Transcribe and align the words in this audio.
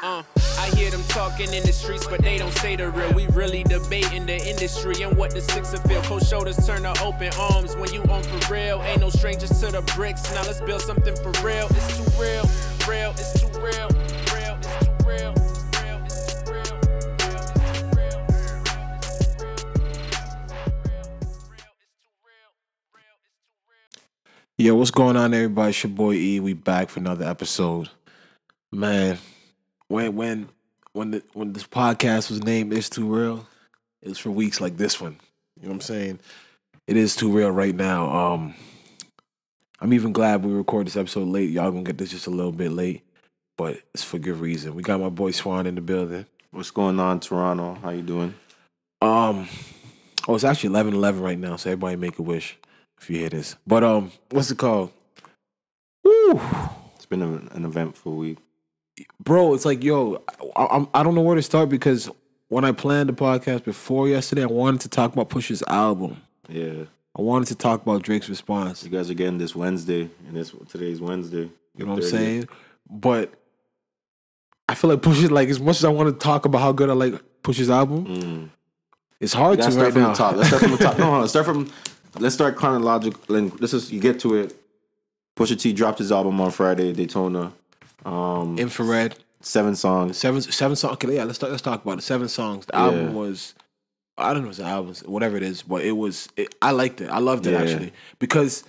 Uh, 0.00 0.22
I 0.58 0.70
hear 0.76 0.92
them 0.92 1.02
talking 1.08 1.52
in 1.52 1.64
the 1.64 1.72
streets, 1.72 2.06
but 2.06 2.22
they 2.22 2.38
don't 2.38 2.52
say 2.52 2.76
the 2.76 2.88
real. 2.88 3.12
We 3.14 3.26
really 3.28 3.64
debating 3.64 4.26
the 4.26 4.36
industry 4.48 5.02
and 5.02 5.16
what 5.16 5.32
the 5.32 5.40
six 5.40 5.72
of 5.72 5.82
feel. 5.82 6.00
Cold 6.02 6.24
shoulders 6.24 6.64
turn 6.64 6.82
to 6.82 6.94
open 7.02 7.32
arms 7.36 7.76
when 7.76 7.92
you 7.92 8.02
on 8.04 8.22
for 8.22 8.52
real. 8.52 8.80
Ain't 8.82 9.00
no 9.00 9.10
strangers 9.10 9.50
to 9.60 9.72
the 9.72 9.82
bricks. 9.96 10.22
Now 10.32 10.42
let's 10.42 10.60
build 10.60 10.82
something 10.82 11.16
for 11.16 11.32
real. 11.44 11.66
It's 11.70 11.96
too 11.96 12.20
real, 12.20 12.44
real, 12.88 13.10
it's 13.10 13.40
too 13.40 13.48
real, 13.58 13.88
real, 14.32 15.34
Yo, 24.60 24.74
what's 24.74 24.90
going 24.90 25.16
on, 25.16 25.34
everybody? 25.34 25.70
It's 25.70 25.82
your 25.82 25.90
boy 25.90 26.14
E. 26.14 26.40
We 26.40 26.52
back 26.52 26.88
for 26.88 27.00
another 27.00 27.24
episode. 27.24 27.90
Man, 28.72 29.18
when 29.88 30.14
when 30.16 30.48
when 30.92 31.10
the 31.10 31.22
when 31.32 31.52
this 31.52 31.66
podcast 31.66 32.30
was 32.30 32.42
named 32.44 32.72
"It's 32.72 32.88
Too 32.88 33.06
Real," 33.06 33.46
it 34.02 34.08
was 34.08 34.18
for 34.18 34.30
weeks 34.30 34.60
like 34.60 34.76
this 34.76 35.00
one. 35.00 35.18
You 35.60 35.64
know 35.64 35.70
what 35.70 35.74
I'm 35.76 35.80
saying? 35.80 36.20
It 36.86 36.96
is 36.96 37.16
too 37.16 37.30
real 37.30 37.50
right 37.50 37.74
now. 37.74 38.10
Um, 38.10 38.54
I'm 39.80 39.92
even 39.92 40.12
glad 40.12 40.44
we 40.44 40.52
record 40.52 40.86
this 40.86 40.96
episode 40.96 41.28
late. 41.28 41.50
Y'all 41.50 41.70
gonna 41.70 41.82
get 41.82 41.98
this 41.98 42.10
just 42.10 42.26
a 42.26 42.30
little 42.30 42.52
bit 42.52 42.72
late, 42.72 43.02
but 43.56 43.80
it's 43.94 44.04
for 44.04 44.18
good 44.18 44.38
reason. 44.38 44.74
We 44.74 44.82
got 44.82 45.00
my 45.00 45.08
boy 45.08 45.32
Swan 45.32 45.66
in 45.66 45.74
the 45.74 45.80
building. 45.80 46.26
What's 46.50 46.70
going 46.70 46.98
on, 46.98 47.20
Toronto? 47.20 47.74
How 47.82 47.90
you 47.90 48.02
doing? 48.02 48.34
Um, 49.02 49.48
oh, 50.26 50.34
it's 50.34 50.44
actually 50.44 50.70
11 50.70 50.94
11 50.94 51.20
right 51.20 51.38
now, 51.38 51.56
so 51.56 51.70
everybody 51.70 51.96
make 51.96 52.18
a 52.18 52.22
wish 52.22 52.56
if 53.00 53.10
you 53.10 53.18
hear 53.18 53.28
this. 53.28 53.54
But 53.66 53.84
um, 53.84 54.10
what's 54.30 54.50
it 54.50 54.58
called? 54.58 54.90
Woo, 56.04 56.40
It's 56.96 57.06
been 57.06 57.22
an 57.22 57.64
eventful 57.64 58.16
week. 58.16 58.38
Bro, 59.20 59.54
it's 59.54 59.64
like 59.64 59.82
yo, 59.84 60.22
I, 60.56 60.66
I'm 60.70 60.88
I 60.94 61.02
don't 61.02 61.14
know 61.14 61.20
where 61.22 61.36
to 61.36 61.42
start 61.42 61.68
because 61.68 62.10
when 62.48 62.64
I 62.64 62.72
planned 62.72 63.08
the 63.08 63.12
podcast 63.12 63.64
before 63.64 64.08
yesterday, 64.08 64.42
I 64.42 64.46
wanted 64.46 64.80
to 64.82 64.88
talk 64.88 65.12
about 65.12 65.28
Push's 65.28 65.62
album. 65.66 66.22
Yeah, 66.48 66.84
I 67.16 67.22
wanted 67.22 67.48
to 67.48 67.54
talk 67.54 67.82
about 67.82 68.02
Drake's 68.02 68.28
response. 68.28 68.82
you 68.84 68.90
guys 68.90 69.10
are 69.10 69.14
getting 69.14 69.38
this 69.38 69.54
Wednesday, 69.54 70.08
and 70.26 70.36
this 70.36 70.54
today's 70.68 71.00
Wednesday. 71.00 71.50
You 71.76 71.84
know 71.86 71.92
what 71.94 72.04
I'm 72.04 72.08
saying? 72.10 72.48
But 72.90 73.34
I 74.68 74.74
feel 74.74 74.90
like 74.90 75.02
Push 75.02 75.22
like 75.30 75.48
as 75.48 75.60
much 75.60 75.76
as 75.76 75.84
I 75.84 75.88
want 75.90 76.08
to 76.08 76.18
talk 76.24 76.44
about 76.44 76.60
how 76.60 76.72
good 76.72 76.90
I 76.90 76.94
like 76.94 77.14
Push's 77.42 77.70
album, 77.70 78.06
Mm. 78.06 78.48
it's 79.20 79.32
hard 79.32 79.58
to 79.58 79.70
start 79.70 79.76
right 79.84 79.92
from 79.92 80.02
now. 80.02 80.08
the 80.08 80.14
top. 80.14 80.36
Let's 80.36 80.48
start 80.48 80.62
from 80.62 80.72
the 80.72 80.78
top. 80.78 80.98
No, 80.98 81.04
hold 81.06 81.22
on. 81.22 81.28
Start 81.28 81.46
from. 81.46 81.70
Let's 82.18 82.34
start 82.34 82.56
chronological. 82.56 83.36
And 83.36 83.52
this 83.58 83.72
is 83.74 83.92
you 83.92 84.00
get 84.00 84.18
to 84.20 84.34
it. 84.36 84.56
Pusha 85.36 85.58
T 85.60 85.72
dropped 85.72 85.98
his 86.00 86.10
album 86.10 86.40
on 86.40 86.50
Friday, 86.50 86.92
Daytona. 86.92 87.52
Um, 88.04 88.58
Infrared. 88.58 89.16
seven 89.40 89.74
songs. 89.76 90.16
Seven 90.18 90.40
seven 90.42 90.76
songs. 90.76 90.94
Okay, 90.94 91.14
yeah, 91.16 91.24
let's 91.24 91.38
talk, 91.38 91.50
let's 91.50 91.62
talk 91.62 91.82
about 91.84 91.98
it. 91.98 92.02
Seven 92.02 92.28
songs. 92.28 92.66
The 92.66 92.76
album 92.76 93.14
was 93.14 93.54
I 94.16 94.32
don't 94.32 94.42
know 94.42 94.48
if 94.48 94.52
it's 94.52 94.58
the 94.58 94.64
album, 94.66 94.94
whatever 95.06 95.36
it 95.36 95.42
is, 95.42 95.62
but 95.62 95.82
it 95.84 95.92
was. 95.92 96.28
It, 96.36 96.54
I 96.60 96.72
liked 96.72 97.00
it. 97.00 97.08
I 97.08 97.18
loved 97.18 97.46
it 97.46 97.52
Yeah. 97.52 97.60
actually 97.60 97.92
because 98.18 98.64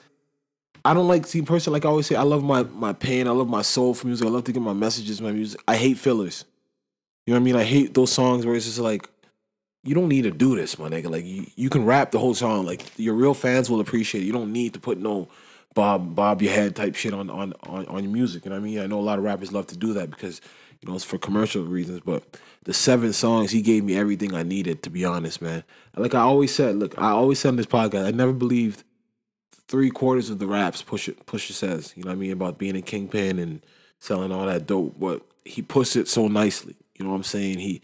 I 0.85 0.93
don't 0.93 1.07
like 1.07 1.25
see 1.27 1.41
person 1.41 1.73
like 1.73 1.85
I 1.85 1.89
always 1.89 2.07
say. 2.07 2.15
I 2.15 2.23
love 2.23 2.43
my 2.43 2.63
my 2.63 2.93
pain. 2.93 3.27
I 3.27 3.31
love 3.31 3.49
my 3.49 3.61
soul 3.63 3.93
for 3.93 4.07
music. 4.07 4.27
I 4.27 4.29
love 4.29 4.43
to 4.45 4.51
get 4.51 4.61
my 4.61 4.73
messages, 4.73 5.21
my 5.21 5.31
music. 5.31 5.59
I 5.67 5.75
hate 5.75 5.97
fillers. 5.97 6.45
You 7.25 7.33
know 7.33 7.39
what 7.39 7.43
I 7.43 7.45
mean? 7.45 7.55
I 7.55 7.63
hate 7.63 7.93
those 7.93 8.11
songs 8.11 8.45
where 8.45 8.55
it's 8.55 8.65
just 8.65 8.79
like 8.79 9.07
you 9.83 9.95
don't 9.95 10.09
need 10.09 10.23
to 10.23 10.31
do 10.31 10.55
this, 10.55 10.77
my 10.77 10.89
nigga. 10.89 11.09
Like 11.09 11.25
you, 11.25 11.45
you 11.55 11.69
can 11.69 11.85
rap 11.85 12.11
the 12.11 12.19
whole 12.19 12.33
song. 12.33 12.65
Like 12.65 12.83
your 12.97 13.13
real 13.15 13.33
fans 13.33 13.69
will 13.69 13.79
appreciate 13.79 14.21
it. 14.23 14.25
You 14.27 14.33
don't 14.33 14.51
need 14.51 14.73
to 14.73 14.79
put 14.79 14.97
no 14.97 15.27
bob 15.75 16.15
bob 16.15 16.41
your 16.41 16.51
head 16.51 16.75
type 16.75 16.95
shit 16.95 17.13
on 17.13 17.29
on 17.29 17.53
on, 17.63 17.85
on 17.87 18.03
your 18.03 18.11
music. 18.11 18.45
You 18.45 18.49
know 18.49 18.57
what 18.57 18.63
I 18.63 18.65
mean? 18.65 18.79
I 18.79 18.87
know 18.87 18.99
a 18.99 19.01
lot 19.01 19.17
of 19.17 19.25
rappers 19.25 19.51
love 19.51 19.67
to 19.67 19.77
do 19.77 19.93
that 19.93 20.09
because 20.09 20.41
you 20.81 20.89
know 20.89 20.95
it's 20.95 21.03
for 21.03 21.17
commercial 21.17 21.63
reasons. 21.63 22.01
But 22.05 22.23
the 22.63 22.73
seven 22.73 23.13
songs, 23.13 23.51
he 23.51 23.61
gave 23.61 23.83
me 23.83 23.97
everything 23.97 24.33
I 24.33 24.43
needed. 24.43 24.83
To 24.83 24.89
be 24.89 25.05
honest, 25.05 25.41
man. 25.41 25.63
Like 25.95 26.15
I 26.15 26.21
always 26.21 26.53
said, 26.53 26.75
look, 26.75 26.97
I 26.97 27.11
always 27.11 27.39
said 27.39 27.49
in 27.49 27.55
this 27.57 27.65
podcast, 27.65 28.05
I 28.05 28.11
never 28.11 28.33
believed 28.33 28.83
three 29.67 29.91
quarters 29.91 30.29
of 30.29 30.39
the 30.39 30.47
raps 30.47 30.83
Pusha 30.83 31.15
Pusha 31.25 31.51
says. 31.51 31.93
You 31.95 32.03
know 32.03 32.09
what 32.09 32.15
I 32.15 32.19
mean 32.19 32.31
about 32.31 32.57
being 32.57 32.75
a 32.75 32.81
kingpin 32.81 33.39
and 33.39 33.65
selling 33.99 34.31
all 34.31 34.45
that 34.45 34.67
dope. 34.67 34.99
But 34.99 35.21
he 35.45 35.61
puts 35.61 35.95
it 35.95 36.07
so 36.07 36.27
nicely. 36.27 36.75
You 36.97 37.05
know 37.05 37.11
what 37.11 37.17
I'm 37.17 37.23
saying? 37.23 37.59
He 37.59 37.81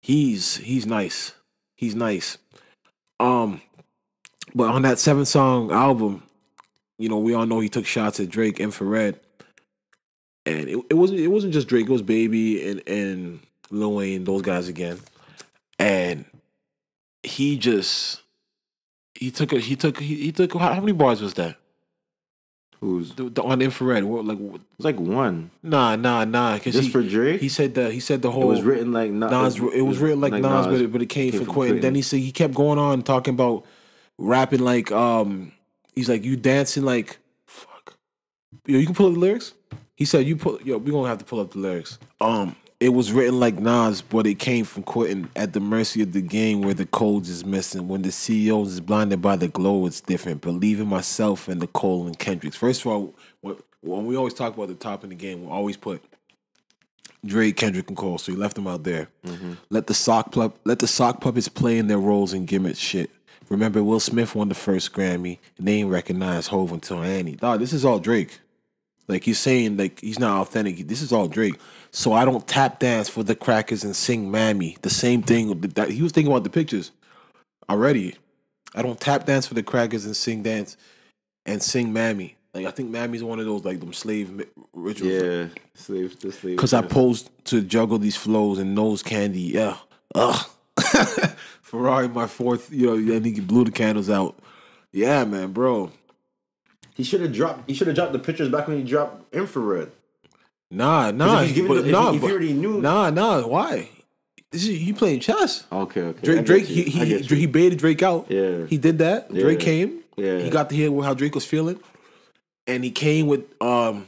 he's 0.00 0.56
he's 0.56 0.86
nice. 0.86 1.34
He's 1.76 1.94
nice. 1.94 2.38
Um, 3.20 3.60
but 4.54 4.70
on 4.70 4.82
that 4.82 4.98
seven 4.98 5.24
song 5.24 5.70
album, 5.70 6.22
you 7.04 7.10
know, 7.10 7.18
we 7.18 7.34
all 7.34 7.44
know 7.44 7.60
he 7.60 7.68
took 7.68 7.84
shots 7.84 8.18
at 8.18 8.30
Drake, 8.30 8.58
Infrared, 8.58 9.20
and 10.46 10.70
it, 10.70 10.78
it 10.88 10.94
wasn't 10.94 11.20
it 11.20 11.28
wasn't 11.28 11.52
just 11.52 11.68
Drake. 11.68 11.84
It 11.84 11.92
was 11.92 12.00
Baby 12.00 12.66
and 12.66 12.88
and 12.88 13.40
Lil 13.70 13.92
Wayne, 13.92 14.24
those 14.24 14.40
guys 14.40 14.68
again, 14.68 14.98
and 15.78 16.24
he 17.22 17.58
just 17.58 18.22
he 19.14 19.30
took 19.30 19.52
a 19.52 19.58
he 19.58 19.76
took 19.76 20.00
he, 20.00 20.14
he 20.14 20.32
took 20.32 20.54
how, 20.54 20.72
how 20.72 20.80
many 20.80 20.92
bars 20.92 21.20
was 21.20 21.34
that 21.34 21.56
Who's 22.80 23.14
The- 23.14 23.28
the- 23.28 23.42
on 23.42 23.60
Infrared? 23.60 24.04
What, 24.04 24.24
like 24.24 24.38
it's 24.40 24.84
like 24.86 24.98
one 24.98 25.50
nah 25.62 25.96
nah 25.96 26.24
nah 26.24 26.56
just 26.58 26.80
he, 26.80 26.88
for 26.88 27.02
Drake. 27.02 27.42
he 27.42 27.50
said 27.50 27.74
the 27.74 27.90
he 27.90 28.00
said 28.00 28.22
the 28.22 28.30
whole. 28.30 28.44
it 28.44 28.46
was 28.46 28.62
written 28.62 28.92
like 28.92 29.10
Na- 29.10 29.42
Nas, 29.42 29.56
it 29.56 29.82
was 29.82 29.98
written 29.98 30.22
like, 30.22 30.32
Nas, 30.32 30.66
but 30.66 30.80
it, 30.80 30.90
but 30.90 31.02
it 31.02 31.10
came, 31.10 31.32
from 31.32 31.44
Quentin. 31.44 31.80
Then 31.80 31.94
he 31.94 32.00
said 32.00 32.20
he 32.20 32.32
kept 32.32 32.54
going 32.54 32.78
on 32.78 33.02
talking 33.02 33.34
about 33.34 33.66
rapping 34.16 34.60
like 34.60 34.90
um 34.90 35.52
he's 35.94 36.08
like 36.08 36.24
you 36.24 36.36
dancing 36.36 36.84
like 36.84 37.18
fuck. 37.46 37.96
Yo, 38.66 38.78
you 38.78 38.86
can 38.86 38.94
pull 38.94 39.08
up 39.08 39.14
the 39.14 39.20
lyrics. 39.20 39.54
He 39.96 40.04
said 40.04 40.26
you 40.26 40.36
pull 40.36 40.60
yo 40.62 40.78
we 40.78 40.90
gonna 40.90 41.08
have 41.08 41.18
to 41.18 41.24
pull 41.24 41.40
up 41.40 41.52
the 41.52 41.58
lyrics. 41.58 41.98
Um, 42.20 42.56
it 42.80 42.92
was 42.92 43.12
written 43.12 43.40
like 43.40 43.58
Nas, 43.58 44.02
but 44.02 44.26
it 44.26 44.34
came 44.38 44.64
from 44.64 44.82
Quentin 44.82 45.30
at 45.36 45.52
the 45.52 45.60
mercy 45.60 46.02
of 46.02 46.12
the 46.12 46.20
game 46.20 46.60
where 46.60 46.74
the 46.74 46.84
codes 46.84 47.30
is 47.30 47.44
missing. 47.44 47.88
When 47.88 48.02
the 48.02 48.12
CEOs 48.12 48.72
is 48.72 48.80
blinded 48.80 49.22
by 49.22 49.36
the 49.36 49.48
glow, 49.48 49.86
it's 49.86 50.00
different. 50.00 50.42
Believe 50.42 50.80
in 50.80 50.88
myself 50.88 51.48
and 51.48 51.62
the 51.62 51.66
Cole 51.68 52.06
and 52.06 52.18
Kendricks. 52.18 52.56
First 52.56 52.82
of 52.82 52.88
all, 52.88 53.14
when, 53.40 53.56
we 54.06 54.16
always 54.16 54.34
talk 54.34 54.54
about 54.54 54.68
the 54.68 54.74
top 54.74 55.04
in 55.04 55.10
the 55.10 55.16
game, 55.16 55.44
we 55.44 55.50
always 55.50 55.76
put 55.76 56.02
Drake, 57.24 57.56
Kendrick, 57.56 57.88
and 57.88 57.96
Cole. 57.96 58.18
So 58.18 58.32
he 58.32 58.36
left 58.38 58.54
them 58.54 58.66
out 58.66 58.82
there. 58.82 59.08
Let 59.70 59.86
the 59.86 59.94
sock 59.94 60.32
pup, 60.32 60.58
let 60.64 60.80
the 60.80 60.86
sock 60.88 61.20
puppets 61.20 61.48
play 61.48 61.78
in 61.78 61.86
their 61.86 61.98
roles 61.98 62.32
and 62.32 62.46
gimmick 62.46 62.76
shit. 62.76 63.10
Remember, 63.48 63.82
Will 63.82 64.00
Smith 64.00 64.34
won 64.34 64.48
the 64.48 64.54
first 64.54 64.92
Grammy, 64.92 65.38
and 65.58 65.68
they 65.68 65.74
ain't 65.74 65.90
recognized 65.90 66.48
Hov 66.48 66.72
until 66.72 67.02
Annie. 67.02 67.36
Dog, 67.36 67.60
this 67.60 67.72
is 67.72 67.84
all 67.84 67.98
Drake. 67.98 68.40
Like 69.06 69.24
he's 69.24 69.38
saying, 69.38 69.76
like 69.76 70.00
he's 70.00 70.18
not 70.18 70.40
authentic. 70.40 70.88
This 70.88 71.02
is 71.02 71.12
all 71.12 71.28
Drake. 71.28 71.56
So 71.90 72.12
I 72.14 72.24
don't 72.24 72.46
tap 72.48 72.78
dance 72.78 73.08
for 73.08 73.22
the 73.22 73.34
crackers 73.34 73.84
and 73.84 73.94
sing 73.94 74.30
"Mammy." 74.30 74.78
The 74.80 74.90
same 74.90 75.22
thing 75.22 75.60
that 75.60 75.90
he 75.90 76.02
was 76.02 76.12
thinking 76.12 76.32
about 76.32 76.44
the 76.44 76.50
pictures 76.50 76.90
already. 77.68 78.16
I 78.74 78.82
don't 78.82 78.98
tap 78.98 79.26
dance 79.26 79.46
for 79.46 79.54
the 79.54 79.62
crackers 79.62 80.06
and 80.06 80.16
sing 80.16 80.42
dance 80.42 80.76
and 81.44 81.62
sing 81.62 81.92
"Mammy." 81.92 82.36
Like 82.54 82.66
I 82.66 82.70
think 82.70 82.90
"Mammy's 82.90 83.22
one 83.22 83.40
of 83.40 83.44
those 83.44 83.64
like 83.64 83.80
them 83.80 83.92
slave 83.92 84.46
rituals. 84.72 85.22
Yeah, 85.22 85.46
slave 85.74 86.18
to 86.20 86.32
slave. 86.32 86.56
Cause 86.56 86.72
I 86.72 86.80
posed 86.80 87.30
to 87.46 87.60
juggle 87.60 87.98
these 87.98 88.16
flows 88.16 88.58
and 88.58 88.74
nose 88.74 89.02
candy. 89.02 89.40
Yeah. 89.40 89.76
Ugh. 90.14 90.46
Ferrari, 91.74 92.08
my 92.08 92.26
fourth, 92.26 92.72
you 92.72 92.86
know, 92.86 93.14
and 93.16 93.26
he 93.26 93.40
blew 93.40 93.64
the 93.64 93.70
candles 93.72 94.08
out. 94.08 94.38
Yeah, 94.92 95.24
man, 95.24 95.52
bro. 95.52 95.90
He 96.94 97.02
should 97.02 97.20
have 97.20 97.32
dropped. 97.32 97.68
He 97.68 97.74
should 97.74 97.88
have 97.88 97.96
dropped 97.96 98.12
the 98.12 98.20
pictures 98.20 98.48
back 98.48 98.68
when 98.68 98.76
he 98.78 98.84
dropped 98.84 99.34
infrared. 99.34 99.90
Nah, 100.70 101.10
nah, 101.10 101.42
if 101.42 101.56
but, 101.66 101.74
the- 101.74 101.86
if 101.86 101.92
nah, 101.92 102.08
if 102.08 102.14
he 102.14 102.18
but- 102.20 102.30
already 102.30 102.52
knew- 102.52 102.80
Nah, 102.80 103.10
nah. 103.10 103.46
Why? 103.46 103.88
This 104.52 104.62
is 104.62 104.80
you 104.82 104.94
playing 104.94 105.18
chess. 105.18 105.64
Okay, 105.72 106.00
okay. 106.02 106.20
Drake, 106.22 106.46
Drake, 106.46 106.68
you. 106.70 106.84
he 106.84 107.18
he, 107.18 107.22
he 107.40 107.46
baited 107.46 107.80
Drake 107.80 108.02
out. 108.04 108.26
Yeah. 108.30 108.66
he 108.66 108.78
did 108.78 108.98
that. 108.98 109.28
Drake 109.34 109.58
came. 109.58 110.00
Yeah. 110.16 110.38
he 110.38 110.48
got 110.48 110.70
to 110.70 110.76
hear 110.76 110.90
how 111.02 111.12
Drake 111.14 111.34
was 111.34 111.44
feeling, 111.44 111.80
and 112.68 112.84
he 112.84 112.92
came 112.92 113.26
with 113.26 113.42
um, 113.60 114.06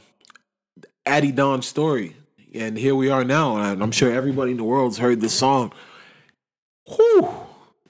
Adidon's 1.05 1.67
story, 1.67 2.15
and 2.53 2.77
here 2.77 2.95
we 2.95 3.09
are 3.09 3.25
now. 3.25 3.57
And 3.57 3.83
I'm 3.83 3.91
sure 3.91 4.09
everybody 4.09 4.51
in 4.51 4.57
the 4.57 4.63
world's 4.63 4.97
heard 4.99 5.19
this 5.19 5.33
song. 5.33 5.73
Whew. 6.95 7.29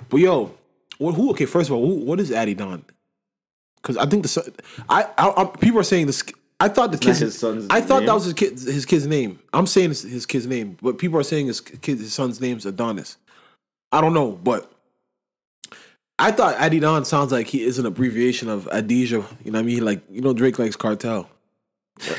But 0.10 0.18
yo, 0.18 0.54
what, 0.98 1.16
who? 1.16 1.32
Okay, 1.32 1.46
first 1.46 1.70
of 1.70 1.76
all, 1.76 1.86
who, 1.86 1.96
what 2.06 2.20
is 2.20 2.32
Adidon? 2.32 2.84
Because 3.82 3.98
I 3.98 4.06
think 4.06 4.24
the 4.24 4.54
I, 4.90 5.04
I, 5.18 5.34
I 5.38 5.46
people 5.46 5.80
are 5.80 5.84
saying 5.84 6.08
this. 6.08 6.24
I 6.60 6.70
thought 6.70 6.92
the 6.92 6.98
kid's 6.98 7.20
his 7.20 7.38
son's 7.38 7.68
I 7.70 7.82
thought 7.82 8.00
name? 8.00 8.08
that 8.08 8.14
was 8.16 8.26
his 8.26 8.34
kid, 8.34 8.54
his 8.54 8.86
kid's 8.86 9.06
name. 9.06 9.40
I'm 9.54 9.68
saying 9.68 9.92
it's 9.92 10.02
his 10.02 10.26
kid's 10.26 10.48
name, 10.48 10.78
but 10.82 10.98
people 10.98 11.20
are 11.20 11.24
saying 11.24 11.48
his 11.48 11.62
kid, 11.62 12.00
his 12.00 12.14
son's 12.14 12.42
name's 12.42 12.66
Adonis. 12.66 13.18
I 13.92 14.02
don't 14.02 14.14
know, 14.14 14.32
but 14.32 14.72
I 16.20 16.32
thought 16.32 16.56
Adidon 16.56 17.06
sounds 17.06 17.32
like 17.32 17.48
he 17.48 17.64
is 17.64 17.78
an 17.78 17.86
abbreviation 17.86 18.50
of 18.50 18.66
Adija. 18.66 19.10
You 19.44 19.52
know 19.52 19.60
what 19.60 19.60
I 19.60 19.62
mean? 19.62 19.86
Like 19.86 20.02
you 20.10 20.22
know 20.22 20.34
Drake 20.34 20.58
likes 20.58 20.76
cartel. 20.76 21.30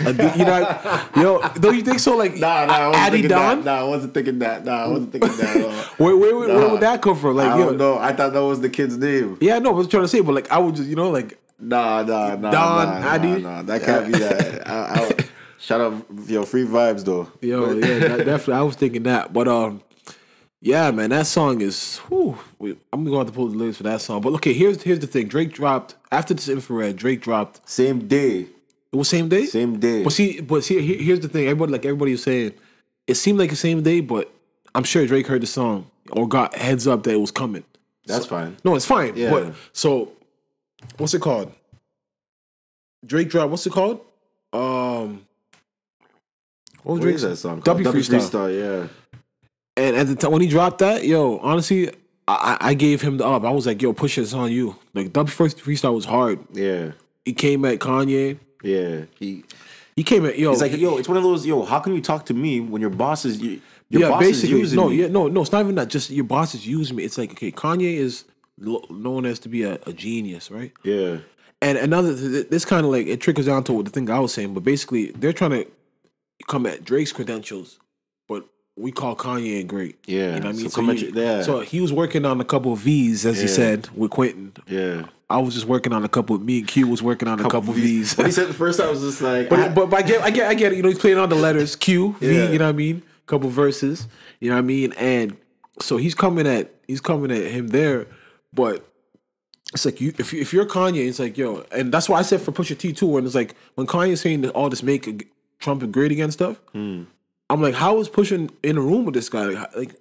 Adi- 0.06 0.38
you 0.38 0.44
know, 0.44 1.10
yo, 1.16 1.40
don't 1.60 1.76
you 1.76 1.82
think 1.82 2.00
so? 2.00 2.16
Like 2.16 2.36
Nah, 2.36 2.66
nah, 2.66 2.72
I 2.74 2.88
wasn't 2.88 3.24
Adidon. 3.24 3.28
that. 3.28 3.64
Nah, 3.64 3.80
I 3.80 3.82
wasn't 3.84 4.14
thinking 4.14 4.38
that. 4.40 4.64
Nah, 4.64 4.84
I 4.84 4.88
wasn't 4.88 5.12
thinking 5.12 5.36
that 5.36 5.56
at 5.56 5.62
all. 5.64 5.70
Where, 5.98 6.16
where, 6.16 6.36
where, 6.36 6.48
where 6.48 6.68
would 6.68 6.80
that 6.80 7.00
come 7.02 7.16
from? 7.16 7.36
Like, 7.36 7.50
I 7.50 7.58
yo, 7.58 7.66
don't 7.66 7.78
know. 7.78 7.98
I 7.98 8.12
thought 8.12 8.32
that 8.32 8.44
was 8.44 8.60
the 8.60 8.68
kid's 8.70 8.96
name. 8.96 9.38
yeah, 9.40 9.58
no, 9.58 9.70
I 9.70 9.74
was 9.74 9.88
trying 9.88 10.04
to 10.04 10.08
say, 10.08 10.20
but 10.20 10.34
like, 10.34 10.50
I 10.50 10.58
would 10.58 10.74
just, 10.76 10.88
you 10.88 10.96
know, 10.96 11.10
like, 11.10 11.38
Nah, 11.60 12.02
nah, 12.02 12.36
nah, 12.36 12.50
Don, 12.50 13.00
nah, 13.00 13.08
Addy? 13.08 13.28
nah, 13.42 13.56
nah. 13.56 13.62
That 13.62 13.82
can't 13.82 14.06
be 14.06 14.12
that. 14.18 14.68
I, 14.68 14.72
I, 15.02 15.24
Shout 15.60 15.80
out, 15.80 16.06
yo, 16.26 16.44
free 16.44 16.64
vibes 16.64 17.04
though. 17.04 17.30
Yo, 17.40 17.72
yeah, 17.74 17.98
that, 18.08 18.24
definitely. 18.24 18.54
I 18.54 18.62
was 18.62 18.76
thinking 18.76 19.02
that, 19.02 19.32
but 19.32 19.48
um, 19.48 19.82
yeah, 20.60 20.92
man, 20.92 21.10
that 21.10 21.26
song 21.26 21.60
is. 21.60 21.96
Whew, 22.08 22.38
I'm 22.92 23.04
gonna 23.04 23.18
have 23.18 23.26
to 23.26 23.32
pull 23.32 23.48
the 23.48 23.56
lyrics 23.56 23.78
for 23.78 23.82
that 23.82 24.00
song. 24.00 24.20
But 24.20 24.34
okay, 24.34 24.52
here's 24.52 24.80
here's 24.82 25.00
the 25.00 25.08
thing. 25.08 25.26
Drake 25.26 25.52
dropped 25.52 25.96
after 26.12 26.32
this 26.32 26.48
infrared. 26.48 26.94
Drake 26.96 27.20
dropped. 27.20 27.68
Same 27.68 28.06
day, 28.06 28.46
It 28.92 28.96
was 28.96 29.08
same 29.08 29.28
day. 29.28 29.44
same 29.46 29.78
day. 29.78 30.02
But 30.02 30.12
see, 30.12 30.40
but 30.40 30.64
see, 30.64 30.80
here- 30.80 30.98
here's 31.02 31.20
the 31.20 31.28
thing. 31.28 31.44
Everybody, 31.46 31.72
like 31.72 31.84
everybody 31.84 32.12
was 32.12 32.22
saying, 32.22 32.52
it 33.06 33.14
seemed 33.16 33.38
like 33.38 33.50
the 33.50 33.56
same 33.56 33.82
day, 33.82 34.00
but 34.00 34.32
I'm 34.74 34.84
sure 34.84 35.06
Drake 35.06 35.26
heard 35.26 35.42
the 35.42 35.46
song 35.46 35.90
or 36.10 36.26
got 36.26 36.54
heads 36.54 36.86
up 36.86 37.02
that 37.02 37.12
it 37.12 37.20
was 37.20 37.30
coming. 37.30 37.64
That's 38.06 38.24
fine. 38.26 38.56
No, 38.64 38.74
it's 38.76 38.86
fine. 38.86 39.14
Yeah. 39.16 39.30
But 39.30 39.54
so, 39.74 40.12
what's 40.96 41.12
it 41.12 41.20
called? 41.20 41.52
Drake 43.04 43.28
dropped. 43.28 43.50
What's 43.50 43.66
it 43.66 43.72
called? 43.72 44.00
Um, 44.52 45.26
what 46.82 46.94
was 46.94 47.00
What 47.00 47.02
Drake's 47.02 47.22
that 47.22 47.36
song? 47.36 47.60
W 47.60 47.84
called? 47.84 47.96
Freestyle. 47.96 48.58
yeah. 48.82 48.88
And 49.76 49.94
at 49.96 50.06
the 50.08 50.14
time 50.16 50.32
when 50.32 50.40
he 50.40 50.48
dropped 50.48 50.78
that, 50.78 51.04
yo, 51.04 51.38
honestly, 51.38 51.90
I, 52.26 52.56
I 52.60 52.74
gave 52.74 53.00
him 53.02 53.18
the 53.18 53.26
up. 53.26 53.44
I 53.44 53.50
was 53.50 53.66
like, 53.66 53.80
yo, 53.80 53.92
push 53.92 54.18
it's 54.18 54.32
on 54.32 54.50
you. 54.50 54.74
Like 54.94 55.12
Duppy 55.12 55.30
first 55.30 55.58
freestyle 55.58 55.94
was 55.94 56.04
hard. 56.04 56.40
Yeah, 56.52 56.92
He 57.24 57.32
came 57.34 57.64
at 57.64 57.78
Kanye. 57.78 58.38
Yeah. 58.62 59.02
He, 59.18 59.44
He 59.96 60.04
came 60.04 60.24
at 60.26 60.38
yo. 60.38 60.52
it's 60.52 60.60
like, 60.60 60.76
yo, 60.76 60.96
it's 60.98 61.08
one 61.08 61.16
of 61.16 61.22
those, 61.22 61.44
yo, 61.46 61.64
how 61.64 61.80
can 61.80 61.94
you 61.94 62.00
talk 62.00 62.26
to 62.26 62.34
me 62.34 62.60
when 62.60 62.80
your 62.80 62.90
boss 62.90 63.24
is, 63.24 63.40
you, 63.40 63.60
your 63.90 64.02
yeah, 64.02 64.08
boss 64.10 64.24
is 64.24 64.48
using 64.50 64.76
no, 64.76 64.88
me? 64.88 64.96
yeah, 64.96 65.08
no, 65.08 65.26
no. 65.28 65.40
It's 65.42 65.50
not 65.52 65.62
even 65.62 65.74
that. 65.76 65.88
Just 65.88 66.10
your 66.10 66.24
boss 66.24 66.54
is 66.54 66.66
using 66.66 66.96
me. 66.96 67.04
It's 67.04 67.18
like, 67.18 67.32
okay, 67.32 67.50
Kanye 67.50 67.94
is 67.96 68.24
lo- 68.58 68.84
known 68.90 69.26
as 69.26 69.38
to 69.40 69.48
be 69.48 69.62
a, 69.64 69.78
a 69.86 69.92
genius, 69.92 70.50
right? 70.50 70.72
yeah, 70.84 71.18
And 71.62 71.78
another, 71.78 72.12
this 72.14 72.64
kind 72.64 72.84
of 72.86 72.92
like 72.92 73.06
it 73.06 73.20
trickles 73.20 73.46
down 73.46 73.64
to 73.64 73.72
what 73.72 73.84
the 73.86 73.90
thing 73.90 74.08
I 74.10 74.20
was 74.20 74.32
saying, 74.32 74.54
but 74.54 74.62
basically 74.62 75.06
they're 75.12 75.32
trying 75.32 75.50
to 75.52 75.66
come 76.46 76.66
at 76.66 76.84
Drake's 76.84 77.12
credentials, 77.12 77.80
but 78.28 78.44
we 78.76 78.92
call 78.92 79.16
Kanye 79.16 79.66
great. 79.66 79.96
Yeah, 80.06 80.34
you 80.36 80.40
know 80.40 80.46
what 80.46 80.46
I 80.46 80.52
mean. 80.52 80.70
so 80.70 80.80
So, 80.86 80.92
he, 80.92 81.06
you- 81.06 81.12
yeah. 81.14 81.42
so 81.42 81.60
he 81.60 81.80
was 81.80 81.92
working 81.92 82.24
on 82.24 82.40
a 82.40 82.44
couple 82.44 82.72
of 82.72 82.78
V's, 82.80 83.26
as 83.26 83.40
he 83.40 83.48
said, 83.48 83.88
with 83.96 84.12
Quentin. 84.12 84.52
yeah. 84.68 85.06
I 85.30 85.38
was 85.38 85.54
just 85.54 85.66
working 85.66 85.92
on 85.92 86.04
a 86.04 86.08
couple. 86.08 86.38
Me 86.38 86.60
and 86.60 86.68
Q 86.68 86.86
was 86.86 87.02
working 87.02 87.28
on 87.28 87.38
a 87.38 87.42
couple, 87.44 87.70
of 87.70 87.76
V's. 87.76 88.16
When 88.16 88.26
he 88.26 88.32
said 88.32 88.48
the 88.48 88.54
first, 88.54 88.80
I 88.80 88.90
was 88.90 89.00
just 89.00 89.20
like, 89.20 89.50
But, 89.50 89.74
but, 89.74 89.90
but 89.90 89.98
I 89.98 90.02
get, 90.02 90.22
I 90.22 90.30
get, 90.30 90.48
I 90.48 90.54
get 90.54 90.72
it. 90.72 90.76
You 90.76 90.82
know, 90.82 90.88
he's 90.88 90.98
playing 90.98 91.18
on 91.18 91.28
the 91.28 91.34
letters 91.34 91.76
Q, 91.76 92.16
V. 92.20 92.26
Yeah. 92.26 92.50
You 92.50 92.58
know 92.58 92.64
what 92.64 92.70
I 92.70 92.76
mean? 92.76 93.02
Couple 93.26 93.50
verses. 93.50 94.08
You 94.40 94.48
know 94.48 94.56
what 94.56 94.60
I 94.60 94.62
mean? 94.62 94.92
And 94.92 95.36
so 95.80 95.98
he's 95.98 96.14
coming 96.14 96.46
at, 96.46 96.74
he's 96.86 97.02
coming 97.02 97.30
at 97.30 97.50
him 97.50 97.68
there. 97.68 98.06
But 98.54 98.88
it's 99.74 99.84
like 99.84 100.00
you, 100.00 100.14
if 100.18 100.32
you, 100.32 100.40
if 100.40 100.54
you're 100.54 100.64
Kanye, 100.64 101.06
it's 101.06 101.18
like 101.18 101.36
yo, 101.36 101.64
and 101.72 101.92
that's 101.92 102.08
why 102.08 102.18
I 102.18 102.22
said 102.22 102.40
for 102.40 102.52
Pusha 102.52 102.78
T 102.78 102.94
too. 102.94 103.18
And 103.18 103.26
it's 103.26 103.34
like 103.34 103.54
when 103.74 103.86
Kanye's 103.86 104.22
saying 104.22 104.40
that 104.42 104.52
all 104.52 104.70
this 104.70 104.82
make 104.82 105.30
Trump 105.58 105.90
great 105.92 106.10
again 106.10 106.30
stuff. 106.30 106.58
Hmm. 106.72 107.04
I'm 107.50 107.62
like, 107.62 107.74
how 107.74 107.98
is 108.00 108.08
pushing 108.08 108.50
in 108.62 108.76
a 108.76 108.80
room 108.80 109.04
with 109.04 109.14
this 109.14 109.28
guy? 109.28 109.46
Like, 109.46 109.76
like 109.76 109.94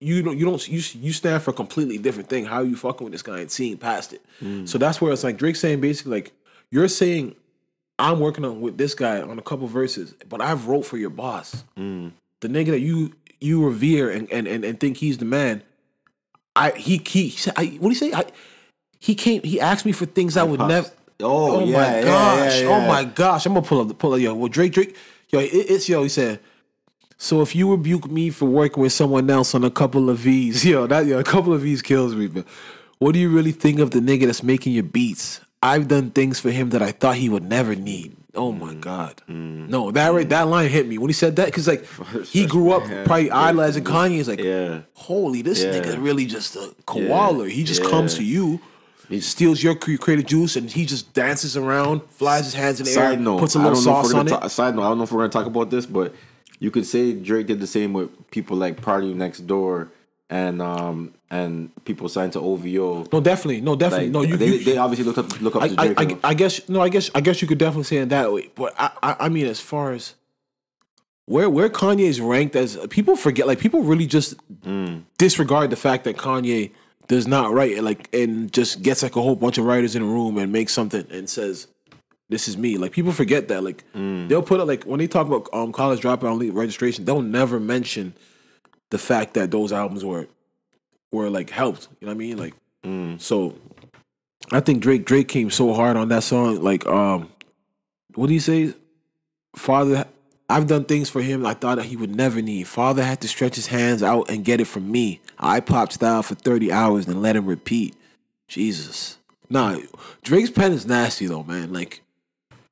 you 0.00 0.22
don't, 0.22 0.38
you 0.38 0.44
don't, 0.46 0.66
you 0.68 0.80
you 1.00 1.12
stand 1.12 1.42
for 1.42 1.50
a 1.50 1.54
completely 1.54 1.98
different 1.98 2.28
thing. 2.28 2.44
How 2.46 2.56
are 2.56 2.64
you 2.64 2.76
fucking 2.76 3.04
with 3.04 3.12
this 3.12 3.22
guy 3.22 3.40
and 3.40 3.50
seeing 3.50 3.76
past 3.76 4.12
it? 4.12 4.22
Hmm. 4.38 4.64
So 4.66 4.78
that's 4.78 5.00
where 5.00 5.12
it's 5.12 5.22
like 5.24 5.36
Drake 5.36 5.56
saying 5.56 5.80
basically 5.80 6.12
like 6.12 6.32
you're 6.70 6.88
saying 6.88 7.34
I'm 7.98 8.18
working 8.20 8.44
on 8.44 8.60
with 8.62 8.78
this 8.78 8.94
guy 8.94 9.20
on 9.20 9.38
a 9.38 9.42
couple 9.42 9.66
verses, 9.66 10.14
but 10.28 10.40
I've 10.40 10.66
wrote 10.68 10.86
for 10.86 10.96
your 10.96 11.10
boss, 11.10 11.64
Mm. 11.76 12.12
the 12.40 12.48
nigga 12.48 12.68
that 12.68 12.80
you 12.80 13.12
you 13.40 13.64
revere 13.64 14.10
and 14.10 14.30
and 14.32 14.46
and, 14.48 14.64
and 14.64 14.80
think 14.80 14.96
he's 14.96 15.18
the 15.18 15.24
man. 15.26 15.62
I 16.56 16.70
he 16.72 16.96
he, 17.06 17.28
he 17.28 17.30
said 17.36 17.52
I, 17.56 17.66
what 17.78 17.88
do 17.88 17.88
you 17.88 17.94
say? 17.94 18.12
I, 18.12 18.24
he 18.98 19.14
came. 19.14 19.42
He 19.42 19.60
asked 19.60 19.84
me 19.86 19.92
for 19.92 20.06
things 20.06 20.36
I 20.36 20.42
would 20.42 20.60
never. 20.60 20.88
Oh, 21.22 21.56
Oh 21.56 21.64
yeah, 21.64 21.72
my 21.76 21.98
yeah, 21.98 22.02
gosh! 22.04 22.60
yeah, 22.62 22.68
Oh 22.68 22.80
my 22.88 23.04
gosh! 23.04 23.44
I'm 23.46 23.52
gonna 23.54 23.66
pull 23.66 23.80
up 23.80 23.88
the 23.88 23.94
pull 23.94 24.14
up 24.14 24.20
yo. 24.20 24.34
Well, 24.34 24.48
Drake 24.48 24.72
Drake 24.72 24.96
yo, 25.28 25.40
it, 25.40 25.48
it's 25.52 25.88
yo. 25.88 26.02
He 26.02 26.08
said. 26.08 26.40
So 27.22 27.42
if 27.42 27.54
you 27.54 27.70
rebuke 27.70 28.10
me 28.10 28.30
for 28.30 28.46
working 28.46 28.82
with 28.82 28.94
someone 28.94 29.28
else 29.28 29.54
on 29.54 29.62
a 29.62 29.70
couple 29.70 30.08
of 30.08 30.16
V's, 30.18 30.64
yo, 30.72 30.86
that 30.86 31.04
yo, 31.04 31.18
a 31.18 31.22
couple 31.24 31.52
of 31.52 31.60
V's 31.60 31.82
kills 31.82 32.14
me. 32.14 32.26
But 32.28 32.46
what 32.98 33.12
do 33.12 33.18
you 33.18 33.28
really 33.28 33.52
think 33.52 33.78
of 33.78 33.90
the 33.90 33.98
nigga 34.00 34.24
that's 34.24 34.42
making 34.42 34.72
your 34.72 34.84
beats? 34.84 35.40
I've 35.62 35.86
done 35.86 36.12
things 36.12 36.40
for 36.40 36.50
him 36.50 36.70
that 36.70 36.80
I 36.80 36.92
thought 36.92 37.16
he 37.16 37.28
would 37.28 37.44
never 37.44 37.74
need. 37.74 38.16
Oh 38.34 38.52
my 38.52 38.72
Mm. 38.74 38.80
god, 38.80 39.20
no, 39.28 39.90
that 39.90 40.08
right, 40.14 40.26
that 40.30 40.48
line 40.48 40.70
hit 40.70 40.88
me 40.88 40.96
when 40.96 41.08
he 41.10 41.12
said 41.12 41.36
that 41.36 41.46
because 41.46 41.66
like 41.68 41.84
he 42.26 42.46
grew 42.46 42.70
up 42.70 42.84
probably 43.04 43.30
idolizing 43.30 43.84
Kanye. 43.84 44.12
He's 44.12 44.28
like, 44.28 44.40
Yeah. 44.40 44.78
holy, 44.94 45.42
this 45.42 45.62
Yeah. 45.62 45.72
nigga 45.74 46.02
really 46.02 46.24
just 46.24 46.56
a 46.56 46.70
koala. 46.86 47.48
He 47.50 47.64
just 47.64 47.82
comes 47.84 48.14
to 48.14 48.22
you, 48.24 48.60
steals 49.18 49.62
your 49.62 49.74
creative 49.74 50.24
juice, 50.24 50.56
and 50.56 50.70
he 50.70 50.86
just 50.86 51.12
dances 51.12 51.54
around, 51.56 52.00
flies 52.08 52.44
his 52.46 52.54
hands 52.54 52.80
in 52.80 52.86
the 52.86 52.92
air, 52.98 53.16
note, 53.18 53.40
puts 53.40 53.56
a 53.56 53.58
little 53.58 53.74
don't 53.74 53.84
know 53.84 53.90
if 54.00 54.06
sauce 54.06 54.14
on 54.14 54.26
gonna 54.26 54.46
it. 54.46 54.48
side 54.50 54.74
note, 54.76 54.82
I 54.84 54.88
don't 54.88 54.98
know 54.98 55.04
if 55.04 55.12
we're 55.12 55.20
gonna 55.28 55.32
talk 55.32 55.46
about 55.46 55.68
this, 55.70 55.84
but 55.84 56.14
you 56.60 56.70
could 56.70 56.86
say 56.86 57.12
Drake 57.12 57.46
did 57.48 57.58
the 57.58 57.66
same 57.66 57.92
with 57.92 58.10
people 58.30 58.56
like 58.56 58.80
PartyNextDoor 58.80 59.88
and 60.28 60.62
um 60.62 61.12
and 61.32 61.70
people 61.84 62.08
signed 62.08 62.32
to 62.34 62.40
OVO. 62.40 63.06
no, 63.12 63.20
definitely, 63.20 63.60
no, 63.60 63.74
definitely, 63.76 64.06
Like, 64.10 64.12
no. 64.12 64.22
You, 64.22 64.36
they, 64.36 64.46
you 64.46 64.64
they 64.64 64.76
obviously 64.76 65.04
look 65.04 65.18
up 65.18 65.40
look 65.40 65.56
up 65.56 65.62
I, 65.62 65.68
to 65.68 65.74
Drake. 65.76 65.98
I, 65.98 66.02
and- 66.04 66.20
I 66.22 66.34
guess 66.34 66.68
no, 66.68 66.80
I 66.80 66.88
guess 66.88 67.10
I 67.14 67.20
guess 67.20 67.42
you 67.42 67.48
could 67.48 67.58
definitely 67.58 67.84
say 67.84 67.96
it 67.98 68.08
that 68.10 68.32
way. 68.32 68.50
But 68.54 68.74
I, 68.78 68.90
I, 69.02 69.16
I 69.26 69.28
mean, 69.28 69.46
as 69.46 69.58
far 69.60 69.92
as 69.92 70.14
where 71.26 71.48
where 71.50 71.68
Kanye 71.68 72.00
is 72.08 72.20
ranked 72.20 72.54
as 72.56 72.76
people 72.90 73.16
forget, 73.16 73.46
like 73.46 73.58
people 73.58 73.82
really 73.82 74.06
just 74.06 74.34
Mm. 74.62 75.04
disregard 75.18 75.70
the 75.70 75.76
fact 75.76 76.04
that 76.04 76.16
Kanye 76.16 76.70
does 77.08 77.26
not 77.26 77.52
write 77.52 77.82
like 77.82 78.08
and 78.12 78.52
just 78.52 78.82
gets 78.82 79.02
like 79.02 79.16
a 79.16 79.22
whole 79.22 79.34
bunch 79.36 79.56
of 79.58 79.64
writers 79.64 79.96
in 79.96 80.02
a 80.02 80.06
room 80.06 80.36
and 80.38 80.52
makes 80.52 80.72
something 80.72 81.06
and 81.10 81.28
says. 81.30 81.66
This 82.30 82.48
is 82.48 82.56
me. 82.56 82.78
Like 82.78 82.92
people 82.92 83.12
forget 83.12 83.48
that. 83.48 83.62
Like 83.62 83.84
Mm. 83.94 84.28
they'll 84.28 84.42
put 84.42 84.60
it 84.60 84.64
like 84.64 84.84
when 84.84 84.98
they 84.98 85.06
talk 85.08 85.26
about 85.26 85.48
um 85.52 85.72
college 85.72 86.00
dropout 86.00 86.54
registration, 86.54 87.04
they'll 87.04 87.20
never 87.22 87.60
mention 87.60 88.14
the 88.90 88.98
fact 88.98 89.34
that 89.34 89.50
those 89.50 89.72
albums 89.72 90.04
were 90.04 90.26
were 91.12 91.28
like 91.28 91.50
helped. 91.50 91.88
You 92.00 92.06
know 92.06 92.12
what 92.12 92.14
I 92.14 92.18
mean? 92.18 92.38
Like 92.38 92.54
Mm. 92.84 93.20
so 93.20 93.54
I 94.52 94.60
think 94.60 94.80
Drake 94.82 95.04
Drake 95.04 95.28
came 95.28 95.50
so 95.50 95.74
hard 95.74 95.96
on 95.98 96.08
that 96.08 96.22
song. 96.22 96.62
Like, 96.62 96.86
um, 96.86 97.28
what 98.14 98.28
do 98.28 98.32
you 98.32 98.40
say? 98.40 98.72
Father, 99.54 100.06
I've 100.48 100.66
done 100.66 100.84
things 100.84 101.10
for 101.10 101.20
him 101.20 101.44
I 101.44 101.54
thought 101.54 101.76
that 101.76 101.84
he 101.86 101.96
would 101.96 102.14
never 102.16 102.40
need. 102.42 102.66
Father 102.66 103.02
had 103.04 103.20
to 103.20 103.28
stretch 103.28 103.54
his 103.56 103.66
hands 103.68 104.02
out 104.02 104.30
and 104.30 104.44
get 104.44 104.60
it 104.60 104.64
from 104.66 104.90
me. 104.90 105.20
I 105.38 105.60
pop 105.60 105.92
style 105.92 106.22
for 106.22 106.34
30 106.36 106.72
hours 106.72 107.06
and 107.06 107.20
let 107.22 107.36
him 107.36 107.46
repeat. 107.46 107.94
Jesus. 108.48 109.18
Nah, 109.48 109.78
Drake's 110.22 110.50
pen 110.50 110.72
is 110.72 110.86
nasty 110.86 111.26
though, 111.26 111.42
man. 111.44 111.72
Like, 111.72 112.02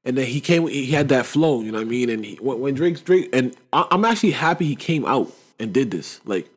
and 0.08 0.16
then 0.16 0.26
he 0.26 0.40
came, 0.40 0.66
he 0.66 0.86
had 0.86 1.10
that 1.10 1.26
flow, 1.26 1.60
you 1.60 1.70
know 1.70 1.76
what 1.76 1.86
I 1.86 1.90
mean? 1.90 2.08
And 2.08 2.24
he, 2.24 2.36
when, 2.36 2.58
when 2.60 2.74
Drake's 2.74 3.02
Drake, 3.02 3.28
and 3.34 3.54
I, 3.74 3.86
I'm 3.90 4.06
actually 4.06 4.30
happy 4.30 4.64
he 4.64 4.74
came 4.74 5.04
out 5.04 5.30
and 5.60 5.70
did 5.70 5.90
this. 5.90 6.22
Like, 6.24 6.48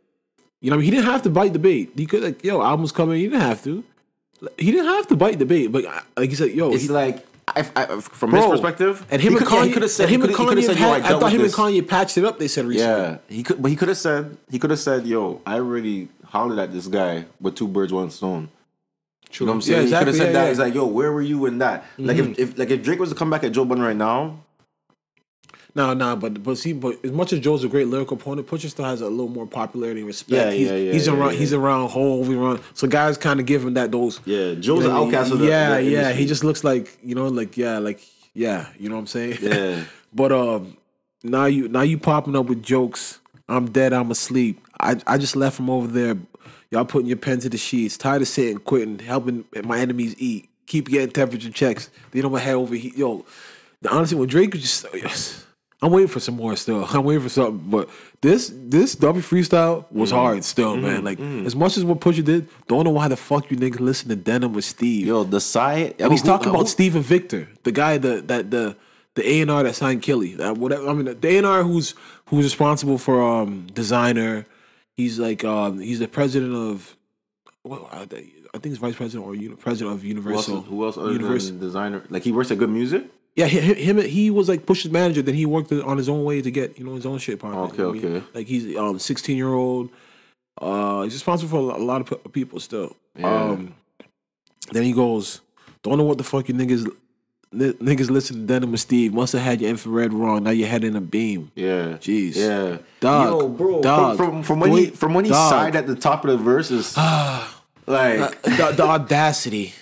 you 0.61 0.69
know, 0.69 0.77
what 0.77 0.83
I 0.83 0.83
mean? 0.83 0.85
he 0.85 0.91
didn't 0.91 1.11
have 1.11 1.21
to 1.23 1.29
bite 1.29 1.51
the 1.51 1.59
bait. 1.59 1.91
He 1.97 2.05
could 2.05 2.23
like, 2.23 2.45
yo, 2.45 2.61
album's 2.61 2.93
coming. 2.93 3.17
He 3.17 3.27
didn't 3.27 3.41
have 3.41 3.61
to. 3.65 3.83
He 4.57 4.71
didn't 4.71 4.85
have 4.85 5.05
to 5.07 5.17
bite 5.17 5.37
the 5.37 5.45
bait, 5.45 5.67
but 5.67 5.83
uh, 5.85 5.99
like 6.15 6.29
he 6.29 6.35
said, 6.35 6.51
yo, 6.51 6.71
it's 6.71 6.83
he, 6.83 6.89
like 6.89 7.27
I, 7.49 7.69
I, 7.75 7.85
from 7.99 8.29
bro, 8.29 8.41
his 8.41 8.51
perspective, 8.51 9.05
and 9.11 9.21
him 9.21 9.33
he 9.33 9.37
and 9.37 9.45
could- 9.45 9.53
yeah, 9.53 9.65
Kanye, 9.65 9.73
could 9.73 9.81
have 9.81 9.91
said 9.91 10.09
him 10.09 10.21
and 10.21 10.33
could 10.33 10.47
Kanye, 10.47 10.63
said, 10.63 10.77
had- 10.77 11.01
I, 11.03 11.05
I, 11.05 11.19
thought 11.19 11.31
him 11.33 11.41
this. 11.41 11.53
and 11.57 11.75
Kanye 11.75 11.87
patched 11.87 12.17
it 12.17 12.23
up. 12.23 12.39
They 12.39 12.47
said 12.47 12.65
recently. 12.65 12.95
Yeah, 12.95 13.17
he 13.27 13.43
could, 13.43 13.61
but 13.61 13.69
he 13.69 13.75
could 13.75 13.89
have 13.89 13.97
said 13.97 14.37
he 14.49 14.59
could 14.59 14.69
have 14.69 14.79
said, 14.79 15.05
"Yo, 15.05 15.41
I 15.45 15.57
really 15.57 16.07
hollered 16.25 16.57
at 16.57 16.71
this 16.71 16.87
guy 16.87 17.25
with 17.41 17.55
two 17.55 17.67
birds, 17.67 17.91
one 17.91 18.09
stone." 18.11 18.49
True. 19.31 19.45
You 19.45 19.47
know 19.47 19.51
what 19.53 19.55
I'm 19.57 19.61
saying? 19.61 19.77
Yeah, 19.79 19.85
He 19.85 19.89
could 19.91 20.07
have 20.07 20.07
exactly. 20.09 20.17
said 20.17 20.33
yeah, 20.33 20.41
that. 20.43 20.49
He's 20.49 20.59
like, 20.59 20.73
"Yo, 20.75 20.85
where 20.85 21.11
were 21.11 21.21
you 21.21 21.45
in 21.45 21.57
that?" 21.59 21.85
Like 21.97 22.17
if, 22.17 22.39
if 22.39 22.57
like 22.57 22.69
if 22.69 22.83
Drake 22.83 22.99
was 22.99 23.09
to 23.09 23.15
come 23.15 23.29
back 23.29 23.43
at 23.43 23.51
Joe 23.53 23.65
Budden 23.65 23.83
right 23.83 23.95
now, 23.95 24.43
No, 25.73 25.93
no, 25.93 26.17
but 26.17 26.43
but 26.43 26.57
see, 26.57 26.73
but 26.73 26.97
as 27.05 27.11
much 27.11 27.31
as 27.31 27.39
Joe's 27.39 27.63
a 27.63 27.69
great 27.69 27.87
lyrical 27.87 28.17
opponent, 28.17 28.47
Pusha 28.47 28.69
still 28.69 28.83
has 28.85 28.99
a 28.99 29.07
little 29.07 29.29
more 29.29 29.47
popularity 29.47 30.01
and 30.01 30.07
respect. 30.07 30.31
Yeah, 30.31 30.51
he's, 30.51 30.67
yeah, 30.69 30.75
yeah, 30.75 30.91
He's 30.91 31.07
yeah, 31.07 31.13
around. 31.13 31.31
yeah. 31.33 31.39
He's 31.39 31.53
around 31.53 31.89
whole, 31.89 32.25
He's 32.25 32.35
around. 32.35 32.59
So 32.73 32.87
guys 32.87 33.17
kind 33.17 33.39
of 33.39 33.45
give 33.45 33.63
him 33.63 33.73
that 33.75 33.89
those. 33.91 34.19
yeah, 34.25 34.53
Joe's 34.55 34.83
you 34.83 34.89
an 34.89 34.95
outcast 34.95 35.31
of 35.31 35.39
the 35.39 35.47
yeah, 35.47 35.75
the 35.77 35.83
yeah. 35.83 36.11
He 36.11 36.25
just 36.25 36.43
looks 36.43 36.63
like 36.65 36.97
you 37.03 37.15
know, 37.15 37.27
like 37.27 37.55
yeah, 37.55 37.77
like 37.77 38.01
yeah. 38.33 38.67
You 38.77 38.89
know 38.89 38.95
what 38.95 39.01
I'm 39.01 39.07
saying? 39.07 39.37
Yeah. 39.41 39.83
but 40.13 40.33
um, 40.33 40.75
now 41.23 41.45
you 41.45 41.69
now 41.69 41.81
you 41.83 41.97
popping 41.97 42.35
up 42.35 42.47
with 42.47 42.61
jokes. 42.61 43.19
I'm 43.47 43.71
dead. 43.71 43.93
I'm 43.93 44.11
asleep. 44.11 44.65
I 44.79 44.97
I 45.07 45.17
just 45.17 45.37
left 45.37 45.55
from 45.55 45.69
over 45.69 45.87
there. 45.87 46.17
Y'all 46.71 46.85
putting 46.85 47.07
your 47.07 47.17
pen 47.17 47.39
to 47.39 47.49
the 47.49 47.57
sheets. 47.57 47.97
Tired 47.97 48.21
of 48.21 48.27
sitting, 48.29 48.57
quitting, 48.57 48.99
helping 48.99 49.45
my 49.63 49.79
enemies 49.79 50.15
eat. 50.17 50.49
Keep 50.67 50.87
getting 50.87 51.11
temperature 51.11 51.51
checks. 51.51 51.89
You 52.13 52.23
know 52.23 52.29
my 52.29 52.39
head 52.39 52.55
over 52.55 52.75
here. 52.75 52.93
Yo, 52.95 53.25
honestly, 53.89 54.17
when 54.17 54.29
Drake 54.29 54.53
was 54.53 54.61
just, 54.61 54.85
oh, 54.93 55.45
I'm 55.81 55.91
waiting 55.91 56.07
for 56.07 56.19
some 56.19 56.35
more 56.35 56.55
still. 56.55 56.85
I'm 56.85 57.03
waiting 57.03 57.23
for 57.23 57.29
something. 57.29 57.69
But 57.69 57.89
this 58.21 58.53
this 58.55 58.95
Duppy 58.95 59.19
freestyle 59.19 59.85
was 59.91 60.11
mm-hmm. 60.11 60.19
hard 60.19 60.43
still, 60.45 60.77
man. 60.77 60.97
Mm-hmm. 60.97 61.05
Like 61.05 61.17
mm-hmm. 61.17 61.45
as 61.45 61.55
much 61.55 61.75
as 61.75 61.83
what 61.83 61.99
Pusha 61.99 62.23
did, 62.23 62.47
don't 62.67 62.83
know 62.83 62.91
why 62.91 63.07
the 63.07 63.17
fuck 63.17 63.49
you 63.49 63.57
niggas 63.57 63.79
listen 63.79 64.09
to 64.09 64.15
Denim 64.15 64.53
with 64.53 64.63
Steve. 64.63 65.07
Yo, 65.07 65.23
the 65.23 65.41
side. 65.41 65.95
And 65.99 66.11
he's 66.11 66.21
talking 66.21 66.49
about 66.49 66.69
Steven 66.69 67.01
Victor, 67.01 67.49
the 67.63 67.71
guy 67.71 67.97
that 67.97 68.27
that 68.27 68.51
the 68.51 68.77
the 69.15 69.27
A 69.27 69.41
and 69.41 69.49
R 69.49 69.63
that 69.63 69.75
signed 69.75 70.03
Killy. 70.03 70.35
That 70.35 70.57
whatever. 70.57 70.87
I 70.87 70.93
mean, 70.93 71.19
the 71.19 71.27
A 71.27 71.37
and 71.37 71.47
R 71.47 71.63
who's 71.63 71.95
who's 72.27 72.45
responsible 72.45 72.99
for 72.99 73.21
um 73.21 73.67
Desiigner. 73.73 74.45
He's 74.97 75.19
like 75.19 75.43
um 75.43 75.79
he's 75.79 75.99
the 75.99 76.07
president 76.07 76.53
of. 76.55 76.95
Well, 77.63 77.87
I, 77.91 78.01
I 78.01 78.05
think 78.05 78.65
he's 78.65 78.77
vice 78.79 78.95
president 78.95 79.27
or 79.27 79.35
uni- 79.35 79.55
president 79.55 79.93
of 79.95 80.01
Who 80.01 80.07
else, 80.07 80.47
Universal. 80.47 80.61
who 80.63 80.83
else 80.83 80.97
Universal. 80.97 81.57
Desiigner? 81.57 82.05
Like 82.09 82.23
he 82.23 82.31
works 82.31 82.49
at 82.51 82.57
Good 82.57 82.69
Music. 82.71 83.05
Yeah, 83.35 83.45
hi- 83.47 83.59
him. 83.59 83.97
He 84.01 84.29
was 84.29 84.49
like 84.49 84.65
Push's 84.65 84.91
manager. 84.91 85.21
Then 85.21 85.35
he 85.35 85.45
worked 85.45 85.71
on 85.71 85.97
his 85.97 86.09
own 86.09 86.23
way 86.25 86.41
to 86.41 86.51
get 86.51 86.77
you 86.77 86.83
know 86.85 86.95
his 86.95 87.05
own 87.05 87.17
shit. 87.19 87.41
Okay, 87.43 87.47
you 87.47 87.53
know 87.53 87.61
what 87.65 87.77
I 87.79 87.91
mean? 87.91 88.15
okay. 88.17 88.25
Like 88.33 88.47
he's 88.47 88.75
um 88.77 88.99
16 88.99 89.37
year 89.37 89.53
old. 89.53 89.89
Uh, 90.59 91.03
he's 91.03 91.13
responsible 91.13 91.49
for 91.49 91.75
a 91.79 91.83
lot 91.83 92.01
of 92.11 92.33
people 92.33 92.59
still. 92.59 92.95
Yeah. 93.15 93.33
Um, 93.51 93.75
then 94.71 94.83
he 94.83 94.91
goes, 94.91 95.41
"Don't 95.83 95.97
know 95.97 96.03
what 96.03 96.17
the 96.17 96.23
fuck 96.23 96.47
you 96.49 96.55
niggas." 96.55 96.91
N- 97.53 97.73
Niggas 97.73 98.09
listen 98.09 98.37
to 98.37 98.41
Denim 98.43 98.69
and 98.69 98.79
Steve. 98.79 99.13
Must 99.13 99.33
have 99.33 99.41
had 99.41 99.61
your 99.61 99.69
infrared 99.69 100.13
wrong. 100.13 100.43
Now 100.43 100.51
your 100.51 100.67
head 100.67 100.83
in 100.83 100.95
a 100.95 101.01
beam. 101.01 101.51
Yeah. 101.55 101.97
Jeez. 101.99 102.35
Yeah. 102.35 102.77
Dog. 102.99 103.27
Yo, 103.41 103.47
bro. 103.49 103.81
Dog. 103.81 104.17
From, 104.17 104.27
from, 104.31 104.43
from 104.43 104.59
when 104.61 104.71
he 104.71 104.75
Wait, 104.77 104.97
from 104.97 105.13
when 105.13 105.25
he 105.25 105.31
dog. 105.31 105.49
sighed 105.49 105.75
at 105.75 105.87
the 105.87 105.95
top 105.95 106.23
of 106.25 106.31
the 106.31 106.37
verses. 106.37 106.95
like 107.87 108.19
uh, 108.19 108.29
the, 108.43 108.73
the 108.77 108.83
audacity. 108.83 109.73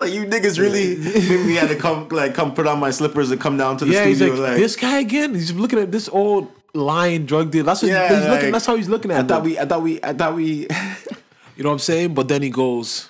like 0.00 0.12
you 0.12 0.24
niggas 0.26 0.58
really 0.58 0.96
made 0.96 1.46
me 1.46 1.54
had 1.54 1.68
to 1.68 1.76
come 1.76 2.08
like 2.08 2.34
come 2.34 2.52
put 2.54 2.66
on 2.66 2.78
my 2.78 2.90
slippers 2.90 3.30
and 3.30 3.40
come 3.40 3.56
down 3.56 3.76
to 3.78 3.84
the 3.84 3.92
Yeah, 3.92 4.04
he's 4.04 4.16
studio 4.18 4.34
like, 4.34 4.50
like, 4.50 4.58
this 4.58 4.76
guy 4.76 4.98
again. 4.98 5.32
He's 5.34 5.52
looking 5.52 5.78
at 5.78 5.90
this 5.92 6.08
old 6.08 6.50
lying 6.74 7.24
drug 7.24 7.50
dealer. 7.50 7.64
That's 7.66 7.82
what 7.82 7.88
Yeah, 7.90 8.14
he's 8.20 8.28
looking. 8.28 8.52
That's 8.52 8.66
how 8.66 8.76
he's 8.76 8.88
looking 8.90 9.10
at. 9.10 9.24
I 9.24 9.26
thought 9.26 9.42
we 9.44 9.58
I 9.58 9.64
thought 9.64 9.82
we 9.82 10.00
I 10.02 10.12
thought 10.12 10.34
we 10.34 10.66
You 11.56 11.62
know 11.62 11.70
what 11.70 11.74
I'm 11.74 11.78
saying? 11.78 12.12
But 12.12 12.28
then 12.28 12.42
he 12.42 12.50
goes, 12.50 13.08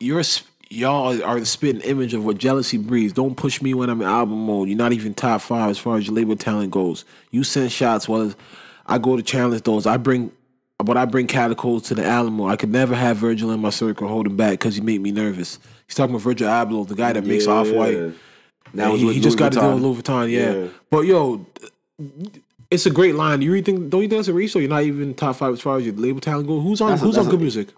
"You're 0.00 0.20
a, 0.20 0.24
sp- 0.24 0.48
y'all 0.74 1.22
are 1.22 1.38
the 1.40 1.46
spitting 1.46 1.80
image 1.82 2.14
of 2.14 2.24
what 2.24 2.38
jealousy 2.38 2.76
breeds. 2.78 3.12
Don't 3.12 3.36
push 3.36 3.62
me 3.62 3.74
when 3.74 3.88
I'm 3.88 4.00
in 4.02 4.06
album 4.08 4.44
mode. 4.46 4.68
You're 4.68 4.76
not 4.78 4.92
even 4.92 5.14
top 5.14 5.40
five 5.40 5.70
as 5.70 5.78
far 5.78 5.96
as 5.96 6.06
your 6.06 6.14
label 6.16 6.36
talent 6.36 6.70
goes. 6.70 7.04
You 7.30 7.44
send 7.44 7.70
shots 7.72 8.08
while 8.08 8.34
I 8.86 8.98
go 8.98 9.16
to 9.16 9.22
challenge 9.22 9.62
those. 9.62 9.86
I 9.86 9.96
bring." 9.96 10.32
But 10.84 10.96
I 10.96 11.04
bring 11.04 11.28
Catacomb 11.28 11.80
to 11.82 11.94
the 11.94 12.04
Alamo. 12.04 12.48
I 12.48 12.56
could 12.56 12.68
never 12.68 12.96
have 12.96 13.16
Virgil 13.16 13.52
in 13.52 13.60
my 13.60 13.70
circle 13.70 14.08
holding 14.08 14.36
back 14.36 14.50
because 14.50 14.74
he 14.74 14.80
made 14.82 15.00
me 15.00 15.12
nervous. 15.12 15.58
He's 15.86 15.94
talking 15.94 16.12
about 16.14 16.24
Virgil 16.24 16.48
Abloh, 16.48 16.86
the 16.86 16.96
guy 16.96 17.12
that 17.12 17.24
makes 17.24 17.46
off 17.46 17.70
white. 17.70 18.12
That 18.74 18.90
was 18.90 19.00
he, 19.00 19.14
he 19.14 19.20
just 19.20 19.38
got 19.38 19.52
to 19.52 19.60
deal 19.60 19.74
with 19.74 19.82
Louis 19.82 20.02
Vuitton, 20.02 20.30
yeah. 20.30 20.52
Yeah. 20.52 20.68
But 20.90 21.02
yo, 21.02 21.46
it's 22.70 22.86
a 22.86 22.90
great 22.90 23.14
line. 23.14 23.40
You 23.40 23.52
really 23.52 23.62
think? 23.62 23.88
Don't 23.88 24.02
you 24.02 24.08
think 24.08 24.18
that's 24.18 24.28
a 24.28 24.34
reach? 24.34 24.50
So 24.52 24.58
you're 24.58 24.68
not 24.68 24.82
even 24.82 25.14
top 25.14 25.36
five 25.36 25.52
as 25.52 25.60
far 25.60 25.78
as 25.78 25.86
your 25.86 25.94
label 25.94 26.20
talent 26.20 26.48
goes. 26.48 26.62
Who's 26.62 26.80
on? 26.80 26.90
That's 26.90 27.02
a- 27.02 27.04
who's 27.06 27.18
on 27.18 27.26
good 27.26 27.34
a- 27.34 27.38
music? 27.38 27.68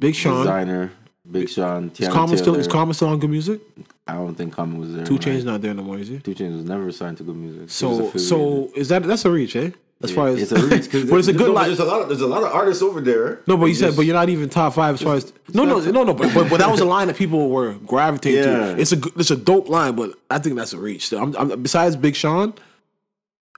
Big 0.00 0.14
Sean. 0.16 0.44
Desiigner, 0.44 0.90
Big 1.32 1.48
Sean, 1.48 1.90
Is 1.90 1.92
Teyana 2.08 2.12
Common 2.12 2.36
still 2.36 2.46
Taylor. 2.54 2.60
is 2.60 2.68
Common 2.68 2.94
still 2.94 3.08
on 3.08 3.18
good 3.18 3.30
music? 3.30 3.60
I 4.06 4.14
don't 4.14 4.34
think 4.34 4.52
Common 4.52 4.78
was 4.78 4.92
there. 4.94 5.04
Two 5.04 5.14
man. 5.14 5.20
Chains 5.22 5.44
not 5.44 5.62
there 5.62 5.74
no 5.74 5.82
more, 5.82 5.98
is 5.98 6.08
he? 6.08 6.18
2 6.18 6.34
Chainz 6.34 6.56
was 6.56 6.64
never 6.64 6.90
signed 6.92 7.16
to 7.18 7.22
good 7.24 7.36
music. 7.36 7.58
He 7.60 7.64
was 7.64 7.72
So 7.72 7.88
affiliated. 8.06 8.20
so 8.20 8.70
is 8.74 8.88
that 8.88 9.02
that's 9.04 9.24
a 9.24 9.30
reach, 9.30 9.56
eh? 9.56 9.70
As 10.04 10.10
far 10.10 10.26
as 10.28 10.42
it's 10.42 10.50
a 10.50 10.56
reach, 10.66 10.90
'cause 10.90 11.04
but 11.10 11.18
it's 11.18 11.28
a 11.28 11.32
there's- 11.32 11.38
good 11.38 11.46
no, 11.48 11.52
line. 11.52 11.66
There's 11.68 11.78
a 11.78 11.84
lot. 11.84 12.02
Of, 12.02 12.08
there's 12.08 12.20
a 12.22 12.26
lot 12.26 12.42
of 12.42 12.50
artists 12.52 12.82
over 12.82 13.00
there. 13.00 13.40
No, 13.46 13.56
but 13.56 13.66
you 13.66 13.74
said, 13.76 13.94
but 13.94 14.02
you're 14.04 14.16
not 14.16 14.28
even 14.28 14.48
top 14.48 14.74
five 14.74 14.96
as 14.96 15.02
far 15.02 15.14
as 15.14 15.32
no, 15.54 15.64
no, 15.64 15.78
no, 15.78 16.02
no. 16.02 16.12
But, 16.12 16.34
but 16.34 16.50
but 16.50 16.58
that 16.58 16.70
was 16.70 16.80
a 16.80 16.84
line 16.96 17.06
that 17.06 17.16
people 17.16 17.48
were 17.50 17.74
gravitating 17.86 18.42
Yeah. 18.42 18.74
to. 18.74 18.80
It's 18.80 18.90
a 18.90 18.96
g- 18.96 19.12
it's 19.16 19.30
a 19.30 19.36
dope 19.36 19.68
line, 19.68 19.94
but 19.94 20.10
I 20.28 20.38
think 20.40 20.56
that's 20.56 20.72
a 20.72 20.78
reach. 20.78 21.06
So 21.08 21.22
I'm, 21.22 21.36
I'm, 21.36 21.62
besides 21.62 21.94
Big 21.94 22.16
Sean, 22.16 22.52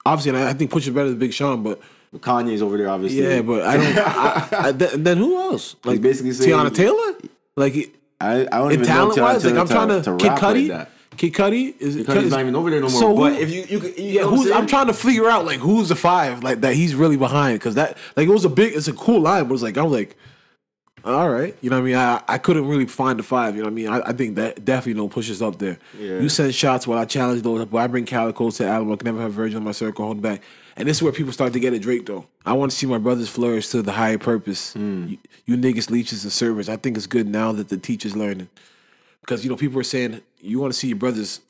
obviously, 0.05 0.37
and 0.37 0.47
I, 0.47 0.51
I 0.51 0.53
think 0.53 0.69
Push 0.69 0.85
is 0.87 0.93
better 0.93 1.09
than 1.09 1.17
Big 1.17 1.33
Sean, 1.33 1.63
but 1.63 1.81
Kanye's 2.17 2.61
over 2.61 2.77
there, 2.77 2.89
obviously. 2.89 3.23
yeah, 3.23 3.41
but 3.41 3.63
I 3.63 3.77
don't. 3.77 3.97
I, 3.97 4.47
I, 4.67 4.71
then, 4.71 5.03
then 5.03 5.17
who 5.17 5.35
else? 5.37 5.75
Like 5.83 5.99
basically 6.01 6.31
saying- 6.33 6.51
Teyana 6.55 6.73
Taylor, 6.73 7.15
like 7.55 7.75
it- 7.75 7.95
I, 8.21 8.41
I 8.41 8.57
don't 8.59 8.71
even 8.71 8.81
know 8.87 8.93
talent 8.93 9.19
wise, 9.21 9.43
like 9.45 9.55
I'm 9.55 9.67
trying 9.67 9.89
to, 9.89 10.15
Kid 10.17 10.31
Cudi. 10.31 10.53
like 10.53 10.67
that. 10.69 10.91
Kid 11.17 11.33
Cudi 11.33 11.75
is 11.79 11.95
Because 11.97 12.23
he's 12.23 12.31
not 12.31 12.39
even 12.41 12.55
over 12.55 12.69
there 12.69 12.79
no 12.79 12.87
more. 12.89 12.99
So 13.01 13.15
but 13.15 13.33
who- 13.33 13.39
if 13.39 13.51
you 13.51 13.63
you, 13.67 13.79
you 13.81 13.93
yeah, 13.97 14.21
who's, 14.23 14.49
I'm, 14.51 14.59
I'm 14.59 14.67
trying 14.67 14.87
to 14.87 14.93
figure 14.93 15.29
out 15.29 15.45
like 15.45 15.59
who's 15.59 15.89
the 15.89 15.95
five 15.95 16.41
like 16.43 16.61
that 16.61 16.75
he's 16.75 16.95
really 16.95 17.17
behind 17.17 17.59
because 17.59 17.75
that 17.75 17.97
like 18.15 18.27
it 18.27 18.31
was 18.31 18.45
a 18.45 18.49
big 18.49 18.73
it's 18.73 18.87
a 18.87 18.93
cool 18.93 19.19
line 19.21 19.47
but 19.47 19.53
it's 19.53 19.63
like 19.63 19.77
I 19.77 19.83
was 19.83 19.91
like 19.91 20.17
all 21.03 21.29
right 21.29 21.55
you 21.61 21.69
know 21.69 21.75
what 21.77 21.81
I 21.83 21.85
mean 21.85 21.95
I, 21.95 22.21
I 22.27 22.37
couldn't 22.37 22.67
really 22.67 22.85
find 22.85 23.19
the 23.19 23.23
five 23.23 23.55
you 23.55 23.61
know 23.61 23.67
what 23.67 23.71
I 23.71 23.75
mean 23.75 23.87
I, 23.89 23.99
I 23.99 24.11
think 24.13 24.35
that 24.35 24.65
definitely 24.65 24.99
no 25.01 25.07
pushes 25.07 25.41
up 25.41 25.59
there 25.59 25.77
Yeah. 25.99 26.19
you 26.19 26.29
send 26.29 26.55
shots 26.55 26.87
while 26.87 26.97
I 26.99 27.05
challenge 27.05 27.43
those 27.43 27.63
but 27.65 27.77
I 27.77 27.87
bring 27.87 28.05
Calico 28.05 28.49
to 28.49 28.63
the 28.63 28.69
album 28.69 28.91
I 28.91 28.95
can 28.95 29.05
never 29.05 29.21
have 29.21 29.33
Virgil 29.33 29.57
in 29.57 29.63
my 29.63 29.71
circle 29.71 30.05
holding 30.05 30.21
back 30.21 30.41
and 30.77 30.87
this 30.87 30.97
is 30.97 31.03
where 31.03 31.11
people 31.11 31.31
start 31.33 31.53
to 31.53 31.59
get 31.59 31.73
at 31.73 31.81
Drake 31.81 32.05
though 32.05 32.25
I 32.45 32.53
want 32.53 32.71
to 32.71 32.77
see 32.77 32.85
my 32.85 32.97
brothers 32.97 33.29
flourish 33.29 33.69
to 33.69 33.81
the 33.81 33.91
higher 33.93 34.17
purpose 34.17 34.73
Hmm. 34.73 35.07
you, 35.07 35.17
you 35.45 35.57
niggas 35.57 35.89
leeches 35.89 36.23
and 36.23 36.31
servers 36.31 36.69
I 36.69 36.75
think 36.77 36.97
it's 36.97 37.07
good 37.07 37.27
now 37.27 37.51
that 37.53 37.69
the 37.69 37.77
teacher's 37.77 38.15
learning 38.15 38.49
because 39.21 39.43
you 39.43 39.49
know 39.49 39.55
people 39.55 39.79
are 39.79 39.83
saying 39.83 40.21
you 40.41 40.59
want 40.59 40.73
to 40.73 40.77
see 40.79 40.87
your 40.89 40.97
brothers 40.97 41.41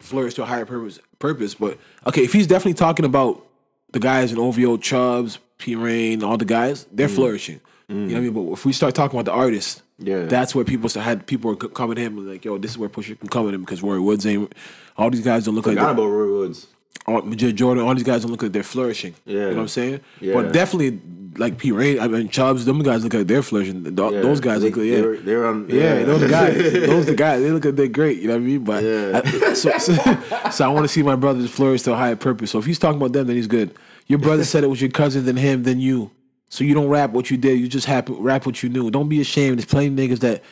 flourish 0.00 0.34
to 0.34 0.42
a 0.42 0.46
higher 0.46 0.66
purpose. 0.66 0.98
Purpose, 1.18 1.54
but 1.54 1.78
okay, 2.06 2.24
if 2.24 2.32
he's 2.32 2.46
definitely 2.46 2.74
talking 2.74 3.04
about 3.04 3.46
the 3.92 3.98
guys 4.00 4.32
in 4.32 4.38
OVO, 4.38 4.78
Chubbs, 4.78 5.38
P 5.58 5.74
Reign, 5.76 6.24
all 6.24 6.36
the 6.38 6.44
guys, 6.46 6.86
they're 6.92 7.08
flourishing. 7.08 7.60
You 7.88 7.96
know 7.96 8.06
what 8.12 8.16
I 8.16 8.20
mean? 8.20 8.32
But 8.32 8.52
if 8.52 8.64
we 8.64 8.72
start 8.72 8.94
talking 8.94 9.18
about 9.18 9.30
the 9.30 9.36
artists, 9.36 9.82
Yeah. 9.98 10.24
that's 10.26 10.54
where 10.54 10.64
people 10.64 10.88
start, 10.88 11.04
had 11.04 11.26
people 11.26 11.50
were 11.50 11.58
c- 11.60 11.68
coming 11.74 11.96
to 11.96 12.02
him 12.02 12.18
and 12.18 12.28
like, 12.28 12.44
yo, 12.44 12.56
this 12.56 12.70
is 12.70 12.78
where 12.78 12.88
Pusha 12.88 13.18
can 13.18 13.28
come 13.28 13.48
at 13.48 13.54
him 13.54 13.62
because 13.62 13.82
Roy 13.82 14.00
Woods 14.00 14.24
ain't. 14.26 14.54
All 14.96 15.10
these 15.10 15.22
guys 15.24 15.44
don't 15.44 15.56
look 15.56 15.66
like 15.66 15.76
Forgot 15.76 15.96
they're- 15.96 16.04
about 16.06 16.12
Roy 16.14 16.32
Woods. 16.38 16.68
All, 17.06 17.22
Jordan. 17.22 17.84
All 17.84 17.94
these 17.94 18.04
guys 18.04 18.22
don't 18.22 18.30
look 18.30 18.42
like 18.42 18.52
they're 18.52 18.62
flourishing. 18.62 19.14
Yeah. 19.24 19.34
you 19.34 19.40
know 19.40 19.48
what 19.56 19.58
I'm 19.62 19.68
saying? 19.68 20.00
Yeah. 20.20 20.34
But 20.34 20.52
definitely 20.52 21.00
like 21.36 21.58
P. 21.58 21.70
Ray, 21.72 21.98
I 21.98 22.08
mean 22.08 22.28
Chubbs, 22.28 22.64
them 22.64 22.82
guys 22.82 23.02
look 23.04 23.14
like 23.14 23.26
they're 23.26 23.42
flourishing. 23.42 23.84
Th- 23.84 24.12
Yeah. 24.12 24.20
Those 24.20 24.40
guys 24.40 24.60
they, 24.60 24.68
look 24.68 24.76
like 24.78 24.86
yeah. 24.86 25.00
They're, 25.00 25.16
they're 25.18 25.46
on. 25.46 25.68
Yeah, 25.68 26.02
those 26.04 26.30
guys. 26.30 26.56
Those 26.72 27.06
the 27.06 27.14
guys. 27.14 27.40
They 27.42 27.50
look 27.50 27.64
like 27.64 27.76
they're 27.76 27.88
great. 27.88 28.18
You 28.20 28.28
know 28.28 28.34
what 28.34 28.42
I 28.42 28.44
mean? 28.46 28.64
But 28.64 28.84
Yeah. 28.84 29.20
I- 29.24 29.54
so, 29.54 29.76
so, 29.78 29.94
so 30.50 30.64
I 30.64 30.68
want 30.68 30.84
to 30.84 30.88
see 30.88 31.02
my 31.02 31.16
brothers 31.16 31.50
flourish 31.50 31.82
to 31.82 31.92
a 31.92 31.96
higher 31.96 32.16
purpose. 32.16 32.50
So 32.50 32.58
if 32.58 32.66
he's 32.66 32.78
talking 32.78 32.96
about 33.00 33.12
them, 33.12 33.26
then 33.26 33.36
he's 33.36 33.46
good. 33.46 33.76
Your 34.06 34.18
brother 34.18 34.44
said 34.44 34.64
it 34.64 34.68
was 34.68 34.80
your 34.80 34.90
cousin, 34.90 35.24
then 35.24 35.36
him, 35.36 35.62
then 35.62 35.78
you. 35.80 36.10
So 36.48 36.64
you 36.64 36.74
don't 36.74 36.88
rap 36.88 37.10
what 37.12 37.30
you 37.30 37.36
did. 37.36 37.60
You 37.60 37.68
just 37.68 37.86
happen, 37.86 38.16
rap 38.16 38.44
what 38.44 38.60
you 38.62 38.68
knew. 38.68 38.90
Don't 38.90 39.08
be 39.08 39.20
ashamed. 39.20 39.58
There's 39.58 39.66
plenty 39.66 39.86
of 39.86 39.92
niggas 39.94 40.20
that 40.20 40.42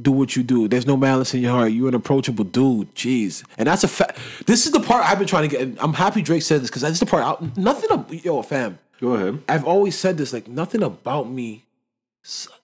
do 0.00 0.12
what 0.12 0.36
you 0.36 0.42
do. 0.42 0.68
There's 0.68 0.86
no 0.86 0.96
malice 0.96 1.34
in 1.34 1.40
your 1.40 1.52
heart. 1.52 1.72
You're 1.72 1.88
an 1.88 1.94
approachable 1.94 2.44
dude. 2.44 2.94
Jeez. 2.94 3.44
And 3.58 3.66
that's 3.66 3.84
a 3.84 3.88
fact. 3.88 4.18
This 4.46 4.66
is 4.66 4.72
the 4.72 4.80
part 4.80 5.04
I've 5.04 5.18
been 5.18 5.26
trying 5.26 5.48
to 5.48 5.56
get. 5.56 5.62
And 5.62 5.78
I'm 5.80 5.92
happy 5.92 6.22
Drake 6.22 6.42
said 6.42 6.62
this 6.62 6.70
because 6.70 6.82
that's 6.82 7.00
the 7.00 7.06
part. 7.06 7.24
I, 7.24 7.60
nothing. 7.60 7.90
Of, 7.90 8.12
yo, 8.24 8.42
fam. 8.42 8.78
Go 9.00 9.14
ahead. 9.14 9.42
I've 9.48 9.64
always 9.64 9.98
said 9.98 10.18
this, 10.18 10.32
like 10.32 10.46
nothing 10.46 10.82
about 10.82 11.30
me. 11.30 11.64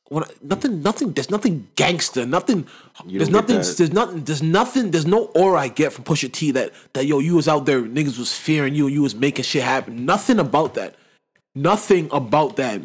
When 0.09 0.23
I, 0.23 0.27
nothing, 0.43 0.83
nothing. 0.83 1.13
There's 1.13 1.31
nothing 1.31 1.67
gangster. 1.75 2.27
Nothing. 2.27 2.67
There's 3.07 3.31
nothing. 3.31 3.57
There's 3.57 3.93
nothing. 3.93 4.25
There's 4.25 4.43
nothing. 4.43 4.91
There's 4.91 5.07
no 5.07 5.27
aura 5.35 5.61
I 5.61 5.69
get 5.69 5.93
from 5.93 6.05
Pusha 6.05 6.31
T 6.31 6.53
that 6.53 6.73
that 6.93 7.07
yo 7.07 7.19
you 7.19 7.35
was 7.35 7.49
out 7.49 7.67
there, 7.67 7.83
niggas 7.83 8.19
was 8.19 8.37
fearing 8.37 8.75
you, 8.75 8.87
you 8.87 9.03
was 9.03 9.15
making 9.15 9.45
shit 9.45 9.63
happen. 9.63 10.05
Nothing 10.05 10.39
about 10.39 10.75
that. 10.75 10.95
Nothing 11.55 12.09
about 12.13 12.57
that 12.57 12.83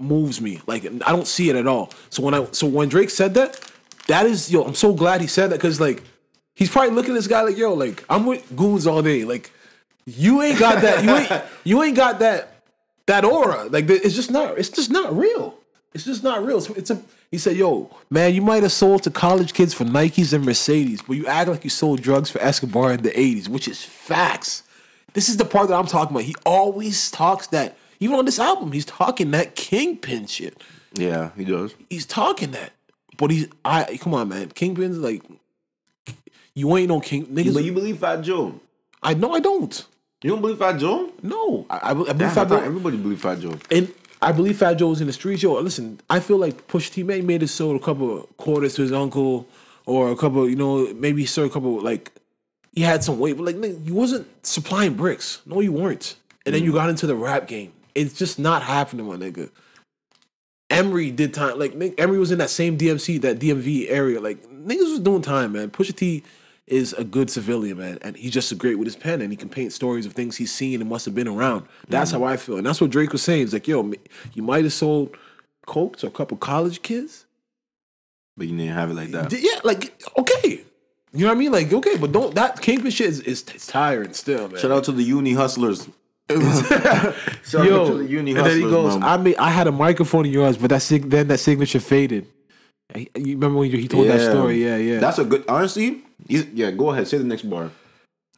moves 0.00 0.40
me. 0.40 0.60
Like 0.66 0.84
I 0.84 1.12
don't 1.12 1.26
see 1.26 1.50
it 1.50 1.56
at 1.56 1.66
all. 1.66 1.90
So 2.10 2.22
when 2.22 2.34
I 2.34 2.46
so 2.52 2.66
when 2.66 2.88
Drake 2.88 3.10
said 3.10 3.34
that, 3.34 3.60
that 4.08 4.26
is 4.26 4.50
yo. 4.50 4.62
I'm 4.62 4.74
so 4.74 4.92
glad 4.92 5.20
he 5.20 5.26
said 5.26 5.50
that 5.50 5.56
because 5.56 5.80
like 5.80 6.02
he's 6.54 6.70
probably 6.70 6.94
looking 6.94 7.12
at 7.12 7.16
this 7.16 7.26
guy 7.26 7.42
like 7.42 7.56
yo, 7.56 7.74
like 7.74 8.04
I'm 8.08 8.26
with 8.26 8.54
goons 8.56 8.86
all 8.86 9.02
day. 9.02 9.24
Like 9.24 9.50
you 10.06 10.42
ain't 10.42 10.58
got 10.58 10.82
that. 10.82 11.04
You 11.04 11.16
ain't 11.16 11.44
you 11.64 11.82
ain't 11.82 11.96
got 11.96 12.18
that 12.20 12.62
that 13.06 13.24
aura. 13.24 13.64
Like 13.64 13.88
it's 13.88 14.14
just 14.14 14.30
not. 14.30 14.58
It's 14.58 14.68
just 14.68 14.90
not 14.90 15.16
real. 15.16 15.58
It's 15.94 16.04
just 16.04 16.22
not 16.22 16.44
real. 16.44 16.58
It's, 16.58 16.70
it's 16.70 16.90
a. 16.90 17.02
He 17.30 17.38
said, 17.38 17.56
"Yo, 17.56 17.90
man, 18.10 18.34
you 18.34 18.42
might 18.42 18.62
have 18.62 18.72
sold 18.72 19.02
to 19.04 19.10
college 19.10 19.54
kids 19.54 19.74
for 19.74 19.84
Nikes 19.84 20.32
and 20.32 20.44
Mercedes, 20.44 21.02
but 21.02 21.16
you 21.16 21.26
act 21.26 21.48
like 21.48 21.64
you 21.64 21.70
sold 21.70 22.02
drugs 22.02 22.30
for 22.30 22.40
Escobar 22.40 22.92
in 22.92 23.02
the 23.02 23.10
'80s, 23.10 23.48
which 23.48 23.68
is 23.68 23.82
facts. 23.82 24.62
This 25.14 25.28
is 25.28 25.36
the 25.36 25.44
part 25.44 25.68
that 25.68 25.74
I'm 25.74 25.86
talking 25.86 26.14
about. 26.16 26.24
He 26.24 26.34
always 26.46 27.10
talks 27.10 27.46
that. 27.48 27.76
Even 28.00 28.16
on 28.16 28.24
this 28.24 28.38
album, 28.38 28.72
he's 28.72 28.84
talking 28.84 29.30
that 29.30 29.54
kingpin 29.54 30.26
shit. 30.26 30.60
Yeah, 30.94 31.30
he 31.36 31.44
does. 31.44 31.74
He's 31.88 32.04
talking 32.04 32.50
that, 32.52 32.72
but 33.18 33.30
he's. 33.30 33.48
I 33.64 33.98
come 34.00 34.14
on, 34.14 34.28
man. 34.28 34.50
Kingpin's 34.50 34.98
like. 34.98 35.22
You 36.54 36.76
ain't 36.76 36.88
no 36.88 37.00
king 37.00 37.26
niggas. 37.26 37.54
But 37.54 37.64
you 37.64 37.72
believe 37.72 37.98
Fat 37.98 38.20
Joe? 38.20 38.60
I 39.02 39.14
know 39.14 39.32
I 39.32 39.40
don't. 39.40 39.86
You 40.22 40.30
don't 40.30 40.40
believe 40.40 40.58
Fat 40.58 40.78
Joe? 40.78 41.10
No, 41.22 41.66
I, 41.70 41.76
I, 41.78 41.90
I 41.90 41.94
believe 41.94 42.32
Fat 42.32 42.48
Joe. 42.48 42.58
everybody 42.58 42.96
believe 42.96 43.20
Fat 43.20 43.40
Joe. 43.40 43.58
And 43.70 43.92
I 44.20 44.32
believe 44.32 44.58
Fat 44.58 44.74
Joe 44.74 44.88
was 44.88 45.00
in 45.00 45.06
the 45.06 45.12
streets. 45.12 45.42
Yo, 45.42 45.54
listen, 45.54 46.00
I 46.08 46.20
feel 46.20 46.36
like 46.36 46.68
Push 46.68 46.90
T 46.90 47.02
may 47.02 47.20
made 47.22 47.42
it 47.42 47.48
sold 47.48 47.80
a 47.80 47.82
couple 47.82 48.18
of 48.18 48.36
quarters 48.36 48.74
to 48.74 48.82
his 48.82 48.92
uncle, 48.92 49.48
or 49.86 50.12
a 50.12 50.16
couple, 50.16 50.48
you 50.48 50.56
know, 50.56 50.92
maybe 50.94 51.22
he 51.22 51.26
sold 51.26 51.50
a 51.50 51.52
couple 51.52 51.80
like 51.80 52.12
he 52.72 52.82
had 52.82 53.02
some 53.02 53.18
weight, 53.18 53.36
but 53.36 53.44
like 53.44 53.56
nigga, 53.56 53.84
you 53.86 53.94
wasn't 53.94 54.26
supplying 54.46 54.94
bricks. 54.94 55.40
No, 55.46 55.60
you 55.60 55.72
weren't. 55.72 56.16
And 56.46 56.54
then 56.54 56.62
you 56.62 56.70
mm-hmm. 56.70 56.78
got 56.78 56.90
into 56.90 57.06
the 57.06 57.14
rap 57.16 57.46
game. 57.46 57.72
It's 57.94 58.14
just 58.14 58.38
not 58.38 58.62
happening, 58.62 59.06
my 59.06 59.16
nigga. 59.16 59.50
Emery 60.72 61.10
did 61.10 61.34
time 61.34 61.58
like 61.58 61.72
nigga, 61.72 61.94
Emery 61.98 62.18
was 62.18 62.32
in 62.32 62.38
that 62.38 62.50
same 62.50 62.78
DMC, 62.78 63.20
that 63.22 63.38
DMV 63.38 63.86
area. 63.90 64.20
Like 64.20 64.42
niggas 64.50 64.90
was 64.90 65.00
doing 65.00 65.22
time, 65.22 65.52
man. 65.52 65.70
Pusha 65.70 65.94
T 65.94 66.22
is 66.66 66.92
a 66.94 67.04
good 67.04 67.28
civilian, 67.28 67.78
man, 67.78 67.98
and 68.02 68.16
he's 68.16 68.30
just 68.30 68.56
great 68.56 68.78
with 68.78 68.86
his 68.86 68.96
pen, 68.96 69.20
and 69.20 69.30
he 69.30 69.36
can 69.36 69.48
paint 69.48 69.72
stories 69.72 70.06
of 70.06 70.12
things 70.12 70.36
he's 70.36 70.52
seen 70.52 70.80
and 70.80 70.88
must 70.88 71.04
have 71.04 71.14
been 71.14 71.28
around. 71.28 71.66
That's 71.88 72.12
mm-hmm. 72.12 72.22
how 72.22 72.28
I 72.28 72.36
feel, 72.36 72.56
and 72.56 72.66
that's 72.66 72.80
what 72.80 72.90
Drake 72.90 73.12
was 73.12 73.22
saying. 73.22 73.40
He's 73.40 73.52
like, 73.52 73.68
yo, 73.68 73.92
you 74.32 74.42
might 74.42 74.64
have 74.64 74.72
sold 74.72 75.16
coke 75.66 75.96
to 75.98 76.06
a 76.06 76.10
couple 76.10 76.36
college 76.36 76.82
kids. 76.82 77.26
But 78.36 78.48
you 78.48 78.56
didn't 78.56 78.74
have 78.74 78.90
it 78.90 78.94
like 78.94 79.10
that. 79.10 79.32
Yeah, 79.32 79.60
like 79.62 80.00
okay, 80.16 80.64
you 81.12 81.20
know 81.20 81.26
what 81.26 81.36
I 81.36 81.38
mean? 81.38 81.52
Like 81.52 81.72
okay, 81.72 81.96
but 81.98 82.12
don't 82.12 82.34
that 82.34 82.60
kingpin 82.60 82.90
shit 82.90 83.08
is, 83.08 83.20
is 83.20 83.44
it's 83.54 83.66
tiring 83.66 84.14
still, 84.14 84.48
man. 84.48 84.58
Shout 84.58 84.70
out 84.70 84.84
to 84.84 84.92
the 84.92 85.02
uni 85.02 85.34
hustlers. 85.34 85.88
Out 86.32 87.14
Yo, 87.52 87.88
to 87.88 87.98
the 87.98 88.06
uni 88.08 88.32
and 88.32 88.46
then 88.46 88.56
he 88.56 88.62
goes, 88.62 88.96
man. 88.96 89.02
I 89.02 89.16
mean, 89.16 89.34
I 89.38 89.50
had 89.50 89.66
a 89.66 89.72
microphone 89.72 90.24
of 90.24 90.32
yours, 90.32 90.56
but 90.56 90.70
that 90.70 90.80
sig- 90.80 91.10
then 91.10 91.28
that 91.28 91.38
signature 91.38 91.80
faded. 91.80 92.26
You 92.94 93.34
remember 93.34 93.58
when 93.58 93.70
he 93.70 93.88
told 93.88 94.06
that 94.08 94.20
story? 94.30 94.64
Yeah, 94.64 94.76
yeah. 94.76 94.98
That's 94.98 95.18
a 95.18 95.24
good. 95.24 95.44
Honestly, 95.48 96.02
he's, 96.28 96.46
yeah. 96.46 96.70
Go 96.70 96.90
ahead. 96.90 97.08
Say 97.08 97.18
the 97.18 97.24
next 97.24 97.42
bar. 97.42 97.70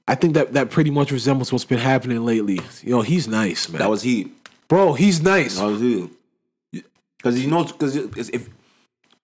I 0.06 0.14
think 0.14 0.34
that 0.34 0.52
that 0.52 0.70
pretty 0.70 0.90
much 0.90 1.10
resembles 1.10 1.52
what's 1.52 1.64
been 1.64 1.78
happening 1.78 2.24
lately. 2.24 2.60
Yo, 2.82 3.02
he's 3.02 3.26
nice, 3.26 3.68
man. 3.68 3.78
That 3.78 3.90
was 3.90 4.02
he. 4.02 4.32
bro. 4.68 4.92
He's 4.94 5.22
nice. 5.22 5.58
That 5.58 5.66
was 5.66 5.80
he. 5.80 6.10
Because 7.16 7.42
you 7.42 7.50
know, 7.50 7.64
because 7.64 7.96
if 8.28 8.48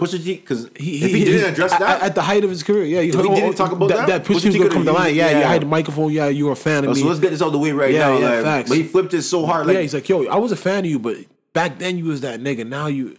Pusha 0.00 0.25
T, 0.25 0.37
because 0.37 0.64
if 0.66 0.76
he, 0.78 0.99
he- 0.99 1.25
didn't 1.25 1.52
address 1.52 1.71
that, 1.73 2.02
at, 2.02 2.14
the 2.14 2.23
height 2.23 2.42
of 2.42 2.50
his 2.50 2.62
career, 2.62 2.85
yeah, 2.85 3.00
you 3.00 3.11
If 3.11 3.14
he 3.16 3.21
oh, 3.21 3.35
didn't 3.35 3.50
oh, 3.50 3.52
talk 3.52 3.73
about 3.73 3.88
that, 3.90 4.07
that 4.09 4.25
Pusha 4.25 4.37
Pusha 4.49 4.52
T 4.52 4.59
gonna 4.59 4.71
come 4.71 4.85
to 4.87 4.92
line. 4.92 5.09
used- 5.09 5.16
Yeah, 5.19 5.38
you 5.38 5.45
had 5.45 5.62
the 5.62 5.66
microphone. 5.66 6.12
Yeah, 6.12 6.28
you 6.28 6.47
were 6.47 6.52
a 6.52 6.57
fan 6.57 6.85
of 6.85 6.90
Oh, 6.90 6.95
me. 6.95 7.00
so 7.00 7.07
let's 7.07 7.21
get 7.21 7.30
this 7.30 7.42
out 7.42 7.49
of 7.49 7.52
the 7.52 7.59
way 7.59 7.73
right 7.73 7.92
Yeah, 7.92 8.09
now. 8.09 8.19
yeah, 8.19 8.30
like, 8.30 8.45
facts. 8.45 8.69
But 8.71 8.78
he 8.78 8.85
flipped 8.85 9.14
it 9.14 9.23
so 9.23 9.45
hard. 9.47 9.66
Like, 9.66 9.75
yeah, 9.75 9.83
he's 9.83 9.95
like, 9.95 10.09
yo, 10.09 10.26
I 10.26 10.37
was 10.37 10.52
a 10.52 10.57
fan 10.57 10.80
of 10.80 10.90
you, 10.90 10.99
but 10.99 11.16
back 11.52 11.78
then 11.78 11.99
you 11.99 12.07
was 12.07 12.23
that 12.23 12.40
nigga. 12.40 12.66
Now 12.66 12.87
you, 12.87 13.16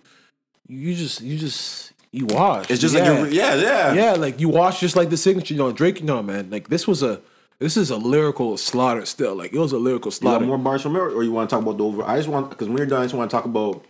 you 0.67 0.95
just, 0.95 1.21
you 1.21 1.37
just, 1.37 1.93
you 2.11 2.25
washed. 2.25 2.71
it's 2.71 2.81
just 2.81 2.95
yeah. 2.95 3.09
like, 3.09 3.19
you're, 3.19 3.27
yeah, 3.29 3.55
yeah, 3.55 3.93
yeah, 3.93 4.11
like 4.13 4.39
you 4.39 4.49
watch 4.49 4.79
just 4.79 4.95
like 4.95 5.09
the 5.09 5.17
signature. 5.17 5.53
You 5.53 5.59
know, 5.59 5.71
Drake. 5.71 6.03
No, 6.03 6.21
man, 6.21 6.49
like 6.49 6.67
this 6.67 6.87
was 6.87 7.03
a, 7.03 7.21
this 7.59 7.77
is 7.77 7.89
a 7.89 7.95
lyrical 7.97 8.57
slaughter. 8.57 9.05
Still, 9.05 9.35
like 9.35 9.53
it 9.53 9.59
was 9.59 9.71
a 9.71 9.77
lyrical 9.77 10.09
You 10.09 10.11
got 10.11 10.39
slaughter. 10.41 10.45
more 10.45 10.79
from 10.79 10.95
it, 10.95 10.99
or 10.99 11.23
you 11.23 11.31
want 11.31 11.49
to 11.49 11.55
talk 11.55 11.63
about 11.63 11.77
the 11.77 11.85
over? 11.85 12.03
I 12.03 12.17
just 12.17 12.27
want 12.27 12.49
because 12.49 12.67
when 12.67 12.77
you're 12.77 12.87
done, 12.87 13.01
I 13.01 13.05
just 13.05 13.13
want 13.13 13.29
to 13.29 13.37
talk 13.37 13.45
about 13.45 13.85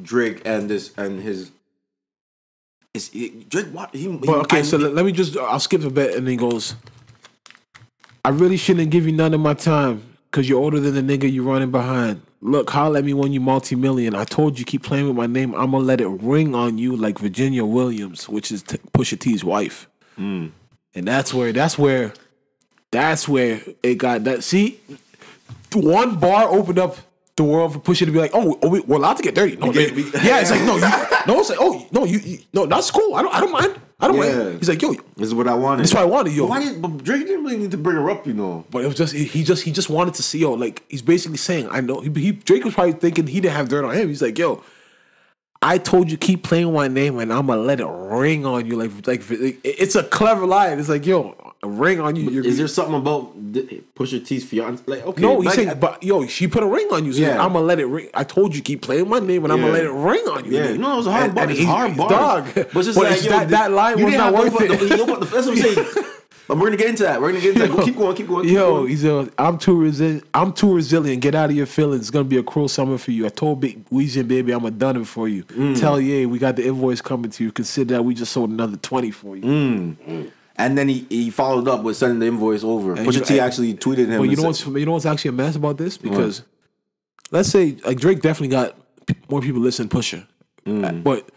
Drake 0.00 0.42
and 0.44 0.68
this 0.70 0.92
and 0.96 1.20
his. 1.20 1.52
It, 2.94 3.48
Drake? 3.48 3.66
What 3.66 3.94
he? 3.94 4.08
But 4.08 4.28
okay, 4.40 4.62
so 4.62 4.76
let, 4.76 4.94
let 4.94 5.04
me 5.04 5.12
just, 5.12 5.36
I'll 5.36 5.60
skip 5.60 5.84
a 5.84 5.90
bit, 5.90 6.16
and 6.16 6.26
then 6.26 6.32
he 6.32 6.36
goes. 6.36 6.74
I 8.24 8.30
really 8.30 8.56
shouldn't 8.56 8.90
give 8.90 9.06
you 9.06 9.12
none 9.12 9.32
of 9.32 9.40
my 9.40 9.54
time 9.54 10.02
because 10.30 10.48
you're 10.48 10.60
older 10.60 10.78
than 10.78 11.06
the 11.06 11.18
nigga 11.18 11.30
you 11.30 11.42
running 11.42 11.70
behind. 11.70 12.20
Look, 12.42 12.68
holler 12.70 12.98
at 12.98 13.04
me 13.04 13.14
when 13.14 13.32
you 13.32 13.40
multi-million. 13.40 14.14
I 14.14 14.24
told 14.24 14.58
you 14.58 14.64
keep 14.64 14.82
playing 14.82 15.06
with 15.06 15.16
my 15.16 15.26
name. 15.26 15.54
I'm 15.54 15.70
gonna 15.70 15.84
let 15.84 16.00
it 16.00 16.08
ring 16.08 16.54
on 16.54 16.78
you 16.78 16.96
like 16.96 17.18
Virginia 17.18 17.64
Williams, 17.64 18.28
which 18.28 18.50
is 18.50 18.62
t- 18.62 18.78
Pusha 18.92 19.18
T's 19.18 19.44
wife. 19.44 19.88
And 20.94 21.06
that's 21.06 21.32
where 21.32 21.52
that's 21.52 21.78
where 21.78 22.12
that's 22.90 23.28
where 23.28 23.62
it 23.82 23.94
got 23.96 24.24
that. 24.24 24.42
See, 24.44 24.80
one 25.72 26.18
bar 26.18 26.48
opened 26.48 26.78
up 26.78 26.96
the 27.40 27.44
world 27.52 27.72
for 27.72 27.78
Pusha 27.80 28.04
to 28.06 28.12
be 28.12 28.18
like, 28.18 28.32
oh, 28.34 28.58
oh 28.62 28.68
we, 28.68 28.80
we're 28.80 28.96
allowed 28.96 29.16
to 29.16 29.22
get 29.22 29.34
dirty. 29.34 29.56
No, 29.56 29.72
get- 29.72 29.96
yeah, 30.22 30.40
it's 30.40 30.50
like 30.50 30.62
no, 30.62 30.74
you, 30.76 30.80
no, 31.26 31.40
it's 31.40 31.48
like 31.50 31.58
oh 31.60 31.86
no, 31.92 32.04
you, 32.04 32.18
you 32.18 32.38
no, 32.52 32.66
that's 32.66 32.90
cool. 32.90 33.14
I 33.14 33.22
don't, 33.22 33.34
I 33.34 33.40
don't 33.40 33.52
mind. 33.52 33.80
I 34.02 34.08
don't 34.08 34.16
Yeah. 34.16 34.36
mind. 34.44 34.58
He's 34.58 34.68
like 34.68 34.80
yo, 34.82 34.92
this 35.16 35.26
is 35.28 35.34
what 35.34 35.46
I 35.48 35.54
wanted. 35.54 35.82
This 35.82 35.90
is 35.90 35.94
what 35.94 36.02
I 36.02 36.06
wanted, 36.06 36.32
yo. 36.34 36.44
But 36.44 36.50
why 36.50 36.64
did 36.64 36.80
but 36.82 37.04
Drake 37.04 37.26
didn't 37.26 37.44
really 37.44 37.58
need 37.58 37.70
to 37.72 37.76
bring 37.78 37.96
her 37.96 38.10
up? 38.10 38.26
You 38.26 38.34
know, 38.34 38.64
But 38.70 38.84
it 38.84 38.86
was 38.86 38.96
just 38.96 39.14
he 39.14 39.42
just 39.44 39.62
he 39.62 39.72
just 39.72 39.90
wanted 39.90 40.14
to 40.14 40.22
see 40.22 40.38
yo 40.38 40.52
like 40.52 40.82
he's 40.88 41.02
basically 41.02 41.36
saying 41.38 41.68
I 41.70 41.80
know 41.80 42.00
he, 42.00 42.10
he 42.20 42.32
Drake 42.32 42.64
was 42.64 42.74
probably 42.74 42.92
thinking 42.94 43.26
he 43.26 43.40
didn't 43.40 43.54
have 43.56 43.68
dirt 43.68 43.84
on 43.84 43.94
him. 43.94 44.08
He's 44.08 44.22
like 44.22 44.38
yo, 44.38 44.62
I 45.62 45.76
told 45.78 46.10
you 46.10 46.16
keep 46.16 46.42
playing 46.42 46.72
my 46.72 46.88
name 46.88 47.18
and 47.18 47.32
I'm 47.32 47.46
gonna 47.46 47.60
let 47.60 47.80
it 47.80 47.86
ring 47.86 48.46
on 48.46 48.66
you 48.66 48.76
like 48.76 48.90
like 49.06 49.30
it- 49.30 49.58
it's 49.64 49.94
a 49.94 50.02
clever 50.04 50.46
line. 50.46 50.78
It's 50.78 50.88
like 50.88 51.04
yo, 51.04 51.49
a 51.62 51.68
ring 51.68 52.00
on 52.00 52.16
you. 52.16 52.30
You're, 52.30 52.46
is 52.46 52.56
there 52.56 52.68
something 52.68 52.94
about 52.94 53.32
the- 53.52 53.82
Pusha 53.94 54.24
T's 54.26 54.44
fiance? 54.44 54.82
Like, 54.86 55.04
okay, 55.04 55.20
no, 55.20 55.36
he's 55.40 55.46
like, 55.46 55.54
saying, 55.56 55.78
but 55.78 56.02
yo, 56.02 56.26
she 56.26 56.46
put 56.48 56.62
a 56.62 56.66
ring 56.66 56.88
on 56.90 57.04
you. 57.04 57.12
So 57.12 57.20
Yeah. 57.20 57.42
I'm 57.44 57.52
gonna 57.52 57.66
let 57.66 57.78
it 57.80 57.84
ring. 57.86 58.08
I 58.14 58.24
told 58.24 58.56
you 58.56 58.62
keep 58.62 58.80
playing 58.82 59.08
my 59.08 59.18
name 59.18 59.44
and 59.44 59.52
I'm 59.52 59.60
gonna 59.60 59.72
let 59.72 59.84
it 59.84 59.90
ring 59.92 60.26
on 60.28 60.46
you. 60.46 60.52
Yeah, 60.52 60.68
nigga. 60.68 60.78
no, 60.78 60.94
it 60.94 60.96
was 60.96 61.06
a 61.06 61.12
hard 61.12 61.24
And- 61.26 61.34
bar. 61.34 61.44
and 61.44 61.52
It's 61.52 61.64
hard 61.64 61.96
bar. 61.96 62.08
dog. 62.08 62.44
But 62.54 62.72
just 62.84 62.98
But 62.98 63.10
like 63.10 63.22
yo, 63.24 63.30
that, 63.30 63.48
that 63.50 63.72
line 63.72 63.98
you 63.98 64.06
was 64.06 64.14
not 64.14 64.32
worth 64.32 64.60
it. 64.60 64.68
the- 64.78 64.96
you 64.96 65.06
the- 65.06 65.16
That's 65.26 65.32
what 65.46 65.48
I'm 65.48 65.56
saying. 65.56 65.86
But 66.48 66.56
we're 66.58 66.64
gonna 66.64 66.78
get 66.78 66.88
into 66.88 67.04
that. 67.04 67.20
We're 67.20 67.28
gonna 67.28 67.40
get 67.42 67.54
into 67.54 67.68
that. 67.68 67.76
Go, 67.76 67.84
keep 67.84 67.96
going. 67.96 68.16
Keep 68.16 68.26
going. 68.26 68.44
Keep 68.44 68.54
Yo, 68.54 68.70
going. 68.78 68.88
he's 68.88 69.04
a, 69.04 69.28
I'm 69.38 69.56
too 69.56 69.76
resi- 69.76 70.20
I'm 70.34 70.52
too 70.52 70.74
resilient. 70.74 71.22
Get 71.22 71.36
out 71.36 71.48
of 71.50 71.54
your 71.54 71.66
feelings. 71.66 72.00
It's 72.00 72.10
gonna 72.10 72.24
be 72.24 72.38
a 72.38 72.42
cruel 72.42 72.66
summer 72.66 72.98
for 72.98 73.12
you. 73.12 73.24
I 73.24 73.28
told 73.28 73.60
Big 73.60 73.88
Weezy 73.90 74.18
and 74.18 74.28
Baby 74.28 74.50
I'm 74.50 74.64
a 74.64 74.70
done 74.72 74.96
it 74.96 75.06
for 75.06 75.28
you. 75.28 75.44
Mm. 75.44 75.78
Tell 75.78 76.00
Ye 76.00 76.26
we 76.26 76.40
got 76.40 76.56
the 76.56 76.66
invoice 76.66 77.00
coming 77.00 77.30
to 77.30 77.44
you. 77.44 77.52
Consider 77.52 77.94
that 77.94 78.02
we 78.02 78.14
just 78.14 78.32
sold 78.32 78.50
another 78.50 78.78
twenty 78.78 79.12
for 79.12 79.36
you. 79.36 79.42
Mm. 79.44 80.30
And 80.60 80.76
then 80.76 80.88
he, 80.88 81.06
he 81.08 81.30
followed 81.30 81.68
up 81.68 81.82
with 81.82 81.96
sending 81.96 82.18
the 82.18 82.26
invoice 82.26 82.62
over. 82.62 82.94
And 82.94 83.06
Pusha 83.06 83.20
you- 83.20 83.24
T 83.24 83.40
actually 83.40 83.74
tweeted 83.74 84.08
him. 84.08 84.18
But 84.18 84.24
you 84.24 84.36
know 84.36 84.42
what's 84.42 84.66
you 84.66 84.86
know 84.86 84.92
what's 84.92 85.06
actually 85.06 85.30
a 85.30 85.32
mess 85.32 85.56
about 85.56 85.78
this 85.78 85.96
because 85.96 86.42
let's 87.30 87.48
say 87.48 87.76
like 87.84 87.98
Drake 87.98 88.20
definitely 88.20 88.48
got 88.48 88.76
more 89.28 89.40
people 89.40 89.60
listening 89.60 89.88
Pusha, 89.88 90.26
mm. 90.66 91.02
but 91.02 91.28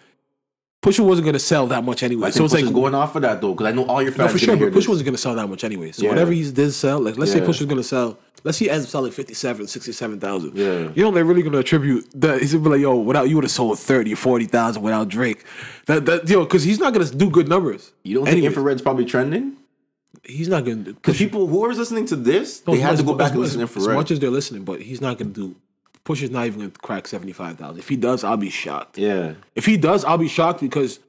Pusha 0.84 1.00
wasn't 1.06 1.26
gonna 1.26 1.40
sell 1.40 1.66
that 1.68 1.84
much 1.84 2.04
anyway. 2.04 2.28
I 2.28 2.32
so 2.32 2.44
it's 2.46 2.54
Pusha's 2.54 2.66
like 2.66 2.74
going 2.74 2.94
off 2.94 3.16
of 3.16 3.22
that 3.22 3.40
though, 3.42 3.54
because 3.54 3.68
I 3.68 3.72
know 3.72 3.86
all 3.86 4.02
your 4.02 4.12
fans. 4.12 4.20
No, 4.20 4.28
for 4.28 4.36
are 4.36 4.40
sure, 4.40 4.56
but 4.56 4.60
hear 4.60 4.72
Push 4.72 4.84
this. 4.84 4.90
wasn't 4.90 5.06
gonna 5.06 5.18
sell 5.18 5.36
that 5.36 5.48
much 5.48 5.64
anyway. 5.64 5.92
So 5.94 6.04
Yeah. 6.04 6.10
whatever 6.10 6.32
he 6.34 6.52
did 6.52 6.72
sell, 6.74 7.00
like 7.00 7.18
let's 7.18 7.32
say 7.32 7.40
Yeah. 7.40 7.46
Push 7.46 7.60
was 7.62 7.68
gonna 7.70 7.84
sell, 7.84 8.18
let's 8.44 8.58
see 8.58 8.66
he 8.66 8.72
ends 8.72 8.86
up 8.86 8.92
selling 8.92 9.12
57, 9.14 9.66
67,000. 9.68 10.52
Yeah. 10.56 10.90
You 10.94 11.04
know 11.04 11.12
they're 11.12 11.24
really 11.24 11.42
gonna 11.42 11.60
attribute 11.60 12.06
that 12.16 12.42
he's 12.42 12.52
gonna 12.54 12.66
be 12.66 12.70
like, 12.72 12.82
yo, 12.82 12.96
without 12.96 13.30
you 13.30 13.36
would 13.36 13.46
have 13.46 13.52
sold 13.52 13.80
30 13.80 14.12
or 14.14 14.18
40,000 14.18 14.82
without 14.84 15.08
Drake. 15.08 15.46
That 15.86 16.06
that 16.06 16.28
yo, 16.30 16.46
cause 16.46 16.64
he's 16.64 16.80
not 16.80 16.94
gonna 16.94 17.06
do 17.10 17.30
good 17.30 17.48
numbers. 17.48 17.94
You 18.04 18.16
don't 18.16 18.28
Anyways, 18.28 18.44
think 18.44 18.58
Infrared's 18.58 18.82
probably 18.82 19.06
trending? 19.06 19.54
he's 20.26 20.48
not 20.48 20.64
gonna 20.64 20.78
do 20.78 20.94
Because 20.94 21.18
people 21.18 21.48
who 21.48 21.66
are 21.66 21.74
listening 21.74 22.06
to 22.08 22.16
this, 22.16 22.60
they 22.60 22.78
had 22.80 22.98
to 22.98 23.04
go 23.04 23.14
back 23.14 23.32
and 23.32 23.42
listen 23.42 23.60
to 23.60 23.64
as, 23.64 23.70
Infrared. 23.70 23.90
As 23.90 23.96
much 23.96 24.12
as 24.12 24.20
they're 24.20 24.30
listening, 24.30 24.64
but 24.64 24.82
he's 24.82 25.02
not 25.02 25.18
gonna 25.18 25.32
do 25.32 25.56
Push 26.06 26.22
is 26.22 26.30
not 26.32 26.46
even 26.48 26.60
gonna 26.60 26.72
crack 26.82 27.08
75,000. 27.08 27.80
If 27.80 27.88
he 27.88 27.96
does, 27.96 28.24
I'll 28.24 28.38
be 28.38 28.50
shocked. 28.50 28.98
yeah, 28.98 29.34
If 29.56 29.66
he 29.66 29.78
does, 29.78 30.04
I'll 30.04 30.18
be 30.18 30.28
shocked 30.28 30.60
because 30.60 31.00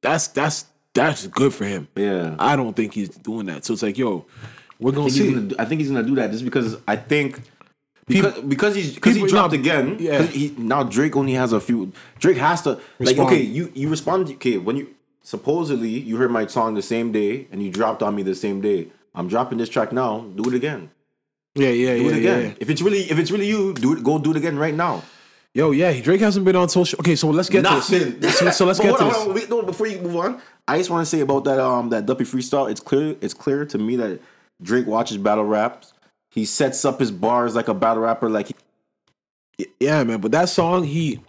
that's 0.00 0.28
that's 0.28 0.64
that's 0.94 1.26
good 1.26 1.52
for 1.52 1.64
him. 1.66 1.88
yeah. 1.96 2.34
I 2.38 2.56
don't 2.56 2.74
think 2.74 2.94
he's 2.94 3.10
doing 3.10 3.46
that. 3.46 3.64
So 3.64 3.74
it's 3.74 3.82
like, 3.82 3.98
yo, 3.98 4.24
we're 4.80 4.92
gonna 4.92 5.06
I 5.06 5.10
see. 5.10 5.32
gonna, 5.34 5.54
I 5.58 5.64
think 5.66 5.80
he's 5.80 5.90
gonna 5.90 6.02
do 6.02 6.14
that 6.16 6.30
just 6.30 6.44
because 6.44 6.76
I 6.88 6.96
think 6.96 7.40
because 8.06 8.40
because 8.40 8.74
he's 8.74 8.94
because 8.94 9.16
he 9.16 9.26
dropped 9.26 9.52
again. 9.52 9.96
yeah. 10.00 10.22
He, 10.22 10.54
now 10.56 10.82
Drake 10.82 11.14
only 11.14 11.34
has 11.34 11.52
a 11.52 11.60
few. 11.60 11.92
Drake 12.18 12.38
has 12.38 12.62
to 12.62 12.80
like 13.00 13.18
okay. 13.18 13.42
You 13.42 13.70
you 13.74 13.90
respond. 13.90 14.28
Okay, 14.30 14.56
when 14.56 14.76
you 14.76 14.94
supposedly 15.22 15.90
you 15.90 16.16
heard 16.16 16.30
my 16.30 16.46
song 16.46 16.72
the 16.74 16.80
same 16.82 17.12
day 17.12 17.46
and 17.52 17.62
you 17.62 17.70
dropped 17.70 18.02
on 18.02 18.14
me 18.14 18.22
the 18.22 18.34
same 18.34 18.60
day. 18.62 18.88
I'm 19.14 19.28
dropping 19.28 19.58
this 19.58 19.68
track 19.68 19.92
now. 19.92 20.20
Do 20.36 20.48
it 20.48 20.54
again. 20.54 20.90
Yeah, 21.58 21.70
yeah, 21.70 21.94
Do 21.96 22.02
yeah, 22.02 22.10
it 22.10 22.16
again. 22.18 22.42
yeah. 22.42 22.54
If 22.60 22.70
it's 22.70 22.82
really 22.82 23.00
if 23.10 23.18
it's 23.18 23.30
really 23.30 23.46
you, 23.48 23.74
do 23.74 23.94
it. 23.94 24.02
Go 24.04 24.18
do 24.18 24.30
it 24.30 24.36
again 24.36 24.58
right 24.58 24.74
now. 24.74 25.02
Yo, 25.54 25.70
yeah, 25.72 25.98
Drake 26.00 26.20
hasn't 26.20 26.44
been 26.44 26.54
on 26.56 26.68
social. 26.68 26.98
Okay, 27.00 27.16
so 27.16 27.30
let's 27.30 27.48
get 27.48 27.58
to 27.64 27.70
Nothing. 27.70 28.20
this. 28.20 28.38
So, 28.38 28.50
so 28.50 28.64
let's 28.66 28.78
get 28.84 29.00
on, 29.00 29.08
this. 29.08 29.16
on, 29.18 29.34
wait, 29.34 29.48
no, 29.50 29.62
before 29.62 29.86
you 29.86 29.98
move 30.00 30.14
on, 30.16 30.40
I 30.68 30.78
just 30.78 30.90
want 30.90 31.02
to 31.02 31.06
say 31.06 31.20
about 31.20 31.44
that 31.44 31.58
um 31.58 31.88
that 31.90 32.06
Duppy 32.06 32.24
freestyle. 32.24 32.70
It's 32.70 32.80
clear. 32.80 33.16
It's 33.20 33.34
clear 33.34 33.64
to 33.66 33.78
me 33.78 33.96
that 33.96 34.20
Drake 34.62 34.86
watches 34.86 35.16
battle 35.18 35.44
raps. 35.44 35.92
He 36.30 36.44
sets 36.44 36.84
up 36.84 37.00
his 37.00 37.10
bars 37.10 37.54
like 37.54 37.68
a 37.68 37.74
battle 37.74 38.02
rapper. 38.04 38.28
Like 38.30 38.48
he, 39.58 39.66
Yeah, 39.80 40.04
man, 40.04 40.20
but 40.20 40.30
that 40.32 40.48
song, 40.48 40.84
he 40.84 41.20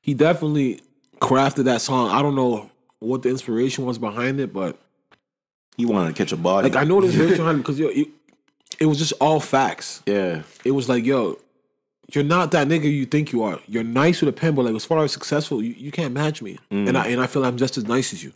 he 0.00 0.14
definitely 0.14 0.80
crafted 1.20 1.64
that 1.64 1.80
song. 1.82 2.10
I 2.10 2.22
don't 2.22 2.34
know 2.34 2.70
what 2.98 3.22
the 3.22 3.28
inspiration 3.28 3.84
was 3.84 3.98
behind 3.98 4.40
it, 4.40 4.52
but 4.52 4.78
he 5.76 5.84
wanted 5.84 6.08
to 6.08 6.14
catch 6.14 6.32
a 6.32 6.36
body. 6.36 6.70
like 6.70 6.80
I 6.82 6.84
know 6.84 7.00
behind 7.02 7.20
it 7.20 7.56
because 7.58 7.78
yo, 7.78 7.88
it, 7.88 8.08
it 8.80 8.86
was 8.86 8.98
just 8.98 9.12
all 9.20 9.40
facts. 9.40 10.02
yeah, 10.06 10.42
It 10.64 10.72
was 10.72 10.88
like, 10.88 11.04
yo, 11.04 11.38
you're 12.12 12.24
not 12.24 12.52
that 12.52 12.68
nigga 12.68 12.84
you 12.84 13.06
think 13.06 13.32
you 13.32 13.42
are. 13.42 13.58
You're 13.66 13.84
nice 13.84 14.20
with 14.20 14.28
a 14.28 14.32
pen, 14.32 14.54
but 14.54 14.64
like 14.64 14.74
as 14.74 14.84
far 14.84 15.02
as 15.02 15.12
successful, 15.12 15.62
you, 15.62 15.74
you 15.76 15.90
can't 15.90 16.14
match 16.14 16.40
me. 16.42 16.58
Mm. 16.70 16.88
And 16.88 16.98
I 16.98 17.06
and 17.08 17.20
I 17.20 17.26
feel 17.26 17.44
I'm 17.44 17.56
just 17.56 17.76
as 17.76 17.84
nice 17.84 18.12
as 18.12 18.22
you. 18.22 18.32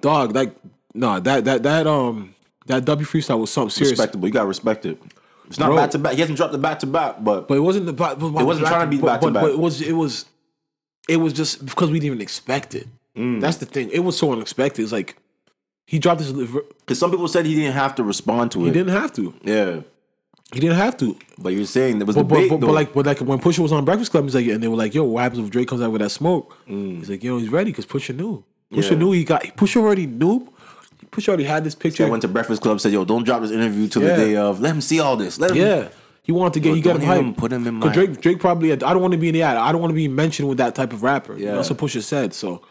Dog, 0.00 0.34
like 0.34 0.54
nah, 0.94 1.20
that 1.20 1.44
that 1.44 1.62
that 1.62 1.86
um 1.86 2.34
that 2.66 2.84
Duppy 2.84 3.04
freestyle 3.04 3.40
was 3.40 3.50
something 3.50 3.70
serious. 3.70 3.92
respectable. 3.92 4.26
You 4.28 4.32
got 4.32 4.42
to 4.42 4.48
respect 4.48 4.86
it. 4.86 4.98
It's 5.46 5.58
not 5.58 5.66
Bro. 5.66 5.76
back 5.76 5.90
to 5.90 5.98
back. 5.98 6.14
He 6.14 6.20
hasn't 6.20 6.36
dropped 6.38 6.52
the 6.52 6.58
back 6.58 6.78
to 6.78 6.86
back, 6.86 7.16
but 7.22 7.48
But 7.48 7.56
it 7.56 7.60
wasn't 7.60 7.86
the 7.86 7.92
back. 7.92 8.12
It 8.12 8.22
wasn't 8.22 8.66
trying 8.68 8.88
to 8.90 8.96
be 8.96 9.02
back 9.02 9.20
to 9.20 9.30
back. 9.30 9.42
But 9.42 9.50
it 9.50 9.58
was 9.58 9.82
it 9.82 9.92
was 9.92 10.24
it 11.08 11.16
was 11.16 11.32
just 11.32 11.66
because 11.66 11.90
we 11.90 11.98
didn't 11.98 12.06
even 12.06 12.20
expect 12.22 12.74
it. 12.74 12.86
Mm. 13.16 13.40
That's 13.40 13.58
the 13.58 13.66
thing. 13.66 13.90
It 13.90 14.00
was 14.00 14.16
so 14.16 14.32
unexpected. 14.32 14.82
It's 14.82 14.92
like 14.92 15.16
he 15.90 15.98
dropped 15.98 16.20
this. 16.20 16.30
Because 16.30 16.98
some 17.00 17.10
people 17.10 17.26
said 17.26 17.44
he 17.46 17.54
didn't 17.56 17.72
have 17.74 17.94
to 17.96 18.04
respond 18.04 18.52
to 18.52 18.62
it. 18.62 18.66
He 18.66 18.70
didn't 18.70 18.92
have 19.00 19.12
to. 19.14 19.34
Yeah, 19.42 19.80
He 20.54 20.60
didn't 20.60 20.76
have 20.76 20.96
to. 20.98 21.16
but 21.38 21.52
you're 21.52 21.64
saying 21.66 21.98
there 21.98 22.06
was 22.06 22.14
But, 22.16 22.28
but, 22.28 22.34
debate 22.36 22.50
but, 22.50 22.60
but 22.60 22.72
like 22.72 22.94
but 22.94 23.06
like 23.06 23.18
when 23.20 23.40
Pusha 23.40 23.58
was 23.58 23.72
on 23.72 23.84
Breakfast 23.84 24.10
Club, 24.12 24.24
he's 24.24 24.34
like, 24.36 24.46
and 24.46 24.62
they 24.62 24.68
were 24.68 24.76
like, 24.84 24.94
"Yo, 24.94 25.02
what 25.04 25.22
happens 25.24 25.40
if 25.44 25.50
Drake 25.50 25.66
comes 25.68 25.82
out 25.82 25.90
with 25.92 26.00
that 26.02 26.10
smoke?" 26.10 26.56
He's 26.66 27.10
like, 27.10 27.22
"Yo, 27.24 27.38
he's 27.38 27.48
ready 27.50 27.70
because 27.72 27.86
Pusha 27.86 28.14
knew. 28.14 28.44
Pusha 28.72 28.78
Mm. 28.78 28.90
Yeah. 28.92 28.98
knew 28.98 29.12
he 29.12 29.24
got. 29.24 29.42
Pusha 29.56 29.76
already 29.82 30.06
knew. 30.06 30.48
Pusha 31.10 31.28
already 31.28 31.44
had 31.44 31.64
this 31.64 31.74
picture. 31.74 32.06
I 32.06 32.08
went 32.08 32.22
to 32.22 32.28
Breakfast 32.28 32.62
Club. 32.62 32.80
Said, 32.80 32.92
"Yo, 32.92 33.04
don't 33.04 33.24
drop 33.24 33.42
this 33.42 33.50
interview 33.50 33.88
till 33.88 34.02
Yeah. 34.02 34.14
the 34.16 34.24
day 34.24 34.36
of. 34.36 34.60
Let 34.60 34.70
him 34.76 34.80
see 34.80 35.00
all 35.00 35.16
this. 35.16 35.40
Let 35.40 35.50
him. 35.52 35.56
Yeah. 35.56 35.88
He 36.22 36.30
wanted 36.32 36.52
to 36.54 36.60
get 36.60 36.68
Yo, 36.68 36.74
he 36.76 36.80
got 36.82 37.00
him 37.00 37.32
hyped. 37.34 37.36
put 37.38 37.50
him 37.52 37.66
in 37.66 37.74
my- 37.76 37.92
Drake 37.92 38.20
Drake 38.20 38.38
probably 38.38 38.70
I 38.72 38.76
don't 38.76 39.00
want 39.00 39.12
to 39.12 39.18
be 39.18 39.28
in 39.28 39.34
the 39.34 39.42
ad. 39.42 39.56
I 39.56 39.72
don't 39.72 39.80
want 39.80 39.90
to 39.90 39.96
be 39.96 40.06
mentioned 40.06 40.48
with 40.48 40.58
that 40.58 40.74
type 40.76 40.92
of 40.92 41.02
rapper. 41.02 41.36
Yeah. 41.36 41.46
Yeah. 41.46 41.54
That's 41.56 41.70
what 41.70 41.78
Pusha 41.80 42.02
said. 42.02 42.32
So 42.34 42.62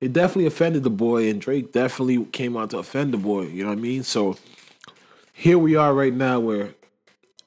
it 0.00 0.12
definitely 0.12 0.46
offended 0.46 0.82
the 0.82 0.90
boy 0.90 1.28
and 1.30 1.40
Drake 1.40 1.72
definitely 1.72 2.24
came 2.26 2.56
out 2.56 2.70
to 2.70 2.78
offend 2.78 3.12
the 3.12 3.18
boy. 3.18 3.42
You 3.42 3.62
know 3.62 3.70
what 3.70 3.78
I 3.78 3.80
mean? 3.80 4.02
So 4.02 4.36
here 5.32 5.58
we 5.58 5.76
are 5.76 5.94
right 5.94 6.12
now 6.12 6.40
where 6.40 6.74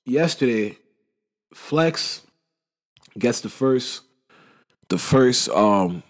yesterday 0.05 0.77
Flex 1.53 2.21
gets 3.17 3.41
the 3.41 3.49
first 3.49 4.01
the 4.89 4.97
first 4.97 5.49
um 5.49 6.03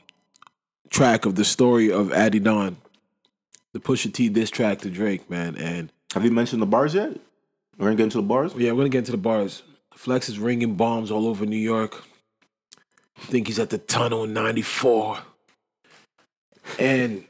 track 0.89 1.25
of 1.25 1.35
the 1.35 1.45
story 1.45 1.91
of 1.91 2.07
Adidon. 2.09 2.75
The 3.73 3.79
Pusha 3.79 4.11
T 4.11 4.29
diss 4.29 4.49
track 4.49 4.79
to 4.79 4.89
Drake, 4.89 5.29
man, 5.29 5.55
and 5.55 5.91
Have 6.13 6.25
you 6.25 6.31
mentioned 6.31 6.61
the 6.61 6.65
bars 6.65 6.95
yet? 6.95 7.17
We're 7.77 7.85
gonna 7.85 7.95
get 7.95 8.05
into 8.05 8.17
the 8.17 8.23
bars. 8.23 8.53
Yeah, 8.57 8.71
we're 8.71 8.79
gonna 8.79 8.89
get 8.89 8.99
into 8.99 9.11
the 9.11 9.17
bars. 9.17 9.61
Flex 9.93 10.27
is 10.27 10.39
ringing 10.39 10.75
bombs 10.75 11.11
all 11.11 11.27
over 11.27 11.45
New 11.45 11.57
York. 11.57 12.03
I 13.21 13.25
think 13.25 13.47
he's 13.47 13.59
at 13.59 13.69
the 13.69 13.77
tunnel 13.77 14.23
in 14.23 14.33
'94. 14.33 15.19
And 16.77 17.23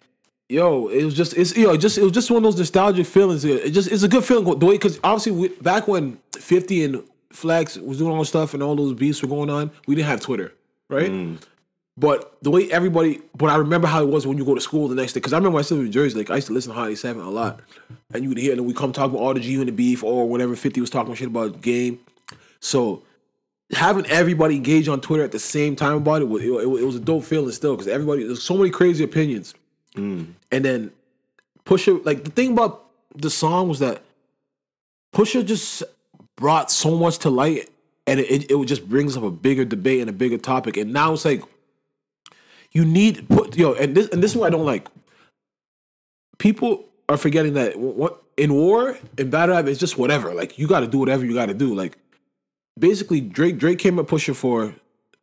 yo, 0.50 0.88
it 0.88 1.06
was 1.06 1.14
just 1.14 1.38
it's 1.38 1.56
yo, 1.56 1.78
just 1.78 1.98
it 1.98 2.04
was 2.04 2.12
just 2.12 2.30
one 2.30 2.38
of 2.38 2.44
those 2.44 2.58
nostalgic 2.58 3.06
feelings. 3.06 3.46
It 3.46 3.72
just 3.72 3.92
it's 3.92 4.04
a 4.04 4.08
good 4.08 4.26
feeling 4.26 4.60
the 4.60 4.66
way 4.66 4.74
because 4.74 5.00
obviously 5.04 5.32
we, 5.32 5.48
back 5.50 5.88
when 5.88 6.20
Fifty 6.34 6.84
and 6.84 7.04
Flex 7.32 7.78
was 7.78 8.00
doing 8.00 8.12
all 8.12 8.26
stuff 8.26 8.54
and 8.54 8.64
all 8.64 8.76
those 8.76 8.94
beats 8.94 9.22
were 9.22 9.30
going 9.30 9.50
on, 9.50 9.72
we 9.88 9.96
didn't 9.96 10.08
have 10.08 10.20
Twitter, 10.20 10.54
right? 10.90 11.12
Mm. 11.12 11.38
But 12.00 12.38
the 12.42 12.50
way 12.50 12.72
everybody, 12.72 13.20
but 13.36 13.50
I 13.50 13.58
remember 13.58 13.86
how 13.86 14.02
it 14.02 14.08
was 14.08 14.26
when 14.26 14.38
you 14.38 14.46
go 14.46 14.56
to 14.56 14.62
school 14.62 14.88
the 14.88 14.96
next 14.96 15.12
day. 15.12 15.20
Because 15.20 15.34
I 15.34 15.38
remember 15.38 15.60
I 15.60 15.64
still 15.64 15.82
in 15.82 15.92
Jersey, 15.92 16.18
like 16.18 16.30
I 16.30 16.36
used 16.36 16.48
to 16.48 16.54
listen 16.54 16.72
to 16.72 16.80
Hot 16.80 16.88
87 16.88 17.22
a 17.22 17.30
lot. 17.30 17.60
And 18.14 18.24
you 18.24 18.30
would 18.30 18.38
hear, 18.38 18.54
and 18.54 18.66
we 18.66 18.74
come 18.74 18.94
talk 18.94 19.10
about 19.10 19.20
all 19.20 19.34
the 19.34 19.42
G 19.42 19.56
and 19.56 19.68
the 19.68 19.74
beef 19.74 20.02
or 20.02 20.28
whatever 20.28 20.56
50 20.56 20.80
was 20.80 20.90
talking 20.90 21.14
shit 21.14 21.28
about 21.28 21.60
game. 21.62 22.00
So 22.62 23.04
having 23.72 24.06
everybody 24.08 24.56
engage 24.56 24.88
on 24.88 25.02
Twitter 25.02 25.24
at 25.24 25.32
the 25.32 25.40
same 25.40 25.76
time 25.76 25.98
about 25.98 26.22
it, 26.22 26.26
was- 26.26 26.44
it, 26.44 26.50
it, 26.50 26.64
it 26.64 26.86
was 26.86 26.96
a 26.96 27.00
dope 27.00 27.24
feeling 27.24 27.52
still. 27.52 27.76
Because 27.76 27.88
everybody, 27.88 28.24
there's 28.24 28.44
so 28.44 28.58
many 28.58 28.70
crazy 28.70 29.04
opinions. 29.04 29.54
Mm. 29.96 30.34
And 30.52 30.66
then 30.66 30.92
Pusha, 31.66 32.04
like 32.06 32.24
the 32.24 32.32
thing 32.32 32.54
about 32.54 32.86
the 33.16 33.30
song 33.30 33.70
was 33.70 33.80
that 33.80 34.02
Pusha 35.14 35.46
just 35.46 35.84
brought 36.36 36.72
so 36.72 36.96
much 36.96 37.20
to 37.20 37.30
light, 37.30 37.70
and 38.08 38.20
it, 38.20 38.32
it, 38.32 38.52
it 38.52 38.66
just 38.66 38.88
brings 38.88 39.18
up 39.18 39.24
a 39.24 39.32
bigger 39.32 39.66
debate 39.66 40.02
and 40.02 40.10
a 40.10 40.14
bigger 40.14 40.38
topic. 40.38 40.78
And 40.78 40.94
now 40.94 41.14
it's 41.14 41.26
like 41.26 41.44
you 42.72 42.86
need 42.86 43.28
put 43.30 43.56
yo, 43.56 43.74
and 43.74 43.96
this 43.96 44.10
and 44.10 44.24
this 44.24 44.32
is 44.32 44.38
what 44.38 44.48
I 44.48 44.50
don't 44.50 44.66
like. 44.66 44.88
People 46.38 46.86
are 47.08 47.18
forgetting 47.18 47.54
that 47.54 47.78
what 47.78 48.22
in 48.38 48.54
war 48.54 48.98
in 49.18 49.30
battle 49.30 49.56
rap 49.56 49.68
it's 49.68 49.80
just 49.80 49.98
whatever. 49.98 50.34
Like 50.34 50.58
you 50.58 50.68
got 50.68 50.82
to 50.82 50.88
do 50.88 51.00
whatever 51.00 51.26
you 51.26 51.34
got 51.34 51.48
to 51.48 51.54
do. 51.54 51.74
Like 51.74 51.98
basically, 52.80 53.22
Drake 53.22 53.58
Drake 53.58 53.80
came 53.80 54.00
at 54.00 54.06
Pusha 54.06 54.36
for 54.36 54.74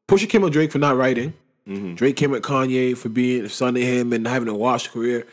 Pusha 0.08 0.28
came 0.28 0.44
at 0.44 0.52
Drake 0.52 0.72
for 0.72 0.78
not 0.78 0.96
writing. 0.96 1.34
Mm-hmm. 1.66 1.94
Drake 1.94 2.16
came 2.16 2.34
at 2.34 2.42
Kanye 2.42 2.96
for 2.96 3.08
being 3.08 3.44
a 3.44 3.48
son 3.48 3.74
to 3.74 3.84
him 3.84 4.12
and 4.12 4.26
having 4.28 4.48
a 4.48 4.54
washed 4.54 4.92
career 4.92 5.26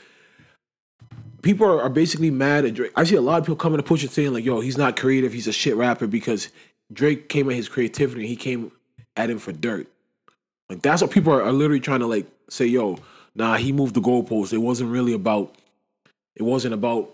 people 1.44 1.68
are, 1.68 1.82
are 1.82 1.90
basically 1.90 2.32
mad 2.32 2.66
at 2.66 2.74
Drake. 2.74 2.92
I 2.96 3.04
see 3.04 3.16
a 3.16 3.22
lot 3.22 3.38
of 3.38 3.44
people 3.46 3.58
coming 3.58 3.78
to 3.78 3.84
push 3.84 4.04
it 4.04 4.10
saying 4.10 4.34
like, 4.34 4.44
"Yo, 4.44 4.62
he's 4.62 4.78
not 4.78 4.98
creative. 4.98 5.32
He's 5.32 5.48
a 5.48 5.54
shit 5.54 5.76
rapper 5.76 6.08
because 6.08 6.50
Drake 6.92 7.30
came 7.30 7.48
at 7.52 7.56
his 7.56 7.70
creativity. 7.70 8.22
and 8.22 8.30
He 8.30 8.36
came 8.36 8.72
at 9.16 9.30
him 9.30 9.38
for 9.38 9.52
dirt." 9.52 9.88
Like 10.70 10.82
that's 10.82 11.04
what 11.04 11.12
people 11.12 11.32
are, 11.32 11.44
are 11.44 11.52
literally 11.52 11.80
trying 11.80 12.00
to 12.00 12.08
like 12.08 12.26
say, 12.50 12.66
"Yo, 12.66 12.98
nah, 13.36 13.58
he 13.58 13.72
moved 13.72 13.94
the 13.94 14.02
goalpost. 14.02 14.54
It 14.54 14.58
wasn't 14.58 14.90
really 14.90 15.14
about. 15.14 15.56
It 16.36 16.44
wasn't 16.44 16.74
about." 16.74 17.14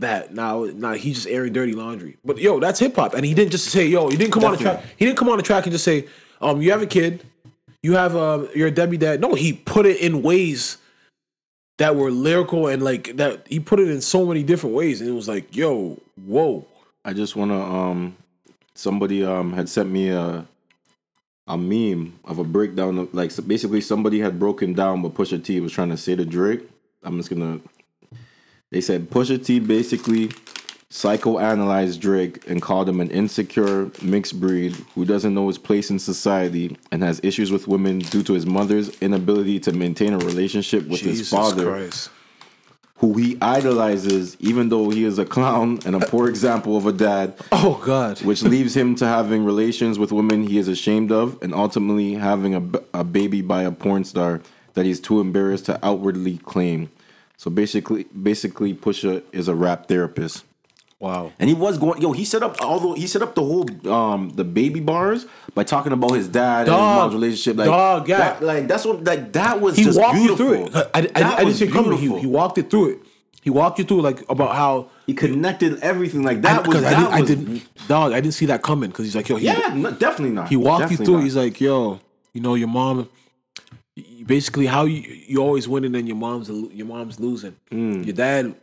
That 0.00 0.34
now, 0.34 0.64
now 0.64 0.94
he's 0.94 1.16
just 1.16 1.28
airing 1.28 1.52
dirty 1.52 1.72
laundry. 1.72 2.16
But 2.24 2.38
yo, 2.38 2.58
that's 2.58 2.80
hip 2.80 2.96
hop, 2.96 3.14
and 3.14 3.24
he 3.24 3.34
didn't 3.34 3.52
just 3.52 3.66
say, 3.66 3.86
"Yo," 3.86 4.08
he 4.08 4.16
didn't 4.16 4.32
come 4.32 4.44
on 4.44 4.52
the 4.52 4.58
track. 4.58 4.82
He 4.96 5.04
didn't 5.04 5.18
come 5.18 5.28
on 5.28 5.36
the 5.36 5.42
track 5.42 5.64
and 5.64 5.72
just 5.72 5.84
say, 5.84 6.08
"Um, 6.40 6.60
you 6.62 6.70
have 6.72 6.82
a 6.82 6.86
kid, 6.86 7.22
you 7.82 7.92
have 7.94 8.16
um, 8.16 8.48
you're 8.54 8.68
a 8.68 8.70
Debbie 8.70 8.96
dad." 8.96 9.20
No, 9.20 9.34
he 9.34 9.52
put 9.52 9.86
it 9.86 9.98
in 9.98 10.22
ways 10.22 10.78
that 11.80 11.96
were 11.96 12.10
lyrical 12.10 12.66
and 12.66 12.82
like 12.82 13.16
that 13.16 13.46
he 13.48 13.58
put 13.58 13.80
it 13.80 13.88
in 13.88 14.02
so 14.02 14.26
many 14.26 14.42
different 14.42 14.76
ways 14.76 15.00
and 15.00 15.08
it 15.08 15.14
was 15.14 15.26
like 15.26 15.56
yo 15.56 15.98
whoa 16.26 16.66
I 17.06 17.14
just 17.14 17.36
wanna 17.36 17.58
um 17.58 18.16
somebody 18.74 19.24
um 19.24 19.54
had 19.54 19.66
sent 19.66 19.88
me 19.88 20.10
a 20.10 20.46
a 21.46 21.56
meme 21.56 22.18
of 22.26 22.38
a 22.38 22.44
breakdown 22.44 22.98
of 22.98 23.14
like 23.14 23.30
so 23.30 23.42
basically 23.42 23.80
somebody 23.80 24.20
had 24.20 24.38
broken 24.38 24.74
down 24.74 25.00
what 25.00 25.14
Pusha 25.14 25.42
T 25.42 25.58
was 25.60 25.72
trying 25.72 25.88
to 25.88 25.96
say 25.96 26.14
to 26.14 26.24
Drake. 26.24 26.68
I'm 27.02 27.16
just 27.16 27.30
gonna 27.30 27.60
they 28.70 28.80
said 28.80 29.10
Pusha 29.10 29.44
T 29.44 29.58
basically 29.60 30.30
psychoanalyzed 30.90 32.00
Drake 32.00 32.48
and 32.48 32.60
called 32.60 32.88
him 32.88 33.00
an 33.00 33.10
insecure 33.10 33.90
mixed 34.02 34.40
breed 34.40 34.72
who 34.94 35.04
doesn't 35.04 35.34
know 35.34 35.46
his 35.46 35.58
place 35.58 35.88
in 35.90 36.00
society 36.00 36.76
and 36.90 37.02
has 37.02 37.20
issues 37.22 37.52
with 37.52 37.68
women 37.68 38.00
due 38.00 38.24
to 38.24 38.32
his 38.32 38.44
mother's 38.44 38.88
inability 39.00 39.60
to 39.60 39.72
maintain 39.72 40.12
a 40.12 40.18
relationship 40.18 40.88
with 40.88 41.00
his 41.00 41.30
father 41.30 41.64
Christ. 41.70 42.10
who 42.96 43.14
he 43.14 43.38
idolizes 43.40 44.36
even 44.40 44.68
though 44.68 44.90
he 44.90 45.04
is 45.04 45.20
a 45.20 45.24
clown 45.24 45.78
and 45.86 45.94
a 45.94 46.00
poor 46.00 46.28
example 46.28 46.76
of 46.76 46.86
a 46.86 46.92
dad 46.92 47.34
oh 47.52 47.80
god 47.84 48.20
which 48.22 48.42
leaves 48.42 48.76
him 48.76 48.96
to 48.96 49.06
having 49.06 49.44
relations 49.44 49.96
with 49.96 50.10
women 50.10 50.42
he 50.42 50.58
is 50.58 50.66
ashamed 50.66 51.12
of 51.12 51.40
and 51.40 51.54
ultimately 51.54 52.14
having 52.14 52.56
a, 52.56 52.98
a 52.98 53.04
baby 53.04 53.42
by 53.42 53.62
a 53.62 53.70
porn 53.70 54.02
star 54.02 54.40
that 54.74 54.84
he's 54.86 55.00
too 55.00 55.20
embarrassed 55.20 55.66
to 55.66 55.78
outwardly 55.84 56.38
claim. 56.38 56.90
So 57.40 57.50
basically, 57.50 58.04
basically, 58.04 58.74
Pusha 58.74 59.22
is 59.32 59.48
a 59.48 59.54
rap 59.54 59.88
therapist. 59.88 60.44
wow 60.98 61.32
And 61.40 61.48
he 61.48 61.54
was 61.54 61.78
going, 61.78 62.02
yo. 62.02 62.12
He 62.12 62.26
set 62.26 62.42
up 62.42 62.60
although 62.60 62.92
he 62.92 63.06
set 63.06 63.22
up 63.22 63.34
the 63.34 63.42
whole 63.50 63.64
um 63.90 64.28
the 64.40 64.44
baby 64.44 64.80
bars 64.80 65.24
by 65.54 65.64
talking 65.64 65.92
about 65.98 66.10
his 66.20 66.28
dad 66.28 66.68
and 66.68 66.76
his 66.76 66.90
mom's 66.98 67.14
relationship. 67.14 67.56
Like, 67.56 67.66
Dog, 67.66 68.08
yeah. 68.10 68.18
that- 68.18 68.42
like 68.42 68.68
that's 68.68 68.84
what 68.84 69.02
like 69.04 69.32
that 69.32 69.58
was 69.58 69.74
he 69.78 69.84
just 69.84 69.98
walked 69.98 70.16
beautiful. 70.16 70.46
you 70.54 70.68
through 70.68 70.80
it 70.80 70.88
I, 70.94 70.98
I, 70.98 70.98
I, 70.98 71.00
That 71.00 71.16
I 71.16 71.28
didn't 71.30 71.46
was 71.46 71.58
see 71.58 71.64
it 71.64 71.72
coming 71.72 71.96
he, 71.98 72.18
he 72.20 72.26
walked 72.26 72.58
it 72.58 72.68
through 72.68 72.88
it 72.90 72.98
he 73.40 73.48
walked 73.48 73.78
you 73.78 73.86
through 73.88 74.02
like 74.02 74.20
about 74.28 74.54
how 74.54 74.90
He 75.06 75.14
connected 75.14 75.78
everything 75.80 76.22
like 76.22 76.42
that 76.42 76.66
was 76.66 76.76
because 76.76 76.84
I, 76.84 76.94
didn't, 77.00 77.12
I 77.14 77.22
didn't 77.30 77.88
dog 77.88 78.12
I 78.12 78.20
didn't 78.20 78.34
see 78.34 78.44
that 78.52 78.60
coming 78.62 78.90
because 78.90 79.06
he's 79.06 79.16
like 79.16 79.30
yo 79.30 79.36
he, 79.36 79.46
yeah 79.46 79.72
no, 79.74 79.90
definitely 79.92 80.34
not. 80.34 80.50
he 80.50 80.56
walked 80.56 80.82
Definitely 80.82 81.04
you 81.04 81.06
through 81.06 81.14
not. 81.14 81.20
it. 81.20 81.24
he's 81.24 81.36
like 81.36 81.58
yo 81.58 82.00
you 82.34 82.42
know 82.42 82.54
your 82.54 82.68
mom 82.68 83.08
basically 84.26 84.66
how 84.66 84.84
you 84.84 85.00
you 85.26 85.38
always 85.42 85.66
winning 85.68 85.94
and 85.94 86.06
your 86.08 86.16
mom's 86.16 86.48
your 86.48 86.86
mom's 86.86 87.18
losing 87.20 87.54
Mm. 87.70 88.04
your 88.06 88.14
dad 88.14 88.54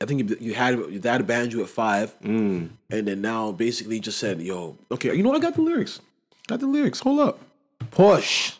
I 0.00 0.06
think 0.06 0.30
you, 0.30 0.36
you 0.40 0.54
had 0.54 0.78
your 0.78 0.98
dad 0.98 1.26
banned 1.26 1.52
you 1.52 1.62
at 1.62 1.68
five, 1.68 2.14
Mm. 2.20 2.70
and 2.90 3.06
then 3.08 3.20
now 3.20 3.52
basically 3.52 4.00
just 4.00 4.18
said, 4.18 4.40
"Yo, 4.40 4.76
okay, 4.90 5.14
you 5.14 5.22
know 5.22 5.32
I 5.34 5.38
got 5.38 5.54
the 5.54 5.60
lyrics, 5.62 6.00
got 6.48 6.58
the 6.60 6.66
lyrics. 6.66 7.00
Hold 7.00 7.20
up, 7.20 7.38
push." 7.90 8.52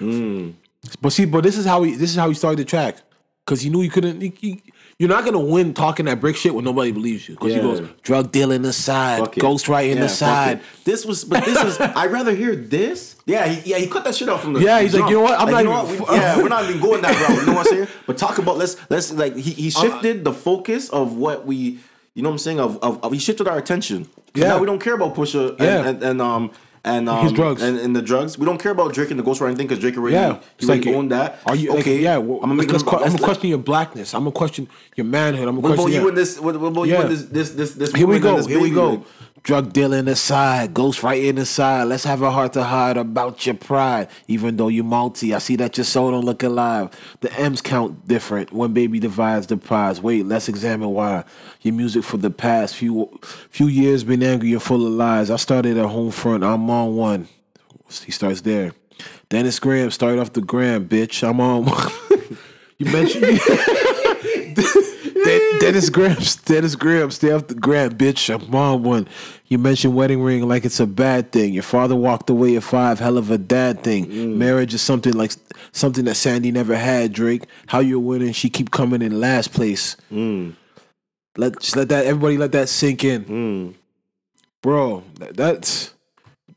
Mm. 0.00 0.54
But 1.02 1.12
see, 1.12 1.24
but 1.24 1.42
this 1.42 1.56
is 1.58 1.66
how 1.66 1.82
he 1.82 1.92
this 1.96 2.10
is 2.10 2.16
how 2.16 2.28
he 2.28 2.34
started 2.34 2.58
the 2.60 2.64
track 2.64 2.96
because 3.44 3.60
he 3.62 3.68
knew 3.70 3.80
he 3.80 3.88
couldn't. 3.88 4.20
He, 4.20 4.32
he- 4.40 4.62
you're 4.98 5.08
not 5.08 5.24
gonna 5.24 5.38
win 5.38 5.74
talking 5.74 6.06
that 6.06 6.20
brick 6.20 6.34
shit 6.36 6.54
when 6.54 6.64
nobody 6.64 6.90
believes 6.90 7.28
you 7.28 7.34
because 7.36 7.52
Yeah. 7.52 7.56
he 7.56 7.62
goes 7.62 7.88
drug 8.02 8.32
dealing 8.32 8.64
aside, 8.64 9.22
ghostwriting 9.32 9.96
Yeah, 9.96 10.04
aside. 10.04 10.60
This 10.84 11.04
was, 11.06 11.24
but 11.24 11.44
this 11.44 11.62
was. 11.62 11.80
I'd 11.80 12.10
rather 12.10 12.34
hear 12.34 12.56
this. 12.56 13.14
Yeah, 13.24 13.46
he, 13.46 13.70
yeah, 13.70 13.78
he 13.78 13.86
cut 13.86 14.04
that 14.04 14.14
shit 14.16 14.28
out 14.28 14.40
from 14.40 14.54
the. 14.54 14.60
Yeah, 14.60 14.80
he's 14.80 14.94
like, 14.94 15.08
you 15.08 15.16
know 15.16 15.22
what? 15.22 15.38
I'm 15.38 15.46
Like, 15.50 15.52
not 15.52 15.58
you 15.64 15.64
know 15.70 15.84
even- 15.92 16.00
what? 16.00 16.10
We- 16.10 16.16
yeah, 16.20 16.36
we're 16.38 16.48
not 16.48 16.64
even 16.68 16.80
going 16.80 17.02
that 17.02 17.28
route. 17.28 17.40
You 17.40 17.46
know 17.46 17.52
what 17.52 17.66
I'm 17.68 17.72
saying? 17.72 17.88
But 18.06 18.18
talk 18.18 18.38
about 18.38 18.56
let's 18.58 18.76
let's 18.90 19.12
like 19.12 19.36
he, 19.36 19.52
he 19.52 19.70
shifted 19.70 20.24
the 20.24 20.32
focus 20.32 20.88
of 20.90 21.16
what 21.16 21.46
we. 21.46 21.78
You 22.14 22.22
know 22.22 22.30
what 22.30 22.34
I'm 22.34 22.38
saying? 22.38 22.58
Of, 22.58 22.78
of, 22.82 23.04
of 23.04 23.12
he 23.12 23.20
shifted 23.20 23.46
our 23.46 23.56
attention. 23.58 24.08
Yeah. 24.34 24.48
Now 24.48 24.58
we 24.58 24.66
don't 24.66 24.80
care 24.80 24.94
about 24.94 25.14
Pusha 25.14 25.50
and, 25.50 25.60
Yeah. 25.60 25.86
and, 25.88 26.02
and 26.02 26.20
um 26.22 26.50
and 26.88 27.08
um 27.08 27.22
His 27.24 27.32
drugs. 27.32 27.60
and, 27.62 27.78
and 27.78 27.94
the 27.94 28.02
drugs. 28.10 28.38
We 28.38 28.44
don't 28.46 28.60
care 28.64 28.72
about 28.72 28.88
Drake 28.94 29.10
and 29.12 29.18
the 29.20 29.24
ghostwriting 29.28 29.56
thing 29.58 29.66
because 29.68 29.78
Drake 29.84 29.96
already 29.98 30.14
Yeah, 30.16 30.38
he 30.58 30.66
already 30.66 30.88
like, 30.88 30.96
owned 30.96 31.10
that. 31.12 31.38
Are 31.46 31.54
you 31.62 31.68
okay? 31.78 31.98
yeah, 32.00 32.16
well, 32.16 32.36
I'm 32.42 32.48
gonna 32.50 32.54
make 32.62 32.70
let's, 32.72 32.82
que- 32.82 32.98
I'm 32.98 33.12
gonna 33.12 33.18
question 33.30 33.48
your 33.54 33.58
blackness. 33.72 34.14
I'm 34.14 34.22
gonna 34.22 34.32
question 34.32 34.68
your 34.96 35.06
manhood. 35.06 35.46
I'm 35.48 35.56
gonna 35.56 35.60
What 35.60 35.72
about 35.74 35.82
question. 35.84 36.00
you 36.00 36.02
yeah. 36.02 36.08
in 36.08 36.14
this? 36.14 36.40
What, 36.40 36.54
what 36.60 36.68
about 36.68 36.84
you 36.84 36.94
Yeah. 36.94 37.02
in 37.02 37.08
this? 37.10 37.22
This 37.36 37.50
this 37.50 37.70
this. 37.74 37.92
Here 37.92 38.06
we 38.06 38.18
go. 38.18 38.44
Here 38.46 38.60
we 38.60 38.70
go. 38.70 38.88
Like, 38.90 39.02
Drug 39.42 39.72
dealing 39.72 40.08
aside, 40.08 40.74
ghostwriting 40.74 41.38
aside. 41.38 41.84
Let's 41.84 42.04
have 42.04 42.22
a 42.22 42.30
heart 42.30 42.52
to 42.54 42.64
hide 42.64 42.96
about 42.96 43.46
your 43.46 43.54
pride. 43.54 44.08
Even 44.26 44.56
though 44.56 44.68
you 44.68 44.82
multi, 44.82 45.34
I 45.34 45.38
see 45.38 45.56
that 45.56 45.76
your 45.76 45.84
soul 45.84 46.10
don't 46.10 46.24
look 46.24 46.42
alive. 46.42 46.90
The 47.20 47.32
M's 47.34 47.62
count 47.62 48.06
different 48.06 48.52
when 48.52 48.72
baby 48.72 48.98
divides 49.00 49.46
the 49.46 49.56
prize. 49.56 50.00
Wait, 50.00 50.26
let's 50.26 50.48
examine 50.48 50.90
why. 50.90 51.24
Your 51.62 51.74
music 51.74 52.04
for 52.04 52.16
the 52.16 52.30
past 52.30 52.76
few 52.76 53.18
few 53.22 53.68
years 53.68 54.04
been 54.04 54.22
angry 54.22 54.52
and 54.52 54.62
full 54.62 54.86
of 54.86 54.92
lies. 54.92 55.30
I 55.30 55.36
started 55.36 55.78
at 55.78 55.86
home 55.86 56.10
front. 56.10 56.44
I'm 56.44 56.68
on 56.68 56.96
one. 56.96 57.28
He 58.04 58.12
starts 58.12 58.42
there. 58.42 58.72
Dennis 59.28 59.58
Graham 59.58 59.90
started 59.90 60.20
off 60.20 60.32
the 60.32 60.40
gram, 60.40 60.88
bitch. 60.88 61.26
I'm 61.26 61.40
on 61.40 61.64
one. 61.66 62.38
you 62.78 62.86
mentioned 62.86 63.24
Den- 65.28 65.58
Dennis 65.60 65.90
Graham, 65.90 66.16
Dennis 66.44 66.74
Graham, 66.74 67.10
stay 67.10 67.32
off 67.32 67.46
the 67.48 67.54
gram, 67.54 67.92
bitch. 67.92 68.32
I'm 68.34 68.54
on 68.54 68.82
one. 68.82 69.08
You 69.46 69.58
mentioned 69.58 69.94
wedding 69.94 70.22
ring 70.22 70.48
like 70.48 70.64
it's 70.64 70.80
a 70.80 70.86
bad 70.86 71.32
thing. 71.32 71.52
Your 71.52 71.62
father 71.62 71.94
walked 71.94 72.30
away 72.30 72.56
at 72.56 72.62
five, 72.62 72.98
hell 72.98 73.18
of 73.18 73.30
a 73.30 73.38
dad 73.38 73.82
thing. 73.82 74.06
Mm. 74.06 74.36
Marriage 74.36 74.72
is 74.72 74.80
something 74.80 75.12
like 75.12 75.32
something 75.72 76.04
that 76.06 76.14
Sandi 76.14 76.50
never 76.50 76.76
had. 76.76 77.12
Drake, 77.12 77.44
how 77.66 77.80
you're 77.80 78.00
winning? 78.00 78.32
She 78.32 78.48
keep 78.48 78.70
coming 78.70 79.02
in 79.02 79.20
last 79.20 79.52
place. 79.52 79.96
Mm. 80.10 80.54
Let 81.36 81.60
just 81.60 81.76
let 81.76 81.90
that 81.90 82.06
everybody 82.06 82.38
let 82.38 82.52
that 82.52 82.68
sink 82.68 83.04
in, 83.04 83.24
mm. 83.24 83.74
bro. 84.62 85.04
That, 85.18 85.36
that's 85.36 85.92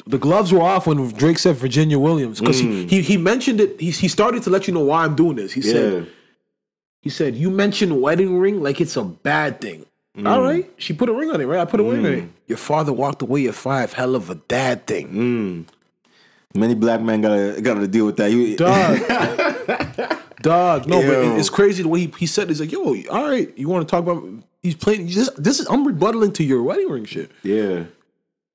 the 0.06 0.18
gloves 0.18 0.54
were 0.54 0.62
off 0.62 0.88
when 0.88 1.10
Drake 1.12 1.40
said 1.40 1.58
Virginia 1.58 2.00
Williams 2.00 2.40
because 2.40 2.60
he, 2.60 2.86
he 2.88 3.02
he 3.02 3.18
mentioned 3.18 3.60
it. 3.60 3.80
He 3.80 3.92
he 3.92 4.08
started 4.08 4.44
to 4.44 4.50
let 4.50 4.68
you 4.68 4.74
know 4.74 4.86
why 4.86 5.04
I'm 5.04 5.16
doing 5.16 5.36
this. 5.36 5.52
He 5.52 5.62
said. 5.62 6.08
He 7.02 7.10
said, 7.10 7.36
"You 7.36 7.50
mentioned 7.50 8.02
wedding 8.02 8.38
ring 8.40 8.62
like 8.62 8.80
it's 8.82 8.96
a 8.96 9.04
bad 9.04 9.60
thing." 9.62 9.86
Mm. 10.18 10.28
All 10.30 10.42
right, 10.42 10.70
she 10.78 10.94
put 10.94 11.08
a 11.10 11.14
ring 11.14 11.32
on 11.32 11.40
it, 11.42 11.46
right? 11.46 11.60
I 11.62 11.66
put 11.66 11.80
a 11.80 11.84
ring 11.84 12.06
on 12.06 12.14
it. 12.14 12.24
Mm. 12.26 12.30
Your 12.48 12.58
father 12.58 12.92
walked 12.94 13.22
away 13.22 13.48
at 13.48 13.56
five. 13.56 13.94
Hell 13.94 14.14
of 14.16 14.30
a 14.30 14.36
dad 14.36 14.86
thing, 14.86 15.08
mm. 15.10 15.66
Many 16.54 16.76
black 16.76 17.00
men 17.02 17.22
gotta 17.22 17.62
gotta 17.62 17.88
deal 17.88 18.06
with 18.06 18.18
that. 18.18 18.30
You, 18.32 18.58
dog. 18.58 19.00
dog, 20.42 20.88
no, 20.88 21.02
but 21.02 21.06
Ew. 21.08 21.34
it- 21.34 21.40
it's 21.40 21.50
crazy 21.50 21.84
the 21.84 21.90
way 21.90 22.02
he, 22.02 22.14
he 22.20 22.26
said. 22.26 22.44
It. 22.44 22.50
He's 22.50 22.60
like, 22.60 22.72
"Yo, 22.72 22.84
all 23.10 23.30
right, 23.30 23.56
you 23.58 23.70
want 23.70 23.88
to 23.88 23.92
talk 23.92 24.02
about?" 24.04 24.24
He's 24.62 24.76
playing. 24.76 25.08
This, 25.08 25.30
this 25.38 25.60
is 25.60 25.68
I'm 25.68 25.86
rebuttaling 25.88 26.34
to 26.36 26.44
your 26.44 26.62
wedding 26.62 26.90
ring 26.90 27.06
shit. 27.06 27.32
yeah. 27.44 27.84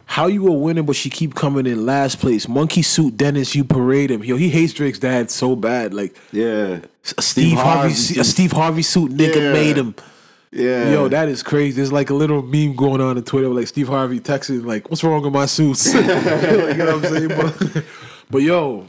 How 0.08 0.28
you 0.28 0.46
a 0.48 0.52
winner, 0.52 0.82
but 0.82 0.96
she 0.96 1.10
keep 1.10 1.34
coming 1.34 1.66
in 1.66 1.84
last 1.84 2.20
place? 2.20 2.48
Monkey 2.48 2.82
suit 2.82 3.16
Dennis, 3.16 3.54
you 3.54 3.64
parade 3.64 4.10
him. 4.10 4.22
Yo, 4.24 4.36
he 4.36 4.48
hates 4.48 4.72
Drake's 4.72 4.98
dad 5.00 5.30
so 5.30 5.56
bad. 5.56 5.92
Like 5.92 6.16
Yeah. 6.32 6.46
a 6.46 6.80
uh, 7.18 7.20
Steve, 7.20 7.54
Harvey, 7.58 7.70
Harvey 7.78 7.92
a 7.92 7.94
suit. 7.96 8.26
Steve 8.26 8.52
Harvey 8.52 8.82
suit 8.82 9.10
nigga 9.12 9.36
Yeah. 9.36 9.52
made 9.52 9.76
him. 9.76 9.94
Yeah. 10.52 10.90
Yo, 10.92 11.08
that 11.08 11.28
is 11.28 11.42
crazy. 11.42 11.76
There's 11.76 11.92
like 11.92 12.08
a 12.10 12.14
little 12.14 12.40
meme 12.40 12.76
going 12.76 13.00
on 13.00 13.16
on 13.18 13.22
Twitter, 13.24 13.48
like 13.48 13.66
Steve 13.66 13.88
Harvey 13.88 14.20
texting, 14.20 14.64
like, 14.64 14.88
"What's 14.88 15.02
wrong 15.04 15.22
with 15.22 15.32
my 15.32 15.44
suits?" 15.46 15.92
Like, 15.92 16.04
you 16.76 16.84
know 16.84 16.96
what 16.96 17.04
I'm 17.04 17.12
saying? 17.12 17.28
But, 17.28 17.84
but 18.30 18.38
yo, 18.38 18.86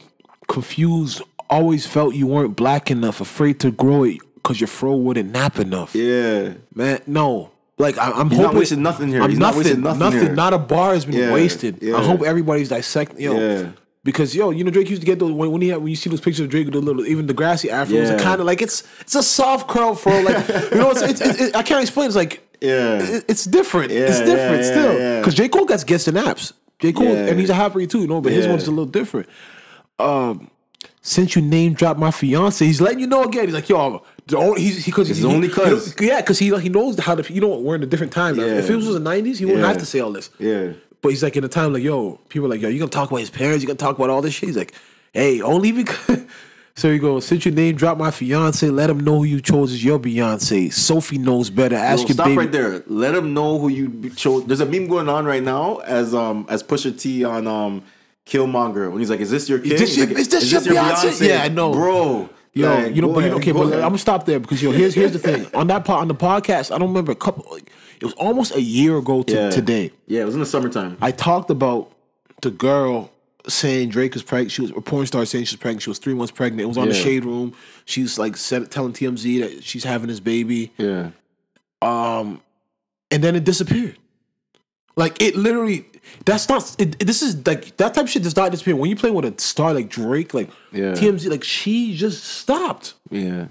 confused. 0.48 1.22
Always 1.50 1.86
felt 1.88 2.14
you 2.14 2.28
weren't 2.28 2.56
black 2.58 2.92
enough, 2.92 3.22
afraid 3.22 3.60
to 3.62 3.72
grow 3.72 4.04
it 4.04 4.18
because 4.36 4.60
your 4.62 4.68
fro 4.68 4.96
wouldn't 4.96 5.32
nap 5.32 5.60
enough. 5.60 5.96
Yeah. 5.96 6.54
Man, 6.76 7.00
no. 7.08 7.52
Like 7.78 7.98
I, 7.98 8.12
I'm 8.12 8.30
He's 8.30 8.40
not 8.40 8.46
hoping 8.48 8.60
wasting 8.60 8.82
nothing 8.82 9.08
here. 9.10 9.22
I'm 9.22 9.30
He's 9.30 9.38
not 9.40 9.56
nothing, 9.56 9.82
nothing 9.82 10.20
here. 10.22 10.34
Not 10.34 10.54
a 10.54 10.58
bar 10.58 10.94
has 10.94 11.06
been 11.06 11.16
Yeah, 11.16 11.32
wasted. 11.34 11.78
yeah. 11.82 11.96
I 11.96 12.04
hope 12.04 12.22
everybody's 12.24 12.70
dissecting. 12.70 13.22
Yo, 13.22 13.36
Yeah. 13.38 13.70
because 14.04 14.36
yo, 14.36 14.50
you 14.50 14.64
know 14.64 14.72
Drake 14.72 14.90
used 14.90 15.02
to 15.04 15.06
get 15.06 15.20
those 15.20 15.32
when, 15.32 15.52
when 15.52 15.62
he 15.62 15.68
had 15.70 15.78
when 15.80 15.90
you 15.90 15.96
see 15.96 16.10
those 16.10 16.22
pictures 16.22 16.40
of 16.46 16.50
Drake 16.50 16.66
with 16.66 16.74
the 16.74 16.82
little 16.82 17.06
even 17.06 17.28
the 17.28 17.34
grassy 17.36 17.70
afro. 17.70 17.96
It's 17.98 18.22
kind 18.24 18.40
of 18.42 18.48
like 18.48 18.62
it's 18.64 18.84
it's 19.02 19.14
a 19.16 19.22
soft 19.22 19.68
curl 19.68 19.94
fro. 19.94 20.22
Like 20.22 20.48
you 20.72 20.78
know, 20.78 20.90
it's, 20.92 21.02
it's, 21.04 21.22
it's, 21.22 21.42
it, 21.42 21.56
I 21.56 21.62
can't 21.62 21.82
explain. 21.84 22.08
It's 22.08 22.16
like 22.16 22.42
Yeah. 22.62 23.00
it- 23.04 23.26
it's 23.28 23.46
different. 23.46 23.92
It's 23.92 24.20
different 24.20 24.64
still. 24.66 25.20
Because 25.22 25.36
J 25.36 25.48
Cole 25.48 25.66
gets 25.66 25.84
gets 25.84 26.06
the 26.06 26.12
naps. 26.14 26.54
J 26.80 26.94
Cole 26.94 27.08
and 27.08 27.40
he's 27.40 27.50
a 27.52 27.54
rapper 27.54 27.86
too, 27.86 28.02
you 28.02 28.08
know, 28.08 28.22
but 28.22 28.32
his 28.32 28.48
one's 28.48 28.66
a 28.68 28.72
little 28.72 28.86
different. 28.86 29.28
Um, 30.00 30.50
since 31.08 31.36
you 31.36 31.42
name 31.42 31.74
dropped 31.74 32.00
my 32.00 32.12
fiance, 32.12 32.66
he's 32.66 32.82
letting 32.82 33.00
you 33.00 33.08
know 33.08 33.24
again. 33.24 33.46
He's 33.46 33.54
like, 33.54 33.70
yo, 33.70 34.04
the 34.28 34.38
only, 34.38 34.62
he's 34.62 34.86
because 34.86 35.10
It's 35.10 35.20
he, 35.20 35.26
only 35.26 35.48
'cause. 35.50 35.96
yeah, 36.02 36.20
because 36.22 36.38
he 36.38 36.52
like 36.52 36.64
he 36.64 36.70
knows 36.70 37.00
how 37.00 37.16
to. 37.16 37.34
You 37.34 37.42
know, 37.42 37.58
we're 37.60 37.76
in 37.76 37.84
a 37.84 37.86
different 37.88 38.12
time. 38.12 38.36
Yeah. 38.38 38.46
If 38.60 38.70
it 38.70 38.76
was 38.76 38.86
the 38.88 39.00
'90s, 39.00 39.38
he 39.38 39.46
wouldn't 39.46 39.62
Yeah. 39.62 39.68
have 39.70 39.78
to 39.78 39.86
say 39.86 40.00
all 40.02 40.12
this. 40.12 40.30
Yeah. 40.40 40.74
But 41.02 41.10
he's 41.10 41.24
like 41.24 41.38
in 41.38 41.44
a 41.44 41.48
time 41.48 41.72
like, 41.74 41.84
yo, 41.84 42.20
people 42.30 42.48
are 42.48 42.50
like, 42.50 42.60
yo, 42.62 42.68
you 42.70 42.80
gonna 42.80 42.90
talk 42.92 43.10
about 43.10 43.22
his 43.22 43.30
parents? 43.30 43.62
You 43.64 43.68
gonna 43.68 43.78
talk 43.78 43.96
about 43.98 44.10
all 44.10 44.22
this 44.22 44.34
shit? 44.34 44.48
He's 44.50 44.58
like, 44.58 44.74
hey, 45.14 45.42
only 45.42 45.72
because. 45.72 46.26
So 46.76 46.92
he 46.92 47.00
goes, 47.00 47.26
since 47.26 47.44
your 47.44 47.56
name 47.56 47.76
dropped 47.76 48.00
my 48.00 48.12
fiance, 48.12 48.70
let 48.70 48.92
him 48.92 49.00
know 49.00 49.18
who 49.18 49.24
you 49.24 49.42
chose 49.42 49.74
as 49.74 49.84
your 49.84 49.98
Beyonce. 49.98 50.72
Sophie 50.72 51.18
knows 51.18 51.50
better. 51.50 51.76
Ask 51.76 52.02
Yo, 52.04 52.08
your 52.10 52.14
stop 52.14 52.26
baby. 52.28 52.38
right 52.38 52.52
there. 52.52 52.84
Let 52.86 53.16
him 53.16 53.34
know 53.34 53.58
who 53.58 53.70
you 53.70 54.12
chose. 54.12 54.46
There's 54.46 54.60
a 54.60 54.66
meme 54.68 54.86
going 54.88 55.10
on 55.10 55.26
right 55.26 55.42
now 55.42 55.78
as 55.78 56.14
um 56.14 56.46
as 56.50 56.62
Pusha 56.62 56.96
T 57.00 57.24
on 57.26 57.48
um 57.48 57.82
Killmonger 58.28 58.90
when 58.92 59.00
he's 59.00 59.10
like, 59.10 59.20
"Is 59.20 59.32
this 59.32 59.48
your 59.50 59.60
kid? 59.60 59.72
this 59.72 59.82
He's 59.82 59.98
your- 59.98 60.08
like, 60.08 60.18
is 60.18 60.28
this 60.28 60.52
your 60.52 60.62
Beyonce?" 60.62 61.28
Yeah, 61.28 61.44
I 61.44 61.48
know. 61.48 61.72
bro. 61.72 62.30
Yo, 62.54 62.74
Like, 62.74 62.96
you 62.96 63.02
know, 63.04 63.14
but 63.14 63.24
you 63.24 63.30
know, 63.30 63.36
okay, 63.38 63.52
but. 63.52 63.66
I'm 63.74 63.80
gonna 63.82 63.98
stop 64.00 64.26
there 64.26 64.40
because 64.40 64.62
yo, 64.64 64.72
here's 64.72 64.96
here's 64.96 65.12
the 65.14 65.20
thing. 65.20 65.46
On 65.54 65.68
that 65.68 65.86
part 65.86 66.02
on 66.02 66.08
the 66.08 66.16
podcast, 66.16 66.74
I 66.74 66.80
don't 66.80 66.88
remember 66.90 67.12
a 67.12 67.16
couple. 67.16 67.46
Like, 67.52 67.70
it 68.02 68.06
was 68.06 68.14
almost 68.16 68.56
a 68.56 68.62
year 68.62 68.98
ago 68.98 69.22
to 69.24 69.34
Yeah. 69.34 69.50
today. 69.52 69.92
Yeah, 70.08 70.22
it 70.22 70.26
was 70.26 70.34
in 70.34 70.40
the 70.40 70.46
summertime. 70.48 70.98
I 71.00 71.12
talked 71.12 71.50
about 71.52 71.92
the 72.42 72.50
girl 72.50 73.12
saying 73.48 73.90
Drake 73.90 74.14
was 74.16 74.24
pregnant. 74.24 74.52
She 74.52 74.62
was 74.64 74.72
a 74.72 74.82
porn 74.82 75.06
star 75.06 75.24
saying 75.26 75.46
she 75.46 75.54
was 75.56 75.62
pregnant. 75.62 75.84
She 75.84 75.90
was 75.92 76.00
three 76.00 76.16
months 76.16 76.32
pregnant. 76.32 76.62
It 76.64 76.66
was 76.68 76.78
on 76.80 76.88
the 76.90 76.96
shade 76.96 77.26
room. 77.26 77.54
She 77.86 78.02
was 78.02 78.18
like 78.18 78.36
said, 78.36 78.72
telling 78.72 78.92
TMZ 78.94 79.40
that 79.42 79.64
she's 79.64 79.84
having 79.84 80.08
this 80.08 80.20
baby, 80.20 80.72
Yeah, 80.80 81.12
um, 81.84 82.42
and 83.12 83.24
then 83.24 83.36
it 83.36 83.44
disappeared. 83.44 83.98
Like 84.96 85.22
it 85.22 85.36
literally. 85.36 85.86
That's 86.26 86.48
not. 86.50 86.76
It, 86.80 87.00
this 87.00 87.22
is 87.22 87.46
like 87.48 87.78
that 87.78 87.94
type 87.94 88.04
of 88.06 88.10
shit 88.10 88.24
does 88.24 88.36
not 88.36 88.52
disappear. 88.52 88.76
When 88.76 88.90
you 88.90 88.96
play 88.96 89.12
with 89.12 89.26
a 89.26 89.40
star 89.42 89.74
like 89.74 89.90
Drake, 89.90 90.34
like 90.34 90.50
Yeah. 90.72 90.92
TMZ, 90.94 91.30
like 91.30 91.44
she 91.44 91.96
just 91.96 92.24
stopped. 92.24 92.94
yeah, 93.10 93.48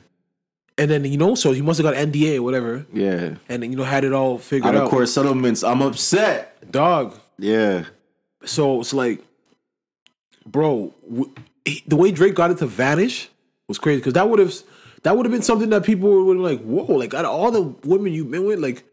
And 0.78 0.90
then 0.90 1.04
you 1.04 1.16
know, 1.18 1.34
so 1.34 1.52
he 1.52 1.62
must 1.62 1.78
have 1.80 1.84
got 1.84 1.94
NDA 1.94 2.36
or 2.38 2.42
whatever, 2.42 2.86
yeah. 2.92 3.36
and 3.48 3.62
then, 3.62 3.70
you 3.70 3.76
know 3.76 3.84
had 3.84 4.04
it 4.04 4.12
all 4.12 4.38
figured 4.38 4.74
Out 4.74 4.76
out. 4.80 4.84
of 4.84 4.90
court 4.90 5.08
settlements. 5.08 5.62
I'm 5.64 5.80
upset. 5.82 6.70
dog. 6.70 7.14
Yeah, 7.38 7.84
So 8.44 8.80
it's 8.80 8.92
like, 8.94 9.22
bro, 10.46 10.94
w- 11.08 11.32
he- 11.64 11.82
the 11.86 11.96
way 11.96 12.10
Drake 12.12 12.34
got 12.34 12.50
it 12.50 12.58
to 12.58 12.66
vanish 12.66 13.28
was 13.68 13.78
crazy 13.78 13.98
because 13.98 14.14
that 14.14 14.28
would 14.28 14.38
have 14.38 14.54
that 15.02 15.16
would 15.16 15.26
have 15.26 15.32
been 15.32 15.42
something 15.42 15.70
that 15.70 15.84
people 15.84 16.24
would 16.24 16.36
have 16.36 16.44
like, 16.44 16.62
whoa, 16.62 16.92
like 16.94 17.14
out 17.14 17.24
of 17.24 17.30
all 17.30 17.50
the 17.50 17.62
women 17.86 18.12
you've 18.12 18.30
been 18.30 18.44
with, 18.46 18.58
like 18.58 18.84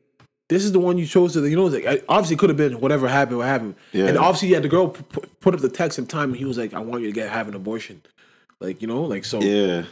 this 0.50 0.64
is 0.66 0.72
the 0.72 0.80
one 0.80 0.98
you 0.98 1.06
chose 1.06 1.34
to, 1.34 1.46
you 1.48 1.56
know, 1.56 1.66
like 1.66 2.04
obviously 2.10 2.36
it 2.36 2.40
could 2.40 2.50
have 2.50 2.58
been 2.58 2.80
whatever 2.80 3.08
happened, 3.08 3.38
what 3.38 3.48
happened, 3.48 3.76
Yeah. 3.92 4.08
and 4.08 4.18
obviously 4.18 4.50
yeah, 4.50 4.60
the 4.60 4.68
girl 4.68 4.90
p- 4.90 5.22
put 5.40 5.54
up 5.54 5.62
the 5.62 5.70
text 5.70 5.98
in 5.98 6.06
time, 6.06 6.30
and 6.30 6.38
he 6.38 6.46
was 6.46 6.58
like, 6.58 6.74
I 6.74 6.80
want 6.80 7.02
you 7.02 7.08
to 7.10 7.14
get 7.14 7.30
have 7.30 7.48
an 7.48 7.54
abortion, 7.56 8.02
like 8.60 8.82
you 8.82 8.88
know, 8.88 9.04
like 9.04 9.26
so. 9.26 9.40
yeah, 9.42 9.86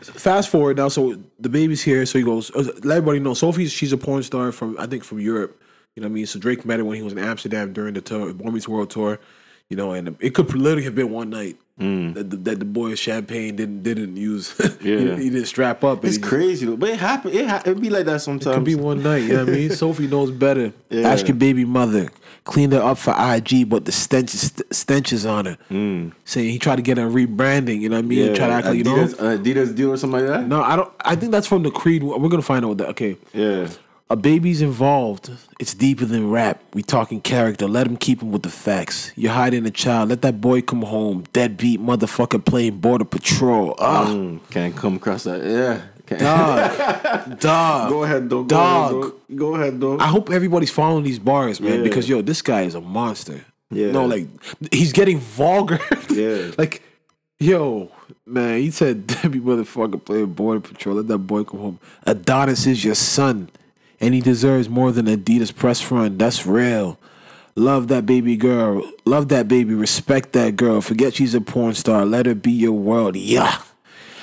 fast 0.00 0.48
forward 0.48 0.76
now, 0.78 0.88
so 0.88 1.16
the 1.38 1.48
baby's 1.48 1.82
here. 1.82 2.04
So 2.06 2.18
he 2.18 2.24
goes, 2.24 2.50
uh, 2.52 2.64
let 2.82 2.96
everybody 2.98 3.20
know. 3.20 3.34
Sophie, 3.34 3.66
she's 3.66 3.92
a 3.92 3.98
porn 3.98 4.22
star 4.22 4.50
from 4.52 4.76
I 4.78 4.86
think 4.86 5.04
from 5.04 5.20
Europe. 5.20 5.60
You 5.94 6.00
know 6.00 6.08
what 6.08 6.12
I 6.12 6.14
mean? 6.14 6.26
So 6.26 6.38
Drake 6.38 6.64
met 6.64 6.78
her 6.78 6.84
when 6.86 6.96
he 6.96 7.02
was 7.02 7.12
in 7.12 7.18
Amsterdam 7.18 7.72
during 7.74 7.92
the 7.94 8.00
tour, 8.00 8.32
Meets 8.32 8.66
World 8.66 8.88
tour. 8.90 9.20
You 9.68 9.76
know, 9.76 9.92
and 9.92 10.16
it 10.20 10.34
could 10.34 10.52
literally 10.54 10.84
have 10.84 10.94
been 10.94 11.10
one 11.10 11.30
night 11.30 11.56
that, 11.78 12.30
the, 12.30 12.36
that 12.36 12.58
the 12.60 12.64
boy 12.64 12.94
champagne 12.94 13.56
didn't 13.56 13.82
didn't 13.82 14.16
use. 14.16 14.56
he, 14.56 14.62
Mm. 14.64 14.84
Yeah. 14.84 14.96
didn't, 14.96 15.20
he 15.20 15.30
didn't 15.30 15.46
strap 15.46 15.82
up. 15.84 16.04
it's 16.04 16.16
he 16.16 16.20
just- 16.20 16.28
crazy, 16.30 16.66
but 16.76 16.88
it 16.90 16.98
happen. 17.00 17.32
It 17.32 17.48
ha- 17.48 17.62
it 17.64 17.80
be 17.80 17.90
like 17.90 18.04
that 18.06 18.20
sometimes. 18.20 18.54
Could 18.56 18.64
be 18.64 18.74
one 18.74 19.02
night, 19.02 19.18
you 19.22 19.34
know 19.34 19.44
what 19.44 19.48
I 19.54 19.56
mean? 19.56 19.70
Sophie 19.82 20.06
knows 20.06 20.30
better. 20.30 20.72
Yeah. 20.90 21.08
Ask 21.08 21.26
your 21.28 21.36
baby 21.36 21.64
mother. 21.64 22.08
Cleaned 22.44 22.72
her 22.72 22.80
up 22.82 22.98
for 22.98 23.14
IG, 23.16 23.68
but 23.68 23.84
the 23.84 23.92
stench 23.92 24.34
is, 24.34 24.52
stench 24.72 25.12
is 25.12 25.24
on 25.24 25.44
her. 25.46 25.56
Saying 26.24 26.50
he 26.50 26.58
tried 26.58 26.76
to 26.76 26.82
get 26.82 26.98
her 26.98 27.08
rebranding, 27.08 27.80
you 27.80 27.88
know 27.88 27.96
what 27.96 28.04
I 28.04 28.08
mean? 28.08 28.18
Mm. 28.18 28.26
Yeah, 28.30 28.34
Try 28.34 28.46
to 28.48 28.52
act 28.52 28.66
like, 28.66 28.76
you 28.78 28.84
know? 28.84 28.96
Adidas, 28.96 29.38
Adidas 29.42 29.74
deal 29.76 29.92
or 29.92 29.96
something 29.96 30.20
like 30.20 30.28
that. 30.28 30.46
No, 30.48 30.60
I 30.62 30.74
don't. 30.76 30.92
I 31.04 31.14
think 31.14 31.30
that's 31.30 31.46
from 31.46 31.62
the 31.62 31.70
Creed. 31.70 32.02
We're 32.02 32.28
gonna 32.28 32.42
find 32.42 32.64
out 32.64 32.68
what 32.70 32.78
that. 32.78 32.88
Okay, 32.90 33.16
Yeah, 33.32 33.68
a 34.10 34.16
baby's 34.16 34.60
involved. 34.62 35.30
It's 35.58 35.74
deeper 35.74 36.04
than 36.04 36.30
rap. 36.30 36.62
We 36.74 36.82
talking 36.82 37.20
character. 37.20 37.66
Let 37.66 37.86
him 37.86 37.96
keep 37.96 38.20
him 38.22 38.30
with 38.32 38.42
the 38.42 38.50
facts. 38.50 39.12
You're 39.16 39.32
hiding 39.32 39.64
a 39.66 39.70
child. 39.70 40.10
Let 40.10 40.22
that 40.22 40.40
boy 40.40 40.60
come 40.62 40.82
home. 40.82 41.24
Deadbeat 41.32 41.80
motherfucker 41.80 42.44
playing 42.44 42.78
border 42.78 43.04
patrol. 43.06 43.74
Ah, 43.78 44.06
Mm, 44.08 44.40
can't 44.50 44.76
come 44.76 44.96
across 44.96 45.24
that. 45.24 45.42
Yeah, 45.44 45.80
Can't- 46.06 46.20
dog, 46.20 47.40
dog. 47.40 47.88
Go 47.90 48.02
ahead. 48.04 48.28
Go 48.28 48.44
Dog. 48.44 48.92
Ahead, 48.92 49.12
though. 49.30 49.36
Go 49.36 49.54
ahead, 49.54 49.80
though. 49.80 49.98
I 49.98 50.06
hope 50.08 50.30
everybody's 50.30 50.70
following 50.70 51.04
these 51.04 51.18
bars, 51.18 51.60
man, 51.60 51.78
Yeah. 51.78 51.82
because 51.82 52.08
yo, 52.08 52.20
this 52.22 52.42
guy 52.42 52.62
is 52.62 52.74
a 52.74 52.80
monster. 52.80 53.44
Yeah. 53.70 53.92
No, 53.92 54.04
like 54.04 54.26
he's 54.70 54.92
getting 54.92 55.18
vulgar. 55.18 55.78
Yeah. 56.10 56.50
like, 56.58 56.82
yo, 57.40 57.90
man, 58.26 58.58
he 58.58 58.70
said 58.70 59.06
Debbie 59.22 59.40
motherfucker 59.40 60.04
playing 60.04 60.34
border 60.34 60.60
patrol. 60.60 60.96
Let 60.96 61.08
that 61.08 61.18
boy 61.18 61.44
come 61.44 61.60
home. 61.60 61.78
Adonis 62.06 62.66
is 62.66 62.84
your 62.84 62.94
son, 62.94 63.48
and 64.02 64.12
he 64.12 64.20
deserves 64.20 64.68
more 64.68 64.92
than 64.92 65.06
Adidas 65.06 65.54
press 65.54 65.80
front. 65.80 66.18
That's 66.18 66.44
real. 66.44 66.98
Love 67.54 67.88
that 67.88 68.04
baby 68.04 68.36
girl. 68.36 68.82
Love 69.04 69.28
that 69.28 69.46
baby. 69.46 69.74
Respect 69.74 70.32
that 70.32 70.56
girl. 70.56 70.80
Forget 70.80 71.14
she's 71.14 71.34
a 71.34 71.40
porn 71.40 71.74
star. 71.74 72.04
Let 72.04 72.26
her 72.26 72.34
be 72.34 72.50
your 72.50 72.72
world. 72.72 73.16
Yeah. 73.16 73.62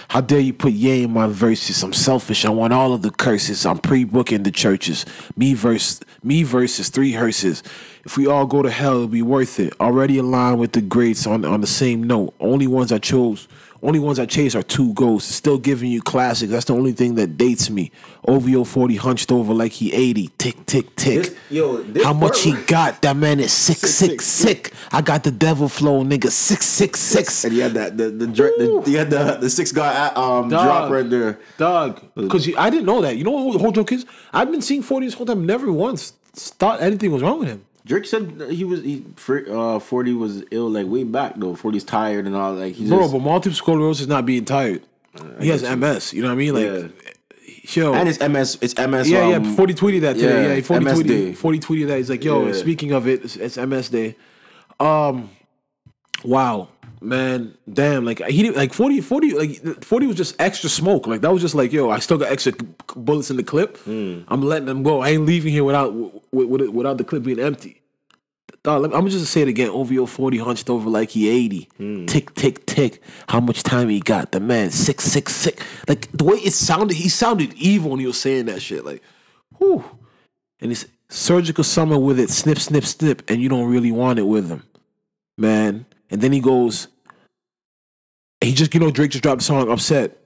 How 0.10 0.22
dare 0.22 0.40
you 0.40 0.54
put 0.54 0.74
Ye 0.74 1.04
in 1.04 1.14
my 1.14 1.28
verses? 1.28 1.84
I'm 1.84 1.94
selfish. 1.94 2.44
I 2.44 2.50
want 2.50 2.74
all 2.74 2.94
of 2.94 3.04
the 3.04 3.12
curses. 3.12 3.66
I'm 3.66 3.78
pre-booking 3.78 4.42
the 4.42 4.52
churches. 4.52 5.06
Me 5.38 5.54
verse 5.54 6.00
me 6.24 6.42
versus 6.42 6.90
three 6.90 7.14
hearses. 7.14 7.62
If 8.04 8.18
we 8.18 8.26
all 8.26 8.48
go 8.48 8.64
to 8.64 8.72
hell, 8.72 8.96
it'll 8.96 9.08
be 9.08 9.22
worth 9.22 9.60
it. 9.60 9.80
Already 9.80 10.18
aligned 10.18 10.60
with 10.60 10.72
the 10.72 10.82
greats 10.82 11.28
on 11.28 11.46
on 11.46 11.62
the 11.62 11.68
same 11.68 12.04
note. 12.04 12.34
Only 12.40 12.66
ones 12.66 12.92
I 12.92 12.98
chose, 12.98 13.48
only 13.82 14.00
ones 14.00 14.20
I 14.20 14.26
chase 14.26 14.56
are 14.56 14.64
two 14.64 14.94
ghosts. 14.94 15.34
Still 15.34 15.58
giving 15.58 15.90
you 15.90 16.02
classics. 16.02 16.52
That's 16.52 16.66
the 16.66 16.74
only 16.74 16.92
thing 16.92 17.16
that 17.16 17.38
dates 17.38 17.70
me. 17.70 17.92
OVO 18.28 18.64
40 18.64 18.96
hunched 18.98 19.32
over 19.32 19.54
like 19.54 19.72
he 19.72 19.94
80. 19.94 20.30
Tick 20.38 20.66
tick 20.66 20.96
tick. 20.96 21.24
This- 21.24 21.36
yo, 21.50 21.78
this 21.84 22.04
How 22.04 22.14
much 22.14 22.42
he 22.42 22.54
got? 22.64 23.02
That 23.02 23.16
man 23.16 23.40
is 23.40 23.54
sick, 23.54 23.78
sick, 23.78 24.22
sick, 24.22 24.22
sick. 24.22 24.74
I 24.92 25.02
got 25.02 25.24
the 25.24 25.32
devil 25.32 25.70
flow, 25.70 26.04
nigga. 26.04 26.30
Six, 26.30 26.66
six, 26.66 27.00
six. 27.00 27.44
And 27.44 27.54
you 27.54 27.62
had 27.64 27.74
that 27.76 27.98
the 27.98 28.10
the, 28.10 28.28
the 28.28 28.84
you 28.92 28.98
had 28.98 29.10
the 29.10 29.38
the 29.40 29.50
six 29.50 29.72
guy 29.72 30.08
um 30.16 30.50
Dog. 30.50 30.64
drop 30.66 30.92
right 30.92 31.10
there. 31.10 31.40
Dog, 31.58 32.02
because 32.16 32.50
I 32.58 32.70
didn't 32.70 32.86
know 32.86 33.02
that. 33.02 33.18
You 33.18 33.24
know 33.24 33.32
what 33.32 33.54
the 33.54 33.60
whole 33.60 33.72
joke 33.72 33.92
is? 33.92 34.06
I've 34.34 34.52
been 34.52 34.62
seeing 34.62 34.82
40 34.82 35.06
this 35.08 35.14
whole 35.16 35.26
time. 35.26 35.46
Never 35.46 35.72
once 35.72 36.14
thought 36.34 36.82
anything 36.82 37.12
was 37.12 37.22
wrong 37.22 37.40
with 37.40 37.48
him. 37.48 37.66
Drake 37.90 38.06
said 38.06 38.40
he 38.52 38.64
was 38.64 38.84
he 38.84 39.04
uh 39.50 39.80
forty 39.80 40.14
was 40.14 40.44
ill 40.52 40.70
like 40.70 40.86
way 40.86 41.04
back 41.04 41.34
though. 41.38 41.56
40's 41.56 41.84
tired 41.84 42.28
and 42.28 42.36
all 42.36 42.54
like 42.54 42.76
he 42.76 42.88
Bro, 42.88 43.00
just 43.00 43.14
but 43.14 43.20
multiple 43.20 43.56
sclerosis 43.56 44.02
is 44.02 44.08
not 44.08 44.28
being 44.28 44.46
tired. 44.46 44.84
he 45.40 45.48
has 45.50 45.64
MS. 45.64 46.14
You 46.14 46.22
know 46.22 46.28
what 46.28 46.34
I 46.34 46.38
mean? 46.38 46.54
Like, 46.54 46.92
yo. 47.76 47.94
and 47.96 48.08
it's 48.08 48.20
MS 48.20 48.60
it's 48.62 48.78
MS 48.78 49.10
yeah, 49.10 49.22
um, 49.38 49.44
yeah. 49.44 49.56
40 49.56 49.74
tweeted 49.74 50.02
that 50.02 50.14
today. 50.14 50.50
yeah, 50.50 50.54
Yeah, 50.58 50.62
40 50.62 50.86
MS 50.86 51.00
tweeted, 51.00 51.08
day. 51.08 51.34
40 51.34 51.60
tweeted 51.60 51.88
that. 51.88 51.98
He's 51.98 52.12
like, 52.12 52.24
yo, 52.24 52.46
Yeah. 52.46 52.54
speaking 52.54 52.92
of 52.92 53.08
it, 53.08 53.24
it's, 53.26 53.36
it's 53.38 53.58
MS 53.58 53.90
day. 53.90 54.16
Um, 54.80 55.32
wow, 56.24 56.68
man, 57.02 57.58
damn. 57.74 58.06
Like 58.06 58.24
he 58.28 58.44
didn't 58.44 58.56
like 58.56 58.72
40, 58.72 59.02
40, 59.02 59.34
like 59.34 59.84
40 59.84 60.06
was 60.06 60.16
just 60.16 60.36
extra 60.40 60.70
smoke. 60.70 61.08
Like 61.08 61.22
that 61.22 61.34
was 61.34 61.42
just 61.42 61.56
like, 61.56 61.74
yo, 61.74 61.90
I 61.90 61.98
still 61.98 62.20
got 62.20 62.32
extra 62.32 62.54
bullets 62.96 63.32
in 63.32 63.38
the 63.38 63.44
clip. 63.44 63.78
Hmm. 63.78 64.20
I'm 64.28 64.44
letting 64.44 64.68
them 64.68 64.84
go. 64.84 65.02
I 65.02 65.10
ain't 65.10 65.26
leaving 65.26 65.52
here 65.52 65.64
without 65.64 65.92
with, 65.92 66.22
with, 66.48 66.70
without 66.70 67.00
the 67.00 67.04
clip 67.04 67.24
being 67.24 67.40
empty. 67.40 67.79
Dog, 68.64 68.84
I'm 68.86 68.92
gonna 68.92 69.10
just 69.10 69.32
say 69.32 69.42
it 69.42 69.48
again. 69.48 69.70
OVO 69.70 70.06
40 70.06 70.38
hunched 70.40 70.70
over 70.70 70.90
like 70.90 71.12
he 71.12 71.30
80. 71.30 71.70
Hmm. 71.78 72.06
Tick, 72.08 72.34
tick, 72.36 72.66
tick. 72.66 73.02
How 73.28 73.40
much 73.40 73.64
time 73.64 73.88
he 73.90 74.00
got? 74.00 74.32
The 74.32 74.40
man, 74.40 74.72
six, 74.72 75.06
six, 75.06 75.34
six. 75.34 75.64
Like 75.88 76.12
the 76.12 76.26
way 76.26 76.38
it 76.38 76.54
sounded, 76.54 76.98
he 76.98 77.08
sounded 77.08 77.54
evil 77.54 77.92
when 77.92 78.00
he 78.00 78.06
was 78.06 78.20
saying 78.20 78.48
that 78.48 78.62
shit. 78.62 78.84
Like, 78.84 79.02
whew. 79.58 79.84
And 80.60 80.72
it's 80.74 80.86
Surgical 81.10 81.64
Summer 81.64 81.98
with 81.98 82.20
it, 82.20 82.30
snip, 82.30 82.60
snip, 82.60 82.84
snip, 82.86 83.30
and 83.30 83.42
you 83.42 83.50
don't 83.50 83.70
really 83.70 83.92
want 83.92 84.20
it 84.20 84.24
with 84.28 84.50
him, 84.50 84.64
man. 85.38 85.86
And 86.12 86.22
then 86.22 86.32
he 86.32 86.40
goes, 86.40 86.88
he 88.42 88.54
just, 88.54 88.74
you 88.74 88.80
know, 88.80 88.92
Drake 88.92 89.12
just 89.12 89.24
dropped 89.24 89.40
the 89.40 89.46
song 89.46 89.72
Upset. 89.72 90.19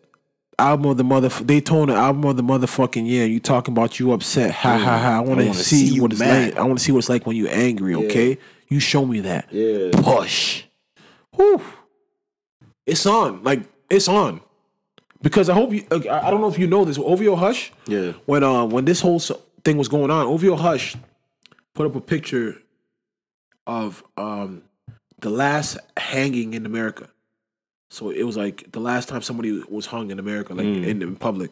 Album 0.64 0.92
of 0.92 0.98
the 0.98 1.04
mother 1.04 1.30
Daytona 1.44 1.94
album 1.94 2.24
of 2.24 2.38
the 2.38 2.44
motherfucking 2.44 3.06
year. 3.06 3.26
You 3.26 3.42
talking 3.42 3.74
about 3.74 4.00
you 4.00 4.14
upset? 4.14 4.52
Ha 4.52 4.78
ha 4.78 4.98
ha! 4.98 5.18
I 5.18 5.20
want 5.20 5.42
to 5.42 5.54
see, 5.54 5.90
see 5.90 6.00
what 6.00 6.12
it's 6.12 6.22
mad. 6.22 6.52
like. 6.52 6.58
I 6.58 6.64
want 6.64 6.80
to 6.80 6.84
see 6.84 6.94
what 6.94 7.00
it's 7.00 7.10
like 7.10 7.28
when 7.28 7.36
you're 7.36 7.52
angry. 7.52 7.96
Okay, 7.96 8.38
you 8.70 8.80
show 8.80 9.06
me 9.06 9.20
that. 9.20 9.52
Yeah. 9.52 9.90
Push. 9.94 10.64
Whew. 11.36 11.62
It's 12.86 13.06
on. 13.06 13.44
Like 13.44 13.62
it's 13.90 14.08
on. 14.08 14.40
Because 15.22 15.50
I 15.50 15.54
hope 15.54 15.74
you. 15.74 15.86
I 15.92 16.32
don't 16.32 16.40
know 16.40 16.48
if 16.50 16.58
you 16.58 16.68
know 16.68 16.86
this. 16.86 16.98
OVO 16.98 17.36
Hush. 17.36 17.74
Yeah. 17.86 18.14
When 18.26 18.44
uh 18.44 18.66
when 18.66 18.86
this 18.86 19.02
whole 19.02 19.20
thing 19.20 19.78
was 19.78 19.90
going 19.90 20.12
on, 20.12 20.26
OVO 20.28 20.56
Hush 20.56 20.96
put 21.74 21.86
up 21.86 21.96
a 21.96 22.02
picture 22.02 22.58
of 23.68 24.04
um 24.16 24.64
the 25.20 25.30
last 25.30 25.78
hanging 25.98 26.54
in 26.54 26.66
America. 26.66 27.10
So 27.94 28.10
it 28.10 28.24
was 28.24 28.36
like 28.36 28.72
the 28.72 28.80
last 28.80 29.08
time 29.08 29.22
somebody 29.22 29.62
was 29.70 29.86
hung 29.86 30.10
in 30.10 30.18
America, 30.18 30.56
like 30.56 30.66
in, 30.66 31.04
in 31.04 31.16
public. 31.16 31.52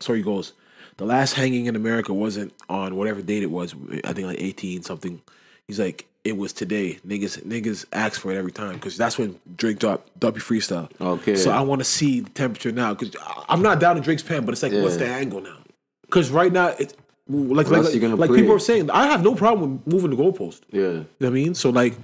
So 0.00 0.14
he 0.14 0.22
goes, 0.22 0.54
the 0.96 1.04
last 1.04 1.34
hanging 1.34 1.66
in 1.66 1.76
America 1.76 2.14
wasn't 2.14 2.54
on 2.70 2.96
whatever 2.96 3.20
date 3.20 3.42
it 3.42 3.50
was. 3.50 3.74
I 4.04 4.14
think 4.14 4.26
like 4.26 4.40
eighteen 4.40 4.82
something. 4.82 5.20
He's 5.68 5.78
like, 5.78 6.06
it 6.24 6.38
was 6.38 6.54
today. 6.54 6.98
Niggas 7.06 7.42
niggas 7.42 7.84
ask 7.92 8.18
for 8.22 8.32
it 8.32 8.38
every 8.38 8.52
time 8.52 8.72
because 8.74 8.96
that's 8.96 9.18
when 9.18 9.38
Drake 9.56 9.78
dropped 9.78 10.18
Duppy 10.18 10.40
Freestyle. 10.40 10.88
Okay. 10.98 11.36
So 11.36 11.50
I 11.50 11.60
want 11.60 11.80
to 11.80 11.84
see 11.84 12.20
the 12.20 12.30
temperature 12.30 12.72
now 12.72 12.94
because 12.94 13.14
I'm 13.46 13.60
not 13.60 13.80
down 13.80 13.96
to 13.96 14.00
Drake's 14.00 14.22
pen, 14.22 14.46
but 14.46 14.52
it's 14.52 14.62
like, 14.62 14.72
what's 14.72 14.96
the 14.96 15.06
angle 15.06 15.42
now? 15.42 15.58
Because 16.06 16.30
right 16.30 16.52
now 16.52 16.68
it's 16.78 16.94
like 17.28 17.66
else 17.66 17.94
like, 17.94 18.18
like 18.18 18.30
people 18.30 18.54
are 18.54 18.58
saying, 18.58 18.90
I 18.90 19.08
have 19.08 19.22
no 19.22 19.34
problem 19.34 19.82
with 19.84 19.92
moving 19.92 20.10
the 20.10 20.16
goalpost. 20.16 20.62
Yeah. 20.70 20.80
You 20.80 20.92
know 20.92 21.06
what 21.18 21.26
I 21.26 21.30
mean? 21.30 21.54
So 21.54 21.68
like, 21.68 21.98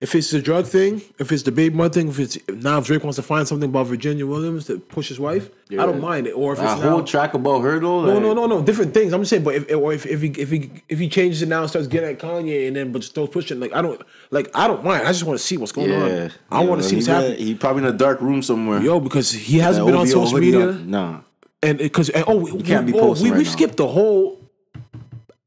if 0.00 0.14
it's 0.14 0.30
the 0.30 0.40
drug 0.40 0.64
thing, 0.64 1.02
if 1.18 1.32
it's 1.32 1.42
the 1.42 1.50
baby 1.50 1.74
mother 1.74 1.92
thing, 1.92 2.08
if 2.08 2.20
it's 2.20 2.38
now 2.48 2.78
if 2.78 2.86
Drake 2.86 3.02
wants 3.02 3.16
to 3.16 3.22
find 3.22 3.48
something 3.48 3.68
about 3.68 3.88
Virginia 3.88 4.24
Williams 4.26 4.66
to 4.66 4.78
push 4.78 5.08
his 5.08 5.18
wife, 5.18 5.50
I 5.72 5.74
don't 5.86 6.00
mind 6.00 6.28
it. 6.28 6.32
Or 6.32 6.52
if 6.52 6.60
it's 6.60 6.68
That 6.74 6.80
now, 6.84 6.90
whole 6.90 7.02
track 7.02 7.34
about 7.34 7.62
her 7.62 7.80
though. 7.80 8.04
no, 8.04 8.12
like, 8.14 8.22
no, 8.22 8.32
no, 8.32 8.46
no, 8.46 8.62
different 8.62 8.94
things. 8.94 9.12
I'm 9.12 9.22
just 9.22 9.30
saying, 9.30 9.42
but 9.42 9.56
if 9.56 9.74
or 9.74 9.92
if, 9.92 10.06
if 10.06 10.20
he 10.22 10.28
if 10.28 10.50
he 10.50 10.70
if 10.88 11.00
he 11.00 11.08
changes 11.08 11.42
it 11.42 11.48
now 11.48 11.62
and 11.62 11.68
starts 11.68 11.88
getting 11.88 12.10
at 12.10 12.20
Kanye 12.20 12.68
and 12.68 12.76
then 12.76 12.92
but 12.92 13.02
still 13.02 13.26
pushing, 13.26 13.58
like 13.58 13.74
I 13.74 13.82
don't 13.82 14.00
like 14.30 14.50
I 14.54 14.68
don't 14.68 14.84
mind. 14.84 15.02
I 15.04 15.10
just 15.10 15.24
want 15.24 15.36
to 15.40 15.44
see 15.44 15.56
what's 15.56 15.72
going 15.72 15.90
Yeah. 15.90 16.24
on. 16.24 16.30
I 16.52 16.64
want 16.64 16.80
to 16.80 16.88
see 16.88 16.94
what's 16.96 17.08
happening. 17.08 17.38
He 17.38 17.54
probably 17.56 17.82
in 17.82 17.88
a 17.92 17.96
dark 17.98 18.20
room 18.20 18.40
somewhere. 18.40 18.80
Yo, 18.80 19.00
because 19.00 19.32
he 19.32 19.58
hasn't 19.58 19.84
been 19.84 19.96
on 19.96 20.06
social 20.06 20.38
media. 20.38 20.68
on- 20.68 20.90
Nah. 20.90 21.20
and 21.60 21.76
because 21.76 22.08
and, 22.10 22.24
oh, 22.28 22.36
we, 22.36 22.62
can't 22.62 22.86
be 22.86 22.92
oh, 22.92 23.00
posting 23.00 23.24
we, 23.24 23.30
right 23.32 23.38
we 23.38 23.44
skipped 23.44 23.76
the 23.78 23.88
whole 23.88 24.40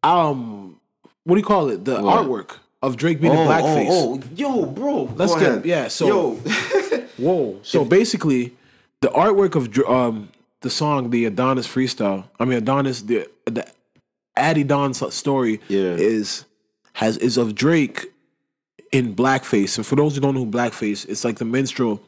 um 0.04 0.76
what 1.24 1.36
do 1.36 1.40
you 1.40 1.46
call 1.46 1.70
it 1.70 1.86
the 1.86 2.02
What? 2.02 2.26
artwork 2.26 2.58
of 2.82 2.98
Drake 2.98 3.22
being 3.22 3.34
in 3.34 3.40
blackface. 3.40 3.88
Oh, 3.90 4.20
oh, 4.20 4.28
yo, 4.36 4.66
bro. 4.66 5.04
Let's 5.16 5.34
go 5.34 5.40
get- 5.40 5.50
ahead. 5.50 5.66
yeah, 5.66 5.88
so- 5.88 6.08
yo, 6.08 6.32
Whoa! 7.18 7.60
So 7.64 7.86
basically, 7.86 8.54
the 9.02 9.10
artwork 9.10 9.56
of 9.56 9.78
um 9.90 10.30
the 10.62 10.70
song 10.70 11.10
the 11.10 11.26
Adonis 11.26 11.68
freestyle. 11.68 12.26
I 12.40 12.46
mean 12.46 12.58
Adonis 12.58 13.02
the 13.04 13.28
the 13.46 13.68
Adidon 14.38 14.94
story 15.12 15.60
Yeah. 15.68 15.96
is 15.96 16.46
has 16.94 17.18
is 17.18 17.38
of 17.38 17.54
Drake 17.56 18.08
in 18.92 19.16
blackface. 19.16 19.78
And 19.78 19.86
for 19.86 19.96
those 19.96 20.16
who 20.16 20.22
don't 20.22 20.34
know 20.36 20.46
who 20.46 20.52
blackface, 20.52 21.08
it's 21.08 21.24
like 21.24 21.38
the 21.38 21.46
minstrel 21.46 22.02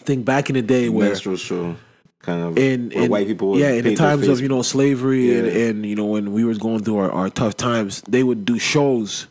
thing 0.00 0.22
back 0.22 0.48
in 0.50 0.54
the 0.54 0.62
day 0.62 0.88
where 0.88 1.08
minstrel 1.08 1.36
show, 1.36 1.76
kind 2.20 2.42
of 2.42 2.58
in, 2.58 2.92
in 2.92 3.10
white 3.10 3.26
people. 3.26 3.58
yeah 3.58 3.70
in 3.70 3.84
the 3.84 3.94
times 3.94 4.26
of 4.28 4.40
you 4.40 4.48
know 4.48 4.62
slavery 4.62 5.36
and, 5.38 5.46
Yeah. 5.46 5.66
and 5.68 5.86
you 5.86 5.94
know 5.96 6.06
when 6.06 6.32
we 6.32 6.44
were 6.44 6.54
going 6.54 6.82
through 6.82 6.98
our, 6.98 7.10
our 7.12 7.30
tough 7.30 7.56
times 7.56 8.02
they 8.08 8.22
would 8.22 8.44
do 8.44 8.58
shows 8.58 9.26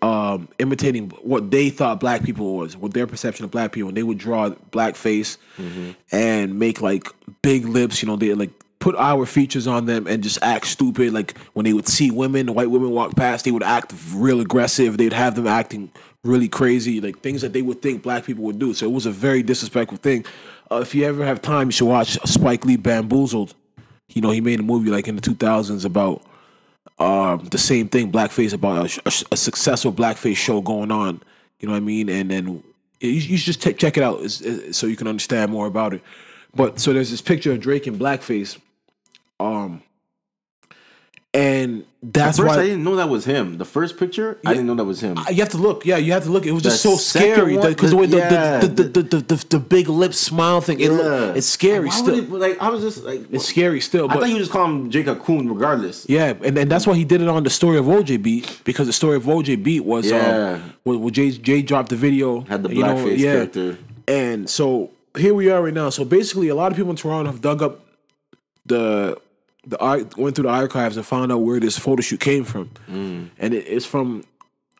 um 0.00 0.48
imitating 0.58 1.10
what 1.22 1.50
they 1.50 1.68
thought 1.68 2.00
black 2.00 2.22
people 2.24 2.56
was 2.56 2.74
what 2.76 2.94
their 2.94 3.06
perception 3.06 3.44
of 3.44 3.50
black 3.50 3.70
people 3.72 3.88
and 3.88 3.96
they 3.96 4.02
would 4.02 4.16
draw 4.18 4.48
black 4.70 4.96
face 4.96 5.36
Mm-hmm. 5.58 5.90
and 6.10 6.58
make 6.58 6.80
like 6.80 7.06
big 7.42 7.66
lips 7.66 8.02
you 8.02 8.08
know 8.08 8.16
they 8.16 8.32
like 8.34 8.50
put 8.80 8.96
our 8.96 9.24
features 9.24 9.66
on 9.66 9.86
them 9.86 10.06
and 10.06 10.22
just 10.22 10.38
act 10.42 10.66
stupid. 10.66 11.10
Like 11.14 11.38
when 11.54 11.64
they 11.64 11.72
would 11.72 11.86
see 11.88 12.10
women 12.10 12.52
white 12.54 12.70
women 12.70 12.90
walk 12.90 13.14
past 13.16 13.44
they 13.44 13.50
would 13.50 13.62
act 13.62 13.94
real 14.14 14.40
aggressive. 14.40 14.98
They'd 14.98 15.12
have 15.12 15.36
them 15.36 15.46
acting 15.46 15.90
really 16.22 16.48
crazy 16.48 17.00
like 17.00 17.20
things 17.20 17.40
that 17.42 17.52
they 17.52 17.62
would 17.62 17.80
think 17.82 18.02
black 18.02 18.24
people 18.24 18.44
would 18.44 18.58
do. 18.58 18.74
So 18.74 18.84
it 18.86 18.92
was 18.92 19.06
a 19.06 19.10
very 19.10 19.42
disrespectful 19.42 19.98
thing. 19.98 20.24
Uh, 20.70 20.76
if 20.76 20.94
you 20.94 21.04
ever 21.06 21.24
have 21.24 21.40
time 21.40 21.68
you 21.68 21.72
should 21.72 21.86
watch 21.88 22.18
spike 22.26 22.64
lee 22.66 22.76
bamboozled. 22.76 23.54
You 24.08 24.20
know 24.22 24.30
he 24.30 24.40
made 24.40 24.60
a 24.60 24.62
movie 24.64 24.90
like 24.90 25.08
in 25.08 25.16
the 25.16 25.22
2000s 25.22 25.84
about 25.84 26.22
um, 26.98 27.46
the 27.50 27.58
same 27.58 27.88
thing 27.88 28.10
blackface 28.12 28.52
about 28.52 28.86
a, 28.96 29.02
a, 29.06 29.12
a 29.32 29.36
successful 29.36 29.92
blackface 29.92 30.36
show 30.36 30.60
going 30.60 30.90
on. 30.92 31.22
You 31.60 31.68
know 31.68 31.72
what 31.72 31.78
i 31.78 31.80
mean? 31.80 32.08
And 32.08 32.30
then 32.30 32.62
you, 33.00 33.10
you 33.10 33.36
should 33.36 33.46
just 33.46 33.62
t- 33.62 33.72
check 33.72 33.96
it 33.96 34.02
out 34.02 34.16
it's- 34.16 34.40
it's- 34.40 34.76
so 34.76 34.86
you 34.86 34.96
can 34.96 35.06
understand 35.08 35.50
more 35.50 35.66
about 35.66 35.94
it. 35.94 36.02
But 36.54 36.78
so 36.80 36.92
there's 36.92 37.10
this 37.10 37.20
picture 37.22 37.52
of 37.52 37.60
drake 37.60 37.86
in 37.86 37.98
blackface. 37.98 38.58
Um 39.40 39.82
and 41.34 41.84
that's 42.00 42.36
First, 42.38 42.48
why 42.56 42.62
I 42.62 42.66
didn't 42.66 42.84
know 42.84 42.96
that 42.96 43.08
was 43.08 43.24
him. 43.24 43.58
The 43.58 43.64
first 43.64 43.98
picture, 43.98 44.38
I 44.46 44.52
didn't 44.52 44.66
know 44.66 44.74
that 44.76 44.84
was 44.84 45.00
him. 45.00 45.16
you 45.30 45.36
have 45.36 45.48
to 45.50 45.56
look. 45.58 45.84
Yeah, 45.84 45.96
you 45.96 46.12
have 46.12 46.22
to 46.24 46.30
look. 46.30 46.44
It 46.46 46.52
was 46.52 46.62
just 46.62 46.80
so 46.82 46.96
scary 46.96 47.56
because 47.56 47.90
the, 47.90 47.96
way 47.96 48.06
the, 48.06 48.18
yeah, 48.18 48.58
the, 48.60 48.68
the, 48.68 48.82
the, 48.84 49.02
the, 49.02 49.18
the, 49.34 49.46
the 49.48 49.58
big 49.58 49.88
lip 49.88 50.12
smile 50.14 50.60
thing. 50.60 50.80
It 50.80 50.90
look, 50.90 51.36
it's 51.36 51.46
scary 51.46 51.90
still. 51.90 52.14
it- 52.18 52.30
like 52.30 52.60
I 52.60 52.68
was 52.68 52.82
just 52.82 53.04
like, 53.04 53.22
it's 53.32 53.46
scary 53.46 53.80
still. 53.80 54.06
But 54.06 54.18
I 54.18 54.20
thought 54.20 54.28
you 54.30 54.38
just 54.38 54.50
call 54.52 54.66
him 54.66 54.90
Jacob 54.90 55.22
Coon 55.24 55.48
regardless. 55.48 56.06
yeah, 56.08 56.34
and, 56.42 56.56
and 56.58 56.70
that's 56.70 56.86
why 56.86 56.94
he 56.94 57.04
did 57.04 57.20
it 57.20 57.28
on 57.28 57.42
the 57.42 57.50
story 57.50 57.78
of 57.78 57.86
OJ 57.86 58.22
beat 58.22 58.60
because 58.64 58.86
the 58.86 58.92
story 58.92 59.16
of 59.16 59.24
OJ 59.24 59.62
beat 59.62 59.80
was 59.80 60.08
Yeah. 60.10 60.58
um, 60.62 60.74
when, 60.84 61.00
when 61.00 61.12
Jay 61.12 61.30
Jay 61.32 61.62
dropped 61.62 61.88
the 61.88 61.96
video 61.96 62.40
Had 62.42 62.62
the 62.62 62.68
you 62.74 62.82
know, 62.82 62.94
blackface 62.96 63.18
character. 63.18 63.78
and 64.06 64.48
so 64.48 64.90
here 65.16 65.32
we 65.34 65.48
are 65.50 65.62
right 65.62 65.74
now. 65.74 65.88
So 65.90 66.04
basically, 66.04 66.48
a 66.48 66.54
lot 66.54 66.70
of 66.70 66.76
people 66.76 66.90
in 66.90 66.96
Toronto 66.96 67.30
have 67.32 67.40
dug 67.40 67.62
up 67.62 67.80
the 68.66 69.16
the 69.66 69.76
went 70.16 70.36
through 70.36 70.44
the 70.44 70.48
archives 70.50 70.96
and 70.96 71.04
found 71.06 71.32
out 71.32 71.38
where 71.38 71.60
this 71.60 71.78
photo 71.78 72.00
shoot 72.02 72.20
came 72.20 72.44
from, 72.44 72.70
Mm. 72.90 73.30
and 73.38 73.54
it, 73.54 73.66
it's 73.66 73.86
from 73.86 74.24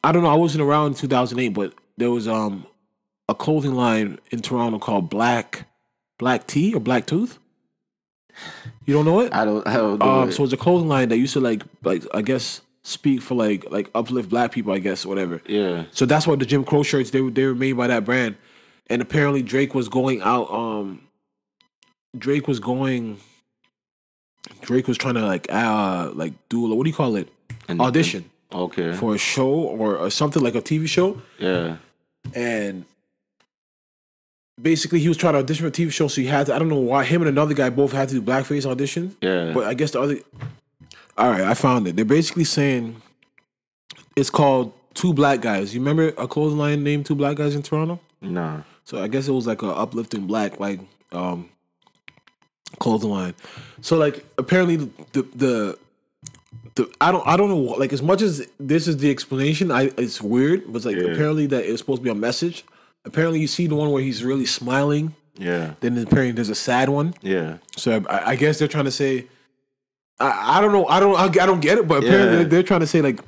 I 0.03 0.13
don't 0.13 0.23
know. 0.23 0.31
I 0.31 0.35
wasn't 0.35 0.63
around 0.63 0.89
in 0.89 0.95
2008, 0.95 1.49
but 1.51 1.73
there 1.97 2.11
was 2.11 2.29
um 2.29 2.67
a 3.29 3.35
clothing 3.35 3.75
line 3.75 4.19
in 4.31 4.41
Toronto 4.41 4.79
called 4.79 5.09
Black 5.11 5.67
Black 6.19 6.47
Tea 6.47 6.75
or 6.75 6.81
Black 6.81 7.07
Tooth. 7.07 7.39
You 8.85 8.95
don't 8.95 9.05
know 9.05 9.21
it? 9.21 9.33
I 9.33 9.45
don't. 9.45 9.67
I 9.67 9.75
don't 9.77 9.99
know. 9.99 10.07
Um, 10.23 10.29
it. 10.29 10.33
so 10.33 10.45
it's 10.45 10.53
a 10.53 10.57
clothing 10.57 10.89
line 10.89 11.09
that 11.11 11.19
used 11.19 11.33
to 11.35 11.41
like 11.41 11.63
like 11.85 12.05
I 12.13 12.21
guess 12.23 12.61
speak 12.83 13.23
for 13.23 13.35
like 13.35 13.65
like 13.71 13.91
uplift 13.95 14.29
black 14.29 14.53
people, 14.53 14.73
I 14.73 14.79
guess, 14.79 15.07
whatever. 15.07 15.41
yeah. 15.47 15.85
So 15.93 16.05
that's 16.05 16.27
why 16.27 16.37
the 16.37 16.45
Jim 16.45 16.65
Crow 16.65 16.83
shirts 16.83 17.11
they 17.11 17.21
were 17.21 17.31
they 17.31 17.47
were 17.47 17.55
made 17.55 17.73
by 17.75 17.87
that 17.87 18.05
brand, 18.05 18.37
and 18.89 19.01
apparently 19.01 19.41
Drake 19.43 19.75
was 19.75 19.89
going 19.89 20.21
out. 20.21 20.51
Um, 20.53 21.01
Drake 22.19 22.47
was 22.49 22.61
going. 22.61 23.19
Drake 24.63 24.87
was 24.89 24.97
trying 24.99 25.15
to 25.15 25.25
like 25.27 25.47
uh 25.51 26.11
like 26.15 26.33
do 26.49 26.61
what 26.75 26.85
do 26.85 26.91
you 26.91 26.97
call 26.97 27.17
it 27.17 27.29
And- 27.69 27.81
audition 27.81 28.31
Okay. 28.53 28.93
for 28.93 29.15
a 29.15 29.19
show 29.19 29.51
or, 29.51 29.97
or 29.97 30.11
something 30.11 30.41
like 30.43 30.55
a 30.55 30.63
TV 30.63 30.87
show, 30.89 31.21
yeah. 31.39 31.77
and 32.35 32.85
basically 34.61 35.01
he 35.01 35.09
was 35.09 35.17
trying 35.17 35.33
to 35.33 35.41
audition 35.41 35.65
for 35.65 35.69
a 35.69 35.73
TV 35.73 35.91
show. 35.93 36.07
So 36.09 36.21
he 36.21 36.27
had 36.29 36.47
to 36.47 36.55
I 36.55 36.59
don't 36.61 36.69
know 36.69 36.77
why 36.79 37.05
him 37.05 37.23
and 37.23 37.29
another 37.29 37.55
guy 37.55 37.71
both 37.71 37.93
had 37.93 38.09
to 38.11 38.15
do 38.15 38.23
blackface 38.23 38.65
audition. 38.65 39.17
Yeah. 39.21 39.53
But 39.53 39.65
I 39.67 39.75
guess 39.75 39.91
the 39.93 40.01
other. 40.01 40.19
All 41.19 41.31
right, 41.31 41.43
I 41.43 41.55
found 41.55 41.87
it. 41.89 41.97
They're 41.97 42.05
basically 42.05 42.45
saying 42.45 43.01
it's 44.17 44.31
called 44.31 44.73
Two 44.95 45.13
Black 45.13 45.41
Guys. 45.41 45.75
You 45.75 45.81
remember 45.81 46.09
a 46.19 46.27
clothing 46.29 46.59
line 46.59 46.83
named 46.85 47.07
Two 47.07 47.15
Black 47.17 47.37
Guys 47.37 47.55
in 47.55 47.63
Toronto? 47.63 47.99
nah. 48.21 48.63
So 48.85 49.03
I 49.03 49.09
guess 49.09 49.27
it 49.29 49.33
was 49.33 49.47
like 49.47 49.63
a 49.63 49.69
uplifting 49.69 50.27
black 50.27 50.61
like 50.61 50.79
um 51.11 51.49
clothing 52.79 53.11
line. 53.11 53.35
So 53.81 53.97
like 53.97 54.25
apparently 54.39 54.77
the 54.77 55.23
the 55.35 55.79
the 56.75 56.91
I 57.01 57.13
don't 57.13 57.27
I 57.27 57.37
don't 57.37 57.49
know 57.49 57.57
like 57.79 57.93
as 57.93 58.03
much 58.03 58.23
as 58.23 58.47
this 58.59 58.89
is 58.89 58.97
the 58.99 59.11
explanation 59.11 59.71
I 59.71 59.91
it's 59.97 60.21
weird 60.21 60.65
but 60.67 60.77
it's 60.77 60.87
like 60.87 60.97
Yeah. 60.97 61.13
apparently 61.13 61.47
that 61.47 61.65
it's 61.65 61.81
supposed 61.81 62.01
to 62.01 62.05
be 62.05 62.11
a 62.11 62.15
message. 62.15 62.65
Apparently 63.05 63.39
you 63.41 63.47
see 63.47 63.67
the 63.67 63.75
one 63.75 63.91
where 63.91 64.03
he's 64.03 64.25
really 64.25 64.47
smiling. 64.47 65.15
Yeah. 65.37 65.75
Then 65.81 65.99
apparently 65.99 66.33
there's 66.33 66.49
a 66.49 66.55
sad 66.55 66.89
one. 66.89 67.15
Yeah. 67.21 67.59
So 67.77 68.03
I, 68.09 68.31
I 68.33 68.37
guess 68.37 68.59
they're 68.59 68.69
trying 68.69 68.85
to 68.87 68.91
say, 68.91 69.27
I, 70.21 70.59
I 70.59 70.61
don't 70.61 70.73
know, 70.73 70.87
I 70.87 71.01
don't, 71.01 71.17
I, 71.17 71.25
I 71.25 71.47
don't 71.47 71.61
get 71.61 71.77
it, 71.79 71.87
but 71.89 71.99
apparently 72.05 72.31
Yeah. 72.31 72.37
they're, 72.37 72.45
they're 72.45 72.63
trying 72.63 72.81
to 72.81 72.87
say 72.87 73.03
like, 73.03 73.21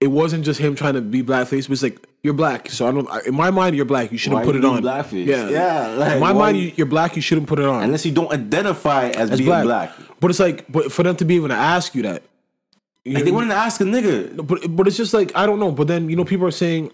it 0.00 0.08
wasn't 0.08 0.44
just 0.44 0.60
him 0.60 0.74
trying 0.74 0.94
to 0.94 1.00
be 1.00 1.22
blackface, 1.22 1.66
but 1.68 1.72
it's 1.72 1.82
like 1.82 2.06
you're 2.22 2.34
black. 2.34 2.70
So 2.70 2.86
I 2.88 2.92
don't, 2.92 3.08
I- 3.10 3.22
in 3.26 3.34
my 3.34 3.50
mind, 3.50 3.74
you're 3.76 3.84
black. 3.84 4.12
You 4.12 4.18
shouldn't 4.18 4.40
Why 4.40 4.44
put 4.44 4.54
you 4.54 4.60
it 4.60 4.64
on. 4.64 4.82
blackface? 4.82 5.26
Yeah, 5.26 5.48
Yeah, 5.48 5.86
like, 5.96 6.12
in 6.14 6.20
my 6.20 6.32
mind, 6.32 6.56
you- 6.56 6.64
you- 6.64 6.72
you're 6.76 6.86
black. 6.86 7.16
You 7.16 7.22
shouldn't 7.22 7.46
put 7.48 7.58
it 7.58 7.64
on. 7.64 7.82
Unless 7.82 8.06
you 8.06 8.12
don't 8.12 8.30
identify 8.32 9.08
as, 9.08 9.30
As 9.30 9.38
being 9.38 9.50
black. 9.62 9.92
But 10.20 10.30
it's 10.30 10.40
like, 10.40 10.70
but 10.70 10.92
for 10.92 11.02
them 11.02 11.16
to 11.16 11.24
be 11.24 11.36
able 11.36 11.48
to 11.48 11.54
ask 11.54 11.94
you 11.94 12.02
that, 12.02 12.22
you 13.04 13.14
Like 13.14 13.20
know, 13.22 13.24
they 13.26 13.32
wanted 13.32 13.48
to 13.48 13.54
ask 13.56 13.80
a 13.80 13.84
nigga. 13.84 14.46
but 14.46 14.76
but 14.76 14.86
it's 14.86 14.96
just 14.96 15.14
like 15.14 15.32
I 15.34 15.46
don't 15.46 15.58
know. 15.58 15.70
But 15.72 15.86
then 15.88 16.08
you 16.10 16.16
know, 16.16 16.24
people 16.24 16.46
are 16.46 16.50
saying 16.52 16.90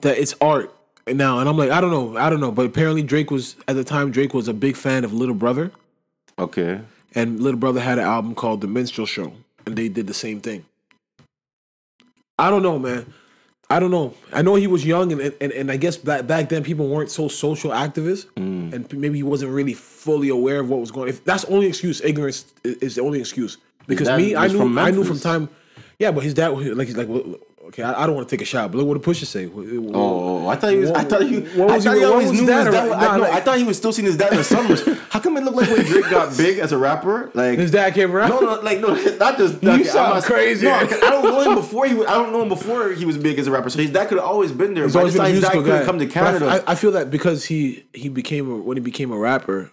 that 0.00 0.18
it's 0.18 0.34
art 0.40 0.74
now, 1.06 1.38
and 1.38 1.48
I'm 1.48 1.56
like, 1.56 1.70
I 1.70 1.80
don't 1.80 1.90
know, 1.90 2.16
I 2.18 2.28
don't 2.30 2.40
know. 2.40 2.50
But 2.50 2.66
apparently, 2.66 3.02
Drake 3.02 3.30
was 3.30 3.56
at 3.68 3.76
the 3.76 3.84
time. 3.84 4.10
Drake 4.10 4.34
was 4.34 4.48
a 4.48 4.54
big 4.54 4.76
fan 4.76 5.04
of 5.04 5.12
Little 5.12 5.34
Brother. 5.34 5.70
Okay. 6.38 6.80
and 7.14 7.40
Little 7.40 7.60
Brother 7.60 7.80
had 7.80 7.98
an 7.98 8.04
album 8.04 8.34
called 8.34 8.60
The 8.60 8.66
Minstrel 8.66 9.06
Show. 9.06 9.32
and 9.66 9.76
they 9.76 9.88
did 9.88 10.06
the 10.08 10.14
same 10.14 10.40
thing. 10.40 10.64
I 12.38 12.50
don't 12.50 12.62
know, 12.62 12.78
man. 12.78 13.12
I 13.70 13.80
don't 13.80 13.90
know. 13.90 14.14
I 14.32 14.42
know 14.42 14.56
he 14.56 14.66
was 14.66 14.84
young, 14.84 15.10
and 15.12 15.20
and, 15.40 15.52
and 15.52 15.70
I 15.70 15.76
guess 15.76 15.96
back 15.96 16.26
back 16.26 16.48
then 16.48 16.62
people 16.62 16.86
weren't 16.88 17.10
so 17.10 17.28
social 17.28 17.70
activists, 17.70 18.26
Mm. 18.36 18.72
and 18.74 18.92
maybe 18.92 19.16
he 19.16 19.22
wasn't 19.22 19.52
really 19.52 19.74
fully 19.74 20.28
aware 20.28 20.60
of 20.60 20.68
what 20.68 20.80
was 20.80 20.90
going. 20.90 21.08
If 21.08 21.24
that's 21.24 21.44
only 21.46 21.66
excuse, 21.66 22.00
ignorance 22.02 22.44
is, 22.64 22.94
the 22.96 23.02
only 23.02 23.20
excuse. 23.20 23.56
Because 23.86 24.08
me, 24.16 24.36
I 24.36 24.48
knew, 24.48 24.58
from 24.58 24.78
I 24.78 24.90
knew 24.90 25.04
from 25.04 25.18
time. 25.18 25.48
Yeah, 25.98 26.10
but 26.10 26.24
his 26.24 26.34
dad, 26.34 26.48
like, 26.48 26.88
he's 26.88 26.96
like, 26.96 27.08
well, 27.08 27.36
okay, 27.68 27.82
I, 27.82 28.02
I 28.02 28.06
don't 28.06 28.16
want 28.16 28.28
to 28.28 28.36
take 28.36 28.42
a 28.42 28.44
shot, 28.46 28.70
but 28.70 28.78
look 28.78 28.86
what 28.88 28.94
the 28.94 29.00
pusher 29.00 29.26
say. 29.26 29.46
Oh, 29.46 30.33
I 30.48 30.56
thought 30.56 30.70
he 30.72 30.76
was. 30.78 30.90
I 30.90 31.04
thought 31.04 31.22
he. 31.22 31.40
What 31.40 31.70
I 31.70 31.74
was 31.76 31.84
thought 31.84 31.92
he- 31.94 31.98
he 32.00 32.04
always 32.04 32.30
was 32.30 32.40
knew 32.40 32.46
that 32.46 32.66
his 32.66 32.74
dad. 32.74 32.86
about? 32.88 32.98
I, 32.98 33.06
Nah, 33.06 33.16
know, 33.16 33.22
like- 33.22 33.32
I 33.32 33.40
thought 33.40 33.58
he 33.58 33.64
was 33.64 33.76
still 33.76 33.92
seeing 33.92 34.06
his 34.06 34.16
dad 34.16 34.32
in 34.32 34.38
the 34.38 34.44
summers. 34.44 34.82
How 35.10 35.20
come 35.20 35.36
it 35.36 35.44
looked 35.44 35.56
like 35.56 35.68
when 35.70 35.84
Drake 35.86 36.10
got 36.10 36.36
big 36.36 36.58
as 36.58 36.72
a 36.72 36.78
rapper? 36.78 37.30
Like 37.34 37.58
His 37.58 37.70
dad 37.70 37.94
came 37.94 38.14
around. 38.14 38.30
No, 38.30 38.40
no, 38.40 38.60
like 38.60 38.80
no, 38.80 38.88
not 39.18 39.38
just. 39.38 39.62
You 39.62 39.70
okay, 39.70 39.84
sound 39.84 40.14
not- 40.14 40.24
crazy. 40.24 40.66
No, 40.66 40.74
I 40.74 40.84
don't 40.86 41.22
know 41.24 41.40
him 41.50 41.54
before 41.54 41.86
he. 41.86 41.94
Was, 41.94 42.06
I 42.08 42.14
don't 42.14 42.32
know 42.32 42.42
him 42.42 42.48
before 42.48 42.90
he 42.92 43.04
was 43.04 43.16
big 43.18 43.38
as 43.38 43.46
a 43.46 43.50
rapper. 43.50 43.70
So 43.70 43.78
his 43.80 43.90
dad 43.90 44.08
could 44.08 44.18
have 44.18 44.26
always 44.26 44.52
been 44.52 44.74
there. 44.74 44.84
He's 44.84 44.92
But 44.94 44.98
I 44.98 45.02
always 45.02 45.14
just 45.14 45.22
thought 45.24 45.30
his 45.32 45.40
dad 45.42 45.52
couldn't 45.52 45.66
guy. 45.80 45.84
come 45.84 45.98
to 45.98 46.06
Canada. 46.06 46.62
I, 46.66 46.72
I 46.72 46.74
feel 46.74 46.92
that 46.92 47.10
because 47.10 47.44
he 47.44 47.84
he 47.92 48.08
became 48.08 48.50
a, 48.50 48.56
when 48.56 48.76
he 48.76 48.82
became 48.82 49.12
a 49.12 49.18
rapper, 49.18 49.70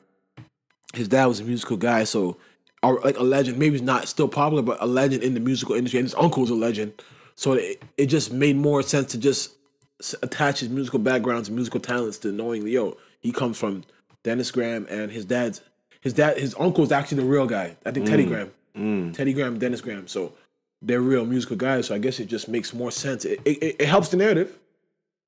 his 0.93 1.07
dad 1.07 1.26
was 1.28 1.39
a 1.39 1.43
musical 1.43 1.78
guy, 1.78 2.03
so 2.03 2.38
or 2.84 2.99
like 3.01 3.17
a 3.17 3.24
legend. 3.24 3.57
Maybe 3.57 3.74
he's 3.74 3.82
not 3.82 4.07
still 4.07 4.28
popular, 4.28 4.61
but 4.63 4.78
a 4.82 4.86
legend 4.88 5.24
in 5.24 5.34
the 5.34 5.39
musical 5.39 5.76
industry, 5.76 5.99
and 5.99 6.05
his 6.05 6.15
uncle's 6.15 6.49
a 6.49 6.55
legend. 6.55 6.93
So 7.36 7.53
it, 7.53 7.82
it 7.97 8.05
just 8.07 8.32
made 8.32 8.55
more 8.55 8.84
sense 8.84 9.11
to 9.13 9.17
just 9.17 9.55
s- 10.02 10.16
attach 10.22 10.60
his 10.60 10.70
musical 10.70 10.99
backgrounds 10.99 11.47
and 11.49 11.56
musical 11.56 11.80
talents 11.80 12.18
to 12.20 12.32
knowing, 12.32 12.68
yo, 12.68 12.97
he 13.20 13.32
comes 13.32 13.58
from 13.58 13.84
Dennis 14.24 14.52
Graham, 14.52 14.86
and 14.89 15.12
his 15.12 15.26
dad's 15.26 15.62
his 16.02 16.14
dad 16.14 16.38
his 16.38 16.56
uncle's 16.60 16.91
actually 16.91 17.24
the 17.24 17.30
real 17.30 17.47
guy. 17.47 17.76
I 17.86 17.91
think 17.91 18.06
Teddy 18.08 18.26
Graham, 18.26 19.12
Teddy 19.14 19.34
Graham, 19.34 19.60
Dennis 19.60 19.82
Graham. 19.82 20.08
So 20.08 20.34
they're 20.82 21.02
real 21.02 21.26
musical 21.26 21.56
guys. 21.56 21.88
So 21.88 21.95
I 21.95 21.99
guess 21.99 22.20
it 22.20 22.26
just 22.26 22.47
makes 22.47 22.74
more 22.74 22.91
sense. 22.91 23.26
It 23.26 23.39
it, 23.45 23.76
it 23.80 23.86
helps 23.88 24.10
the 24.10 24.18
narrative. 24.18 24.58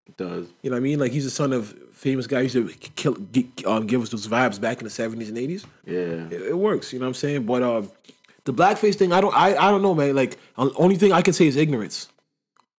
It 0.08 0.18
does. 0.18 0.48
You 0.62 0.70
know 0.70 0.76
what 0.76 0.82
I 0.82 0.84
mean? 0.84 1.00
Like 1.00 1.12
he's 1.12 1.24
the 1.24 1.30
son 1.32 1.54
of 1.54 1.74
famous 1.94 2.28
guy. 2.28 2.44
He 2.44 2.50
used 2.58 2.82
to 2.82 2.90
kill, 2.96 3.16
um, 3.66 3.88
give 3.88 4.02
us 4.02 4.10
those 4.10 4.28
vibes 4.28 4.60
back 4.60 4.80
in 4.80 4.84
the 4.84 4.90
seventies 4.90 5.30
and 5.30 5.38
eighties. 5.38 5.66
Yeah. 5.86 6.28
It, 6.30 6.42
it 6.50 6.58
works. 6.58 6.92
You 6.92 7.00
know 7.00 7.06
what 7.06 7.10
I'm 7.10 7.14
saying? 7.14 7.46
But 7.46 7.64
um, 7.64 7.90
the 8.44 8.54
blackface 8.54 8.96
thing, 8.96 9.14
I 9.14 9.22
don't, 9.22 9.34
I, 9.36 9.56
I 9.56 9.72
don't 9.72 9.82
know, 9.82 9.96
man. 9.96 10.14
Like 10.16 10.38
uh, 10.58 10.70
only 10.76 10.98
thing 10.98 11.14
I 11.14 11.22
can 11.22 11.34
say 11.34 11.48
is 11.48 11.56
ignorance. 11.56 12.10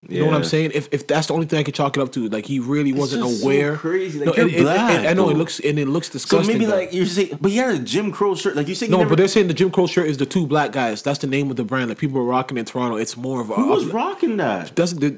You 0.09 0.21
know 0.21 0.27
what 0.27 0.35
I'm 0.35 0.45
saying? 0.45 0.73
If 0.75 0.89
if 0.93 1.07
that's 1.07 1.29
the 1.29 1.35
only 1.35 1.47
thing 1.47 1.59
I 1.59 1.63
could 1.63 1.75
chalk 1.75 1.97
it 1.97 2.01
up 2.01 2.13
to, 2.13 2.29
like 2.29 2.45
he 2.47 2.59
really 2.61 2.93
wasn't 2.93 3.23
just 3.25 3.41
so 3.41 3.45
aware. 3.47 3.77
crazy. 3.77 4.19
Like, 4.19 4.27
no, 4.29 4.35
you're 4.35 4.43
and- 4.47 4.51
and- 4.55 4.67
and- 4.69 4.77
black, 4.77 5.07
I 5.07 5.13
know 5.15 5.31
it 5.31 5.37
looks 5.37 5.61
and 5.61 5.79
it 5.79 5.89
looks 5.89 6.09
disgusting. 6.11 6.45
So 6.45 6.53
maybe 6.53 6.67
though. 6.67 6.77
like 6.77 6.93
you 6.93 7.07
say, 7.07 7.33
but 7.41 7.51
he 7.51 7.57
had 7.57 7.75
a 7.75 7.79
Jim 7.79 8.13
Crow 8.13 8.35
shirt. 8.35 8.57
Like 8.57 8.69
you 8.69 8.75
say, 8.75 8.87
no, 8.89 8.99
never, 8.99 9.11
but 9.11 9.17
they're 9.19 9.29
saying 9.29 9.49
the 9.49 9.55
Jim 9.55 9.71
Crow 9.71 9.87
shirt 9.87 10.07
is 10.07 10.19
the 10.19 10.27
two 10.27 10.47
black 10.47 10.73
guys. 10.73 11.03
That's 11.03 11.19
the 11.21 11.27
name 11.27 11.51
of 11.51 11.57
the 11.57 11.65
brand. 11.65 11.89
Like 11.89 11.99
people 11.99 12.19
are 12.21 12.25
rocking 12.25 12.59
in 12.59 12.65
Toronto. 12.65 12.97
It's 12.97 13.17
more 13.17 13.41
of 13.41 13.51
a. 13.51 13.55
who 13.55 13.67
was 13.69 13.87
of- 13.87 13.95
rocking 13.95 14.37
that? 14.37 14.75
that's 14.77 14.93
the, 14.93 15.11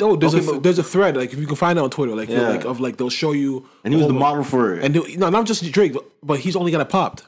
no, 0.00 0.16
there's 0.16 0.34
Okay, 0.34 0.44
a 0.46 0.52
but- 0.52 0.62
there's 0.62 0.78
a 0.78 0.84
thread 0.84 1.16
like 1.16 1.32
if 1.32 1.38
you 1.38 1.46
can 1.46 1.56
find 1.56 1.78
it 1.78 1.82
on 1.82 1.90
Twitter 1.90 2.16
like 2.16 2.28
Yeah. 2.28 2.48
like 2.48 2.64
of 2.64 2.80
like 2.80 2.96
they'll 2.96 3.10
show 3.10 3.32
you 3.32 3.66
And 3.84 3.94
he 3.94 3.98
was 3.98 4.08
the 4.08 4.12
model 4.14 4.42
for 4.44 4.74
it. 4.74 4.84
And 4.84 4.94
they- 4.94 5.16
no, 5.16 5.30
not 5.30 5.46
just 5.46 5.70
Drake, 5.70 5.92
but, 5.92 6.04
but 6.22 6.40
he's 6.40 6.56
only 6.56 6.72
got 6.72 6.80
it 6.80 6.88
popped. 6.88 7.24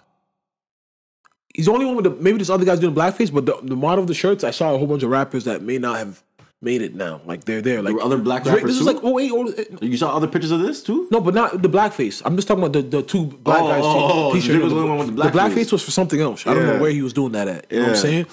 He's 1.55 1.67
the 1.67 1.73
only 1.73 1.87
one 1.87 1.97
with 1.97 2.05
the 2.05 2.11
maybe 2.11 2.37
this 2.39 2.51
other 2.51 2.65
guys 2.67 2.81
doing 2.81 2.95
blackface, 2.95 3.33
but 3.33 3.47
the, 3.47 3.57
the 3.63 3.77
model 3.77 4.01
of 4.03 4.09
the 4.09 4.15
shirts, 4.15 4.45
I 4.45 4.51
saw 4.51 4.75
a 4.75 4.79
whole 4.79 4.87
bunch 4.87 5.03
of 5.03 5.09
rappers 5.11 5.45
that 5.45 5.63
may 5.63 5.79
not 5.79 5.97
have 5.97 6.23
made 6.63 6.83
it 6.83 6.95
now. 6.95 7.21
Like 7.25 7.45
they're 7.45 7.63
there. 7.63 7.83
Like 7.83 7.95
were 7.95 8.03
other 8.03 8.19
black 8.19 8.45
Drake, 8.45 8.65
This 8.65 8.77
is 8.81 8.87
like 8.87 8.97
oh 9.03 9.13
wait, 9.13 9.31
oh, 9.33 9.47
eh, 9.53 9.65
you 9.83 9.97
saw 9.97 10.17
other 10.17 10.27
pictures 10.27 10.51
of 10.51 10.61
this 10.61 10.83
too? 10.83 11.09
no, 11.11 11.21
but 11.21 11.35
not 11.35 11.63
the 11.63 11.69
blackface. 11.69 12.23
I'm 12.25 12.37
just 12.37 12.49
talking 12.49 12.65
about 12.65 12.73
the, 12.73 12.83
the 12.83 13.03
two 13.03 13.27
black 13.27 13.61
Oh, 13.63 13.69
guys. 13.69 13.83
oh, 13.85 14.31
oh, 14.31 14.35
t- 14.35 14.41
t-shirt. 14.41 14.63
Was 14.63 14.73
the 14.73 14.87
one 14.87 14.99
with 14.99 15.07
the 15.09 15.13
The 15.15 15.23
blackface. 15.29 15.33
blackface 15.55 15.73
was 15.73 15.83
for 15.85 15.91
something 15.91 16.21
else. 16.21 16.47
I 16.47 16.55
don't 16.55 16.67
know 16.67 16.79
where 16.81 16.91
he 16.91 17.03
was 17.03 17.13
doing 17.13 17.33
that 17.33 17.49
at. 17.49 17.67
You 17.71 17.79
know 17.79 17.83
what 17.85 17.91
I'm 17.91 17.97
saying? 17.97 18.27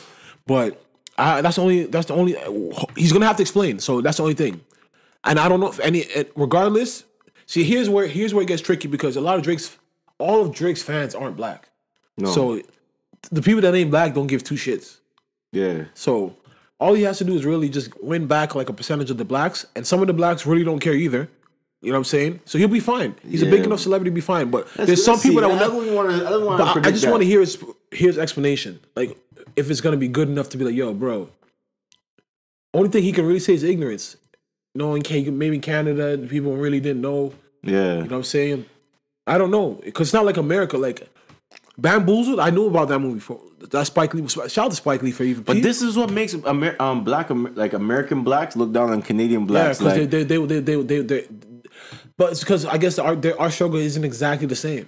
But 0.47 0.81
I, 1.17 1.41
that's 1.41 1.57
the 1.57 1.61
only. 1.61 1.85
That's 1.85 2.07
the 2.07 2.13
only. 2.15 2.35
He's 2.95 3.11
gonna 3.13 3.25
have 3.27 3.37
to 3.37 3.43
explain. 3.43 3.79
So 3.79 4.01
that's 4.01 4.17
the 4.17 4.23
only 4.23 4.35
thing. 4.35 4.61
And 5.25 5.39
I 5.39 5.47
don't 5.47 5.59
know 5.59 5.69
if 5.69 5.79
any. 5.79 6.03
eh, 6.15 6.23
Regardless, 6.35 7.03
see 7.45 7.63
here's 7.63 7.89
where 7.89 8.07
here's 8.07 8.33
where 8.33 8.43
it 8.43 8.47
gets 8.47 8.61
tricky 8.61 8.87
because 8.87 9.15
a 9.15 9.21
lot 9.21 9.37
of 9.37 9.43
Drake's, 9.43 9.77
all 10.17 10.41
of 10.41 10.53
Drake's 10.53 10.81
fans 10.81 11.13
aren't 11.15 11.37
black. 11.37 11.69
No. 12.17 12.29
So 12.31 12.61
the 13.31 13.41
people 13.41 13.61
that 13.61 13.73
ain't 13.75 13.89
black 13.91 14.13
don't 14.15 14.27
give 14.27 14.43
two 14.43 14.55
shits. 14.55 14.97
yeah. 15.51 15.85
So 15.93 16.35
all 16.83 16.93
he 16.93 17.03
has 17.03 17.17
to 17.19 17.23
do 17.23 17.33
is 17.33 17.45
really 17.45 17.69
just 17.69 17.89
win 18.03 18.27
back 18.27 18.55
like 18.55 18.67
a 18.69 18.73
percentage 18.73 19.09
of 19.09 19.17
the 19.17 19.23
blacks, 19.25 19.65
and 19.75 19.87
some 19.87 20.01
of 20.01 20.07
the 20.07 20.13
blacks 20.13 20.45
really 20.45 20.65
don't 20.65 20.79
care 20.79 20.93
either. 20.93 21.29
You 21.81 21.89
know 21.91 21.95
what 21.95 21.99
I'm 21.99 22.03
saying? 22.05 22.39
So 22.45 22.57
he'll 22.57 22.67
be 22.67 22.79
fine. 22.79 23.15
He's 23.29 23.41
a 23.41 23.45
big 23.45 23.63
enough 23.65 23.79
celebrity 23.79 24.09
to 24.11 24.15
be 24.15 24.21
fine. 24.21 24.49
But 24.51 24.67
Let's- 24.77 24.87
there's 24.87 25.05
some 25.05 25.19
people 25.19 25.41
that 25.41 25.49
will. 25.49 25.95
want 25.95 26.09
to. 26.09 26.15
I 26.27 26.29
don't 26.29 26.45
want 26.45 26.57
But. 26.59 26.85
I, 26.85 26.87
I 26.89 26.91
just 26.91 27.07
want 27.07 27.21
to 27.21 27.27
hear 27.27 27.39
his 27.39 27.57
his 27.91 28.17
explanation. 28.17 28.79
Like 28.95 29.17
if 29.55 29.69
it's 29.71 29.81
gonna 29.81 29.97
be 29.97 30.07
good 30.07 30.27
enough 30.29 30.49
to 30.49 30.57
be 30.57 30.65
like, 30.65 30.75
yo, 30.75 30.93
bro. 30.93 31.29
Only 32.73 32.89
thing 32.89 33.03
he 33.03 33.11
can 33.11 33.25
really 33.25 33.39
say 33.39 33.53
is 33.53 33.63
ignorance. 33.63 34.17
Knowing 34.75 35.03
can 35.03 35.37
maybe 35.37 35.59
Canada, 35.59 36.17
people 36.17 36.55
really 36.55 36.79
didn't 36.79 37.01
know. 37.01 37.33
Yeah. 37.63 37.73
You 37.73 37.93
know 37.95 38.01
what 38.03 38.11
I'm 38.13 38.23
saying? 38.23 38.65
I 39.27 39.37
don't 39.37 39.51
know 39.51 39.79
because 39.85 40.07
it's 40.07 40.13
not 40.13 40.25
like 40.25 40.37
America. 40.37 40.77
Like 40.77 41.07
Bamboozled, 41.77 42.39
I 42.39 42.51
knew 42.51 42.67
about 42.67 42.89
that 42.89 42.99
movie. 42.99 43.19
For 43.19 43.39
that 43.71 43.85
Spike 43.87 44.13
Lee. 44.13 44.27
Shout 44.27 44.57
out 44.57 44.69
to 44.69 44.75
Spike 44.75 45.01
Lee 45.01 45.11
for 45.11 45.23
even. 45.23 45.43
But 45.43 45.61
this 45.63 45.81
is 45.81 45.97
what 45.97 46.11
makes 46.11 46.35
Amer- 46.35 46.75
um 46.79 47.03
black 47.03 47.27
like 47.31 47.73
American 47.73 48.23
blacks 48.23 48.55
look 48.55 48.71
down 48.71 48.91
on 48.91 49.01
Canadian 49.01 49.41
yeah, 49.41 49.47
blacks. 49.47 49.79
because 49.79 49.97
like, 49.97 50.09
they, 50.09 50.23
they, 50.23 50.45
they, 50.45 50.59
they, 50.59 50.81
they, 50.83 51.01
they, 51.01 51.27
But 52.17 52.31
it's 52.31 52.41
because 52.41 52.65
I 52.65 52.77
guess 52.77 52.99
our 52.99 53.15
their, 53.15 53.39
our 53.41 53.49
struggle 53.49 53.79
isn't 53.79 54.03
exactly 54.03 54.45
the 54.45 54.55
same. 54.55 54.87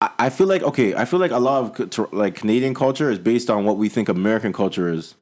I, 0.00 0.10
I 0.18 0.30
feel 0.30 0.48
like 0.48 0.62
okay, 0.62 0.94
I 0.94 1.04
feel 1.04 1.20
like 1.20 1.30
a 1.30 1.38
lot 1.38 1.78
of 1.78 2.12
like 2.12 2.34
Canadian 2.34 2.74
culture 2.74 3.08
is 3.10 3.20
based 3.20 3.48
on 3.48 3.64
what 3.64 3.76
we 3.76 3.88
think 3.88 4.08
American 4.08 4.52
culture 4.52 4.88
is. 4.88 5.14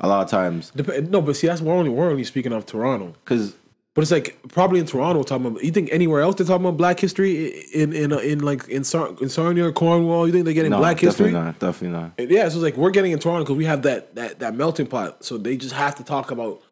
A 0.00 0.06
lot 0.06 0.22
of 0.22 0.30
times, 0.30 0.70
Dep- 0.70 1.10
no, 1.10 1.20
but 1.20 1.34
see, 1.36 1.48
that's 1.48 1.60
we're 1.60 1.74
only 1.74 1.90
we're 1.90 2.08
only 2.08 2.22
speaking 2.22 2.52
of 2.52 2.64
Toronto. 2.64 3.14
because 3.24 3.56
But 3.98 4.02
it's 4.02 4.12
like 4.12 4.38
probably 4.50 4.78
in 4.78 4.86
Toronto 4.86 5.24
talking 5.24 5.46
about. 5.46 5.64
You 5.64 5.72
think 5.72 5.88
anywhere 5.90 6.20
else 6.20 6.36
they're 6.36 6.46
talking 6.46 6.64
about 6.64 6.76
Black 6.76 7.00
history 7.00 7.46
in 7.74 7.92
in 7.92 8.12
in, 8.12 8.20
in 8.20 8.38
like 8.38 8.68
in 8.68 8.84
Sar- 8.84 9.12
in 9.20 9.28
Sarnia 9.28 9.64
or 9.64 9.72
Cornwall? 9.72 10.24
You 10.24 10.32
think 10.32 10.44
they're 10.44 10.54
getting 10.54 10.70
no, 10.70 10.78
Black 10.78 11.00
history? 11.00 11.32
definitely 11.32 11.46
not, 11.46 11.58
definitely 11.58 11.98
not. 11.98 12.12
And 12.16 12.30
Yeah, 12.30 12.48
so 12.48 12.58
it's 12.58 12.62
like 12.62 12.76
we're 12.76 12.92
getting 12.92 13.10
in 13.10 13.18
Toronto 13.18 13.42
because 13.42 13.56
we 13.56 13.64
have 13.64 13.82
that 13.82 14.14
that 14.14 14.38
that 14.38 14.54
melting 14.54 14.86
pot. 14.86 15.24
So 15.24 15.36
they 15.36 15.56
just 15.56 15.74
have 15.74 15.96
to 15.96 16.04
talk 16.04 16.30
about 16.30 16.62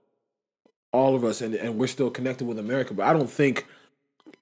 all 0.93 1.17
of 1.17 1.25
us, 1.25 1.41
and 1.41 1.57
and 1.57 1.77
we're 1.77 1.89
still 1.89 2.11
connected 2.11 2.47
with 2.47 2.61
America. 2.61 2.95
But 2.95 3.07
I 3.07 3.13
don't 3.13 3.29
think 3.29 3.67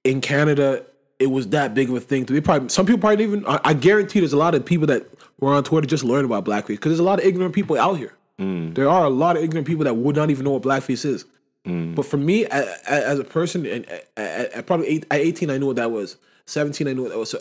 in 0.05 0.20
Canada 0.20 0.85
it 1.18 1.28
was 1.28 1.49
that 1.49 1.72
big 1.72 1.89
of 1.89 1.97
a 1.97 2.01
thing. 2.01 2.26
They 2.26 2.43
probably 2.43 2.68
some 2.68 2.85
people 2.85 3.01
probably 3.01 3.24
even. 3.24 3.47
I, 3.47 3.61
I 3.64 3.72
guarantee 3.72 4.20
there's 4.20 4.35
a 4.35 4.37
lot 4.37 4.55
of 4.55 4.62
people 4.62 4.89
that 4.89 5.07
were 5.41 5.55
on 5.55 5.64
Twitter 5.64 5.87
just 5.87 6.05
learning 6.05 6.26
about 6.26 6.45
blackface 6.45 6.66
because 6.66 6.91
there's 6.91 7.01
a 7.01 7.05
lot 7.05 7.18
of 7.18 7.24
ignorant 7.24 7.55
people 7.55 7.78
out 7.78 7.95
here. 7.95 8.12
Mm. 8.39 8.74
There 8.74 8.91
are 8.91 9.07
a 9.07 9.11
lot 9.11 9.39
of 9.39 9.43
ignorant 9.43 9.66
people 9.66 9.85
that 9.85 9.95
would 9.95 10.16
not 10.16 10.28
even 10.28 10.45
know 10.45 10.51
what 10.51 10.62
blackface 10.62 11.07
is. 11.07 11.24
Mm. 11.67 11.95
But 11.95 12.05
for 12.07 12.17
me, 12.19 12.45
a- 12.45 12.49
a- 12.89 13.07
as 13.09 13.19
a 13.19 13.25
person, 13.25 13.65
and 13.67 13.87
at, 13.89 14.07
at, 14.17 14.53
at 14.53 14.67
probably 14.67 14.87
eight, 14.89 15.07
at 15.11 15.21
18, 15.21 15.51
I 15.51 15.59
knew 15.59 15.67
what 15.67 15.77
that 15.77 15.91
was. 15.91 16.17
17, 16.47 16.87
I 16.89 16.93
knew 16.93 17.03
what 17.03 17.12
that 17.12 17.19
was. 17.19 17.31
So 17.31 17.41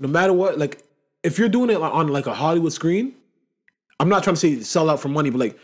no 0.00 0.08
matter 0.08 0.32
what, 0.32 0.58
like 0.58 0.82
if 1.22 1.38
you're 1.38 1.48
doing 1.50 1.68
it 1.70 1.76
on 1.76 2.08
like 2.08 2.26
a 2.26 2.34
Hollywood 2.34 2.72
screen, 2.72 3.14
I'm 4.00 4.08
not 4.08 4.22
trying 4.22 4.36
to 4.36 4.40
say 4.40 4.60
sell 4.60 4.88
out 4.88 5.00
for 5.00 5.08
money, 5.08 5.28
but 5.30 5.38
like, 5.38 5.58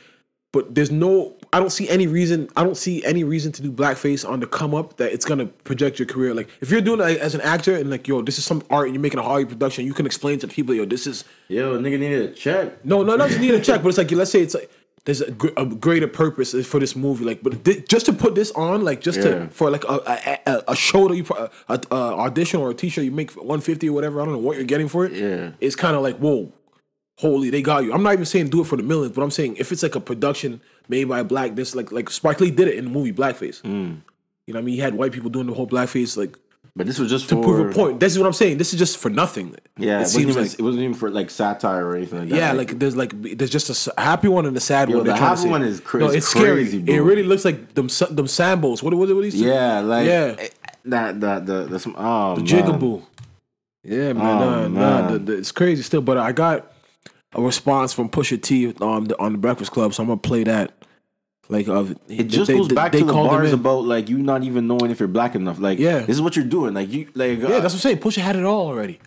but 0.53 0.75
there's 0.75 0.91
no, 0.91 1.35
I 1.53 1.59
don't 1.61 1.71
see 1.71 1.89
any 1.89 2.07
reason, 2.07 2.49
I 2.57 2.63
don't 2.63 2.77
see 2.77 3.05
any 3.05 3.25
reason 3.25 3.53
to 3.53 3.63
do 3.63 3.73
blackface 3.73 4.29
on 4.29 4.39
the 4.41 4.47
come 4.47 4.75
up 4.75 4.99
that 4.99 5.13
it's 5.13 5.25
gonna 5.25 5.47
project 5.47 5.99
your 5.99 6.07
career. 6.07 6.35
Like 6.35 6.49
if 6.61 6.71
you're 6.71 6.81
doing 6.83 7.01
it 7.01 7.19
as 7.21 7.35
an 7.35 7.41
actor 7.41 7.75
and 7.75 7.89
like, 7.91 8.07
yo, 8.07 8.21
this 8.23 8.39
is 8.39 8.45
some 8.45 8.63
art 8.71 8.87
and 8.87 8.95
you're 8.95 9.01
making 9.03 9.19
a 9.19 9.23
Hollywood 9.23 9.51
production, 9.53 9.87
you 9.87 9.95
can 9.95 10.05
explain 10.07 10.39
to 10.41 10.47
the 10.47 10.53
people, 10.53 10.75
yo, 10.75 10.85
this 10.85 11.07
is 11.07 11.25
Yo, 11.49 11.79
nigga 11.79 11.99
needed 11.99 12.31
a 12.31 12.33
check. 12.35 12.85
no, 12.85 13.03
no, 13.03 13.17
not 13.17 13.29
just 13.31 13.41
need 13.41 13.55
a 13.55 13.61
check, 13.61 13.83
but 13.83 13.89
it's 13.89 13.99
like 13.99 14.11
let's 14.13 14.31
say 14.31 14.43
it's 14.43 14.55
like 14.55 14.71
there's 15.05 15.21
a, 15.21 15.31
gr- 15.33 15.49
a 15.57 15.67
greater 15.67 16.09
purpose 16.09 16.55
for 16.67 16.81
this 16.81 16.97
movie, 16.97 17.25
like, 17.25 17.43
but 17.43 17.63
thi- 17.65 17.85
just 17.89 18.07
to 18.07 18.13
put 18.13 18.35
this 18.35 18.51
on, 18.53 18.85
like, 18.85 19.01
just 19.03 19.19
Yeah. 19.19 19.25
to 19.45 19.49
for 19.49 19.71
like 19.71 19.85
a 19.85 20.01
a, 20.47 20.51
a, 20.51 20.63
a 20.69 20.77
show 20.77 21.09
that 21.09 21.17
you 21.17 21.25
pro- 21.25 21.49
a, 21.69 21.81
a 21.91 21.95
audition 21.95 22.61
or 22.61 22.71
a 22.71 22.75
t-shirt 22.75 23.05
you 23.05 23.11
make 23.11 23.31
150 23.33 23.89
or 23.89 23.93
whatever. 23.93 24.21
I 24.21 24.25
don't 24.25 24.33
know 24.35 24.41
what 24.41 24.57
you're 24.57 24.65
getting 24.65 24.89
for 24.89 25.05
it. 25.05 25.13
Yeah. 25.13 25.51
it's 25.61 25.77
kind 25.77 25.95
of 25.95 26.03
like 26.03 26.17
whoa, 26.19 26.51
holy, 27.19 27.51
they 27.51 27.61
got 27.63 27.85
you. 27.85 27.93
I'm 27.93 28.03
not 28.03 28.15
even 28.15 28.25
saying 28.25 28.49
do 28.49 28.61
it 28.63 28.67
for 28.67 28.77
the 28.77 28.83
millions, 28.83 29.15
but 29.15 29.23
I'm 29.23 29.31
saying 29.31 29.57
if 29.59 29.73
it's 29.73 29.83
like 29.83 29.95
a 29.95 30.01
production 30.01 30.61
made 30.89 31.05
by 31.05 31.21
a 31.21 31.25
black, 31.25 31.55
this 31.55 31.75
like 31.75 31.93
like 31.93 32.09
Spike 32.11 32.41
Lee 32.41 32.51
did 32.51 32.69
it 32.69 32.77
in 32.77 32.85
the 32.85 32.91
movie 32.91 33.13
Blackface. 33.13 33.61
Mm. 33.63 34.01
You 34.47 34.53
know, 34.53 34.59
what 34.59 34.63
I 34.63 34.63
mean, 34.65 34.75
he 34.75 34.81
had 34.81 34.95
white 34.95 35.13
people 35.13 35.31
doing 35.31 35.47
the 35.47 35.55
whole 35.55 35.67
blackface, 35.67 36.17
like 36.17 36.39
But 36.77 36.89
this 36.89 36.99
was 36.99 37.09
just 37.09 37.29
to 37.29 37.37
for 37.37 37.43
prove 37.43 37.71
a 37.71 37.73
point. 37.73 38.01
This 38.01 38.13
is 38.13 38.19
what 38.19 38.27
I'm 38.27 38.33
saying. 38.33 38.59
This 38.59 38.73
is 38.73 38.79
just 38.81 38.99
for 38.99 39.09
nothing. 39.09 39.55
Yeah, 39.79 40.01
it, 40.01 40.03
it 40.03 40.07
seems 40.09 40.31
even, 40.31 40.43
like. 40.43 40.59
it 40.59 40.63
wasn't 40.63 40.83
even 40.83 40.95
for 40.95 41.09
like 41.09 41.31
satire 41.31 41.87
or 41.87 41.95
anything 41.97 42.19
like 42.19 42.29
that. 42.31 42.37
Yeah, 42.37 42.53
like 42.53 42.79
there's 42.81 42.97
like 42.97 43.13
there's 43.23 43.51
just 43.51 43.89
a 43.97 44.01
happy 44.01 44.27
one 44.27 44.45
and 44.45 44.57
a 44.57 44.61
sad 44.61 44.91
Yo, 44.91 44.97
one. 44.97 45.07
the 45.07 45.15
happy 45.15 45.49
one 45.49 45.63
is 45.63 45.79
cra- 45.79 46.01
No, 46.01 46.09
it's 46.09 46.27
scary. 46.27 46.65
crazy, 46.65 46.83
It 46.87 46.99
really 47.01 47.23
looks 47.23 47.45
like 47.45 47.75
them 47.75 47.87
them 47.87 48.27
sambos. 48.27 48.83
What 48.83 48.93
what 48.95 49.09
what 49.09 49.23
these? 49.23 49.41
yeah, 49.41 49.81
like 49.81 50.07
Yeah. 50.07 50.35
eh, 50.37 50.49
that 50.87 51.21
that 51.21 51.47
the 51.47 51.67
the 51.67 51.79
some 51.79 51.95
oh 51.97 52.37
man. 52.37 52.45
Jigaboo. 52.47 53.03
Yeah, 53.85 54.13
man. 54.15 54.43
Oh, 54.43 54.69
nah, 54.69 55.01
nah, 55.01 55.11
the- 55.13 55.19
the- 55.21 55.37
it's 55.39 55.53
crazy 55.53 55.83
still. 55.85 56.01
But 56.01 56.17
I 56.19 56.33
got 56.33 56.73
a 57.35 57.41
response 57.41 57.93
from 57.93 58.09
Pusha 58.09 58.43
T 58.43 58.75
um, 58.81 59.05
the, 59.05 59.17
on 59.21 59.31
the 59.33 59.39
Breakfast 59.39 59.71
Club, 59.71 59.95
so 59.95 60.03
I'm 60.03 60.09
gonna 60.09 60.19
play 60.19 60.43
that. 60.43 60.73
Like, 61.49 61.69
uh, 61.69 61.85
It 62.09 62.25
just 62.25 62.51
goes 62.51 62.69
back 62.73 62.93
to 62.93 63.05
the 63.05 63.13
bars 63.13 63.53
about 63.53 63.85
like 63.85 64.09
you 64.09 64.19
not 64.19 64.43
even 64.45 64.67
knowing 64.67 64.91
if 64.91 64.99
you're 64.99 65.09
black 65.09 65.35
enough. 65.35 65.59
Like, 65.59 65.79
Yeah. 65.79 66.01
this 66.01 66.17
is 66.17 66.23
what 66.23 66.37
you're 66.37 66.45
doing. 66.45 66.75
Like 66.75 66.91
you, 66.91 67.09
like, 67.15 67.39
Yeah, 67.41 67.47
uh, 67.47 67.61
that's 67.61 67.75
what 67.75 67.75
I'm 67.75 67.79
saying. 67.81 67.99
Pusha 67.99 68.19
had 68.23 68.37
it 68.37 68.45
all 68.45 68.67
already. 68.67 68.99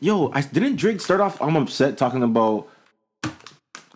yo, 0.00 0.30
I 0.32 0.42
didn't 0.42 0.76
Drake 0.76 1.00
start 1.00 1.20
off. 1.20 1.40
I'm 1.40 1.56
upset 1.56 1.96
talking 1.96 2.22
about 2.22 2.68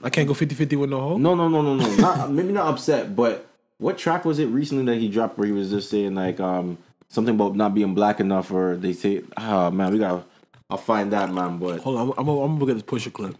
I 0.02 0.08
can't 0.08 0.26
go 0.26 0.32
50-50 0.32 0.78
with 0.78 0.88
no 0.90 1.00
hoe. 1.00 1.18
No, 1.18 1.34
no, 1.34 1.48
no, 1.48 1.60
no, 1.60 1.74
no. 1.76 1.96
Not, 1.96 2.30
maybe 2.38 2.52
not 2.52 2.68
upset, 2.68 3.14
but 3.14 3.46
what 3.76 3.98
track 3.98 4.24
was 4.24 4.38
it 4.38 4.46
recently 4.46 4.84
that 4.86 4.98
he 4.98 5.08
dropped 5.08 5.36
where 5.36 5.46
he 5.46 5.52
was 5.52 5.68
just 5.70 5.90
saying 5.90 6.14
like 6.14 6.40
um 6.40 6.78
something 7.08 7.34
about 7.34 7.54
not 7.56 7.74
being 7.74 7.92
black 7.94 8.20
enough, 8.20 8.50
or 8.50 8.76
they 8.76 8.92
say, 8.94 9.22
ah 9.36 9.68
man, 9.70 9.92
we 9.92 9.98
got. 9.98 10.26
I'll 10.70 10.78
find 10.78 11.12
that 11.12 11.32
man, 11.32 11.58
but 11.58 11.80
Hold 11.80 11.96
on, 11.98 12.02
I'm, 12.02 12.12
I'm, 12.18 12.28
I'm 12.28 12.36
gonna 12.36 12.58
look 12.60 12.68
at 12.70 12.74
this 12.74 12.82
Pusha 12.84 13.12
clip. 13.12 13.36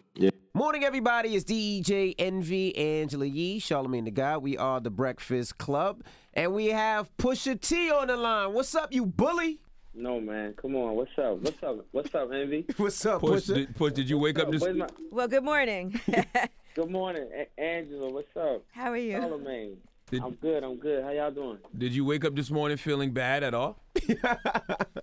Morning, 0.53 0.83
everybody. 0.83 1.37
It's 1.37 1.45
DJ 1.45 2.17
Envy, 2.19 2.77
Angela 2.77 3.25
Yee, 3.25 3.61
Charlemagne 3.61 4.05
the 4.05 4.11
God. 4.11 4.43
We 4.43 4.59
are 4.59 4.81
the 4.81 4.91
Breakfast 4.91 5.57
Club, 5.59 6.03
and 6.35 6.53
we 6.53 6.67
have 6.67 7.09
Pusha 7.19 7.61
T 7.61 7.89
on 7.93 8.09
the 8.09 8.17
line. 8.17 8.53
What's 8.53 8.75
up, 8.75 8.93
you 8.93 9.07
bully? 9.07 9.61
No 9.95 10.21
man, 10.21 10.55
come 10.55 10.75
on. 10.75 10.97
What's 10.97 11.17
up? 11.19 11.39
What's 11.39 11.63
up? 11.63 11.87
What's 11.93 12.15
up, 12.17 12.33
Envy? 12.33 12.67
What's 12.77 13.07
up, 13.07 13.21
Push, 13.21 13.45
Pusha? 13.45 13.55
did, 13.55 13.77
Push, 13.77 13.93
did 13.93 14.11
you 14.11 14.19
wake 14.19 14.41
up 14.41 14.51
this? 14.51 14.67
My? 14.67 14.89
Well, 15.13 15.29
good 15.29 15.45
morning. 15.45 16.01
Good 16.75 16.91
morning, 16.91 17.29
A- 17.35 17.61
Angela. 17.61 18.13
What's 18.13 18.37
up? 18.37 18.63
How 18.73 18.91
are 18.91 18.97
you? 18.97 19.13
Charlemagne. 19.13 19.77
Did- 20.11 20.23
I'm 20.23 20.35
good. 20.35 20.63
I'm 20.65 20.77
good. 20.77 21.05
How 21.05 21.11
y'all 21.11 21.31
doing? 21.31 21.59
Did 21.79 21.93
you 21.93 22.05
wake 22.05 22.25
up 22.25 22.35
this 22.35 22.51
morning 22.51 22.77
feeling 22.77 23.13
bad 23.13 23.43
at 23.45 23.55
all? 23.55 23.83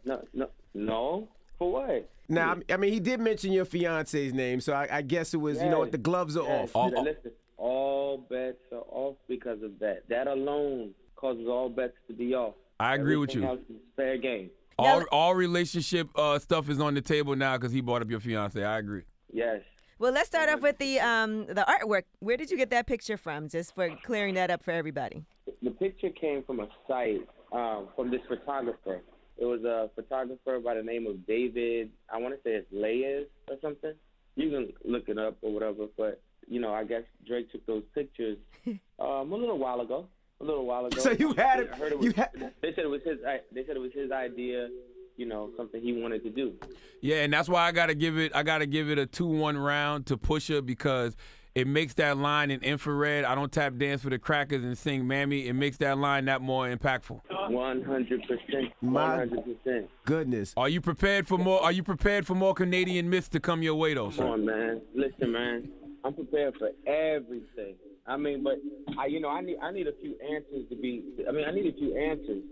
No, 0.05 0.23
no, 0.33 0.49
no. 0.73 1.29
For 1.57 1.71
what? 1.71 2.09
Now, 2.29 2.57
I 2.69 2.73
I 2.73 2.77
mean, 2.77 2.91
he 2.93 2.99
did 2.99 3.19
mention 3.19 3.51
your 3.51 3.65
fiance's 3.65 4.33
name, 4.33 4.59
so 4.59 4.73
I, 4.73 4.87
I 4.97 5.01
guess 5.01 5.33
it 5.33 5.37
was, 5.37 5.61
you 5.61 5.69
know 5.69 5.79
what, 5.79 5.91
the 5.91 5.97
gloves 5.97 6.35
are 6.37 6.43
Yes, 6.43 6.71
off. 6.73 6.91
yes. 6.95 7.03
Listen, 7.05 7.31
all 7.57 8.17
bets 8.29 8.57
are 8.71 8.83
off 8.91 9.15
because 9.27 9.63
of 9.63 9.79
that. 9.79 10.03
That 10.09 10.27
alone 10.27 10.93
causes 11.15 11.47
all 11.47 11.69
bets 11.69 11.93
to 12.07 12.13
be 12.13 12.35
off. 12.35 12.53
I 12.79 12.95
agree 12.95 13.15
with 13.15 13.29
Everything 13.31 13.49
you. 13.49 13.55
else 13.55 13.65
is 13.69 13.75
fair 13.95 14.17
game. 14.17 14.49
All 14.77 15.03
all 15.11 15.33
relationship 15.33 16.07
uh, 16.15 16.37
stuff 16.37 16.69
is 16.69 16.79
on 16.79 16.93
the 16.93 17.01
table 17.01 17.35
now 17.35 17.57
because 17.57 17.71
he 17.71 17.81
brought 17.81 18.03
up 18.03 18.11
your 18.11 18.19
fiance. 18.19 18.63
I 18.63 18.77
agree. 18.77 19.01
Yes. 19.33 19.61
Well, 19.97 20.11
let's 20.11 20.27
start 20.27 20.49
off 20.49 20.61
with 20.61 20.77
the 20.77 20.99
um 20.99 21.47
the 21.47 21.65
artwork. 21.67 22.03
Where 22.19 22.37
did 22.37 22.51
you 22.51 22.57
get 22.57 22.69
that 22.69 22.85
picture 22.85 23.17
from? 23.17 23.49
Just 23.49 23.73
for 23.73 23.89
clearing 24.03 24.35
that 24.35 24.51
up 24.51 24.63
for 24.63 24.69
everybody. 24.71 25.25
The 25.63 25.71
picture 25.71 26.09
came 26.11 26.43
from 26.43 26.59
a 26.59 26.67
site 26.87 27.27
um, 27.51 27.87
from 27.95 28.11
this 28.11 28.21
photographer. 28.27 29.01
It 29.37 29.45
was 29.45 29.63
a 29.63 29.89
photographer 29.95 30.59
by 30.59 30.75
the 30.75 30.83
name 30.83 31.05
of 31.07 31.25
David. 31.27 31.91
I 32.11 32.17
want 32.17 32.33
to 32.33 32.39
say 32.43 32.55
it's 32.55 32.67
Layers 32.71 33.27
or 33.49 33.55
something. 33.61 33.93
You 34.35 34.49
can 34.49 34.73
look 34.83 35.09
it 35.09 35.17
up 35.17 35.37
or 35.41 35.53
whatever. 35.53 35.85
But 35.97 36.21
you 36.47 36.59
know, 36.59 36.73
I 36.73 36.83
guess 36.83 37.03
Drake 37.27 37.51
took 37.51 37.65
those 37.65 37.83
pictures 37.93 38.37
um, 38.99 39.31
a 39.31 39.35
little 39.35 39.57
while 39.59 39.81
ago. 39.81 40.07
A 40.39 40.43
little 40.43 40.65
while 40.65 40.85
ago. 40.85 40.99
So 41.01 41.11
you 41.11 41.33
had 41.33 41.61
it- 41.61 41.69
I 41.73 41.75
heard 41.77 41.91
it 41.91 41.97
was, 41.97 42.05
you 42.07 42.13
had- 42.13 42.53
They 42.61 42.69
said 42.73 42.85
it 42.85 42.89
was 42.89 43.01
his. 43.03 43.17
They 43.51 43.65
said 43.65 43.75
it 43.75 43.79
was 43.79 43.91
his 43.93 44.11
idea. 44.11 44.69
You 45.17 45.25
know, 45.25 45.49
something 45.57 45.81
he 45.81 45.93
wanted 45.99 46.23
to 46.25 46.29
do. 46.29 46.53
Yeah, 47.01 47.23
and 47.23 47.33
that's 47.33 47.49
why 47.49 47.63
I 47.67 47.71
gotta 47.71 47.95
give 47.95 48.19
it. 48.19 48.35
I 48.35 48.43
gotta 48.43 48.67
give 48.67 48.87
it 48.91 48.99
a 48.99 49.07
two-one 49.07 49.57
round 49.57 50.05
to 50.07 50.17
Pusha 50.17 50.63
because 50.63 51.15
it 51.57 51.65
makes 51.65 51.95
that 51.95 52.17
line 52.17 52.51
in 52.51 52.61
infrared. 52.61 53.25
I 53.25 53.33
don't 53.33 53.51
tap 53.51 53.77
dance 53.77 54.03
for 54.03 54.11
the 54.11 54.19
crackers 54.19 54.63
and 54.63 54.77
sing 54.77 55.07
"Mammy." 55.07 55.47
It 55.47 55.53
makes 55.53 55.77
that 55.77 55.97
line 55.97 56.25
that 56.25 56.41
more 56.41 56.67
impactful. 56.67 57.19
One 57.49 57.81
hundred 57.81 58.21
percent. 58.27 58.71
My- 58.81 59.17
One 59.17 59.29
hundred 59.29 59.43
percent. 59.43 59.89
Goodness. 60.05 60.53
Are 60.55 60.69
you 60.69 60.81
prepared 60.81 61.27
for 61.27 61.39
more? 61.39 61.61
Are 61.63 61.71
you 61.71 61.81
prepared 61.81 62.27
for 62.27 62.35
more 62.35 62.53
Canadian 62.53 63.09
myths 63.09 63.29
to 63.29 63.39
come 63.39 63.63
your 63.63 63.73
way, 63.75 63.95
though, 63.95 64.11
Come 64.11 64.27
on, 64.27 64.45
man. 64.45 64.81
Listen, 64.93 65.31
man. 65.31 65.69
I'm 66.05 66.13
prepared 66.13 66.53
for 66.59 66.69
everything. 66.85 67.75
I 68.05 68.15
mean, 68.17 68.43
but 68.43 68.59
I, 68.97 69.07
you 69.07 69.19
know, 69.19 69.29
I 69.29 69.41
need, 69.41 69.57
I 69.61 69.71
need 69.71 69.87
a 69.87 69.93
few 69.99 70.15
answers 70.33 70.69
to 70.69 70.75
be. 70.75 71.03
I 71.27 71.31
mean, 71.31 71.45
I 71.45 71.51
need 71.51 71.65
a 71.73 71.77
few 71.77 71.97
answers. 71.97 72.43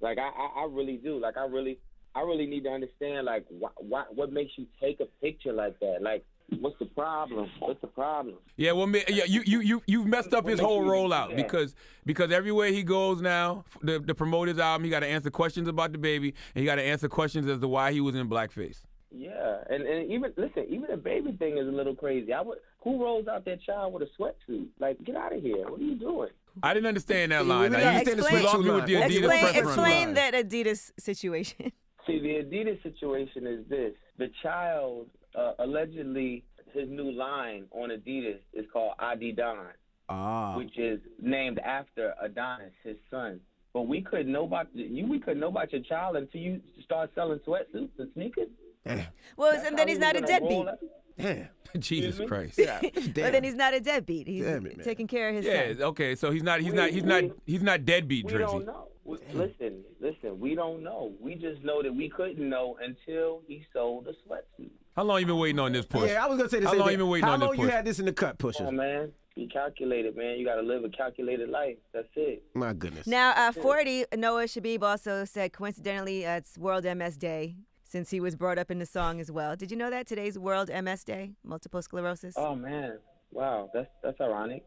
Like 0.00 0.18
I, 0.18 0.28
I, 0.28 0.62
I 0.62 0.66
really 0.68 0.96
do. 0.96 1.18
Like 1.20 1.36
I 1.36 1.46
really, 1.46 1.78
I 2.14 2.20
really 2.22 2.46
need 2.46 2.64
to 2.64 2.70
understand. 2.70 3.26
Like, 3.26 3.46
why, 3.48 3.70
why, 3.76 4.04
what 4.12 4.32
makes 4.32 4.52
you 4.56 4.66
take 4.82 4.98
a 5.00 5.06
picture 5.22 5.52
like 5.52 5.78
that? 5.80 5.98
Like, 6.02 6.24
what's 6.58 6.78
the 6.78 6.86
problem? 6.86 7.48
What's 7.58 7.80
the 7.80 7.86
problem? 7.86 8.36
Yeah, 8.56 8.72
well, 8.72 8.88
yeah, 9.08 9.24
you 9.26 9.42
you 9.46 9.60
you 9.60 9.82
you've 9.86 10.06
messed 10.06 10.34
up 10.34 10.46
his 10.48 10.60
whole 10.60 10.82
rollout 10.82 11.36
because 11.36 11.74
because 12.04 12.30
everywhere 12.32 12.68
he 12.68 12.82
goes 12.82 13.20
now, 13.20 13.64
the 13.82 13.98
the 14.00 14.14
promote 14.14 14.48
his 14.48 14.58
album, 14.58 14.84
he 14.84 14.90
got 14.90 15.00
to 15.00 15.06
answer 15.06 15.30
questions 15.30 15.68
about 15.68 15.92
the 15.92 15.98
baby, 15.98 16.34
and 16.54 16.60
he 16.60 16.64
got 16.64 16.76
to 16.76 16.82
answer 16.82 17.08
questions 17.08 17.48
as 17.48 17.60
to 17.60 17.68
why 17.68 17.92
he 17.92 18.00
was 18.00 18.14
in 18.14 18.28
blackface. 18.28 18.80
Yeah, 19.12 19.58
and 19.68 19.82
and 19.84 20.10
even 20.10 20.32
listen, 20.36 20.66
even 20.68 20.86
the 20.90 20.96
baby 20.96 21.32
thing 21.32 21.58
is 21.58 21.66
a 21.66 21.70
little 21.70 21.94
crazy. 21.94 22.32
I 22.32 22.40
would, 22.42 22.58
who 22.80 23.02
rolls 23.02 23.26
out 23.26 23.44
their 23.44 23.56
child 23.56 23.92
with 23.92 24.02
a 24.04 24.22
sweatsuit? 24.22 24.68
Like, 24.78 25.02
get 25.04 25.16
out 25.16 25.34
of 25.34 25.42
here! 25.42 25.68
What 25.68 25.80
are 25.80 25.84
you 25.84 25.96
doing? 25.96 26.28
I 26.62 26.74
didn't 26.74 26.86
understand 26.86 27.32
that 27.32 27.46
line. 27.46 27.70
we 27.72 27.76
Now, 27.78 27.88
understand 27.88 28.06
you 28.06 28.14
the 28.14 28.20
explain- 28.22 28.40
we 28.40 28.46
lost 28.46 28.64
me 28.64 28.70
with 28.70 28.86
the. 28.86 28.94
Adidas 28.94 29.06
Explain 29.18 29.40
preference 29.40 29.66
explain 29.68 30.04
line. 30.06 30.14
that 30.14 30.34
Adidas 30.34 30.92
situation. 30.98 31.72
See, 32.06 32.18
the 32.18 32.28
Adidas 32.44 32.82
situation 32.84 33.46
is 33.46 33.66
this: 33.68 33.92
the 34.18 34.30
child 34.42 35.08
uh, 35.34 35.52
allegedly 35.58 36.44
his 36.72 36.88
new 36.88 37.10
line 37.10 37.64
on 37.72 37.90
Adidas 37.90 38.38
is 38.52 38.64
called 38.72 38.92
Adidon, 39.00 39.66
Ah. 40.08 40.56
which 40.56 40.78
is 40.78 41.00
named 41.20 41.58
after 41.60 42.14
Adonis, 42.22 42.72
his 42.84 42.96
son. 43.10 43.40
But 43.72 43.82
we 43.82 44.02
couldn't 44.02 44.30
know 44.32 44.44
about 44.44 44.66
you. 44.74 45.06
We 45.06 45.18
couldn't 45.20 45.40
know 45.40 45.48
about 45.48 45.72
your 45.72 45.82
child 45.82 46.16
until 46.16 46.40
you 46.40 46.60
start 46.84 47.10
selling 47.14 47.38
sweatsuits 47.40 47.90
and 47.98 48.08
sneakers. 48.14 48.48
Damn. 48.86 49.06
well, 49.36 49.52
That's 49.52 49.66
and 49.68 49.78
then 49.78 49.86
he's 49.88 49.98
not 49.98 50.16
a 50.16 50.20
deadbeat. 50.20 50.50
roll 50.50 50.68
out- 50.68 50.78
Damn. 51.18 51.48
Jesus 51.78 52.20
Christ. 52.26 52.58
Yeah. 52.58 52.80
Well, 52.82 52.92
Damn. 53.12 53.32
then 53.32 53.44
he's 53.44 53.54
not 53.54 53.74
a 53.74 53.80
deadbeat. 53.80 54.26
He's 54.26 54.44
Damn 54.44 54.66
it, 54.66 54.78
man. 54.78 54.84
taking 54.84 55.06
care 55.06 55.28
of 55.28 55.34
his 55.36 55.44
Yeah. 55.44 55.72
son. 55.74 55.82
Okay. 55.82 56.14
So 56.16 56.30
he's 56.30 56.42
not. 56.42 56.60
He's 56.60 56.70
We- 56.72 56.76
not. 56.76 56.90
He's 56.90 57.04
not. 57.04 57.24
He's 57.46 57.62
not 57.62 57.84
deadbeat, 57.84 58.24
We 58.26 58.32
Drizzy. 58.32 58.38
don't 58.38 58.66
know. 58.66 58.88
We, 59.04 59.16
listen, 59.32 59.82
listen. 60.00 60.38
We 60.38 60.54
don't 60.54 60.82
know. 60.82 61.12
We 61.20 61.34
just 61.34 61.62
know 61.64 61.82
that 61.82 61.94
we 61.94 62.08
couldn't 62.08 62.46
know 62.46 62.76
until 62.82 63.42
he 63.46 63.64
sold 63.72 64.06
a 64.08 64.10
sweatsuit. 64.10 64.70
How 64.94 65.04
long 65.04 65.20
you 65.20 65.26
been 65.26 65.38
waiting 65.38 65.58
on 65.58 65.72
this 65.72 65.86
push? 65.86 66.10
Yeah, 66.10 66.24
I 66.24 66.28
was 66.28 66.36
gonna 66.36 66.50
say 66.50 66.60
the 66.60 66.66
How 66.66 66.72
same 66.72 66.80
long 66.80 66.88
thing. 66.88 66.98
you 66.98 67.04
been 67.04 67.10
waiting 67.10 67.26
How 67.26 67.32
on 67.34 67.40
this 67.40 67.48
push? 67.48 67.56
How 67.56 67.62
long 67.62 67.70
you 67.70 67.76
had 67.76 67.84
this 67.84 67.98
in 67.98 68.04
the 68.06 68.12
cut, 68.12 68.38
pusher? 68.38 68.64
Pusha? 68.64 68.68
on, 68.68 68.76
man. 68.76 69.12
Be 69.36 69.46
calculated, 69.46 70.16
man. 70.16 70.38
You 70.38 70.44
got 70.44 70.56
to 70.56 70.62
live 70.62 70.84
a 70.84 70.88
calculated 70.90 71.48
life. 71.48 71.76
That's 71.94 72.08
it. 72.16 72.42
My 72.54 72.72
goodness. 72.72 73.06
Now, 73.06 73.32
uh, 73.36 73.52
40, 73.52 74.06
Noah 74.16 74.44
Shebib 74.44 74.82
also 74.82 75.24
said 75.24 75.52
coincidentally 75.52 76.26
uh, 76.26 76.36
it's 76.36 76.58
World 76.58 76.84
MS 76.84 77.16
Day 77.16 77.56
since 77.84 78.10
he 78.10 78.20
was 78.20 78.36
brought 78.36 78.58
up 78.58 78.70
in 78.70 78.78
the 78.78 78.86
song 78.86 79.20
as 79.20 79.30
well. 79.30 79.56
Did 79.56 79.70
you 79.70 79.76
know 79.76 79.88
that 79.88 80.06
today's 80.06 80.38
World 80.38 80.68
MS 80.68 81.04
Day, 81.04 81.32
multiple 81.44 81.80
sclerosis? 81.80 82.34
Oh 82.36 82.54
man, 82.54 82.98
wow, 83.30 83.70
that's 83.72 83.88
that's 84.02 84.20
ironic. 84.20 84.64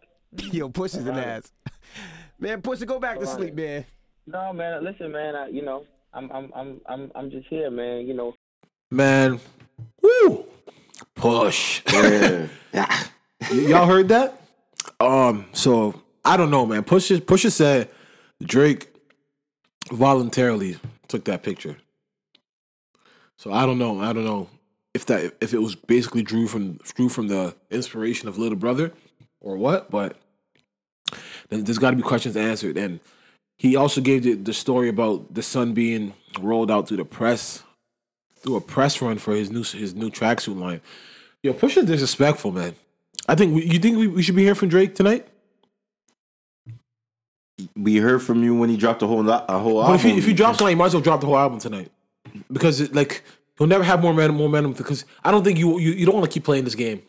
Yo, 0.52 0.70
Push 0.70 0.96
is 0.96 1.06
an 1.06 1.18
ass. 1.18 1.52
Man, 2.40 2.62
Pusha, 2.62 2.86
go 2.88 3.00
back 3.00 3.20
to 3.20 3.28
sleep, 3.28 3.54
man. 3.54 3.86
No, 4.28 4.54
man, 4.54 4.84
listen, 4.84 5.12
man. 5.12 5.36
I, 5.36 5.48
you 5.48 5.64
know, 5.64 5.86
I'm 6.14 6.32
I'm 6.32 6.52
I'm 6.56 6.82
I'm 6.88 7.12
I'm 7.16 7.32
just 7.32 7.48
here, 7.48 7.70
man. 7.70 8.08
You 8.08 8.14
know, 8.14 8.34
Man, 8.92 9.40
woo, 10.02 10.46
push. 11.16 11.82
yeah. 11.92 12.48
Y- 13.52 13.58
y'all 13.68 13.86
heard 13.88 14.08
that? 14.08 14.42
Um, 15.02 15.46
so 15.52 16.02
I 16.24 16.38
don't 16.38 16.50
know, 16.50 16.66
man. 16.66 16.84
Pusha 16.84 17.20
Pusha 17.20 17.52
said 17.52 17.90
Drake 18.42 18.88
voluntarily 19.92 20.78
took 21.10 21.26
that 21.26 21.44
picture. 21.44 21.76
So 23.38 23.52
I 23.52 23.66
don't 23.66 23.78
know. 23.78 24.00
I 24.00 24.14
don't 24.14 24.24
know 24.24 24.48
if 24.94 25.06
that 25.08 25.34
if 25.42 25.54
it 25.54 25.60
was 25.60 25.76
basically 25.76 26.22
drew 26.24 26.48
from 26.48 26.78
drew 26.96 27.10
from 27.10 27.28
the 27.28 27.54
inspiration 27.70 28.30
of 28.30 28.38
Little 28.38 28.58
Brother 28.58 28.94
or 29.42 29.58
what, 29.58 29.92
but 29.92 30.16
then 31.50 31.66
there's 31.66 31.80
got 31.80 31.90
to 31.92 31.98
be 31.98 32.04
questions 32.04 32.38
answered. 32.38 32.78
And 32.78 33.02
he 33.58 33.76
also 33.76 34.02
gave 34.02 34.24
the, 34.24 34.34
the 34.34 34.54
story 34.54 34.90
about 34.90 35.34
the 35.34 35.44
son 35.44 35.74
being 35.74 36.14
rolled 36.40 36.72
out 36.72 36.88
through 36.88 36.98
the 36.98 37.06
press 37.06 37.64
through 38.38 38.58
a 38.58 38.62
press 38.62 39.02
run 39.02 39.18
for 39.18 39.34
his 39.34 39.50
new 39.52 39.64
his 39.64 39.96
new 39.96 40.10
tracksuit 40.10 40.60
line. 40.60 40.82
Yo, 41.44 41.54
push 41.54 41.78
Pusha's 41.78 41.86
disrespectful, 41.86 42.52
man. 42.52 42.76
I 43.28 43.36
think 43.36 43.56
we, 43.56 43.66
you 43.66 43.80
think 43.80 43.98
we, 43.98 44.08
we 44.08 44.22
should 44.22 44.36
be 44.36 44.42
hearing 44.44 44.56
from 44.56 44.70
Drake 44.70 44.96
tonight. 44.96 45.28
We 47.76 47.98
heard 47.98 48.22
from 48.22 48.44
you 48.44 48.56
when 48.56 48.70
he 48.70 48.78
dropped 48.78 49.02
a 49.04 49.08
whole 49.08 49.24
lo- 49.24 49.46
a 49.48 49.60
whole 49.60 49.76
But 49.76 49.92
album. 49.92 49.96
if 49.96 50.06
you 50.06 50.18
if 50.18 50.28
you 50.28 50.34
drop 50.34 50.58
tonight, 50.58 50.72
you 50.72 50.76
might 50.78 50.88
as 50.88 50.94
well 50.94 51.04
drop 51.04 51.22
the 51.22 51.28
whole 51.28 51.38
album 51.38 51.60
tonight 51.60 51.92
because 52.52 52.82
it, 52.82 52.94
like 52.96 53.24
you'll 53.60 53.70
never 53.70 53.84
have 53.84 54.02
more 54.02 54.12
momentum. 54.12 54.38
Momentum 54.38 54.74
because 54.74 55.06
I 55.24 55.32
don't 55.32 55.44
think 55.44 55.60
you 55.60 55.78
you, 55.80 55.92
you 55.92 56.06
don't 56.06 56.16
want 56.16 56.26
to 56.30 56.34
keep 56.34 56.44
playing 56.44 56.64
this 56.66 56.76
game. 56.76 57.02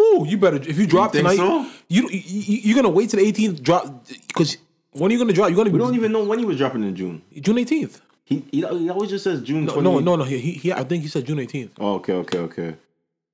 Ooh, 0.00 0.24
you 0.26 0.38
better 0.38 0.56
if 0.56 0.78
you 0.78 0.86
drop 0.86 1.12
think 1.12 1.28
tonight. 1.28 1.36
so? 1.36 1.66
You, 1.88 2.08
you 2.10 2.58
you're 2.64 2.74
gonna 2.76 2.88
wait 2.88 3.10
till 3.10 3.20
the 3.22 3.30
18th 3.32 3.62
drop 3.62 4.06
because 4.28 4.56
when 4.98 5.10
are 5.10 5.14
you 5.14 5.18
gonna 5.18 5.32
drop? 5.32 5.48
You're 5.48 5.56
gonna 5.56 5.70
we 5.70 5.78
don't 5.78 5.94
even 5.94 6.12
know 6.12 6.24
when 6.24 6.38
he 6.38 6.44
was 6.44 6.56
dropping 6.56 6.82
in 6.82 6.94
June. 6.94 7.22
June 7.40 7.56
18th. 7.56 8.00
He 8.24 8.44
he, 8.50 8.60
he 8.60 8.90
always 8.90 9.10
just 9.10 9.24
says 9.24 9.40
June. 9.42 9.66
No, 9.66 9.74
20. 9.74 9.88
no, 9.88 9.98
no, 10.00 10.16
no. 10.16 10.24
He, 10.24 10.38
he, 10.38 10.52
he 10.52 10.72
I 10.72 10.84
think 10.84 11.02
he 11.02 11.08
said 11.08 11.24
June 11.24 11.38
18th. 11.38 11.70
Oh, 11.78 11.94
okay, 11.94 12.14
okay, 12.14 12.38
okay. 12.38 12.76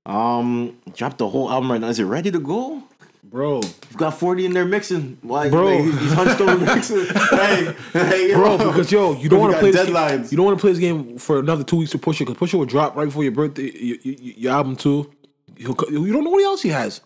Um, 0.05 0.79
dropped 0.95 1.19
the 1.19 1.29
whole 1.29 1.51
album 1.51 1.71
right 1.71 1.81
now. 1.81 1.89
Is 1.89 1.99
it 1.99 2.05
ready 2.05 2.31
to 2.31 2.41
go? 2.41 2.83
Bro, 3.25 3.63
You've 3.63 3.97
got 3.97 4.19
40 4.19 4.47
in 4.47 4.53
there 4.53 4.65
mixing. 4.67 5.17
Why, 5.23 5.49
Bro. 5.49 5.65
like, 5.65 6.01
he's 6.01 6.13
hunched 6.13 6.41
over 6.41 6.59
mixing. 6.67 7.07
hey, 7.31 7.75
hey, 7.93 8.31
yo. 8.31 8.37
bro, 8.37 8.59
because 8.59 8.91
yo, 8.93 9.13
you 9.15 9.29
don't 9.31 9.41
want 9.41 9.55
to 9.55 9.59
play 9.61 9.71
this 9.71 9.89
deadlines. 9.89 10.09
Game, 10.09 10.29
you 10.33 10.37
don't 10.37 10.47
want 10.47 10.59
to 10.59 10.61
play 10.61 10.73
this 10.73 10.81
game 10.81 11.17
for 11.19 11.39
another 11.39 11.65
two 11.65 11.77
weeks 11.77 11.93
to 11.93 11.99
push 11.99 12.21
it 12.21 12.27
because 12.27 12.37
Pusha 12.37 12.59
will 12.59 12.67
drop 12.67 12.95
right 12.95 13.07
before 13.07 13.23
your 13.23 13.33
birthday, 13.33 13.71
your, 13.75 13.97
your, 14.03 14.15
your 14.19 14.53
album 14.53 14.77
too. 14.77 15.11
He'll, 15.57 15.77
you 15.89 16.13
don't 16.13 16.25
know 16.25 16.31
what 16.31 16.43
else 16.43 16.61
he 16.61 16.71
has. 16.71 17.01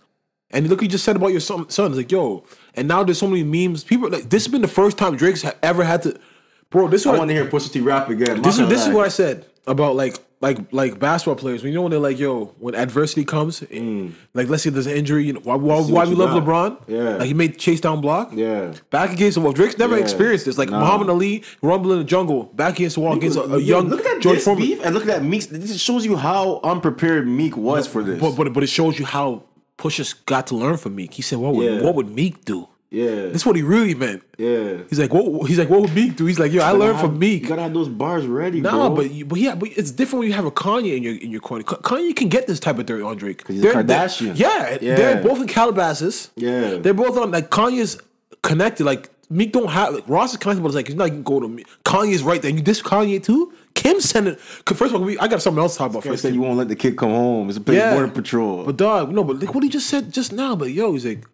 And 0.51 0.69
look, 0.69 0.81
you 0.81 0.89
just 0.89 1.05
said 1.05 1.17
about 1.17 1.29
your 1.29 1.41
son. 1.41 1.69
son. 1.69 1.93
It's 1.93 1.99
like, 1.99 2.11
yo, 2.11 2.45
and 2.77 2.87
now 2.89 3.03
there's 3.05 3.19
so 3.19 3.27
many 3.27 3.43
memes. 3.45 3.85
People 3.85 4.11
like 4.11 4.29
this 4.31 4.45
has 4.45 4.53
been 4.53 4.63
the 4.63 4.69
first 4.69 4.99
time 4.99 5.17
Drake's 5.17 5.45
ever 5.63 5.83
had 5.85 6.03
to, 6.03 6.19
bro. 6.71 6.89
This 6.89 7.03
is 7.03 7.07
I 7.09 7.17
want 7.19 7.29
to 7.29 7.35
hear 7.35 7.47
Pusha 7.47 7.73
T 7.73 7.81
rap 7.81 8.09
again. 8.11 8.43
this 8.43 8.59
is 8.59 8.69
this 8.69 8.87
is 8.87 8.93
what 8.93 9.05
I 9.05 9.09
said 9.09 9.47
about 9.67 9.97
like 9.97 10.19
like 10.43 10.59
like 10.71 10.99
basketball 10.99 11.37
players. 11.37 11.63
When 11.63 11.73
you 11.73 11.77
know 11.79 11.83
when 11.83 11.91
they're 11.91 11.99
like, 11.99 12.19
yo, 12.19 12.55
when 12.59 12.75
adversity 12.75 13.25
comes, 13.25 13.63
eh, 13.71 14.09
like 14.35 14.49
let's 14.51 14.63
say 14.63 14.69
there's 14.71 14.87
an 14.87 14.93
injury, 14.95 15.25
you 15.25 15.33
know, 15.33 15.41
why 15.41 15.55
why, 15.55 15.81
why 15.81 16.05
we 16.05 16.15
love 16.15 16.31
got. 16.31 16.45
LeBron? 16.45 16.83
Yeah. 16.89 17.17
like 17.17 17.27
he 17.27 17.33
made 17.33 17.59
chase 17.59 17.81
down 17.81 18.03
block. 18.03 18.31
Yeah. 18.35 18.75
Back 18.91 19.13
against 19.13 19.37
the 19.37 19.41
wall. 19.41 19.53
Drake's 19.55 19.79
never 19.79 19.97
Yeah. 19.97 20.03
experienced 20.03 20.45
this. 20.45 20.59
Like 20.59 20.69
Nah. 20.69 20.81
Muhammad 20.81 21.09
Ali, 21.09 21.43
rumble 21.63 21.91
in 21.93 21.99
the 21.99 22.05
jungle, 22.05 22.45
back 22.55 22.75
against 22.75 22.97
the 22.97 23.01
wall 23.01 23.17
against 23.17 23.39
a, 23.39 23.45
a 23.45 23.59
young 23.59 23.89
look 23.89 24.05
at 24.05 24.21
George 24.21 24.41
Foreman. 24.41 24.63
beef 24.67 24.85
and 24.85 24.95
look 24.95 25.05
at 25.05 25.09
that 25.09 25.25
Meek. 25.25 25.49
This 25.49 25.81
shows 25.81 26.05
you 26.05 26.17
how 26.17 26.61
unprepared 26.63 27.27
Meek 27.27 27.57
was 27.57 27.87
for 27.87 28.03
this. 28.03 28.21
But, 28.21 28.37
but 28.37 28.53
but 28.53 28.63
it 28.63 28.69
shows 28.69 28.99
you 28.99 29.07
how 29.07 29.45
Pusha 29.79 30.15
got 30.27 30.47
to 30.49 30.57
learn 30.57 30.77
from 30.77 30.95
Meek. 30.97 31.13
He 31.15 31.23
said, 31.23 31.39
"What 31.39 31.55
would 31.55 31.67
Yeah. 31.67 31.83
what 31.83 31.95
would 31.95 32.11
Meek 32.11 32.45
do?" 32.45 32.69
yeah, 32.91 33.05
This 33.33 33.43
is 33.43 33.47
what 33.47 33.57
he 33.57 33.63
really 33.63 33.95
meant. 33.95 34.23
yeah. 34.39 34.79
He's 34.89 34.99
like, 34.99 35.13
"What?" 35.13 35.49
He's 35.49 35.59
like, 35.59 35.69
"What 35.69 35.81
would 35.83 35.95
Meek 35.95 36.17
do?" 36.17 36.25
He's 36.27 36.39
like, 36.39 36.53
"Yo, 36.53 36.63
I 36.63 36.71
learned 36.71 36.99
from 37.01 37.15
You 37.15 37.19
Meek." 37.19 37.49
gotta 37.49 37.63
have 37.63 37.75
those 37.75 37.89
bars 37.89 38.27
ready, 38.27 38.61
Nah, 38.61 38.71
bro. 38.89 38.97
but 38.97 39.11
you, 39.11 39.25
but 39.27 39.39
yeah, 39.39 39.55
but 39.55 39.69
it's 39.77 39.91
different 39.91 40.21
when 40.21 40.29
you 40.29 40.35
have 40.35 40.47
a 40.47 40.51
Kanye 40.51 40.97
in 40.97 41.03
your 41.03 41.15
in 41.17 41.31
your 41.31 41.41
corner. 41.41 41.65
Kanye 41.65 42.15
can 42.17 42.29
get 42.29 42.47
this 42.47 42.59
type 42.61 42.79
of 42.79 42.87
dirt 42.87 43.03
on 43.03 43.17
Drake. 43.17 43.43
he's 43.47 43.61
They're- 43.61 43.83
they're- 43.83 43.99
Kardashian. 44.07 44.39
Yeah, 44.39 44.79
Yeah. 44.81 44.95
they're 44.97 45.23
both 45.23 45.41
in 45.41 45.47
Calabasas. 45.49 46.31
Yeah. 46.37 46.77
they're 46.79 46.95
both 46.95 47.17
on 47.19 47.31
like 47.33 47.51
Kanye's 47.51 47.99
connected. 48.43 48.85
Like 48.85 49.11
Meek 49.29 49.53
don't 49.53 49.69
have 49.69 49.95
like 49.95 50.09
Ross 50.09 50.33
is 50.33 50.37
connected, 50.39 50.63
but 50.63 50.69
it's 50.69 50.77
like 50.77 50.87
he's 50.87 50.97
not 50.97 51.09
gonna 51.09 51.23
go 51.23 51.41
to 51.41 51.49
me. 51.49 51.65
Kanye's 51.85 52.23
right 52.23 52.41
there. 52.41 52.49
And 52.49 52.59
you 52.59 52.65
diss 52.65 52.81
Kanye 52.83 53.23
too. 53.23 53.53
Kim 53.75 54.01
sent 54.01 54.29
it. 54.29 54.41
First 54.41 54.95
of 54.95 54.95
all, 54.95 55.01
we, 55.07 55.19
I 55.19 55.27
got 55.29 55.43
something 55.43 55.61
else 55.61 55.73
to 55.75 55.79
talk 55.79 55.91
about 55.91 56.05
first. 56.05 56.23
said 56.23 56.33
you 56.35 56.41
won't 56.41 56.57
let 56.59 56.69
the 56.69 56.77
kid 56.77 56.97
come 56.97 57.11
home. 57.11 57.49
It's 57.49 57.59
a 57.59 57.73
Yeah. 57.75 57.93
border 57.95 58.09
patrol. 58.13 58.65
But 58.65 58.77
dog, 58.77 59.13
no, 59.13 59.25
but 59.25 59.37
look 59.37 59.55
what 59.55 59.65
he 59.65 59.69
just 59.69 59.89
said 59.89 60.13
just 60.13 60.33
now. 60.33 60.55
But 60.57 60.71
yo, 60.73 60.93
he's 60.93 61.05
like, 61.05 61.25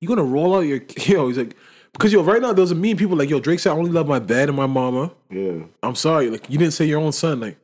you 0.00 0.08
gonna 0.08 0.22
roll 0.24 0.54
out 0.56 0.60
your 0.60 0.80
yo? 1.06 1.28
He's 1.28 1.38
like, 1.38 1.56
because 1.92 2.12
yo, 2.12 2.22
right 2.22 2.40
now 2.40 2.52
there's 2.52 2.70
a 2.70 2.74
mean 2.76 2.96
people 2.96 3.16
like 3.16 3.28
yo. 3.28 3.40
Drake 3.40 3.58
said 3.60 3.72
I 3.72 3.76
only 3.76 3.90
love 3.90 4.06
my 4.06 4.18
dad 4.20 4.48
and 4.48 4.56
my 4.56 4.66
mama. 4.66 5.10
yeah, 5.30 5.64
I'm 5.82 5.94
sorry, 5.96 6.30
like 6.30 6.48
you 6.48 6.58
didn't 6.58 6.72
say 6.74 6.84
your 6.86 7.00
own 7.00 7.12
son, 7.12 7.40
like, 7.40 7.56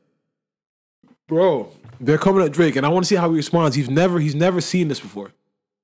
bro. 1.27 1.71
They're 2.01 2.17
coming 2.17 2.43
at 2.45 2.51
Drake, 2.53 2.75
and 2.77 2.85
I 2.85 2.89
want 2.89 3.03
to 3.05 3.07
see 3.09 3.15
how 3.15 3.29
he 3.29 3.35
responds. 3.35 3.75
He's 3.75 3.89
never 3.89 4.19
he's 4.19 4.35
never 4.35 4.61
seen 4.61 4.87
this 4.87 4.99
before. 4.99 5.31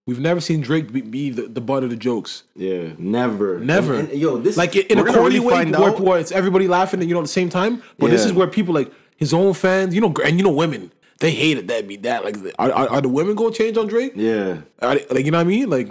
We've 0.08 0.20
never 0.20 0.39
seen 0.39 0.62
Drake 0.62 0.91
be, 0.91 1.01
be 1.01 1.32
the, 1.32 1.43
the 1.47 1.62
butt 1.62 1.84
of 1.84 1.89
the 1.89 1.95
jokes. 1.95 2.43
yeah, 2.56 2.89
never, 2.99 3.60
Never. 3.60 3.95
And- 3.95 4.10
and, 4.10 4.20
yo, 4.20 4.38
this 4.38 4.56
Like 4.56 4.76
in 4.76 4.99
a 4.99 5.03
corny 5.03 5.39
really 5.39 5.39
way, 5.39 5.66
where, 5.72 5.91
where 5.93 6.20
it's 6.20 6.32
everybody 6.32 6.68
laughing 6.68 6.99
and 6.99 7.10
you 7.10 7.16
know 7.16 7.22
at 7.22 7.24
the 7.24 7.28
same 7.30 7.49
time. 7.49 7.82
But 7.97 8.12
this 8.12 8.24
is 8.24 8.32
where 8.32 8.45
people 8.47 8.76
like 8.76 8.91
his 9.18 9.34
own 9.34 9.53
fans, 9.56 9.95
you 9.95 10.01
know, 10.01 10.14
and 10.24 10.38
you 10.38 10.43
know 10.43 10.51
women, 10.51 10.91
they 11.22 11.32
hate 11.32 11.58
it 11.58 11.68
that 11.70 11.88
be 11.88 11.95
that. 11.97 12.24
Like, 12.24 12.38
are, 12.60 12.72
are, 12.72 12.89
are 12.89 13.01
the 13.01 13.10
women 13.10 13.34
gonna 13.36 13.51
change 13.53 13.78
on 13.78 13.88
Drake? 13.88 14.14
Yeah, 14.16 14.58
Are 14.80 14.93
they- 14.95 15.08
like 15.10 15.26
you 15.26 15.32
know 15.32 15.39
what 15.39 15.45
I 15.47 15.49
mean? 15.49 15.70
Like, 15.72 15.89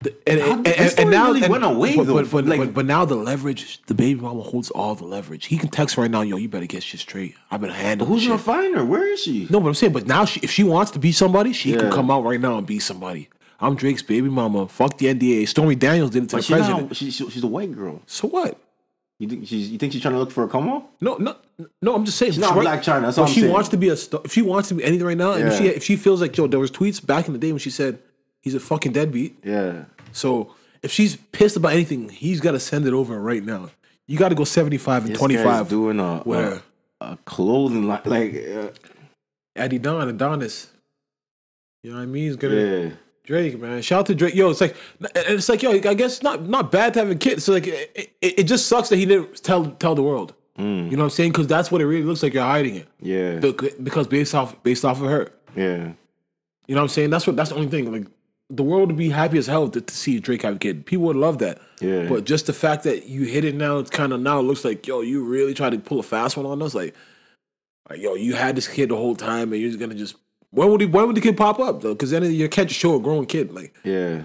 the- 0.00 0.14
and, 0.26 0.40
and, 0.40 0.66
and, 0.66 0.98
and 0.98 1.10
now 1.10 1.30
really 1.32 1.48
went 1.48 1.64
away, 1.64 1.96
but, 1.96 2.06
though. 2.06 2.14
But, 2.22 2.30
but, 2.30 2.46
Like- 2.46 2.72
but, 2.74 2.86
now 2.86 3.04
the 3.04 3.16
leverage, 3.16 3.82
the 3.86 3.94
baby 3.94 4.20
mama 4.20 4.42
holds 4.42 4.70
all 4.70 4.94
the 4.94 5.04
leverage. 5.04 5.46
He 5.46 5.58
can 5.58 5.68
text 5.68 5.96
right 5.96 6.10
now, 6.10 6.22
yo, 6.22 6.36
you 6.36 6.48
better 6.48 6.66
get 6.66 6.82
shit 6.82 7.00
straight. 7.00 7.34
I've 7.50 7.60
been 7.60 7.70
handling. 7.70 8.08
who's 8.10 8.22
shit. 8.22 8.30
gonna 8.30 8.42
find 8.42 8.74
her? 8.76 8.84
Where 8.84 9.06
is 9.12 9.22
she? 9.22 9.46
No, 9.50 9.60
but 9.60 9.68
I'm 9.68 9.74
saying, 9.74 9.92
but 9.92 10.06
now 10.06 10.24
she, 10.24 10.40
if 10.40 10.50
she 10.50 10.62
wants 10.64 10.90
to 10.92 10.98
be 10.98 11.12
somebody, 11.12 11.52
she 11.52 11.72
can 11.74 11.90
come 11.90 12.10
out 12.10 12.24
right 12.24 12.40
now 12.40 12.56
and 12.58 12.66
be 12.66 12.78
somebody. 12.78 13.28
I'm 13.62 13.74
Drake's 13.76 14.02
baby 14.02 14.30
mama. 14.30 14.68
Fuck 14.68 14.96
the 14.96 15.06
NDA. 15.06 15.46
Stormy 15.46 15.74
Daniels 15.74 16.10
did 16.12 16.24
it 16.24 16.30
to 16.30 16.36
But 16.36 16.38
the 16.38 16.42
she's 16.44 16.56
president. 16.56 16.86
not. 16.88 16.96
She, 16.96 17.10
she, 17.10 17.28
she's 17.28 17.42
a 17.42 17.46
white 17.46 17.70
girl. 17.74 18.00
So 18.06 18.26
what? 18.28 18.58
You 19.18 19.28
think 19.28 19.46
she's? 19.46 19.68
You 19.70 19.76
think 19.76 19.92
she's 19.92 20.00
trying 20.00 20.14
to 20.14 20.18
look 20.18 20.30
for 20.30 20.44
a 20.44 20.48
come 20.48 20.66
on? 20.70 20.84
No, 21.02 21.16
no, 21.18 21.36
no. 21.82 21.94
I'm 21.94 22.06
just 22.06 22.16
saying. 22.16 22.32
She's 22.32 22.40
not 22.40 22.56
right- 22.56 22.66
Blac 22.66 22.82
Chyna, 22.82 23.02
that's 23.02 23.18
I'm 23.18 23.26
she 23.26 23.40
saying. 23.40 23.52
wants 23.52 23.68
to 23.68 23.76
be 23.76 23.90
a. 23.90 23.92
If 23.92 24.32
she 24.32 24.40
wants 24.40 24.68
to 24.70 24.76
be 24.76 24.82
anything 24.84 25.06
right 25.06 25.16
now, 25.18 25.32
and 25.32 25.46
if 25.48 25.58
she 25.58 25.66
if 25.66 25.84
she 25.84 25.96
feels 25.96 26.22
like 26.22 26.34
yo, 26.38 26.46
there 26.46 26.58
was 26.58 26.70
tweets 26.70 27.04
back 27.04 27.26
in 27.26 27.34
the 27.34 27.38
day 27.38 27.52
when 27.52 27.58
she 27.58 27.68
said 27.68 27.98
he's 28.40 28.54
a 28.54 28.60
fucking 28.60 28.92
deadbeat. 28.92 29.36
Yeah, 29.44 29.84
So 30.12 30.54
if 30.82 30.90
she's 30.90 31.16
pissed 31.16 31.56
about 31.56 31.72
anything, 31.72 32.08
he's 32.08 32.40
got 32.40 32.52
to 32.52 32.60
send 32.60 32.86
it 32.86 32.92
over 32.94 33.18
right 33.20 33.44
now. 33.44 33.70
You 34.06 34.18
got 34.18 34.30
to 34.30 34.34
go 34.34 34.44
75 34.44 35.04
and 35.04 35.12
this 35.12 35.18
25. 35.18 35.44
guy's 35.44 35.68
doing 35.68 36.00
a, 36.00 36.18
where 36.18 36.52
a, 36.54 36.62
a 37.00 37.18
clothing 37.24 37.86
line. 37.86 38.00
Like, 38.04 38.34
uh, 38.34 38.68
Eddie 39.54 39.78
Don, 39.78 40.08
Adonis. 40.08 40.68
You 41.82 41.90
know 41.90 41.96
what 41.96 42.02
I 42.02 42.06
mean? 42.06 42.24
He's 42.24 42.36
gonna 42.36 42.54
yeah, 42.54 42.90
Drake, 43.24 43.58
man. 43.58 43.80
Shout 43.80 44.00
out 44.00 44.06
to 44.06 44.14
Drake. 44.14 44.34
Yo, 44.34 44.50
it's 44.50 44.60
like, 44.60 44.76
and 45.00 45.10
it's 45.14 45.48
like, 45.48 45.62
yo, 45.62 45.72
I 45.72 45.94
guess 45.94 46.22
not 46.22 46.46
not 46.46 46.70
bad 46.70 46.92
to 46.94 47.00
have 47.00 47.10
a 47.10 47.14
kid. 47.14 47.42
So 47.42 47.52
like, 47.52 47.66
it, 47.66 48.12
it, 48.20 48.40
it 48.40 48.42
just 48.44 48.66
sucks 48.66 48.90
that 48.90 48.96
he 48.96 49.06
didn't 49.06 49.42
tell 49.42 49.64
tell 49.64 49.94
the 49.94 50.02
world. 50.02 50.34
Mm. 50.58 50.90
You 50.90 50.96
know 50.96 51.04
what 51.04 51.04
I'm 51.04 51.10
saying? 51.10 51.32
Because 51.32 51.46
that's 51.46 51.70
what 51.70 51.80
it 51.80 51.86
really 51.86 52.02
looks 52.02 52.22
like. 52.22 52.34
You're 52.34 52.42
hiding 52.42 52.76
it 52.76 52.88
yeah, 53.00 53.38
because 53.38 54.06
based 54.08 54.34
off 54.34 54.62
based 54.62 54.84
off 54.84 55.00
of 55.00 55.08
her. 55.08 55.30
yeah. 55.56 55.92
You 56.66 56.76
know 56.76 56.82
what 56.82 56.84
I'm 56.84 56.88
saying? 56.88 57.10
That's 57.10 57.26
what 57.26 57.34
that's 57.34 57.48
the 57.50 57.56
only 57.56 57.68
thing. 57.68 57.90
Like 57.90 58.06
the 58.50 58.62
world 58.62 58.88
would 58.88 58.96
be 58.96 59.10
happy 59.10 59.38
as 59.38 59.46
hell 59.46 59.68
to, 59.68 59.80
to 59.80 59.94
see 59.94 60.18
Drake 60.18 60.42
have 60.42 60.56
a 60.56 60.58
kid. 60.58 60.84
People 60.84 61.06
would 61.06 61.16
love 61.16 61.38
that. 61.38 61.60
Yeah. 61.80 62.08
But 62.08 62.24
just 62.24 62.46
the 62.46 62.52
fact 62.52 62.82
that 62.84 63.06
you 63.06 63.22
hit 63.22 63.44
it 63.44 63.54
now, 63.54 63.78
it's 63.78 63.90
kind 63.90 64.12
of 64.12 64.20
now 64.20 64.40
looks 64.40 64.64
like 64.64 64.86
yo, 64.86 65.00
you 65.02 65.24
really 65.24 65.54
tried 65.54 65.70
to 65.70 65.78
pull 65.78 66.00
a 66.00 66.02
fast 66.02 66.36
one 66.36 66.46
on 66.46 66.60
us. 66.62 66.74
Like, 66.74 66.94
like 67.88 68.00
yo, 68.00 68.14
you 68.14 68.34
had 68.34 68.56
this 68.56 68.68
kid 68.68 68.88
the 68.90 68.96
whole 68.96 69.14
time, 69.16 69.52
and 69.52 69.60
you're 69.62 69.70
just 69.70 69.80
gonna 69.80 69.94
just 69.94 70.16
when 70.50 70.70
would 70.70 70.80
he, 70.80 70.86
when 70.86 71.06
would 71.06 71.16
the 71.16 71.20
kid 71.20 71.36
pop 71.36 71.60
up 71.60 71.80
though? 71.80 71.94
Because 71.94 72.10
then 72.10 72.24
you 72.32 72.48
can't 72.48 72.68
just 72.68 72.80
show 72.80 72.96
a 72.96 73.00
grown 73.00 73.24
kid. 73.26 73.52
Like, 73.52 73.72
Yeah, 73.84 74.22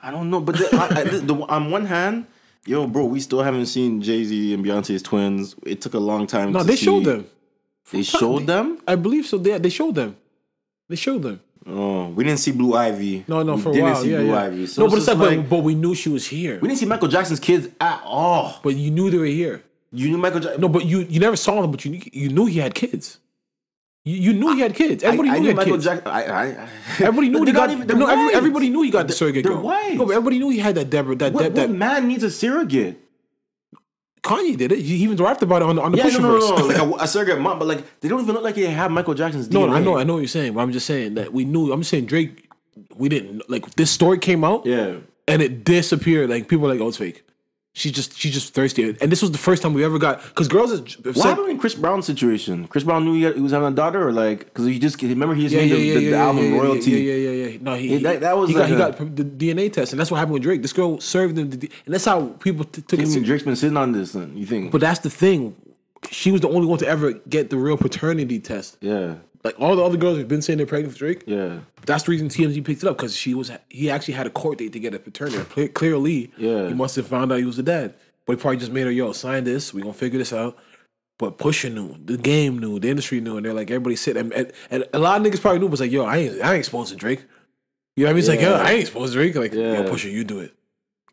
I 0.00 0.10
don't 0.10 0.30
know, 0.30 0.40
but 0.40 0.56
the, 0.56 0.68
I, 0.72 1.00
I, 1.00 1.04
the, 1.04 1.18
the, 1.18 1.34
on 1.34 1.70
one 1.70 1.86
hand, 1.86 2.26
yo, 2.64 2.86
bro, 2.86 3.04
we 3.06 3.18
still 3.20 3.42
haven't 3.42 3.66
seen 3.66 4.00
Jay 4.00 4.22
Z 4.24 4.54
and 4.54 4.64
Beyonce's 4.64 5.02
twins. 5.02 5.56
It 5.66 5.80
took 5.80 5.94
a 5.94 5.98
long 5.98 6.26
time. 6.28 6.52
no, 6.52 6.62
they 6.62 6.76
see- 6.76 6.84
showed 6.86 7.04
them. 7.04 7.26
They 7.90 8.02
showed 8.02 8.46
them. 8.46 8.80
I 8.88 8.94
believe 8.94 9.26
so. 9.26 9.36
They 9.36 9.58
they 9.58 9.68
showed 9.68 9.94
them. 9.94 10.16
They 10.88 10.96
showed 10.96 11.22
them. 11.22 11.40
Oh, 11.66 12.08
we 12.08 12.24
didn't 12.24 12.40
see 12.40 12.52
Blue 12.52 12.74
Ivy. 12.74 13.24
No, 13.26 13.42
no, 13.42 13.54
we 13.54 13.62
for 13.62 13.70
a 13.70 13.72
didn't 13.72 13.90
while. 13.92 14.02
see 14.02 14.10
Yeah, 14.10 14.18
Blue 14.18 14.26
yeah. 14.28 14.42
Ivy. 14.42 14.66
So 14.66 14.82
no, 14.82 14.88
but 14.90 14.96
it's 14.98 15.06
just 15.06 15.18
like, 15.18 15.48
but, 15.48 15.58
we 15.62 15.74
knew 15.74 15.94
she 15.94 16.10
was 16.10 16.26
here. 16.26 16.58
we 16.60 16.68
didn't 16.68 16.80
see 16.80 16.86
Michael 16.86 17.08
Jackson's 17.08 17.40
kids 17.40 17.68
at 17.80 18.02
all. 18.04 18.60
But 18.62 18.76
you 18.76 18.90
knew 18.90 19.10
they 19.10 19.18
were 19.18 19.24
here. 19.24 19.62
You 19.92 20.10
knew 20.10 20.18
Michael 20.18 20.40
Jackson. 20.40 20.60
No, 20.60 20.68
but 20.68 20.84
you 20.84 21.00
you 21.00 21.20
never 21.20 21.36
saw 21.36 21.62
them, 21.62 21.70
but 21.70 21.84
you 21.84 21.92
knew- 21.92 22.10
you 22.12 22.28
knew 22.28 22.46
he 22.46 22.58
had 22.58 22.74
kids. 22.74 23.18
You, 24.04 24.16
you 24.16 24.32
knew 24.34 24.52
he 24.54 24.60
had 24.60 24.74
kids. 24.74 25.02
Everybody 25.02 25.30
I, 25.30 25.36
I 25.36 25.38
knew 25.38 25.40
he 25.40 25.42
knew 25.44 25.48
had 25.48 25.56
Michael 25.56 25.72
kids. 25.74 25.84
Jackson. 25.84 26.08
I, 26.08 26.22
I, 26.24 26.44
I, 26.44 26.68
Everybody 27.00 27.28
knew 27.30 27.44
he 27.44 27.52
got. 27.52 27.70
even- 27.70 27.86
no, 27.98 28.06
every, 28.06 28.34
everybody 28.34 28.68
knew 28.68 28.82
he 28.82 28.90
got 28.90 29.06
the 29.06 29.14
surrogate 29.14 29.44
they're 29.44 29.54
girl. 29.54 29.62
white. 29.62 29.94
No, 29.96 30.04
but 30.04 30.12
everybody 30.12 30.38
knew 30.40 30.50
he 30.50 30.58
had 30.58 30.74
that 30.74 30.90
Deborah. 30.90 31.16
That 31.16 31.32
what, 31.32 31.42
that, 31.44 31.52
what 31.52 31.54
that 31.54 31.70
man 31.70 32.08
needs 32.08 32.22
a 32.24 32.30
surrogate? 32.30 33.00
Kanye 34.24 34.56
did 34.56 34.72
it. 34.72 34.78
He 34.80 34.96
even 34.96 35.16
rapped 35.18 35.42
about 35.42 35.62
it 35.62 35.68
on 35.68 35.76
the 35.76 35.82
on 35.82 35.92
the 35.92 35.98
Yeah, 35.98 36.08
no, 36.08 36.18
no, 36.18 36.38
no, 36.38 36.56
no, 36.56 36.66
like 36.66 36.78
a, 37.00 37.04
a 37.04 37.06
surrogate 37.06 37.40
mom, 37.40 37.58
but 37.58 37.68
like 37.68 38.00
they 38.00 38.08
don't 38.08 38.20
even 38.22 38.34
look 38.34 38.42
like 38.42 38.54
they 38.54 38.66
have 38.66 38.90
Michael 38.90 39.14
Jackson's 39.14 39.48
DNA. 39.48 39.68
No, 39.68 39.74
I 39.74 39.80
know, 39.80 39.98
I 39.98 40.04
know 40.04 40.14
what 40.14 40.20
you're 40.20 40.28
saying, 40.28 40.54
but 40.54 40.60
I'm 40.60 40.72
just 40.72 40.86
saying 40.86 41.14
that 41.14 41.32
we 41.32 41.44
knew. 41.44 41.72
I'm 41.72 41.80
just 41.80 41.90
saying 41.90 42.06
Drake. 42.06 42.48
We 42.96 43.08
didn't 43.08 43.48
like 43.48 43.70
this 43.76 43.90
story 43.90 44.18
came 44.18 44.42
out. 44.42 44.66
Yeah, 44.66 44.96
and 45.28 45.42
it 45.42 45.64
disappeared. 45.64 46.30
Like 46.30 46.48
people 46.48 46.66
are 46.66 46.72
like, 46.72 46.80
oh, 46.80 46.88
it's 46.88 46.96
fake. 46.96 47.23
She's 47.76 47.90
just 47.90 48.16
she's 48.16 48.32
just 48.32 48.54
thirsty, 48.54 48.84
and 49.00 49.10
this 49.10 49.20
was 49.20 49.32
the 49.32 49.38
first 49.38 49.60
time 49.60 49.74
we 49.74 49.82
ever 49.84 49.98
got 49.98 50.22
because 50.22 50.46
girls 50.46 50.70
have 50.70 50.82
What 51.04 51.16
said, 51.16 51.24
happened 51.30 51.50
in 51.50 51.58
Chris 51.58 51.74
Brown's 51.74 52.06
situation? 52.06 52.68
Chris 52.68 52.84
Brown 52.84 53.04
knew 53.04 53.14
he, 53.14 53.22
had, 53.22 53.34
he 53.34 53.40
was 53.40 53.50
having 53.50 53.66
a 53.66 53.74
daughter, 53.74 54.06
or 54.06 54.12
like, 54.12 54.44
because 54.44 54.64
he 54.66 54.78
just 54.78 55.02
remember 55.02 55.34
he 55.34 55.42
just 55.42 55.54
yeah, 55.56 55.62
made 55.62 55.70
yeah, 55.70 55.76
the, 55.76 55.82
yeah, 55.84 55.94
the, 55.94 56.10
the 56.10 56.16
album 56.16 56.52
royalty. 56.54 56.92
Yeah, 56.92 57.14
yeah, 57.14 57.30
yeah, 57.30 57.46
yeah. 57.48 57.58
No, 57.60 57.74
he, 57.74 57.96
that- 57.98 58.20
that 58.20 58.36
was 58.36 58.48
he 58.50 58.54
got 58.54 58.68
he 58.68 58.76
got 58.76 59.00
uh, 59.00 59.04
the 59.12 59.24
DNA 59.24 59.72
test, 59.72 59.92
and 59.92 59.98
that's 59.98 60.08
what 60.08 60.18
happened 60.18 60.34
with 60.34 60.42
Drake. 60.44 60.62
This 60.62 60.72
girl 60.72 61.00
served 61.00 61.36
him, 61.36 61.50
the, 61.50 61.68
and 61.84 61.92
that's 61.92 62.04
how 62.04 62.26
people 62.38 62.64
t- 62.64 62.80
took 62.82 63.00
it. 63.00 63.24
Drake's 63.24 63.42
been 63.42 63.56
sitting 63.56 63.76
on 63.76 63.90
this, 63.90 64.12
then 64.12 64.36
you 64.36 64.46
think? 64.46 64.70
But 64.70 64.80
that's 64.80 65.00
the 65.00 65.10
thing. 65.10 65.56
She 66.12 66.30
was 66.30 66.42
the 66.42 66.48
only 66.50 66.68
one 66.68 66.78
to 66.78 66.86
ever 66.86 67.12
get 67.28 67.50
the 67.50 67.56
real 67.56 67.76
paternity 67.76 68.38
test. 68.38 68.76
yeah, 68.82 69.16
Like 69.44 69.60
all 69.60 69.76
the 69.76 69.84
other 69.84 69.98
girls 69.98 70.16
have 70.18 70.26
been 70.28 70.40
saying 70.42 70.56
they're 70.56 70.66
pregnant 70.66 70.94
for 70.94 70.98
Drake. 70.98 71.22
yeah, 71.26 71.58
That's 71.84 72.04
the 72.04 72.10
reason 72.12 72.28
TMZ 72.28 72.64
picked 72.64 72.82
it 72.82 72.88
up 72.88 72.96
because 72.96 73.14
she 73.14 73.34
was 73.34 73.50
he 73.68 73.90
actually 73.90 74.14
had 74.14 74.26
a 74.26 74.30
court 74.30 74.58
date 74.58 74.72
to 74.72 74.80
get 74.80 74.94
a 74.94 74.98
paternity. 74.98 75.44
Cle- 75.50 75.68
Clearly, 75.68 76.32
Yeah. 76.38 76.68
he 76.68 76.74
must 76.74 76.96
have 76.96 77.06
found 77.06 77.30
out 77.30 77.38
he 77.38 77.44
was 77.44 77.56
the 77.58 77.62
dad. 77.62 77.94
But 78.26 78.36
he 78.38 78.40
probably 78.40 78.56
just 78.56 78.72
made 78.72 78.84
her, 78.84 78.90
yo, 78.90 79.12
sign 79.12 79.44
this. 79.44 79.74
We 79.74 79.82
gonna 79.82 79.92
figure 79.92 80.18
this 80.18 80.32
out. 80.32 80.56
But 81.18 81.36
Pusha 81.38 81.72
knew, 81.72 81.94
the 82.02 82.16
game 82.16 82.58
knew, 82.58 82.78
the 82.80 82.88
industry 82.88 83.20
knew, 83.20 83.36
and 83.36 83.44
they're 83.44 83.52
like 83.52 83.70
everybody 83.70 83.96
sit 83.96 84.16
and, 84.16 84.32
and, 84.32 84.50
and 84.70 84.84
a 84.94 84.98
lot 84.98 85.20
of 85.20 85.26
niggas 85.26 85.40
probably 85.40 85.58
knew, 85.60 85.68
but 85.68 85.74
it's 85.74 85.80
like, 85.82 85.92
yo, 85.92 86.04
I 86.04 86.16
ain't, 86.16 86.40
I 86.42 86.52
ain't 86.52 86.58
exposed 86.60 86.90
to 86.90 86.96
Drake. 86.96 87.24
You 87.96 88.04
know 88.04 88.08
what 88.08 88.10
I 88.10 88.12
mean? 88.14 88.18
It's 88.20 88.28
like, 88.28 88.40
yo, 88.40 88.54
I 88.54 88.70
ain't 88.72 88.80
exposed 88.80 89.12
to 89.12 89.18
Drake. 89.18 89.34
Like, 89.36 89.52
yo, 89.52 89.60
Yeah. 89.74 89.82
Pusha, 89.82 90.10
you 90.10 90.24
do 90.24 90.40
it. 90.40 90.52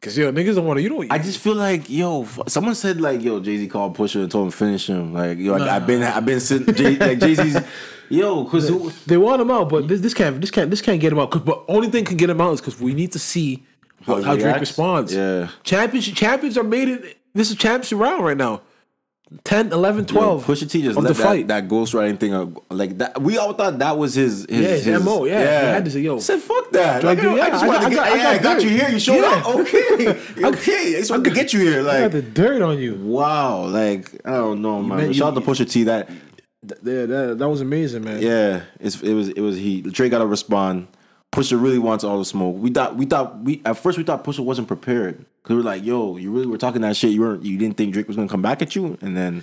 Cause 0.01 0.17
yo, 0.17 0.31
niggas 0.31 0.55
don't 0.55 0.65
want 0.65 0.77
to. 0.77 0.81
You 0.81 0.89
don't. 0.89 1.11
I 1.11 1.19
just 1.19 1.37
feel 1.37 1.53
like 1.53 1.87
yo, 1.87 2.23
f- 2.23 2.39
someone 2.47 2.73
said 2.73 2.99
like 2.99 3.21
yo, 3.21 3.39
Jay 3.39 3.57
Z 3.57 3.67
called 3.67 3.95
Pusha 3.95 4.21
and 4.23 4.31
told 4.31 4.45
him 4.45 4.51
finish 4.51 4.87
him. 4.89 5.13
Like 5.13 5.37
yo, 5.37 5.53
I, 5.53 5.75
I've 5.75 5.85
been 5.85 6.01
I've 6.01 6.25
been 6.25 6.39
sitting 6.39 6.73
Jay, 6.73 6.95
like 6.95 7.19
Jay 7.19 7.35
Z's 7.35 7.55
yo, 8.11 8.45
cause 8.45 8.67
who- 8.69 8.91
They 9.07 9.17
want 9.17 9.41
him 9.41 9.49
out, 9.51 9.69
but 9.69 9.87
this, 9.87 10.01
this 10.01 10.13
can't 10.13 10.39
this 10.41 10.51
can't 10.51 10.69
this 10.69 10.81
can't 10.81 10.99
get 10.99 11.11
him 11.11 11.19
out. 11.19 11.31
Cause 11.31 11.41
but 11.41 11.63
only 11.67 11.89
thing 11.89 12.05
can 12.05 12.17
get 12.17 12.29
him 12.29 12.41
out 12.41 12.53
is 12.53 12.61
because 12.61 12.79
we 12.79 12.93
need 12.93 13.11
to 13.13 13.19
see 13.19 13.63
how, 14.05 14.21
how 14.21 14.35
Drake 14.35 14.59
responds. 14.59 15.13
Yeah. 15.13 15.49
champions 15.63 16.07
champions 16.07 16.57
are 16.57 16.63
made 16.63 16.89
it. 16.89 17.17
This 17.33 17.49
is 17.51 17.57
championship 17.57 17.97
round 17.99 18.23
right 18.25 18.37
now. 18.37 18.61
10, 19.45 19.71
11, 19.71 20.07
12. 20.07 20.45
Yo, 20.45 20.53
Pusha 20.53 20.69
T 20.69 20.81
just 20.81 20.99
the 20.99 21.07
that, 21.07 21.15
fight. 21.15 21.47
that 21.47 21.69
ghostwriting 21.69 22.19
thing 22.19 22.33
uh, 22.33 22.47
like 22.69 22.97
that. 22.97 23.21
We 23.21 23.37
all 23.37 23.53
thought 23.53 23.79
that 23.79 23.97
was 23.97 24.13
his 24.15 24.45
his, 24.49 24.85
Yeah, 24.85 24.93
his 24.97 25.03
MO, 25.05 25.23
yeah. 25.23 25.39
He 25.39 25.67
had 25.67 25.85
to 25.85 25.91
say, 25.91 26.01
yo. 26.01 26.19
Said 26.19 26.39
fuck 26.41 26.69
that. 26.71 27.01
Like, 27.01 27.15
Like, 27.17 27.23
yo, 27.23 27.35
yeah, 27.37 27.43
I 27.45 27.49
just 27.49 27.63
I 27.63 27.67
wanted 27.67 27.79
got- 27.81 27.89
to 27.89 27.95
get, 27.95 27.99
I 28.03 28.09
got- 28.09 28.11
I 28.11 28.17
yeah, 28.17 28.29
I 28.29 28.33
got 28.33 28.43
got 28.43 28.63
you 28.63 28.69
here. 28.71 28.89
You 28.89 28.99
showed 28.99 29.15
Yeah. 29.21 29.41
up. 29.45 29.55
Okay, 29.55 30.07
okay. 30.43 30.95
I 30.97 30.99
just 30.99 31.11
wanted 31.11 31.29
to 31.29 31.31
get 31.35 31.53
you 31.53 31.61
here. 31.61 31.79
I 31.79 31.83
Like 31.83 31.99
got 32.01 32.11
the 32.11 32.21
dirt 32.23 32.61
on 32.61 32.77
you. 32.79 32.95
wow, 32.95 33.67
like 33.67 34.11
I 34.25 34.31
don't 34.31 34.61
know, 34.61 34.79
man. 34.81 34.89
man, 34.89 34.97
But 34.97 35.07
you- 35.07 35.13
Shout 35.13 35.29
out 35.29 35.35
to 35.35 35.49
Pusha 35.49 35.69
T. 35.71 35.83
That 35.85 36.09
Th- 36.09 36.19
Yeah, 36.83 37.05
that, 37.05 37.35
that 37.39 37.49
was 37.49 37.61
amazing, 37.61 38.03
man. 38.03 38.21
Yeah, 38.21 38.63
it's, 38.79 39.01
it 39.01 39.13
was 39.13 39.29
it 39.29 39.41
was 39.41 39.55
he. 39.57 39.81
Drake 39.81 40.11
got 40.11 40.19
to 40.19 40.25
respond. 40.25 40.87
Pusha 41.31 41.61
really 41.61 41.79
wants 41.79 42.03
all 42.03 42.17
the 42.19 42.25
smoke. 42.25 42.57
We 42.57 42.71
thought 42.71 42.97
we 42.97 43.05
thought 43.05 43.39
we 43.39 43.61
at 43.65 43.77
first 43.77 43.97
we 43.97 44.03
thought 44.03 44.23
Pusha 44.23 44.39
wasn't 44.43 44.67
prepared 44.67 45.23
because 45.41 45.55
we 45.55 45.61
are 45.61 45.65
like, 45.65 45.83
yo, 45.85 46.17
you 46.17 46.29
really 46.31 46.47
were 46.47 46.57
talking 46.57 46.81
that 46.81 46.95
shit. 46.97 47.11
You 47.11 47.21
weren't 47.21 47.43
you 47.45 47.57
didn't 47.57 47.77
think 47.77 47.93
Drake 47.93 48.07
was 48.07 48.17
gonna 48.17 48.27
come 48.27 48.41
back 48.41 48.61
at 48.61 48.75
you, 48.75 48.97
and 49.01 49.15
then 49.15 49.41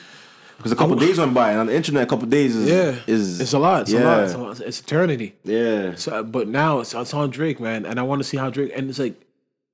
Because 0.59 0.71
a 0.73 0.77
couple 0.77 0.97
I- 0.97 1.07
days 1.07 1.19
went 1.19 1.33
by, 1.33 1.51
and 1.53 1.61
on 1.61 1.67
the 1.67 1.75
internet, 1.75 2.03
a 2.03 2.07
couple 2.07 2.27
days 2.29 2.55
is 2.55 2.69
Yeah, 2.69 2.95
is 3.07 3.41
it's 3.41 3.55
a 3.55 3.59
lot. 3.59 3.83
It's 3.83 3.93
yeah, 3.93 4.01
a 4.01 4.05
lot. 4.05 4.25
It's, 4.25 4.35
a 4.35 4.39
lot. 4.39 4.61
it's 4.61 4.81
eternity. 4.81 5.35
yeah. 5.45 5.95
So, 5.95 6.23
but 6.23 6.47
now 6.49 6.81
it's, 6.81 6.93
it's 6.93 7.15
on 7.15 7.31
Drake, 7.31 7.59
man, 7.59 7.87
and 7.87 7.99
I 7.99 8.03
want 8.03 8.19
to 8.21 8.25
see 8.25 8.37
how 8.37 8.51
Drake. 8.51 8.73
And 8.77 8.91
it's 8.91 8.99
like, 8.99 9.15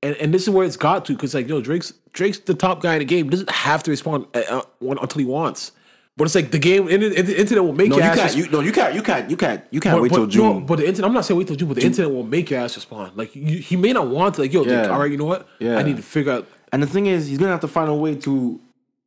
and, 0.03 0.15
and 0.19 0.33
this 0.33 0.43
is 0.43 0.51
where 0.51 0.65
it's 0.67 0.77
got 0.77 1.05
to, 1.07 1.15
because 1.15 1.35
like, 1.35 1.49
yo, 1.49 1.61
Drake's 1.61 1.93
Drake's 2.13 2.39
the 2.39 2.55
top 2.55 2.81
guy 2.81 2.93
in 2.95 2.99
the 3.01 3.05
game. 3.07 3.29
Doesn't 3.29 3.51
have 3.51 3.83
to 3.85 3.91
respond 3.91 4.27
uh, 4.35 4.43
uh, 4.49 4.63
until 4.89 5.19
he 5.19 5.25
wants. 5.25 5.73
But 6.17 6.25
it's 6.27 6.35
like 6.37 6.53
the 6.53 6.61
game, 6.61 6.87
and 6.87 7.03
the, 7.03 7.09
the 7.23 7.41
internet 7.41 7.65
will 7.65 7.73
make 7.73 7.89
No, 7.91 7.97
your 7.97 8.05
you 8.05 8.11
ass. 8.12 8.19
can't. 8.19 8.37
You, 8.37 8.49
no, 8.51 8.61
you 8.61 8.71
can't. 8.71 8.95
You 8.95 9.03
can't. 9.03 9.29
You 9.29 9.37
can't. 9.37 9.65
You 9.73 9.81
can't 9.81 9.97
but, 9.97 10.03
wait 10.03 10.11
but, 10.11 10.17
till 10.19 10.27
June. 10.29 10.45
No, 10.45 10.61
but 10.61 10.77
the 10.79 10.87
internet. 10.87 11.09
I'm 11.09 11.12
not 11.15 11.25
saying 11.25 11.37
wait 11.39 11.49
till 11.49 11.57
June, 11.57 11.67
but 11.67 11.75
the 11.77 11.83
internet 11.85 12.12
will 12.12 12.23
make 12.23 12.51
your 12.51 12.61
ass 12.61 12.77
respond. 12.77 13.17
Like 13.17 13.35
you, 13.35 13.59
he 13.59 13.75
may 13.77 13.93
not 13.93 14.07
want 14.07 14.37
to. 14.37 14.43
Like 14.43 14.53
yo, 14.53 14.62
Yeah. 14.65 14.87
all 14.91 15.01
right, 15.01 15.11
you 15.11 15.17
know 15.17 15.25
what? 15.25 15.49
Yeah. 15.59 15.77
I 15.77 15.83
need 15.83 15.97
to 15.97 16.03
figure 16.03 16.31
out. 16.33 16.47
and 16.73 16.81
the 16.81 16.87
thing 16.87 17.07
is, 17.07 17.27
he's 17.27 17.39
gonna 17.39 17.51
have 17.51 17.61
to 17.62 17.69
find 17.69 17.91
a 17.91 17.95
way 17.95 18.15
to 18.15 18.61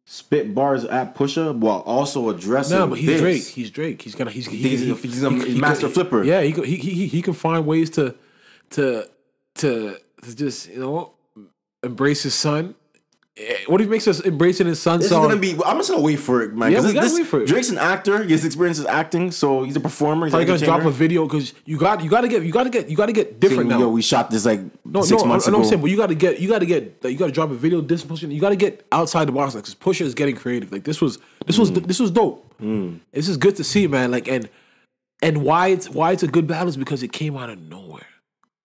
spit 0.05 0.53
bars 0.53 0.83
at 0.83 1.15
Pusha 1.15 1.55
while 1.55 1.79
also 1.79 2.27
addressing. 2.29 2.77
No, 2.77 2.87
but 2.87 2.97
he's 2.97 3.07
this. 3.07 3.21
Drake. 3.21 3.43
He's 3.45 3.71
Drake. 3.71 4.01
He's 4.01 4.15
gonna. 4.15 4.31
He's, 4.31 4.45
he, 4.47 4.57
He's- 4.57 4.81
he- 4.81 4.93
he's 5.07 5.23
a 5.23 5.29
he- 5.29 5.59
master 5.61 5.87
flipper. 5.87 6.23
Yeah, 6.25 6.41
he, 6.41 6.51
he 6.51 6.75
he 6.75 7.07
he 7.07 7.21
can 7.21 7.33
find 7.33 7.65
ways 7.65 7.89
to 7.91 8.15
to 8.71 9.05
to 9.55 9.95
to 10.23 10.35
just 10.35 10.67
you 10.69 10.79
know 10.81 11.13
embrace 11.83 12.23
his 12.23 12.33
son. 12.33 12.75
Eh, 13.39 13.55
What 13.67 13.79
if 13.81 13.85
he 13.87 13.91
makes 13.91 14.07
us 14.07 14.23
embracing 14.25 14.65
his 14.65 14.81
son 14.81 14.99
This 14.99 15.09
song? 15.09 15.23
is 15.23 15.27
gonna 15.29 15.39
be. 15.39 15.51
I'm 15.63 15.77
just 15.77 15.89
gonna 15.91 16.01
wait 16.01 16.15
for 16.17 16.41
it, 16.41 16.55
man. 16.55 16.71
Yeah, 16.71 16.77
'cause 16.79 16.87
we 16.87 16.93
gotta 16.93 17.05
this- 17.07 17.15
wait 17.19 17.27
for 17.27 17.41
it. 17.41 17.47
Drake's 17.47 17.69
an 17.69 17.77
actor. 17.77 18.23
He 18.23 18.31
has 18.31 18.43
experience 18.43 18.79
as 18.79 18.85
acting, 18.87 19.31
so 19.31 19.61
he's 19.63 19.75
a 19.75 19.79
performer. 19.79 20.25
He's 20.25 20.31
Probably 20.31 20.45
gonna 20.47 20.59
drop 20.59 20.85
a 20.85 20.89
video 20.91 21.25
because 21.27 21.53
you 21.65 21.77
got 21.77 22.03
you 22.03 22.09
got 22.09 22.21
to 22.21 22.27
get 22.27 22.43
you 22.43 22.51
got 22.51 22.63
to 22.63 22.69
get 22.71 22.89
you 22.89 22.97
got 22.97 23.05
to 23.07 23.11
get 23.13 23.39
different 23.39 23.69
Saying, 23.69 23.79
now. 23.79 23.85
Yo, 23.85 23.89
we 23.89 24.01
shot 24.01 24.31
this 24.31 24.43
like 24.45 24.61
no, 24.85 25.03
six 25.03 25.21
no, 25.21 25.27
months 25.27 25.45
I, 25.45 25.49
I 25.49 25.51
know 25.51 25.57
ago. 25.57 25.59
what 25.59 25.63
I'm 25.65 25.69
saying, 25.69 25.81
but 25.81 25.91
you 25.91 25.97
got 25.97 26.07
to 26.07 26.15
get 26.15 26.39
you 26.39 26.47
got 26.49 26.59
to 26.59 26.65
get 26.65 27.03
like, 27.03 27.11
you 27.13 27.17
got 27.19 27.27
to 27.27 27.31
drop 27.31 27.51
a 27.51 27.55
video. 27.55 27.79
This 27.81 28.03
pushing, 28.03 28.31
you 28.31 28.41
got 28.41 28.49
to 28.49 28.55
get 28.55 28.85
outside 28.91 29.27
the 29.27 29.31
box, 29.33 29.53
like 29.53 29.65
because 29.65 29.75
Pusha 29.75 30.01
is 30.01 30.15
getting 30.15 30.35
creative. 30.35 30.71
Like 30.71 30.83
this 30.83 30.99
was 30.99 31.19
this 31.45 31.57
Mm. 31.57 31.59
was 31.59 31.71
this 31.73 31.99
was 31.99 32.09
dope. 32.11 32.43
This 33.13 33.29
is 33.29 33.37
good 33.37 33.55
to 33.57 33.63
see, 33.63 33.85
man. 33.85 34.09
Like 34.09 34.27
and 34.27 34.49
and 35.21 35.43
why 35.43 35.67
it's 35.67 35.87
why 35.89 36.11
it's 36.11 36.23
a 36.23 36.27
good 36.27 36.47
battle 36.47 36.69
is 36.69 36.77
because 36.77 37.03
it 37.03 37.11
came 37.11 37.37
out 37.37 37.49
of 37.51 37.59
nowhere. 37.61 38.07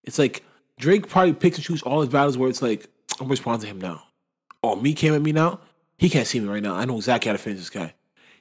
It's 0.05 0.19
like 0.19 0.43
Drake 0.79 1.09
probably 1.09 1.35
picks 1.35 1.59
and 1.59 1.65
chooses 1.65 1.83
all 1.83 2.01
his 2.01 2.09
battles 2.09 2.39
where 2.39 2.49
it's 2.49 2.63
like 2.63 2.87
I'm 3.21 3.29
responding 3.29 3.61
to 3.63 3.67
him 3.67 3.79
now. 3.81 4.03
Oh, 4.63 4.77
me 4.77 4.95
came 4.95 5.15
at 5.15 5.23
me 5.23 5.33
now. 5.33 5.61
He 5.99 6.09
can't 6.09 6.27
see 6.27 6.41
me 6.41 6.49
right 6.49 6.63
now. 6.63 6.75
I 6.75 6.85
know 6.85 6.97
exactly 6.97 7.29
how 7.29 7.33
to 7.33 7.39
finish 7.43 7.59
this 7.61 7.71
guy. 7.71 7.95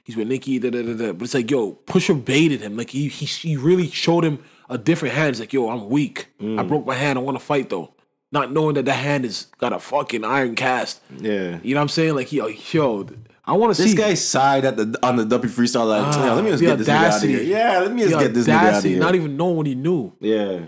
He's 0.04 0.16
with 0.16 0.26
Nikki, 0.28 0.58
da 0.58 0.70
da 0.70 0.82
da 0.82 0.94
da. 0.94 1.12
But 1.12 1.24
it's 1.24 1.34
like, 1.34 1.50
yo, 1.50 1.72
Pusha 1.86 2.24
baited 2.24 2.60
him. 2.60 2.76
Like 2.76 2.90
he 2.90 3.08
he, 3.08 3.26
he 3.26 3.56
really 3.56 3.88
showed 3.88 4.24
him 4.24 4.42
a 4.68 4.76
different 4.78 5.14
hand. 5.14 5.30
It's 5.30 5.40
like, 5.40 5.52
yo, 5.52 5.68
I'm 5.70 5.88
weak. 5.88 6.26
Mm. 6.40 6.58
I 6.58 6.62
broke 6.64 6.86
my 6.86 6.94
hand. 6.94 7.18
I 7.18 7.22
want 7.22 7.38
to 7.38 7.44
fight 7.44 7.68
though. 7.70 7.94
Not 8.32 8.50
knowing 8.50 8.74
that 8.76 8.84
the 8.84 8.94
hand 8.94 9.24
is 9.24 9.46
got 9.58 9.72
a 9.72 9.78
fucking 9.78 10.24
iron 10.24 10.54
cast. 10.56 11.02
yeah. 11.18 11.58
You 11.62 11.74
know 11.74 11.80
what 11.80 11.82
I'm 11.82 11.88
saying? 11.88 12.14
Like, 12.14 12.32
yo, 12.32 12.46
yo, 12.48 13.06
I 13.44 13.52
want 13.52 13.76
to 13.76 13.82
see. 13.82 13.90
This 13.90 13.98
guy 13.98 14.14
sighed 14.14 14.64
at 14.64 14.76
the 14.76 14.98
on 15.02 15.16
the 15.16 15.24
Duppy 15.24 15.48
freestyle 15.48 15.86
like, 15.86 16.14
"Yeah, 16.16 16.32
let 16.32 16.44
me 16.44 16.50
just 16.50 16.62
get 16.62 16.78
this 16.78 16.88
nigga 16.88 16.94
out 16.94 17.22
of 17.22 17.28
here. 17.28 17.42
Yeah, 17.42 17.78
let 17.80 17.92
me 17.92 18.02
just 18.02 18.18
get 18.18 18.34
this 18.34 18.46
nigga 18.46 18.54
out 18.54 18.78
of 18.78 18.84
here. 18.84 18.98
not 18.98 19.14
even 19.14 19.36
knowing 19.36 19.56
what 19.56 19.66
he 19.66 19.74
knew. 19.74 20.12
yeah. 20.20 20.60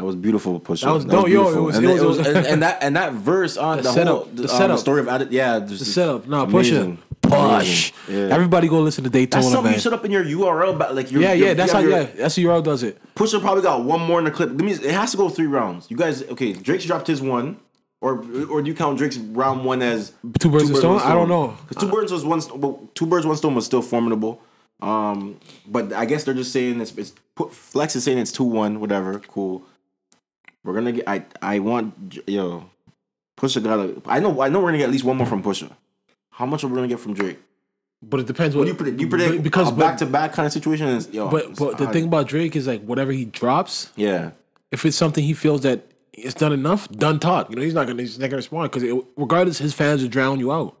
That 0.00 0.06
was 0.06 0.16
beautiful, 0.16 0.58
Pusha. 0.58 0.84
That 0.84 0.92
was- 0.94 1.04
no, 1.04 1.26
yo, 1.26 1.48
it 1.50 1.60
was- 1.60 1.76
and, 1.76 1.84
it 1.84 1.88
then 1.98 2.06
was- 2.06 2.18
and, 2.20 2.46
and 2.46 2.62
that 2.62 2.82
and 2.82 2.96
that 2.96 3.12
verse 3.12 3.58
on 3.58 3.76
The 3.76 3.82
the, 3.82 3.92
setup, 3.92 4.14
whole 4.16 4.24
the 4.32 4.48
setup. 4.48 4.62
Um, 4.62 4.70
the 4.70 4.78
story 4.78 5.00
of 5.00 5.08
Adi- 5.10 5.36
yeah, 5.36 5.58
The 5.58 5.76
setup, 5.76 6.26
nah, 6.26 6.44
amazing. 6.44 6.96
Pusha, 7.22 7.58
push. 7.58 7.92
Yeah. 8.08 8.28
Everybody 8.34 8.66
go 8.68 8.80
listen 8.80 9.04
to 9.04 9.10
Daytona, 9.10 9.42
That's 9.42 9.52
something 9.52 9.64
man. 9.64 9.74
you 9.74 9.80
set 9.80 9.92
up 9.92 10.02
in 10.06 10.10
your 10.10 10.24
URL, 10.24 10.78
but 10.78 10.94
like 10.94 11.12
your 11.12 11.20
yeah, 11.20 11.34
your- 11.34 11.48
yeah, 11.48 11.52
that's 11.54 11.72
how. 11.72 11.80
your- 11.80 11.90
Yeah, 11.90 12.04
that's 12.04 12.34
how 12.36 12.42
URL 12.42 12.62
does 12.64 12.82
it. 12.82 12.98
Pusha 13.14 13.42
probably 13.42 13.62
got 13.62 13.84
one 13.84 14.00
more 14.00 14.18
in 14.18 14.24
the 14.24 14.30
clip. 14.30 14.56
That 14.56 14.62
means 14.64 14.80
it 14.80 14.90
has 14.90 15.10
to 15.10 15.18
go 15.18 15.28
three 15.28 15.46
rounds. 15.46 15.90
You 15.90 15.98
guys, 15.98 16.22
okay? 16.30 16.54
Drake's 16.54 16.86
dropped 16.86 17.06
his 17.06 17.20
one, 17.20 17.58
or 18.00 18.24
or 18.50 18.62
do 18.62 18.68
you 18.70 18.74
count 18.74 18.96
Drake's 18.96 19.18
round 19.18 19.66
one 19.66 19.82
as 19.82 20.12
Two 20.38 20.48
birds 20.50 20.64
with 20.70 20.76
a 20.76 20.80
stone? 20.80 21.00
I 21.00 21.12
don't 21.12 21.28
know. 21.28 21.58
Because 21.68 21.82
two 21.82 21.90
birds 21.94 22.10
was 22.10 22.24
one. 22.24 22.40
Well, 22.58 22.88
two 22.94 23.04
birds, 23.04 23.26
one 23.26 23.36
stone 23.36 23.54
was 23.54 23.66
still 23.66 23.82
formidable. 23.82 24.40
Um, 24.82 25.36
but 25.68 25.92
I 25.92 26.06
guess 26.06 26.24
they're 26.24 26.32
just 26.32 26.52
saying 26.52 26.80
it's, 26.80 26.92
it's 26.96 27.12
put, 27.34 27.52
Flex 27.52 27.94
is 27.96 28.04
saying 28.04 28.16
it's 28.16 28.32
two 28.32 28.44
one, 28.44 28.80
whatever. 28.80 29.18
Cool. 29.28 29.62
We're 30.64 30.74
gonna 30.74 30.92
get. 30.92 31.08
I 31.08 31.24
I 31.40 31.58
want 31.58 32.18
yo. 32.26 32.68
Pusha 33.38 33.62
gotta. 33.62 34.02
I 34.06 34.20
know. 34.20 34.40
I 34.40 34.48
know 34.48 34.60
we're 34.60 34.68
gonna 34.68 34.78
get 34.78 34.84
at 34.84 34.90
least 34.90 35.04
one 35.04 35.16
more 35.16 35.26
from 35.26 35.42
Pusha. 35.42 35.70
How 36.30 36.46
much 36.46 36.64
are 36.64 36.68
we 36.68 36.74
gonna 36.74 36.88
get 36.88 37.00
from 37.00 37.14
Drake? 37.14 37.38
But 38.02 38.20
it 38.20 38.26
depends 38.26 38.56
What 38.56 38.60
what 38.60 38.64
do 38.64 38.70
you 38.70 38.76
predict? 38.76 39.00
You 39.00 39.08
predict 39.08 39.42
because 39.42 39.70
back 39.72 39.98
to 39.98 40.06
back 40.06 40.32
kind 40.32 40.46
of 40.46 40.52
situation 40.52 40.88
is 40.88 41.08
yo. 41.10 41.28
But 41.28 41.56
but 41.56 41.76
the 41.76 41.84
hard. 41.84 41.92
thing 41.92 42.04
about 42.04 42.28
Drake 42.28 42.56
is 42.56 42.66
like 42.66 42.82
whatever 42.82 43.12
he 43.12 43.26
drops, 43.26 43.90
yeah. 43.94 44.30
if 44.70 44.86
it's 44.86 44.96
something 44.96 45.22
he 45.22 45.34
feels 45.34 45.62
that 45.62 45.84
it's 46.14 46.34
done 46.34 46.52
enough, 46.52 46.88
done 46.90 47.20
talk. 47.20 47.50
You 47.50 47.56
know, 47.56 47.62
he's 47.62 47.74
not 47.74 47.86
gonna 47.86 48.02
he's 48.02 48.18
not 48.18 48.30
gonna 48.30 48.38
respond 48.38 48.70
because 48.70 49.04
regardless, 49.16 49.58
his 49.58 49.74
fans 49.74 50.02
will 50.02 50.08
drown 50.08 50.38
you 50.38 50.50
out. 50.50 50.76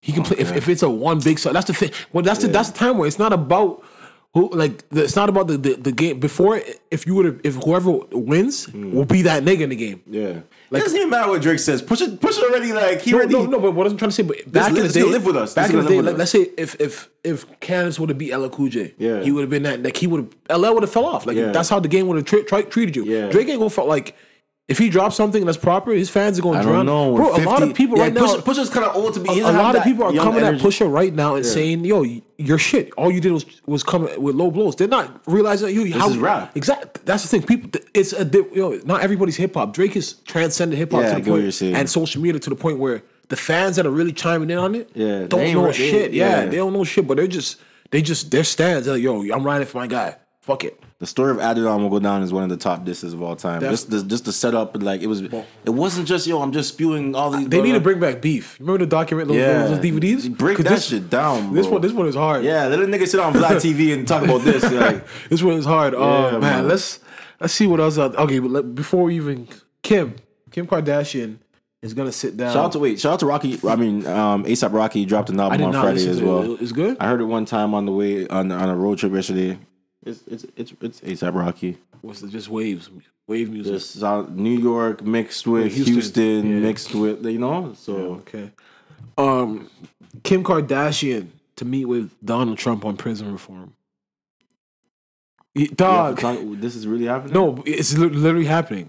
He 0.00 0.12
can 0.12 0.24
play 0.24 0.38
if, 0.38 0.52
if 0.56 0.68
it's 0.68 0.82
a 0.82 0.90
one 0.90 1.20
big 1.20 1.38
song. 1.38 1.52
That's 1.52 1.66
the 1.66 1.74
thing. 1.74 1.90
Well, 2.12 2.24
that's 2.24 2.40
the 2.40 2.48
that's 2.48 2.70
the 2.70 2.78
time 2.78 2.98
where 2.98 3.06
it's 3.06 3.18
not 3.18 3.32
about 3.32 3.84
who 4.34 4.48
like 4.50 4.82
it's 4.92 5.14
not 5.14 5.28
about 5.28 5.46
the, 5.46 5.58
the 5.58 5.74
the 5.74 5.92
game 5.92 6.18
before. 6.18 6.60
If 6.90 7.06
you 7.06 7.14
would 7.16 7.26
have 7.26 7.40
if 7.44 7.54
whoever 7.56 7.90
wins 8.12 8.64
Hmm. 8.64 8.92
will 8.94 9.04
be 9.04 9.22
that 9.22 9.42
nigga 9.44 9.60
in 9.62 9.70
the 9.70 9.76
game. 9.76 10.02
Yeah. 10.06 10.40
like, 10.70 10.80
it 10.80 10.84
doesn't 10.84 10.96
even 10.96 11.10
matter 11.10 11.30
what 11.30 11.42
Drake 11.42 11.58
says. 11.58 11.82
Push 11.82 12.00
it, 12.00 12.18
push 12.20 12.38
it 12.38 12.44
already. 12.44 12.72
Like 12.72 13.02
he 13.02 13.10
No, 13.12 13.18
already. 13.18 13.34
no, 13.34 13.44
no, 13.44 13.60
but 13.60 13.72
what 13.74 13.86
I'm 13.86 13.96
trying 13.98 14.08
to 14.10 14.14
say, 14.14 14.22
but 14.22 14.50
back 14.50 14.68
in 14.70 14.76
the 14.82 14.88
day, 14.88 15.02
live 15.02 15.26
with 15.26 15.36
us. 15.36 15.54
Back 15.54 15.70
in 15.70 15.80
the 15.80 15.88
day, 15.88 16.00
let, 16.00 16.18
us. 16.18 16.30
say 16.30 16.48
if 16.56 16.80
if 16.80 17.10
if 17.22 17.46
Canibus 17.60 17.98
would 17.98 18.08
have 18.08 18.16
beat 18.18 18.32
LL 18.34 18.48
Cool 18.48 18.68
J, 18.70 18.94
Yeah. 18.98 19.22
he 19.22 19.30
would 19.32 19.42
have 19.42 19.50
been 19.50 19.64
that. 19.64 19.82
Like 19.82 19.96
he 19.98 20.06
would 20.06 20.32
have 20.48 20.60
LL 20.60 20.72
would 20.74 20.82
have 20.82 20.92
fell 20.92 21.04
off. 21.04 21.26
Like 21.26 21.36
Yeah. 21.36 21.52
that's 21.52 21.68
how 21.68 21.78
the 21.80 21.88
game 21.88 22.06
would 22.08 22.16
have 22.16 22.24
tri- 22.24 22.42
tri- 22.42 22.62
treated 22.62 22.96
you. 22.96 23.04
Yeah. 23.04 23.28
Drake 23.28 23.48
ain't 23.48 23.58
gonna 23.58 23.70
fall 23.70 23.86
like. 23.86 24.16
If 24.68 24.78
he 24.78 24.88
drops 24.88 25.16
something 25.16 25.44
that's 25.44 25.58
proper, 25.58 25.90
his 25.92 26.08
fans 26.08 26.38
are 26.38 26.42
going 26.42 26.56
I 26.58 26.62
to 26.62 26.66
don't 26.68 26.86
drown. 26.86 26.86
know. 26.86 27.16
Bro, 27.16 27.36
a 27.36 27.42
lot 27.44 27.62
of 27.62 27.74
people 27.74 27.96
yeah, 27.98 28.04
right 28.04 28.14
Push, 28.14 28.30
now, 28.32 28.36
Pusha's 28.38 28.70
kind 28.70 28.86
of 28.86 28.94
old 28.96 29.12
to 29.14 29.20
be. 29.20 29.28
a, 29.40 29.50
a 29.50 29.52
lot 29.52 29.74
of 29.76 29.82
people 29.82 30.04
are 30.04 30.12
coming 30.14 30.42
energy. 30.44 30.64
at 30.64 30.64
Pusha 30.64 30.90
right 30.90 31.12
now 31.12 31.34
and 31.34 31.44
saying, 31.44 31.84
"Yo, 31.84 32.04
you're 32.38 32.58
shit. 32.58 32.90
All 32.92 33.10
you 33.10 33.20
did 33.20 33.32
was 33.32 33.44
was 33.66 33.82
come 33.82 34.02
with 34.22 34.36
low 34.36 34.50
blows." 34.52 34.76
They're 34.76 34.86
not 34.88 35.20
realizing 35.26 35.66
that 35.66 35.72
you 35.74 35.92
how 35.98 36.08
is 36.08 36.16
rap. 36.16 36.56
Exactly. 36.56 37.02
That's 37.04 37.22
the 37.24 37.28
thing. 37.28 37.42
People, 37.42 37.80
it's 37.92 38.12
a 38.12 38.24
di- 38.24 38.44
yo. 38.54 38.78
Not 38.84 39.02
everybody's 39.02 39.36
hip 39.36 39.54
hop. 39.54 39.74
Drake 39.74 39.94
has 39.94 40.12
transcended 40.12 40.78
hip 40.78 40.92
hop 40.92 41.02
Yeah, 41.02 41.08
to 41.08 41.14
the 41.16 41.20
get 41.22 41.30
what 41.30 41.34
point 41.36 41.42
you're 41.42 41.52
saying. 41.52 41.74
and 41.74 41.90
social 41.90 42.22
media 42.22 42.38
to 42.38 42.48
the 42.50 42.56
point 42.56 42.78
where 42.78 43.02
the 43.28 43.36
fans 43.36 43.76
that 43.76 43.84
are 43.84 43.90
really 43.90 44.12
chiming 44.12 44.48
in 44.48 44.58
on 44.58 44.74
it, 44.76 44.90
Yeah, 44.94 45.20
they 45.22 45.26
don't 45.26 45.52
know 45.54 45.64
re- 45.66 45.72
they- 45.72 45.90
shit. 45.90 46.12
yeah, 46.12 46.44
yeah. 46.44 46.46
they 46.46 46.56
don't 46.56 46.72
know 46.72 46.84
shit, 46.84 47.06
but 47.06 47.16
they're 47.16 47.26
just 47.26 47.58
they 47.90 48.00
just 48.00 48.30
their 48.30 48.44
stands. 48.44 48.86
They're 48.86 48.94
like, 48.94 49.02
"Yo, 49.02 49.22
I'm 49.34 49.42
riding 49.44 49.66
for 49.66 49.78
my 49.78 49.88
guy. 49.88 50.16
Fuck 50.42 50.64
it." 50.64 50.78
The 50.98 51.06
story 51.06 51.30
of 51.32 51.38
Adidon 51.38 51.80
will 51.80 51.88
go 51.88 51.98
down 51.98 52.22
as 52.22 52.32
one 52.32 52.44
of 52.44 52.48
the 52.48 52.56
top 52.56 52.84
disses 52.84 53.12
of 53.14 53.22
all 53.22 53.34
time. 53.34 53.60
Def- 53.60 53.70
Just 53.70 53.90
the 53.90 54.02
just 54.04 54.24
the 54.24 54.32
setup, 54.32 54.80
like 54.80 55.00
it 55.00 55.06
was. 55.08 55.22
It 55.22 55.70
wasn't 55.70 56.06
just 56.06 56.26
yo. 56.28 56.40
I'm 56.42 56.52
just 56.52 56.68
spewing 56.74 57.14
all 57.16 57.30
these. 57.30 57.48
They 57.48 57.60
need 57.62 57.72
to 57.72 57.80
bring 57.80 57.98
back 57.98 58.20
beef. 58.20 58.56
Remember 58.60 58.84
the 58.84 58.86
document, 58.90 59.26
those, 59.28 59.36
Yeah. 59.38 59.66
those 59.66 59.78
DVDs? 59.80 60.36
Break 60.36 60.58
that 60.58 60.68
this, 60.68 60.86
shit 60.88 61.08
down. 61.10 61.54
This 61.54 61.66
one, 61.66 61.80
this 61.80 61.92
one 61.92 62.06
is 62.06 62.14
hard. 62.14 62.44
Yeah, 62.44 62.66
let 62.66 62.78
a 62.78 62.84
nigga 62.84 63.08
sit 63.08 63.18
on 63.18 63.32
Vlad 63.32 63.56
TV 63.56 63.92
and 63.94 64.06
talk 64.06 64.22
about 64.22 64.42
this. 64.42 64.62
Like, 64.72 65.06
This 65.28 65.42
one 65.42 65.54
is 65.54 65.64
hard. 65.64 65.94
Oh 65.94 66.26
Yeah, 66.26 66.30
man, 66.32 66.40
man. 66.40 66.68
let's 66.68 67.00
let's 67.40 67.54
see 67.54 67.66
what 67.66 67.80
else. 67.80 67.98
Out. 67.98 68.14
Okay, 68.16 68.38
but 68.38 68.50
let, 68.50 68.74
before 68.74 69.04
we 69.04 69.16
even 69.16 69.48
Kim, 69.82 70.14
Kim 70.52 70.66
Kardashian 70.68 71.38
is 71.82 71.94
gonna 71.94 72.12
sit 72.12 72.36
down. 72.36 72.52
shout 72.52 72.64
out 72.66 72.72
to 72.72 72.78
wait, 72.78 73.00
shout 73.00 73.14
out 73.14 73.18
to 73.20 73.26
Rocky. 73.26 73.58
I 73.68 73.74
mean, 73.74 74.06
um, 74.06 74.44
ASAP 74.44 74.72
Rocky 74.72 75.04
dropped 75.04 75.30
an 75.30 75.40
album 75.40 75.62
on 75.64 75.72
Friday 75.72 76.06
as 76.08 76.22
well. 76.22 76.52
it. 76.54 76.62
It's 76.62 76.70
good. 76.72 76.96
I 77.00 77.08
heard 77.08 77.20
it 77.20 77.24
one 77.24 77.44
time 77.44 77.74
on 77.74 77.86
the 77.86 77.92
way 77.92 78.28
on 78.28 78.52
on 78.52 78.68
a 78.68 78.76
road 78.76 78.98
trip 78.98 79.12
yesterday. 79.12 79.58
It's 80.04 80.22
it's 80.26 80.44
it's 80.56 80.72
it's 80.80 81.00
ASAP 81.00 81.34
Rocky. 81.34 81.78
What's 82.00 82.22
it? 82.22 82.30
Just 82.30 82.48
waves, 82.48 82.90
wave 83.28 83.50
music. 83.50 83.72
Just 83.74 83.92
sound- 83.92 84.36
New 84.36 84.58
York 84.58 85.02
mixed 85.04 85.46
with 85.46 85.72
Houston. 85.74 85.94
Houston, 85.94 86.50
Yeah. 86.50 86.58
mixed 86.66 86.94
with 86.94 87.24
you 87.24 87.38
know. 87.38 87.74
So 87.76 87.94
Okay. 88.26 88.50
Um, 89.18 89.68
Kim 90.24 90.42
Kardashian 90.42 91.28
to 91.56 91.64
meet 91.64 91.84
with 91.84 92.10
Donald 92.24 92.58
Trump 92.58 92.84
on 92.84 92.96
prison 92.96 93.30
reform. 93.32 93.74
Yeah, 95.54 95.66
Dog, 95.74 96.18
talk- 96.18 96.38
this 96.42 96.74
is 96.74 96.86
really 96.86 97.04
happening. 97.04 97.34
no, 97.34 97.62
it's 97.66 97.96
literally 97.96 98.46
happening 98.46 98.88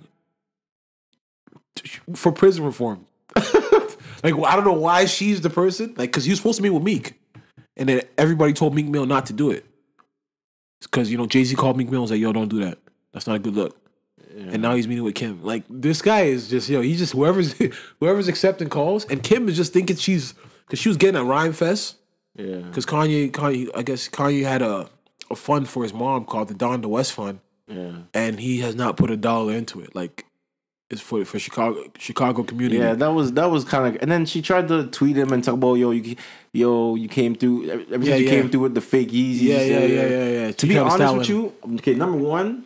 for 2.15 2.31
prison 2.31 2.63
reform. 2.63 3.05
like 3.35 4.33
I 4.33 4.55
don't 4.55 4.63
know 4.65 4.73
why 4.73 5.05
she's 5.05 5.41
the 5.41 5.49
person. 5.49 5.93
Like, 5.97 6.11
cause 6.11 6.23
he 6.23 6.31
was 6.31 6.39
supposed 6.39 6.57
to 6.57 6.63
meet 6.63 6.69
with 6.69 6.83
Meek, 6.83 7.19
and 7.75 7.89
then 7.89 8.01
everybody 8.17 8.53
told 8.53 8.73
Meek 8.73 8.87
Mill 8.87 9.05
not 9.05 9.25
to 9.27 9.33
do 9.33 9.51
it. 9.51 9.65
Because 10.83 11.11
you 11.11 11.17
know 11.17 11.25
Jay 11.27 11.43
Z 11.43 11.55
called 11.55 11.77
Meek 11.77 11.87
Mill 11.87 11.99
and 11.99 12.01
was 12.03 12.11
like, 12.11 12.19
"Yo, 12.19 12.31
don't 12.33 12.49
do 12.49 12.59
that. 12.63 12.77
That's 13.13 13.27
not 13.27 13.35
a 13.35 13.39
good 13.39 13.55
look." 13.55 13.77
And 14.35 14.61
now 14.63 14.73
he's 14.73 14.87
meeting 14.87 15.03
with 15.03 15.13
Kim. 15.15 15.43
Like 15.43 15.63
this 15.69 16.01
guy 16.01 16.21
is 16.21 16.47
just 16.49 16.67
yo. 16.69 16.81
He's 16.81 16.97
just 16.99 17.13
whoever's 17.13 17.53
whoever's 17.99 18.27
accepting 18.27 18.69
calls, 18.69 19.05
and 19.05 19.21
Kim 19.21 19.47
is 19.47 19.55
just 19.55 19.73
thinking 19.73 19.95
she's 19.95 20.33
because 20.65 20.79
she 20.79 20.89
was 20.89 20.97
getting 20.97 21.19
a 21.19 21.23
Rhyme 21.23 21.53
Fest 21.53 21.97
Yeah. 22.35 22.57
because 22.57 22.85
Kanye, 22.85 23.29
Kanye, 23.31 23.69
I 23.75 23.83
guess 23.83 24.09
Kanye 24.09 24.43
had 24.43 24.61
a 24.63 24.89
a 25.29 25.35
fund 25.35 25.69
for 25.69 25.83
his 25.83 25.93
mom 25.93 26.25
called 26.25 26.47
the 26.47 26.53
Donda 26.55 26.85
West 26.87 27.13
Fund, 27.13 27.39
Yeah. 27.67 27.91
and 28.13 28.39
he 28.39 28.59
has 28.59 28.75
not 28.75 28.97
put 28.97 29.11
a 29.11 29.17
dollar 29.17 29.53
into 29.53 29.79
it. 29.81 29.93
Like 29.95 30.25
it's 30.93 31.01
for 31.01 31.25
for 31.25 31.37
Chicago 31.39 31.83
Chicago 31.99 32.43
community. 32.43 32.77
Yeah, 32.79 32.93
that 32.93 33.09
was 33.09 33.33
that 33.33 33.49
was 33.51 33.65
kind 33.65 33.83
of, 33.95 34.01
and 34.01 34.09
then 34.09 34.25
she 34.25 34.41
tried 34.41 34.67
to 34.69 34.87
tweet 34.87 35.17
him 35.17 35.33
and 35.33 35.43
talk 35.43 35.55
about 35.55 35.73
yo, 35.75 35.91
you, 35.91 36.15
yo, 36.53 36.95
you 36.95 37.09
came 37.09 37.35
through, 37.35 37.69
ever 37.69 37.83
since 37.91 38.05
Yeah, 38.07 38.15
you 38.15 38.25
yeah. 38.25 38.29
came 38.35 38.49
through 38.49 38.61
with 38.61 38.75
the 38.75 38.81
fake 38.81 39.09
Yeezys. 39.11 39.41
Yeah, 39.41 39.61
yeah, 39.61 39.79
yeah, 39.79 40.07
yeah, 40.07 40.29
yeah. 40.39 40.51
To 40.51 40.65
She 40.65 40.73
be 40.73 40.77
honest 40.79 41.13
with 41.17 41.27
him. 41.27 41.35
you, 41.35 41.53
okay, 41.79 41.95
number 41.95 42.17
one, 42.17 42.63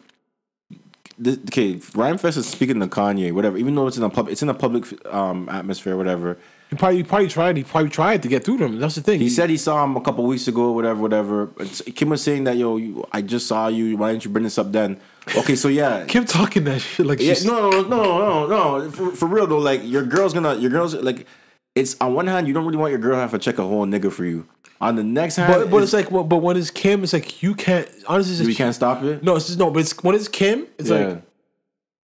this, 1.19 1.37
okay, 1.49 1.79
Rhyme 1.95 2.17
Fest 2.19 2.37
is 2.37 2.45
speaking 2.47 2.79
to 2.79 2.87
Kanye, 2.87 3.31
whatever. 3.31 3.57
Even 3.57 3.73
though 3.75 3.87
it's 3.87 3.97
in 3.97 4.03
a 4.03 4.09
public, 4.09 4.33
it's 4.33 4.43
in 4.43 4.49
a 4.49 4.53
public 4.53 4.85
um, 5.11 5.49
atmosphere, 5.49 5.97
whatever. 5.97 6.37
He 6.69 6.75
probably 6.75 6.97
he 6.97 7.03
probably 7.03 7.27
tried. 7.29 7.55
He 7.57 7.63
probably 7.63 7.89
tried 7.89 8.21
to 8.23 8.27
get 8.27 8.43
through 8.43 8.57
them. 8.57 8.77
That's 8.79 8.95
the 8.95 9.01
thing. 9.01 9.19
He 9.21 9.29
said 9.29 9.49
he 9.49 9.57
saw 9.57 9.83
him 9.83 9.95
a 9.95 10.01
couple 10.01 10.25
weeks 10.25 10.47
ago, 10.49 10.71
whatever, 10.73 10.99
whatever. 11.01 11.43
It's- 11.61 11.81
Kim 11.95 12.09
was 12.09 12.21
saying 12.21 12.43
that, 12.43 12.57
yo, 12.57 12.75
you, 12.77 13.05
I 13.11 13.21
just 13.21 13.47
saw 13.47 13.67
you. 13.69 13.95
Why 13.97 14.11
didn't 14.11 14.25
you 14.25 14.31
bring 14.31 14.43
this 14.43 14.57
up 14.57 14.71
then? 14.73 14.99
Okay, 15.35 15.55
so 15.55 15.67
yeah. 15.67 16.05
Kim 16.05 16.25
talking 16.25 16.63
that 16.65 16.79
shit 16.79 17.05
like 17.05 17.19
Yeah, 17.19 17.33
she's 17.33 17.45
no, 17.45 17.69
no, 17.69 17.81
no, 17.81 18.47
no, 18.47 18.47
no. 18.79 18.91
For, 18.91 19.11
for 19.11 19.25
real 19.27 19.47
though, 19.47 19.57
like 19.59 19.81
your 19.83 20.03
girl's 20.03 20.33
gonna, 20.33 20.55
your 20.55 20.69
girl's 20.69 20.95
like, 20.95 21.27
it's 21.75 21.95
on 22.01 22.13
one 22.13 22.27
hand 22.27 22.47
you 22.47 22.53
don't 22.53 22.65
really 22.65 22.77
want 22.77 22.91
your 22.91 22.99
girl 22.99 23.15
to 23.15 23.21
have 23.21 23.31
to 23.31 23.39
check 23.39 23.57
a 23.59 23.63
whole 23.63 23.85
nigga 23.85 24.11
for 24.11 24.25
you. 24.25 24.47
On 24.79 24.95
the 24.95 25.03
next 25.03 25.37
hand, 25.37 25.51
But, 25.51 25.71
but 25.71 25.81
it's 25.83 25.93
like, 25.93 26.11
well, 26.11 26.23
but 26.23 26.37
when 26.37 26.55
it's 26.55 26.69
Kim, 26.69 27.03
it's 27.03 27.11
like 27.13 27.41
you 27.41 27.55
can't. 27.55 27.89
Honestly, 28.07 28.33
it's 28.33 28.41
we 28.41 28.47
just, 28.47 28.57
can't 28.57 28.75
stop 28.75 29.01
it. 29.03 29.23
No, 29.23 29.35
it's 29.35 29.47
just 29.47 29.57
no. 29.57 29.71
But 29.71 29.79
it's 29.79 30.03
when 30.03 30.13
it's 30.15 30.27
Kim, 30.27 30.67
it's 30.77 30.89
yeah, 30.89 30.95
like 31.07 31.21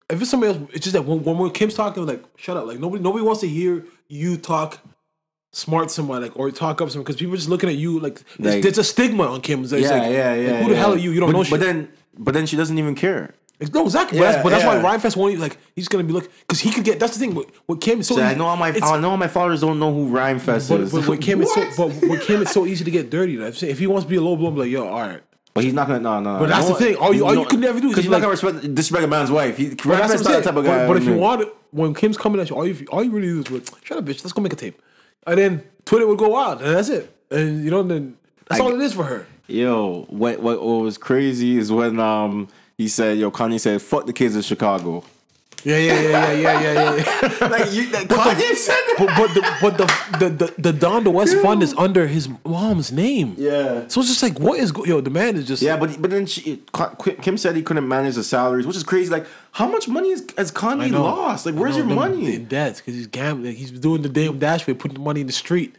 if 0.09 0.21
it's 0.21 0.31
somebody 0.31 0.53
else, 0.53 0.69
it's 0.73 0.83
just 0.83 0.93
that 0.93 1.03
when, 1.05 1.23
when 1.23 1.51
Kim's 1.51 1.75
talking, 1.75 2.05
like 2.05 2.23
shut 2.35 2.57
up. 2.57 2.65
Like 2.65 2.79
nobody, 2.79 3.03
nobody 3.03 3.23
wants 3.23 3.41
to 3.41 3.47
hear 3.47 3.85
you 4.07 4.37
talk 4.37 4.79
smart 5.51 5.89
to 5.89 5.93
somebody, 5.93 6.25
like 6.25 6.37
or 6.37 6.49
talk 6.49 6.81
up 6.81 6.89
someone 6.89 7.03
because 7.03 7.17
people 7.17 7.33
are 7.33 7.37
just 7.37 7.49
looking 7.49 7.69
at 7.69 7.75
you 7.75 7.99
like, 7.99 8.21
there's- 8.37 8.55
Like- 8.55 8.63
there's 8.63 8.77
a 8.77 8.83
stigma 8.83 9.23
on 9.23 9.41
Kim. 9.41 9.63
It's 9.63 9.71
like, 9.71 9.81
yeah, 9.83 9.89
like, 9.91 10.11
yeah, 10.11 10.29
like, 10.31 10.39
yeah. 10.47 10.61
who 10.61 10.69
the 10.69 10.73
yeah. 10.73 10.79
hell 10.79 10.93
are 10.93 10.97
you? 10.97 11.11
You 11.11 11.19
don't 11.19 11.29
but, 11.29 11.33
know 11.33 11.39
But 11.39 11.47
shit. 11.47 11.59
then, 11.59 11.89
but 12.17 12.33
then 12.33 12.45
she 12.45 12.55
doesn't 12.55 12.77
even 12.77 12.95
care. 12.95 13.33
No, 13.73 13.85
exactly. 13.85 14.19
but 14.19 14.23
Yeah, 14.25 14.31
that's, 14.33 14.43
but 14.43 14.49
that's 14.51 14.65
why. 14.65 14.75
Rhymefest 14.77 15.15
won't 15.17 15.31
even, 15.31 15.41
like 15.41 15.57
he's 15.75 15.87
gonna 15.87 16.03
be 16.03 16.13
looking 16.13 16.29
because 16.41 16.59
he 16.59 16.71
could 16.71 16.83
get. 16.83 16.99
That's 16.99 17.13
the 17.13 17.19
thing 17.19 17.33
with, 17.33 17.47
with 17.67 17.81
Kim. 17.81 17.99
It's 17.99 18.07
so 18.07 18.15
So 18.15 18.21
I 18.21 18.35
know 18.35 18.45
all 18.45 18.55
my, 18.55 18.67
I 18.69 18.99
know 18.99 19.09
all 19.09 19.17
my 19.17 19.27
followers 19.27 19.61
don't 19.61 19.79
know 19.79 19.91
who 19.91 20.09
Rhymefest 20.11 20.69
But, 20.69 20.81
is. 20.81 20.91
but 20.91 21.07
with 21.07 21.21
Kim, 21.21 21.41
it's 21.41 21.53
so, 21.55 21.61
What? 21.61 21.99
but 21.99 22.09
with 22.09 22.21
Kim, 22.21 22.43
it's 22.43 22.51
so 22.51 22.67
easy 22.67 22.83
to 22.85 22.91
get 22.91 23.09
dirty. 23.09 23.35
Like, 23.37 23.61
if 23.63 23.79
he 23.79 23.87
wants 23.87 24.05
to 24.05 24.09
be 24.09 24.17
a 24.17 24.21
low 24.21 24.35
blow, 24.35 24.49
I'm 24.49 24.57
like, 24.57 24.69
yo, 24.69 24.87
all 24.87 24.99
right. 25.01 25.21
But 25.55 25.63
he's 25.63 25.73
not 25.73 25.87
gonna. 25.87 26.01
No, 26.01 26.19
no. 26.19 26.37
But 26.37 26.49
that's 26.49 26.67
the 26.67 26.75
thing. 26.75 26.95
All 26.97 27.11
you- 27.15 27.25
all 27.25 27.33
you 27.33 27.45
can 27.45 27.59
never 27.59 27.79
do 27.79 27.87
is 27.87 27.93
because 27.93 28.05
you're 28.05 28.11
not 28.11 28.17
like- 28.27 28.39
gonna 28.39 28.51
respect, 28.51 28.75
disrespect 28.75 29.03
a 29.05 29.07
man's 29.07 29.31
wife. 29.31 29.57
He, 29.57 29.69
But 29.69 29.85
Rhyme 29.85 29.99
that's 30.01 30.21
what 30.21 30.29
not 30.29 30.37
the 30.37 30.41
type 30.43 30.55
of 30.55 30.63
guy. 30.65 30.77
But, 30.85 30.87
but 30.93 30.97
if 30.97 31.05
you 31.05 31.15
want 31.15 31.49
when 31.71 31.95
Kim's 31.95 32.15
coming 32.15 32.39
at 32.39 32.51
you, 32.51 32.55
all 32.55 32.67
you 32.67 32.85
all 32.91 33.03
you 33.03 33.09
really 33.09 33.41
do 33.43 33.55
is 33.55 33.71
like, 33.73 33.83
shut 33.83 33.97
up, 33.97 34.05
bitch. 34.05 34.23
Let's 34.23 34.33
go 34.33 34.41
make 34.43 34.53
a 34.53 34.55
tape, 34.55 34.79
and 35.25 35.39
then 35.39 35.63
Twitter 35.83 36.05
would 36.05 36.19
go 36.19 36.29
wild, 36.29 36.61
and 36.61 36.75
that's 36.75 36.89
it. 36.89 37.11
And 37.31 37.65
you 37.65 37.71
know, 37.71 37.81
then 37.81 38.17
that's 38.47 38.61
I- 38.61 38.63
all 38.63 38.71
it 38.75 38.81
is 38.81 38.93
for 38.93 39.03
her. 39.05 39.25
Yo, 39.47 40.05
what, 40.09 40.39
what 40.41 40.61
what 40.61 40.81
was 40.81 40.97
crazy 40.97 41.57
is 41.57 41.71
when 41.71 41.99
um 41.99 42.47
he 42.77 42.87
said, 42.87 43.17
yo, 43.17 43.31
Kanye 43.31 43.59
said, 43.59 43.81
fuck 43.81 44.05
the 44.05 44.13
kids 44.13 44.35
in 44.35 44.41
Chicago. 44.41 45.03
Yeah, 45.63 45.77
yeah, 45.77 45.99
yeah, 45.99 46.31
yeah, 46.31 46.61
yeah, 46.61 46.73
yeah, 46.73 46.95
yeah. 46.95 47.47
like 47.47 47.73
you, 47.73 47.89
that 47.89 48.07
Kanye 48.07 48.55
said 48.55 48.75
that. 48.75 48.95
but 48.99 49.07
but 49.17 49.33
the 49.33 49.57
but 49.61 49.77
the 49.77 50.19
the 50.19 50.45
the, 50.45 50.71
the 50.71 50.71
Donda 50.71 51.11
West 51.11 51.35
Fund 51.37 51.63
is 51.63 51.73
under 51.77 52.07
his 52.07 52.29
mom's 52.45 52.91
name. 52.91 53.33
Yeah. 53.37 53.87
So 53.87 54.01
it's 54.01 54.09
just 54.09 54.21
like, 54.21 54.39
what 54.39 54.59
is 54.59 54.71
go- 54.71 54.85
yo? 54.85 55.01
The 55.01 55.09
man 55.09 55.35
is 55.35 55.47
just 55.47 55.63
Yeah, 55.63 55.77
but 55.77 55.99
but 55.99 56.11
then 56.11 56.25
she, 56.27 56.61
Kim 57.21 57.37
said 57.37 57.55
he 57.55 57.63
couldn't 57.63 57.87
manage 57.87 58.15
the 58.15 58.23
salaries, 58.23 58.67
which 58.67 58.75
is 58.77 58.83
crazy. 58.83 59.09
Like, 59.09 59.25
how 59.51 59.67
much 59.67 59.87
money 59.87 60.09
is, 60.09 60.27
has 60.37 60.51
Kanye 60.51 60.91
lost? 60.91 61.45
Like, 61.45 61.55
where's 61.55 61.77
know, 61.77 61.85
your 61.85 61.95
money, 61.95 62.35
In 62.35 62.45
debts 62.45 62.79
because 62.79 62.93
he's 62.93 63.07
gambling. 63.07 63.55
He's 63.55 63.71
doing 63.71 64.03
the 64.03 64.09
Dame 64.09 64.37
Dash 64.37 64.63
putting 64.65 64.93
the 64.93 64.99
money 64.99 65.21
in 65.21 65.27
the 65.27 65.33
street. 65.33 65.75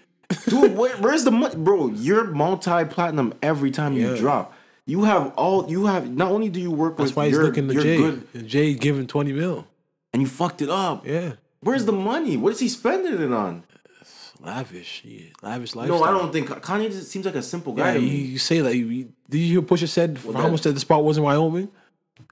Dude? 0.48 0.76
Where, 0.76 0.96
where's 0.98 1.24
the 1.24 1.30
money, 1.30 1.56
bro? 1.56 1.88
You're 1.88 2.24
multi 2.24 2.84
platinum 2.84 3.34
every 3.42 3.70
time 3.70 3.94
you 3.94 4.16
drop. 4.16 4.54
You 4.86 5.04
have 5.04 5.32
all. 5.36 5.68
You 5.70 5.86
have 5.86 6.10
not 6.10 6.30
only 6.32 6.48
do 6.48 6.60
you 6.60 6.70
work 6.70 6.96
That's 6.96 7.10
with 7.10 7.16
why 7.16 7.26
he's 7.26 7.34
your, 7.34 7.44
looking 7.44 7.68
to 7.68 7.74
Jay. 7.74 7.96
good, 7.96 8.46
Jay 8.46 8.74
giving 8.74 9.06
twenty 9.06 9.32
mil. 9.32 9.66
and 10.12 10.22
you 10.22 10.28
fucked 10.28 10.62
it 10.62 10.70
up. 10.70 11.06
Yeah, 11.06 11.32
Where's 11.60 11.84
the 11.84 11.92
money? 11.92 12.36
What 12.36 12.52
is 12.52 12.60
he 12.60 12.68
spending 12.68 13.20
it 13.20 13.32
on? 13.32 13.64
lavish, 14.40 15.02
yeah, 15.04 15.26
lavish 15.42 15.74
lifestyle. 15.74 15.98
No, 15.98 16.04
I 16.04 16.10
don't 16.12 16.32
think 16.32 16.48
Kanye 16.48 16.90
just 16.90 17.10
seems 17.10 17.26
like 17.26 17.34
a 17.34 17.42
simple 17.42 17.72
guy. 17.74 17.88
Yeah, 17.88 17.94
to 17.94 18.00
you, 18.00 18.06
me. 18.08 18.16
you 18.16 18.38
say 18.38 18.60
that. 18.60 18.76
You, 18.76 19.12
did 19.28 19.38
you 19.38 19.48
hear 19.60 19.62
Pusha 19.62 19.88
said 19.88 20.18
for 20.18 20.32
how 20.32 20.48
much 20.48 20.62
that 20.62 20.72
the 20.72 20.80
spot 20.80 21.04
was 21.04 21.18
in 21.18 21.24
Wyoming 21.24 21.68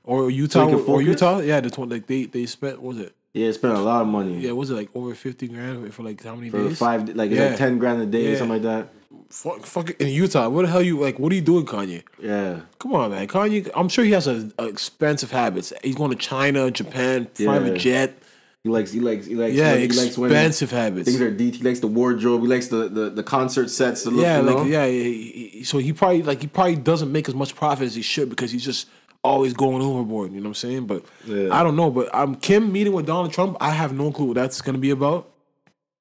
or 0.04 0.30
Utah 0.30 0.66
can 0.66 0.76
or? 0.76 1.02
Utah? 1.02 1.40
Yeah, 1.40 1.60
the 1.60 1.80
like 1.84 2.06
they 2.06 2.24
they 2.24 2.46
spent 2.46 2.80
what 2.80 2.94
was 2.94 3.06
it? 3.06 3.14
Yeah, 3.36 3.52
spent 3.52 3.74
a 3.74 3.80
lot 3.80 4.02
of 4.02 4.08
money. 4.08 4.40
Yeah, 4.40 4.52
was 4.52 4.70
it 4.70 4.74
like 4.74 4.90
over 4.94 5.14
fifty 5.14 5.46
grand 5.48 5.92
for 5.94 6.02
like 6.02 6.22
how 6.22 6.34
many 6.34 6.50
for 6.50 6.58
days? 6.68 6.78
five, 6.78 7.00
like, 7.14 7.30
Yeah. 7.30 7.48
like 7.48 7.56
ten 7.58 7.78
grand 7.78 8.00
a 8.02 8.06
day 8.06 8.26
or 8.26 8.30
Yeah. 8.30 8.38
something 8.38 8.62
like 8.62 8.62
that. 8.72 8.84
Fuck, 9.28 9.66
fuck 9.66 9.90
in 10.00 10.08
Utah. 10.08 10.48
What 10.48 10.62
the 10.62 10.68
hell 10.70 10.82
you 10.82 10.98
like? 11.00 11.18
What 11.18 11.32
are 11.32 11.34
you 11.34 11.40
doing, 11.52 11.66
Kanye? 11.66 12.02
Yeah, 12.22 12.60
Come 12.78 12.94
on, 12.94 13.10
man. 13.10 13.26
Kanye. 13.26 13.68
I'm 13.74 13.88
sure 13.88 14.04
he 14.04 14.12
has 14.12 14.26
a, 14.26 14.50
a 14.58 14.66
expensive 14.66 15.30
habits. 15.32 15.72
He's 15.82 15.96
going 15.96 16.10
to 16.10 16.16
China, 16.16 16.70
Japan, 16.70 17.26
private 17.34 17.72
Yeah. 17.72 17.78
jet. 17.78 18.18
he 18.62 18.68
likes, 18.70 18.90
he 18.92 19.00
likes, 19.00 19.26
he 19.26 19.34
likes. 19.36 19.54
Yeah, 19.54 19.76
he 19.76 19.88
likes 19.88 20.16
when 20.18 20.30
expensive 20.30 20.70
habits. 20.72 21.08
things 21.08 21.20
are 21.20 21.30
deep. 21.30 21.54
He 21.56 21.62
likes 21.62 21.80
the 21.80 21.86
wardrobe. 21.88 22.42
He 22.42 22.48
likes 22.48 22.68
the 22.68 22.88
the, 22.88 23.10
the 23.10 23.22
concert 23.22 23.68
sets. 23.70 24.02
The 24.04 24.10
look, 24.10 24.22
Yeah, 24.22 24.38
you 24.40 24.42
know? 24.46 24.56
like 24.58 24.68
yeah, 24.70 24.86
he- 24.86 25.50
he- 25.58 25.64
so 25.64 25.78
he 25.78 25.92
probably 25.92 26.22
like 26.22 26.40
he 26.40 26.46
probably 26.48 26.76
doesn't 26.76 27.10
make 27.10 27.28
as 27.28 27.34
much 27.34 27.54
profit 27.56 27.86
as 27.86 27.94
he 27.94 28.02
should 28.02 28.28
because 28.28 28.50
he's 28.52 28.64
just 28.64 28.86
always 29.26 29.52
going 29.52 29.82
overboard. 29.82 30.32
You 30.32 30.38
know 30.40 30.44
what 30.44 30.50
I'm 30.50 30.54
saying? 30.54 30.86
But 30.86 31.04
Yeah. 31.26 31.48
I 31.52 31.62
don't 31.62 31.76
know. 31.76 31.90
But 31.90 32.08
I'm 32.14 32.34
Kim 32.36 32.72
meeting 32.72 32.92
with 32.92 33.06
Donald 33.06 33.32
Trump, 33.32 33.56
I 33.60 33.70
have 33.70 33.92
no 33.92 34.10
clue 34.10 34.26
what 34.26 34.34
that's 34.36 34.60
gonna 34.62 34.78
be 34.78 34.90
about. 34.90 35.28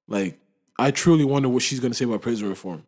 Like, 0.07 0.39
I 0.77 0.91
truly 0.91 1.25
wonder 1.25 1.49
what 1.49 1.63
she's 1.63 1.79
gonna 1.79 1.93
say 1.93 2.05
about 2.05 2.21
prison 2.21 2.47
reform. 2.49 2.83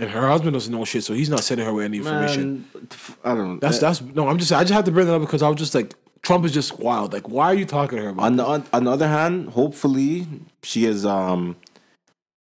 And 0.00 0.10
her 0.10 0.28
husband 0.28 0.52
doesn't 0.52 0.72
know 0.72 0.84
shit, 0.84 1.02
so 1.02 1.12
he's 1.12 1.28
not 1.28 1.40
sending 1.40 1.66
her 1.66 1.72
with 1.72 1.84
any 1.86 1.98
information. 1.98 2.68
Man, 2.72 2.88
I 3.24 3.34
don't 3.34 3.54
know. 3.54 3.58
That's 3.60 3.78
that's 3.80 4.00
no. 4.00 4.28
I'm 4.28 4.38
just 4.38 4.52
I 4.52 4.62
just 4.62 4.72
had 4.72 4.84
to 4.84 4.92
bring 4.92 5.06
that 5.08 5.14
up 5.14 5.22
because 5.22 5.42
I 5.42 5.48
was 5.48 5.58
just 5.58 5.74
like 5.74 5.94
Trump 6.22 6.44
is 6.44 6.52
just 6.52 6.78
wild. 6.78 7.12
Like, 7.12 7.28
why 7.28 7.46
are 7.46 7.54
you 7.54 7.64
talking 7.64 7.98
to 7.98 8.04
her 8.04 8.10
about? 8.10 8.24
on 8.26 8.36
the 8.36 8.44
on, 8.44 8.64
on 8.72 8.84
the 8.84 8.90
other 8.92 9.08
hand, 9.08 9.50
hopefully 9.50 10.26
she 10.62 10.84
is 10.84 11.04
um 11.04 11.56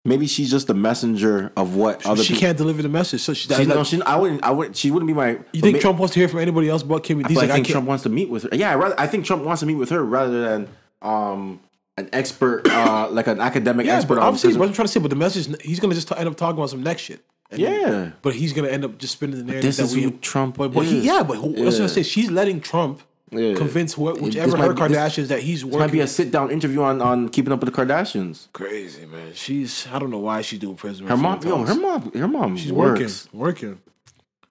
maybe 0.04 0.26
she's 0.26 0.50
just 0.50 0.66
the 0.66 0.74
messenger 0.74 1.50
of 1.56 1.76
what 1.76 2.04
other 2.06 2.22
she 2.22 2.34
people. 2.34 2.40
can't 2.46 2.58
deliver 2.58 2.82
the 2.82 2.88
message. 2.88 3.20
So 3.22 3.32
she, 3.34 3.48
She, 3.48 3.54
like, 3.54 3.68
no, 3.68 3.84
she, 3.84 4.00
I 4.02 4.16
wouldn't. 4.16 4.44
I 4.44 4.50
would. 4.50 4.76
She 4.76 4.90
wouldn't 4.90 5.06
be 5.06 5.14
my. 5.14 5.38
you 5.52 5.60
think 5.60 5.76
ma- 5.76 5.80
Trump 5.80 5.98
wants 5.98 6.14
to 6.14 6.20
hear 6.20 6.28
from 6.28 6.40
anybody 6.40 6.68
else 6.68 6.82
but 6.82 7.02
Kim? 7.04 7.20
But 7.22 7.30
like, 7.32 7.48
I 7.48 7.52
I 7.52 7.54
think 7.54 7.66
can't. 7.66 7.72
Trump 7.74 7.88
wants 7.88 8.02
to 8.04 8.08
meet 8.10 8.28
with 8.30 8.44
her. 8.44 8.50
Yeah, 8.52 8.72
I 8.72 8.74
rather, 8.76 8.98
I 9.00 9.06
think 9.06 9.24
Trump 9.24 9.44
wants 9.44 9.60
to 9.60 9.66
meet 9.66 9.76
with 9.76 9.90
her 9.90 10.02
rather 10.04 10.40
than 10.42 10.68
um 11.02 11.60
an 11.96 12.08
expert, 12.12 12.68
uh 12.70 13.08
like 13.10 13.26
an 13.28 13.40
academic 13.40 13.86
Yeah, 13.86 13.96
expert 13.96 14.16
but 14.16 14.22
obviously, 14.24 14.56
what 14.56 14.68
I'm 14.68 14.74
trying 14.74 14.86
to 14.86 14.92
say, 14.92 15.00
but 15.00 15.10
the 15.10 15.16
message 15.16 15.54
he's 15.62 15.80
gonna 15.80 15.94
just 15.94 16.10
end 16.12 16.28
up 16.28 16.36
talking 16.36 16.58
about 16.58 16.70
some 16.70 16.82
next 16.82 17.02
shit. 17.02 17.24
Yeah. 17.52 18.10
but 18.22 18.34
he's 18.34 18.52
gonna 18.52 18.68
end 18.68 18.84
up 18.84 18.98
just 18.98 19.12
spinning 19.12 19.36
the 19.38 19.44
narrative. 19.44 19.62
this 19.62 19.76
that 19.76 19.84
is 19.84 19.94
we, 19.94 20.02
who 20.02 20.10
Trump 20.12 20.56
But, 20.56 20.72
but 20.72 20.86
he, 20.86 21.00
yeah, 21.00 21.22
but 21.22 21.36
who, 21.36 21.48
what 21.50 21.58
I 21.60 21.76
Yeah. 21.78 21.86
say. 21.86 22.02
She's 22.02 22.30
letting 22.30 22.60
Trump 22.60 23.00
Yeah. 23.36 23.54
convince 23.54 23.94
who, 23.94 24.12
This 24.12 24.22
whichever 24.22 24.56
her 24.56 24.72
be- 24.72 24.80
this- 24.80 24.96
Kardashians 24.96 25.28
that 25.28 25.40
he's 25.40 25.62
This 25.64 25.74
might 25.74 25.92
be 25.92 26.00
a 26.00 26.06
sit 26.06 26.30
down 26.30 26.50
interview 26.50 26.82
on 26.82 27.00
on 27.00 27.28
Keeping 27.28 27.52
Up 27.52 27.60
with 27.62 27.74
the 27.74 27.80
Kardashians. 27.84 28.48
crazy 28.52 29.06
man. 29.06 29.32
She's 29.34 29.86
I 29.92 29.98
don't 29.98 30.10
know 30.10 30.18
why 30.18 30.42
she's 30.42 30.58
doing 30.58 30.76
prison. 30.76 31.06
Her 31.06 31.16
mom, 31.16 31.40
yo, 31.44 31.64
her 31.64 31.74
mom, 31.74 32.12
her 32.12 32.28
mom. 32.28 32.56
She's 32.56 32.72
works. 32.72 33.28
working, 33.32 33.78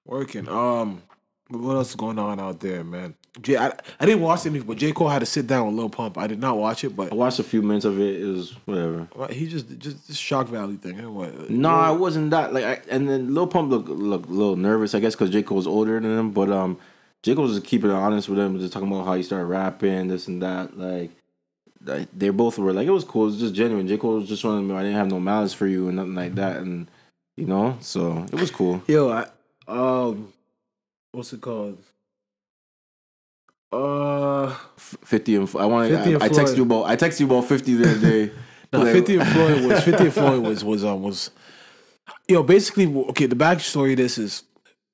working, 0.05 0.45
working. 0.45 0.49
Um, 0.49 1.01
what 1.49 1.75
else 1.75 1.89
is 1.89 1.95
going 1.95 2.19
on 2.19 2.39
out 2.39 2.59
there, 2.59 2.83
man? 2.83 3.15
jay 3.41 3.57
i 3.57 3.71
didn't 4.05 4.21
watch 4.21 4.45
anything, 4.45 4.67
but 4.67 4.77
J 4.77 4.91
Cole 4.91 5.09
had 5.09 5.19
to 5.19 5.25
sit 5.25 5.47
down 5.47 5.65
with 5.67 5.75
Lil 5.75 5.89
Pump. 5.89 6.17
I 6.17 6.27
did 6.27 6.39
not 6.39 6.57
watch 6.57 6.83
it, 6.83 6.95
but 6.95 7.11
I 7.11 7.15
watched 7.15 7.39
a 7.39 7.43
few 7.43 7.61
minutes 7.63 7.85
of 7.85 7.99
it. 7.99 8.21
It 8.21 8.25
was 8.25 8.51
whatever. 8.65 9.07
he 9.31 9.47
just 9.47 9.77
just 9.79 10.07
this 10.07 10.17
shock 10.17 10.47
value 10.47 10.77
thing. 10.77 11.13
What? 11.13 11.49
No, 11.49 11.69
I 11.69 11.89
wasn't 11.91 12.29
that 12.31 12.53
like. 12.53 12.63
I, 12.63 12.81
and 12.89 13.09
then 13.09 13.33
Lil 13.33 13.47
Pump 13.47 13.71
looked 13.71 13.89
looked 13.89 14.29
a 14.29 14.33
little 14.33 14.55
nervous, 14.55 14.93
I 14.93 14.99
guess, 14.99 15.15
because 15.15 15.31
J 15.31 15.41
Cole's 15.41 15.65
older 15.65 15.99
than 15.99 16.17
him. 16.17 16.31
But 16.31 16.51
um, 16.51 16.77
J 17.23 17.33
was 17.35 17.53
just 17.53 17.65
keeping 17.65 17.89
it 17.89 17.93
honest 17.93 18.27
with 18.27 18.37
him, 18.37 18.59
just 18.59 18.73
talking 18.73 18.91
about 18.91 19.05
how 19.05 19.13
he 19.15 19.23
started 19.23 19.45
rapping, 19.45 20.09
this 20.09 20.27
and 20.27 20.41
that. 20.41 20.77
Like, 20.77 21.11
like 21.85 22.07
they 22.15 22.29
both 22.29 22.57
were 22.59 22.73
like, 22.73 22.85
it 22.85 22.91
was 22.91 23.05
cool. 23.05 23.23
It 23.23 23.31
was 23.31 23.39
just 23.39 23.55
genuine. 23.55 23.87
J 23.87 23.97
Cole 23.97 24.15
was 24.19 24.27
just 24.27 24.41
showing 24.41 24.67
me 24.67 24.75
I 24.75 24.83
didn't 24.83 24.97
have 24.97 25.09
no 25.09 25.19
malice 25.21 25.53
for 25.53 25.65
you 25.65 25.87
and 25.87 25.95
nothing 25.95 26.15
like 26.15 26.35
that, 26.35 26.57
and 26.57 26.87
you 27.37 27.45
know, 27.45 27.77
so 27.79 28.25
it 28.31 28.39
was 28.39 28.51
cool. 28.51 28.83
Yo, 28.87 29.09
I, 29.09 29.25
um, 29.67 30.33
what's 31.13 31.31
it 31.31 31.41
called? 31.41 31.81
Uh, 33.71 34.53
Fifty 34.75 35.35
and 35.35 35.49
I 35.57 35.65
want. 35.65 35.89
50 35.91 36.15
I, 36.15 36.25
I 36.25 36.29
texted 36.29 36.57
you 36.57 36.63
about. 36.63 36.83
I 36.83 36.95
texted 36.95 37.21
you 37.21 37.25
about 37.25 37.45
fifty 37.45 37.73
the 37.73 37.89
other 37.89 37.99
day. 37.99 38.33
no, 38.73 38.79
Like- 38.79 38.93
Fifty 38.93 39.15
and 39.17 39.27
Floyd 39.29 39.65
was 39.65 39.83
Fifty 39.83 40.03
and 40.05 40.13
Floyd 40.13 40.43
was 40.45 40.63
was 40.63 40.83
um 40.83 41.01
was, 41.01 41.31
yo, 42.27 42.43
basically 42.43 42.85
okay. 43.09 43.25
The 43.27 43.35
backstory 43.35 43.91
of 43.91 43.97
this 43.97 44.17
is 44.17 44.43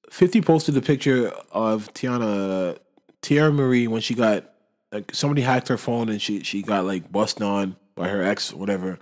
Fifty 0.10 0.42
posted 0.42 0.76
a 0.78 0.82
picture 0.82 1.32
of 1.52 1.94
Tiana 1.94 2.78
Teairra 3.22 3.54
Mari 3.54 3.88
when 3.88 4.02
she 4.02 4.14
got 4.16 4.46
like 4.92 5.14
somebody 5.14 5.42
hacked 5.42 5.68
her 5.68 5.78
phone 5.78 6.10
and 6.10 6.22
she 6.22 6.42
she 6.44 6.62
got 6.62 6.86
like 6.86 7.12
busted 7.12 7.44
on 7.44 7.76
by 7.96 8.08
her 8.08 8.22
ex 8.24 8.52
or 8.54 8.58
whatever. 8.58 8.98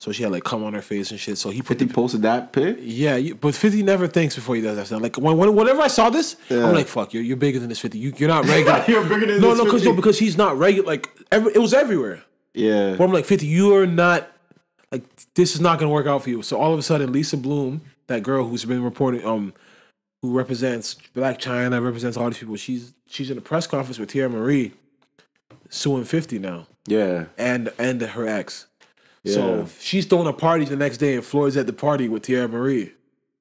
So 0.00 0.12
she 0.12 0.22
had 0.22 0.30
like 0.30 0.44
cum 0.44 0.62
on 0.62 0.74
her 0.74 0.82
face 0.82 1.10
and 1.10 1.18
shit. 1.18 1.38
So 1.38 1.50
he 1.50 1.58
put 1.60 1.68
Fifty 1.78 1.86
the 1.86 1.94
posted 1.94 2.22
that 2.22 2.52
pic. 2.52 2.78
Yeah, 2.80 3.16
you, 3.16 3.34
but 3.34 3.54
Fifty 3.54 3.82
never 3.82 4.06
thinks 4.06 4.34
before 4.36 4.54
he 4.54 4.62
does 4.62 4.76
that 4.76 4.86
stuff. 4.86 5.02
Like 5.02 5.16
when, 5.16 5.36
when 5.36 5.54
whenever 5.56 5.80
I 5.80 5.88
saw 5.88 6.08
this, 6.08 6.36
Yeah. 6.48 6.66
I'm 6.66 6.74
like, 6.74 6.86
"Fuck, 6.86 7.12
you're, 7.12 7.22
you're 7.22 7.36
bigger 7.36 7.58
than 7.58 7.68
this 7.68 7.80
Fifty. 7.80 7.98
You, 7.98 8.12
you're 8.16 8.28
not 8.28 8.44
regular. 8.46 8.84
You're 8.88 9.02
bigger 9.02 9.26
than 9.26 9.40
no, 9.40 9.50
this 9.50 9.58
no, 9.58 9.64
because 9.64 9.80
50. 9.82 9.88
no, 9.90 9.96
because 9.96 10.18
he's 10.18 10.36
not 10.36 10.56
regular. 10.56 10.86
Like 10.86 11.08
every, 11.32 11.52
it 11.52 11.58
was 11.58 11.74
everywhere. 11.74 12.22
Yeah. 12.54 12.94
But 12.96 13.04
I'm 13.04 13.12
like, 13.12 13.24
Fifty, 13.24 13.46
you 13.46 13.74
are 13.74 13.86
not 13.88 14.30
like 14.92 15.02
this 15.34 15.54
is 15.56 15.60
not 15.60 15.80
gonna 15.80 15.90
work 15.92 16.06
out 16.06 16.22
for 16.22 16.30
you. 16.30 16.42
So 16.42 16.58
all 16.60 16.72
of 16.72 16.78
a 16.78 16.82
sudden, 16.82 17.12
Lisa 17.12 17.36
Bloom, 17.36 17.80
that 18.06 18.22
girl 18.22 18.46
who's 18.46 18.64
been 18.64 18.84
reporting, 18.84 19.24
um, 19.24 19.52
who 20.22 20.32
represents 20.36 20.96
Blac 21.14 21.38
Chyna, 21.38 21.82
represents 21.82 22.16
all 22.16 22.28
these 22.30 22.38
people. 22.38 22.56
She's 22.56 22.92
she's 23.06 23.30
in 23.30 23.38
a 23.38 23.40
press 23.40 23.66
conference 23.66 23.98
with 23.98 24.10
Teairra 24.10 24.30
Mari, 24.30 24.72
suing 25.68 26.04
Fifty 26.04 26.38
now 26.38 26.66
Yeah. 26.86 27.26
and 27.36 27.72
and 27.78 28.00
her 28.02 28.26
ex. 28.26 28.66
Yeah. 29.22 29.34
So 29.34 29.66
she's 29.80 30.06
throwing 30.06 30.28
a 30.28 30.32
party 30.32 30.64
the 30.64 30.76
next 30.76 30.98
day, 30.98 31.14
and 31.16 31.24
Floyd's 31.24 31.56
at 31.56 31.66
the 31.66 31.72
party 31.72 32.08
with 32.08 32.22
Teairra 32.22 32.50
Mari. 32.50 32.94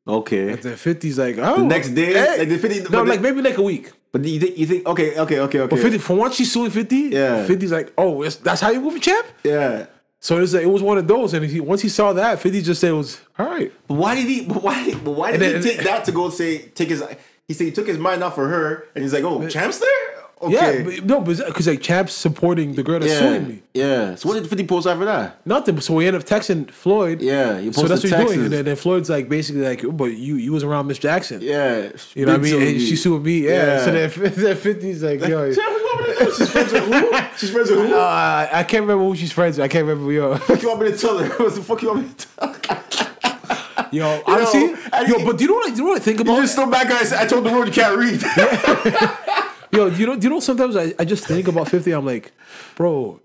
Okay. 0.08 0.54
And 0.54 0.60
then 0.64 0.74
50's 0.76 1.18
like, 1.18 1.38
oh. 1.38 1.58
The 1.58 1.66
next 1.66 1.90
day, 1.90 2.14
hey. 2.14 2.40
like 2.40 2.48
the 2.50 2.58
50 2.58 2.90
No, 2.90 3.04
like 3.04 3.20
maybe 3.20 3.42
like 3.42 3.58
a 3.58 3.62
week. 3.62 3.92
But 4.14 4.24
you 4.24 4.40
think 4.40 4.58
you 4.58 4.66
think 4.66 4.88
okay, 4.88 5.20
okay, 5.20 5.40
okay, 5.42 5.60
okay. 5.60 5.76
But 5.76 5.80
50, 5.82 5.98
for 5.98 6.16
once 6.16 6.36
she's 6.36 6.52
suing 6.52 6.72
50, 6.72 6.96
Yeah. 6.96 7.46
50's 7.46 7.72
like, 7.74 7.92
oh, 7.98 8.24
that's 8.24 8.62
how 8.62 8.70
you 8.72 8.80
move 8.82 8.96
a 8.96 9.00
champ? 9.00 9.28
yeah. 9.44 9.88
So 10.20 10.42
it's 10.42 10.54
like, 10.54 10.64
it 10.64 10.68
was 10.68 10.82
one 10.82 10.98
of 10.98 11.08
those. 11.08 11.34
And 11.34 11.46
he, 11.46 11.60
once 11.60 11.82
he 11.82 11.90
saw 11.90 12.12
that, 12.14 12.40
50 12.40 12.62
just 12.64 12.82
said 12.82 12.90
it 12.90 12.94
was, 12.94 13.22
all 13.38 13.46
right. 13.46 13.72
But 13.88 13.96
why 13.96 14.16
did 14.16 14.26
he? 14.28 14.46
But 14.46 14.64
why? 14.64 14.94
But 14.96 15.12
why 15.12 15.32
did 15.32 15.42
then- 15.42 15.62
he 15.62 15.70
take 15.70 15.84
that 15.84 16.06
to 16.06 16.12
go 16.12 16.30
say 16.30 16.60
take 16.70 16.90
his? 16.90 17.04
He 17.48 17.54
said 17.54 17.66
he 17.66 17.72
took 17.72 17.88
his 17.88 17.98
mind 17.98 18.24
off 18.24 18.36
for 18.36 18.48
her, 18.48 18.88
and 18.94 19.04
he's 19.04 19.14
like, 19.14 19.24
"Oh, 19.24 19.48
champs 19.48 19.80
there? 19.80 20.17
Okay, 20.40 20.54
Yeah, 20.54 20.84
but, 20.84 21.06
no, 21.06 21.22
because 21.22 21.66
like 21.68 21.82
Champ's 21.82 22.14
supporting 22.14 22.76
the 22.76 22.84
girl 22.84 23.00
that's 23.00 23.12
yeah, 23.12 23.20
suing 23.20 23.48
me. 23.48 23.64
yeah." 23.74 24.14
So 24.16 24.30
what 24.30 24.36
did 24.36 24.48
Fifty 24.48 24.68
post 24.68 24.86
after 24.86 25.06
that? 25.06 25.44
Nothing. 25.48 25.80
So 25.82 25.96
we 25.96 26.06
end 26.06 26.16
up 26.16 26.24
texting 26.26 26.70
Floyd. 26.70 27.22
Yeah, 27.24 27.60
he 27.60 27.72
So 27.74 27.84
that's 27.88 28.04
what 28.04 28.12
he's 28.14 28.28
doing. 28.28 28.42
And 28.44 28.52
then, 28.54 28.66
then 28.66 28.76
Floyd's 28.76 29.10
like 29.10 29.30
basically 29.30 29.62
like, 29.64 29.84
"Oh, 29.84 29.92
but 29.92 30.06
you 30.16 30.36
you 30.36 30.52
was 30.52 30.64
around 30.64 30.86
Miss 30.88 31.00
Jackson. 31.00 31.42
Yeah, 31.42 31.90
You 32.14 32.26
know 32.28 32.34
what 32.34 32.42
I 32.42 32.44
mean? 32.44 32.62
And 32.62 32.80
she 32.82 32.96
sued 32.96 33.24
me. 33.24 33.46
Yeah. 33.46 33.52
Yeah. 33.52 33.86
So 33.86 33.92
then, 33.92 34.10
then 34.36 34.56
50's 34.58 35.02
like, 35.02 35.22
yo. 35.22 35.54
Champ, 35.54 35.72
what 35.72 35.80
you 35.82 35.86
want 35.86 36.08
me 36.08 36.14
to 36.18 36.26
do? 36.26 36.32
She's 36.36 36.50
friends 36.52 36.72
with 36.72 36.84
who? 36.84 37.18
She's 37.38 37.50
friends 37.50 37.70
with 37.72 37.80
who? 37.90 37.96
Uh, 37.96 38.50
I 38.54 38.64
can't 38.64 38.82
remember 38.82 39.04
who 39.06 39.16
she's 39.16 39.32
friends 39.32 39.58
with. 39.58 39.66
I 39.66 39.68
can't 39.70 39.86
remember. 39.88 40.12
Yo, 40.12 40.36
What 40.38 40.62
you 40.62 40.68
want 40.70 40.82
me 40.82 40.92
to 40.92 40.98
tell 40.98 41.18
her? 41.18 41.28
What 41.44 41.56
the 41.56 41.62
fuck 41.64 41.82
you 41.82 41.88
want 41.90 42.04
me 42.08 42.14
to 42.14 42.28
tell 42.28 42.54
her? 42.54 43.88
yo, 43.92 44.22
honestly, 44.28 44.74
and 44.94 45.08
yo, 45.08 45.26
but 45.26 45.38
do 45.38 45.46
you 45.46 45.50
know 45.50 45.56
what? 45.56 45.68
I- 45.68 45.72
Do 45.72 45.78
you 45.78 45.84
know 45.84 45.90
what 45.94 46.02
I 46.02 46.04
think 46.04 46.20
about? 46.20 46.36
You 46.36 46.42
just 46.42 46.54
still 46.54 46.70
back 46.70 46.90
guys. 46.90 47.12
I 47.12 47.26
told 47.26 47.44
the 47.46 47.50
world 47.52 47.68
you 47.68 47.74
can't 47.74 47.98
read. 47.98 48.22
Yo, 49.72 49.90
do 49.90 49.96
you 49.98 50.06
know? 50.08 50.16
Do 50.16 50.24
you 50.28 50.30
know? 50.30 50.40
Sometimes 50.40 50.76
I, 50.76 50.94
I 51.00 51.06
just 51.06 51.26
think 51.26 51.48
about 51.48 51.68
fifty. 51.70 51.92
I'm 51.92 52.06
like, 52.06 52.32
bro, 52.76 53.20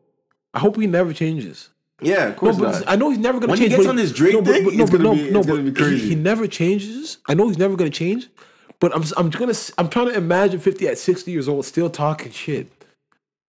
I 0.55 0.59
hope 0.59 0.77
he 0.77 0.87
never 0.87 1.13
changes. 1.13 1.71
yeah, 2.01 2.25
of 2.29 2.35
No, 2.35 2.39
course 2.39 2.57
but 2.59 2.73
not. 2.73 2.85
I 2.87 2.97
know 2.97 3.11
he's 3.11 3.19
never 3.19 3.39
gonna 3.39 3.53
When 3.53 3.61
he 3.61 3.69
gets 3.69 3.87
on 3.87 3.97
this 3.97 4.13
Drake 4.13 4.33
no, 4.35 4.43
but- 4.43 4.55
thing, 4.55 4.65
but 4.65 4.75
no, 4.75 4.87
but 4.87 5.01
no, 5.01 5.15
be- 5.15 5.31
no, 5.31 5.43
but. 5.43 5.87
He, 5.93 5.99
he 6.11 6.15
never 6.15 6.47
changes. 6.47 7.19
I 7.29 7.35
know 7.35 7.47
he's 7.49 7.59
never 7.59 7.77
gonna 7.77 7.91
change. 7.91 8.29
But 8.81 8.95
I'm 8.97 9.05
I'm 9.17 9.31
gonna 9.31 9.55
I'm 9.79 9.89
trying 9.89 10.07
to 10.09 10.15
imagine 10.15 10.59
fifty 10.59 10.89
at 10.89 10.99
sixty 10.99 11.31
years 11.31 11.49
old 11.49 11.65
still 11.65 11.89
talking 11.89 12.33
shit. 12.33 12.67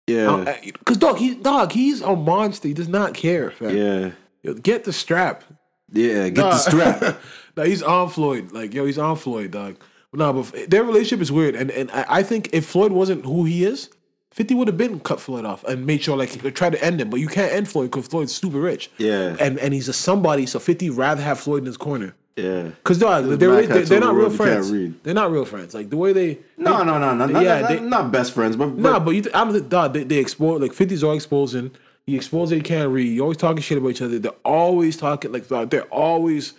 yeah, 0.07 0.31
uh, 0.31 0.55
Because 0.63 0.97
dog, 0.97 1.17
he 1.17 1.35
dog, 1.35 1.71
he's 1.71 2.01
a 2.01 2.15
monster. 2.15 2.67
He 2.67 2.73
does 2.73 2.87
not 2.87 3.13
care. 3.13 3.51
fam. 3.51 3.77
yeah, 3.77 4.11
Yo, 4.41 4.55
get 4.55 4.85
the 4.85 4.93
strap. 4.93 5.43
yeah. 5.91 6.29
Get 6.29 6.35
the 6.35 6.57
strap. 6.57 7.19
no, 7.55 7.63
he's 7.63 7.83
on 7.83 8.09
Floyd. 8.09 8.51
Like, 8.51 8.73
yo, 8.73 8.85
he's 8.85 8.97
on 8.97 9.15
Floyd, 9.17 9.51
dog. 9.51 9.75
No, 10.13 10.33
but 10.33 10.69
their 10.69 10.83
relationship 10.83 11.21
is 11.21 11.31
weird, 11.31 11.55
and 11.55 11.69
and 11.71 11.91
I, 11.91 12.05
I 12.09 12.23
think 12.23 12.49
if 12.51 12.65
Floyd 12.65 12.91
wasn't 12.91 13.25
who 13.25 13.45
he 13.45 13.63
is, 13.63 13.89
Fifty 14.31 14.55
would 14.55 14.67
have 14.67 14.77
been 14.77 14.99
cut 14.99 15.19
Floyd 15.19 15.45
off 15.45 15.63
and 15.65 15.85
made 15.85 16.01
sure 16.03 16.17
like 16.17 16.29
he 16.29 16.39
could 16.39 16.55
try 16.55 16.69
to 16.69 16.83
end 16.83 16.99
him, 17.01 17.09
but 17.09 17.19
you 17.19 17.27
can't 17.27 17.51
end 17.51 17.67
Floyd 17.69 17.91
because 17.91 18.07
Floyd's 18.07 18.33
stupid 18.33 18.59
rich. 18.59 18.89
Yeah. 18.97 19.35
and 19.39 19.59
and 19.59 19.73
he's 19.73 19.87
a 19.87 19.93
somebody, 19.93 20.45
so 20.45 20.59
Fifty 20.59 20.89
rather 20.89 21.21
have 21.21 21.39
Floyd 21.39 21.59
in 21.59 21.65
his 21.67 21.77
corner. 21.77 22.15
Yeah. 22.35 22.69
Cause 22.85 22.97
dog, 22.97 23.25
they're, 23.25 23.37
black 23.37 23.67
they're, 23.67 23.81
they're 23.83 23.99
not 23.99 24.15
real 24.15 24.31
you 24.31 24.37
friends. 24.37 24.71
They're 25.03 25.13
not 25.13 25.29
real 25.29 25.43
friends. 25.43 25.73
Like 25.73 25.89
the 25.89 25.97
way 25.97 26.13
they 26.13 26.39
No, 26.57 26.83
no, 26.83 26.97
no, 26.97 27.13
no, 27.13 27.25
not, 27.25 27.43
Yeah, 27.43 27.59
not, 27.61 27.69
they- 27.69 27.79
not 27.81 28.11
best 28.13 28.31
friends, 28.31 28.55
but, 28.55 28.67
but 28.67 28.77
Nah, 28.77 28.99
but 28.99 29.11
you, 29.11 29.23
th- 29.23 29.35
I 29.35 29.43
don't 29.43 29.51
think, 29.53 29.67
dog, 29.67 29.93
they, 29.93 30.03
they 30.05 30.17
expose, 30.19 30.61
like 30.61 30.71
50's 30.71 31.03
always 31.03 31.17
exposing. 31.23 31.71
He 32.05 32.15
exposed 32.15 32.51
that 32.53 32.55
he 32.55 32.61
can't 32.61 32.91
read. 32.91 33.11
You 33.13 33.23
always 33.23 33.35
talking 33.37 33.61
shit 33.61 33.77
about 33.77 33.89
each 33.89 34.01
other. 34.01 34.19
They're 34.19 34.31
always 34.45 34.95
talking, 34.95 35.33
like, 35.33 35.49
dog, 35.49 35.69
they're 35.69 35.83
always, 35.91 36.53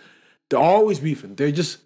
they're 0.49 0.59
always 0.59 0.99
beefing. 0.99 1.33
They're 1.33 1.51
just, 1.51 1.79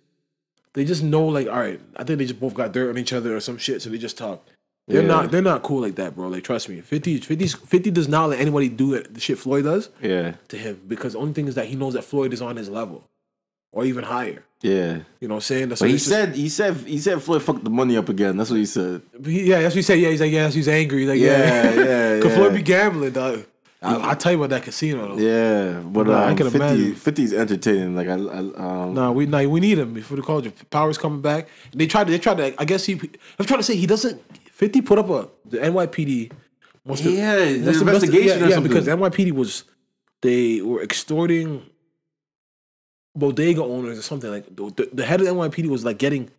they 0.75 0.85
just 0.85 1.01
know, 1.03 1.25
like, 1.25 1.47
all 1.47 1.59
right, 1.59 1.79
I 1.95 2.03
think 2.03 2.19
they 2.19 2.25
just 2.25 2.39
both 2.39 2.53
got 2.53 2.71
dirt 2.71 2.89
on 2.89 2.97
each 2.99 3.11
other 3.13 3.35
or 3.35 3.39
some 3.39 3.57
shit, 3.57 3.81
so 3.81 3.89
they 3.89 3.97
just 3.97 4.17
talk. 4.17 4.45
They're 4.87 5.01
Yeah. 5.01 5.07
not, 5.07 5.31
they're 5.31 5.41
not 5.41 5.63
cool 5.63 5.81
like 5.81 5.95
that, 5.95 6.15
bro. 6.15 6.27
Like, 6.27 6.43
trust 6.43 6.69
me. 6.69 6.79
50, 6.81 7.17
50, 7.17 7.47
50 7.47 7.89
does 7.91 8.07
not 8.07 8.29
let 8.29 8.39
anybody 8.39 8.69
do 8.69 8.93
it, 8.93 9.11
the 9.15 9.19
shit 9.19 9.39
Floyd 9.39 9.63
does 9.63 9.89
yeah, 10.01 10.33
to 10.49 10.57
him 10.57 10.79
because 10.87 11.13
the 11.13 11.19
only 11.19 11.33
thing 11.33 11.47
is 11.47 11.55
that 11.55 11.65
he 11.65 11.75
knows 11.75 11.95
that 11.95 12.03
Floyd 12.03 12.33
is 12.33 12.41
on 12.41 12.55
his 12.55 12.69
level 12.69 13.03
or 13.71 13.83
even 13.83 14.03
higher. 14.03 14.43
yeah. 14.61 14.99
You 15.19 15.27
know 15.27 15.35
what 15.35 15.37
I'm 15.37 15.41
saying? 15.41 15.69
That's 15.69 15.81
But 15.81 15.85
what 15.85 15.89
he 15.89 15.95
it's 15.95 16.05
just- 16.05 16.15
said, 16.15 16.35
he 16.35 16.49
said, 16.49 16.75
he 16.75 16.99
said 16.99 17.21
Floyd 17.21 17.41
fucked 17.41 17.63
the 17.63 17.69
money 17.71 17.97
up 17.97 18.09
again. 18.09 18.37
That's 18.37 18.49
what 18.51 18.59
he 18.59 18.65
said. 18.67 19.01
He- 19.25 19.49
yeah, 19.49 19.61
that's 19.61 19.73
what 19.73 19.77
he 19.77 19.81
said. 19.81 19.99
Yeah, 19.99 20.09
he's 20.09 20.21
like, 20.21 20.31
yeah, 20.31 20.49
he's 20.49 20.67
angry. 20.67 20.99
He's 20.99 21.09
like, 21.09 21.19
Yeah, 21.19 21.37
yeah, 21.39 21.73
yeah, 21.73 22.15
yeah. 22.23 22.35
Floyd 22.35 22.53
be 22.53 22.61
gambling, 22.61 23.11
dog. 23.13 23.43
I, 23.85 24.11
I 24.11 24.13
tell 24.15 24.31
you 24.31 24.37
about 24.37 24.49
that 24.51 24.63
casino 24.63 25.15
though. 25.15 25.21
Yeah, 25.21 25.79
but 25.79 26.07
Nah, 26.07 26.23
I 26.25 26.31
um, 26.31 26.35
can 26.37 26.49
50, 26.49 26.57
imagine. 26.57 26.93
50's 26.95 27.33
entertaining. 27.33 27.95
Like 27.95 28.07
I, 28.07 28.13
I 28.13 28.37
um, 28.83 28.93
No, 28.93 29.11
we 29.11 29.25
no, 29.25 29.47
we 29.47 29.59
need 29.59 29.77
him 29.79 29.93
before 29.93 30.17
the 30.17 30.23
culture. 30.23 30.51
Power's 30.69 30.97
coming 30.97 31.21
back. 31.21 31.47
They 31.73 31.87
tried. 31.87 32.05
to 32.05 32.11
They 32.11 32.19
tried 32.19 32.37
to. 32.37 32.61
I 32.61 32.65
guess 32.65 32.85
he. 32.85 32.93
I'm 33.39 33.45
trying 33.45 33.59
to 33.59 33.63
say 33.63 33.75
he 33.75 33.87
doesn't. 33.87 34.21
Fifty 34.51 34.81
put 34.81 34.99
up 34.99 35.09
a 35.09 35.27
the 35.45 35.57
NYPD. 35.59 36.31
Yeah, 36.31 36.35
the 36.35 36.89
wants 36.89 37.01
to 37.01 37.09
investi- 37.09 37.81
investigation 37.81 38.39
yeah, 38.39 38.45
or 38.45 38.49
yeah, 38.49 38.55
something. 38.55 38.69
because 38.71 38.85
the 38.85 38.91
NYPD 38.91 39.31
was 39.31 39.63
they 40.21 40.61
were 40.61 40.81
extorting 40.83 41.63
bodega 43.15 43.63
owners 43.63 43.97
or 43.97 44.01
something 44.01 44.29
like 44.29 44.45
the, 44.55 44.71
the, 44.75 44.89
the 44.93 45.05
head 45.05 45.19
of 45.21 45.25
the 45.25 45.33
NYPD 45.33 45.67
was 45.67 45.85
like 45.85 45.97
getting 45.97 46.29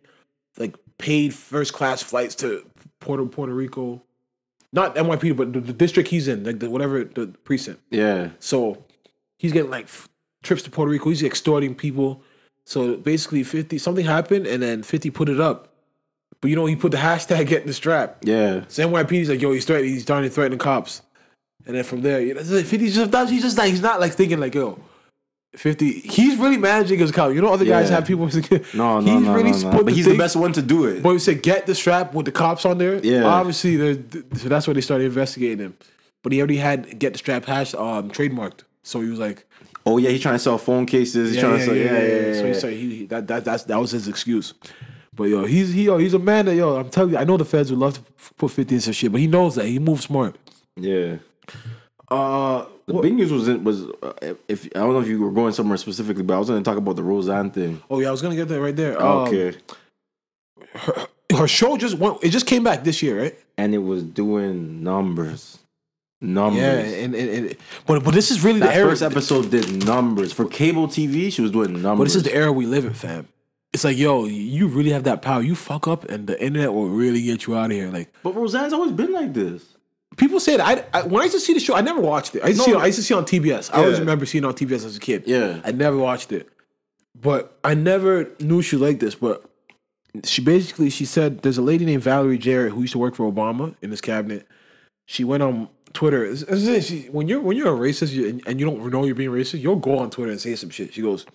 like 0.57 0.75
paid 0.97 1.33
first 1.33 1.73
class 1.73 2.01
flights 2.01 2.35
to 2.35 2.65
Puerto 2.99 3.25
Puerto 3.25 3.53
Rico, 3.53 4.01
not 4.73 4.95
NYPD 4.95 5.35
but 5.37 5.53
the, 5.53 5.59
the 5.59 5.73
district 5.73 6.09
he's 6.09 6.27
in 6.27 6.43
like 6.43 6.59
the 6.59 6.69
whatever 6.69 7.03
the 7.03 7.27
precinct. 7.43 7.81
yeah, 7.89 8.29
So 8.39 8.83
he's 9.37 9.51
getting 9.53 9.71
like 9.71 9.85
f- 9.85 10.09
trips 10.43 10.61
to 10.63 10.69
Puerto 10.69 10.91
Rico. 10.91 11.09
He's 11.09 11.23
extorting 11.23 11.73
people. 11.75 12.21
So 12.65 12.97
basically, 12.97 13.43
fifty 13.43 13.77
something 13.77 14.05
happened, 14.05 14.45
and 14.47 14.61
then 14.61 14.83
fifty 14.83 15.09
put 15.09 15.29
it 15.29 15.39
up. 15.39 15.73
But 16.41 16.49
you 16.49 16.55
know, 16.55 16.65
he 16.65 16.75
put 16.75 16.91
the 16.91 16.97
hashtag 17.09 17.47
"Get 17.47 17.61
in 17.61 17.67
the 17.67 17.73
strap." 17.73 18.17
yeah, 18.23 18.65
So 18.67 18.87
NYPD's 18.87 19.29
like, 19.29 19.41
"Yo, 19.41 19.51
he's 19.53 19.65
threatening. 19.65 19.93
He's 19.93 20.03
starting 20.03 20.29
to 20.29 20.33
threaten 20.35 20.57
cops." 20.57 21.01
And 21.65 21.75
then 21.75 21.83
from 21.83 22.01
there, 22.01 22.21
you 22.21 22.33
know, 22.33 22.39
it's 22.41 22.49
like 22.51 22.65
50 22.65 22.89
just 22.91 23.11
that's- 23.11 23.29
he's 23.29 23.41
just 23.43 23.57
like 23.57 23.69
he's 23.71 23.81
not 23.81 23.99
like 23.99 24.13
thinking 24.13 24.39
like, 24.39 24.53
"Yo, 24.55 24.79
50." 25.57 25.91
He's 26.01 26.37
really 26.37 26.57
managing 26.57 26.99
his 26.99 27.11
cop. 27.11 27.33
You 27.33 27.41
know, 27.41 27.51
other 27.53 27.65
guys 27.65 27.89
Yeah. 27.89 27.95
have 27.97 28.05
people. 28.05 28.25
no, 28.73 28.99
no, 28.99 29.01
he's 29.01 29.25
no, 29.27 29.33
really 29.33 29.51
no, 29.51 29.71
no. 29.71 29.83
But 29.83 29.93
he's 29.93 30.05
thing- 30.05 30.13
the 30.13 30.19
best 30.19 30.35
one 30.35 30.53
to 30.53 30.61
do 30.61 30.85
it. 30.85 31.03
But 31.03 31.13
we 31.13 31.19
said 31.19 31.41
get 31.43 31.65
the 31.65 31.75
strap 31.75 32.13
with 32.13 32.25
the 32.25 32.31
cops 32.31 32.65
on 32.65 32.77
there. 32.77 32.99
Yeah. 33.03 33.23
obviously, 33.25 33.75
they're- 33.75 34.03
so 34.37 34.49
that's 34.49 34.67
why 34.67 34.73
they 34.73 34.81
started 34.81 35.05
investigating 35.05 35.59
him. 35.59 35.77
But 36.23 36.31
he 36.31 36.39
already 36.39 36.57
had 36.57 36.97
get 36.99 37.13
the 37.13 37.19
strap 37.19 37.45
hash 37.45 37.73
um, 37.73 38.09
trademarked. 38.09 38.61
So 38.83 39.01
he 39.01 39.09
was 39.09 39.19
like, 39.19 39.45
oh 39.85 39.97
yeah, 39.97 40.09
he's 40.09 40.21
trying 40.21 40.35
to 40.35 40.39
sell 40.39 40.57
phone 40.57 40.85
cases. 40.85 41.31
He's 41.31 41.39
trying 41.41 41.57
to 41.59 41.65
sell. 41.65 41.75
Yeah, 41.75 41.83
yeah, 41.93 42.27
yeah. 42.27 42.33
So 42.33 42.45
he 42.47 42.53
said 42.53 42.73
he, 42.73 42.95
he- 42.95 43.05
that 43.07 43.27
that 43.27 43.45
that's, 43.45 43.63
that 43.63 43.79
was 43.79 43.91
his 43.91 44.07
excuse. 44.07 44.53
But 45.13 45.25
yo, 45.25 45.45
he's 45.45 45.73
he 45.73 45.85
yo, 45.85 45.97
he's 45.97 46.13
a 46.13 46.19
man 46.19 46.45
that 46.45 46.55
yo. 46.55 46.75
I'm 46.77 46.89
telling 46.89 47.11
you, 47.13 47.17
I 47.17 47.23
know 47.23 47.37
the 47.37 47.45
feds 47.45 47.71
would 47.71 47.79
love 47.79 47.95
to 47.95 48.01
put 48.37 48.51
fifty 48.51 48.75
in 48.75 48.81
some 48.81 48.93
shit, 48.93 49.11
but 49.11 49.19
he 49.21 49.25
knows 49.27 49.55
that 49.55 49.65
he 49.65 49.79
moves 49.79 50.03
smart. 50.05 50.35
yeah. 50.75 51.15
Uh, 52.09 52.65
The 52.85 52.93
what- 52.93 53.01
big 53.03 53.13
news 53.15 53.31
was 53.31 53.47
in, 53.49 53.63
was 53.65 53.83
uh, 54.01 54.13
if 54.47 54.65
I 54.75 54.79
don't 54.79 54.93
know 54.93 55.01
if 55.01 55.07
you 55.07 55.19
were 55.21 55.31
going 55.31 55.51
somewhere 55.53 55.77
specifically, 55.77 56.23
but 56.23 56.35
I 56.35 56.39
was 56.39 56.47
going 56.49 56.63
to 56.63 56.69
talk 56.69 56.77
about 56.77 56.95
the 56.95 57.03
Roseanne 57.03 57.51
thing. 57.51 57.81
oh 57.89 57.99
yeah, 57.99 58.07
I 58.07 58.11
was 58.11 58.21
gonna 58.21 58.35
get 58.35 58.47
that 58.47 58.61
right 58.61 58.75
there. 58.75 59.01
Um, 59.01 59.27
okay, 59.27 59.55
her 61.35 61.47
show 61.47 61.77
just 61.77 61.97
went. 61.97 62.23
It 62.23 62.29
just 62.29 62.45
came 62.45 62.63
back 62.63 62.83
this 62.83 63.01
year, 63.01 63.21
right? 63.21 63.37
and 63.57 63.73
it 63.73 63.79
was 63.79 64.03
doing 64.03 64.83
numbers, 64.83 65.57
numbers. 66.21 66.61
Yeah, 66.61 66.73
and, 67.03 67.15
and, 67.15 67.29
and 67.29 67.55
but 67.85 68.03
but 68.03 68.13
this 68.13 68.31
is 68.31 68.43
really 68.43 68.59
the 68.59 68.73
era. 68.73 68.89
first 68.89 69.01
episode 69.01 69.49
did 69.51 69.85
numbers 69.85 70.31
for 70.31 70.45
cable 70.47 70.87
TV. 70.87 71.31
She 71.31 71.41
was 71.41 71.51
doing 71.51 71.73
numbers. 71.81 71.97
But 71.97 72.03
this 72.05 72.15
is 72.15 72.23
the 72.23 72.33
era 72.35 72.51
we 72.51 72.65
live 72.65 72.85
in, 72.85 72.93
fam. 72.93 73.27
It's 73.73 73.83
like, 73.83 73.97
yo, 73.97 74.25
you 74.25 74.67
really 74.69 74.91
have 74.91 75.03
that 75.03 75.21
power. 75.21 75.41
You 75.41 75.53
fuck 75.55 75.87
up, 75.87 76.05
and 76.05 76.25
the 76.25 76.41
internet 76.41 76.73
will 76.73 76.87
really 76.89 77.21
get 77.21 77.45
you 77.47 77.57
out 77.57 77.65
of 77.65 77.71
here. 77.71 77.91
Like 77.91 78.13
But 78.23 78.33
Roseanne's 78.35 78.73
always 78.73 78.93
been 78.93 79.11
like 79.11 79.33
this. 79.33 79.63
People 80.17 80.39
said. 80.39 80.59
I, 80.59 80.83
I 80.93 81.03
when 81.03 81.21
I 81.21 81.25
used 81.25 81.35
to 81.35 81.39
see 81.39 81.53
the 81.53 81.59
show, 81.59 81.75
I 81.75 81.81
never 81.81 82.01
watched 82.01 82.35
it. 82.35 82.43
I 82.43 82.47
used, 82.49 82.59
to, 82.65 82.71
see, 82.71 82.75
I 82.75 82.85
used 82.87 82.97
to 82.99 83.03
see 83.03 83.13
on 83.13 83.23
TBS. 83.25 83.69
I 83.73 83.77
always 83.77 83.99
remember 83.99 84.25
seeing 84.25 84.43
it 84.43 84.47
on 84.47 84.53
TBS 84.53 84.85
as 84.85 84.97
a 84.97 84.99
kid. 84.99 85.23
Yeah. 85.25 85.61
I 85.63 85.71
never 85.71 85.97
watched 85.97 86.31
it, 86.31 86.49
but 87.19 87.57
I 87.63 87.73
never 87.73 88.29
knew 88.39 88.61
she 88.61 88.75
liked 88.77 88.99
this. 88.99 89.15
But 89.15 89.43
she 90.23 90.41
basically 90.41 90.89
she 90.89 91.05
said 91.05 91.41
there's 91.43 91.57
a 91.57 91.61
lady 91.61 91.85
named 91.85 92.03
Valerie 92.03 92.37
Jarrett 92.37 92.73
who 92.73 92.81
used 92.81 92.93
to 92.93 92.99
work 92.99 93.15
for 93.15 93.31
Obama 93.31 93.75
in 93.81 93.91
his 93.91 94.01
cabinet. 94.01 94.47
She 95.05 95.23
went 95.23 95.41
on 95.43 95.69
Twitter. 95.93 96.25
It's- 96.25 96.43
it's- 96.43 96.85
she- 96.85 97.03
when 97.09 97.27
you're 97.27 97.39
when 97.39 97.55
you're 97.55 97.73
a 97.73 97.77
racist 97.77 98.11
you, 98.13 98.27
and, 98.27 98.41
and 98.47 98.59
you 98.59 98.65
don't 98.65 98.91
know 98.91 99.05
you're 99.05 99.15
being 99.15 99.29
racist, 99.31 99.61
you'll 99.61 99.75
go 99.77 99.97
on 99.99 100.09
Twitter 100.09 100.31
and 100.31 100.41
say 100.41 100.55
some 100.55 100.69
shit. 100.69 100.93
She 100.93 101.01
goes, 101.01 101.25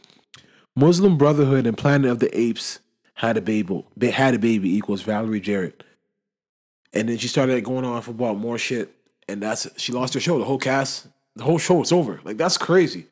Muslim 0.77 1.17
Brotherhood 1.19 1.67
and 1.67 1.77
Planet 1.77 2.11
of 2.11 2.19
the 2.19 2.37
Apes 2.39 2.81
had 3.15 3.37
a 3.37 3.41
baby. 3.41 3.85
They 3.97 4.11
had 4.11 4.35
a 4.35 4.39
baby 4.39 4.75
equals 4.77 5.03
Valerie 5.03 5.41
Jarrett. 5.41 5.83
And 6.93 7.09
then 7.09 7.17
she 7.19 7.29
started 7.29 7.63
going 7.65 7.85
off 7.85 8.09
about 8.09 8.37
more 8.37 8.59
shit, 8.59 8.95
and 9.29 9.43
that's 9.43 9.67
she 9.81 9.93
lost 9.93 10.15
her 10.15 10.21
show. 10.21 10.39
The 10.39 10.45
whole 10.45 10.59
cast, 10.59 11.07
the 11.37 11.45
whole 11.45 11.59
show 11.59 11.81
is 11.83 11.91
over. 11.93 12.21
Like 12.25 12.37
that's 12.37 12.59
crazy. 12.59 13.07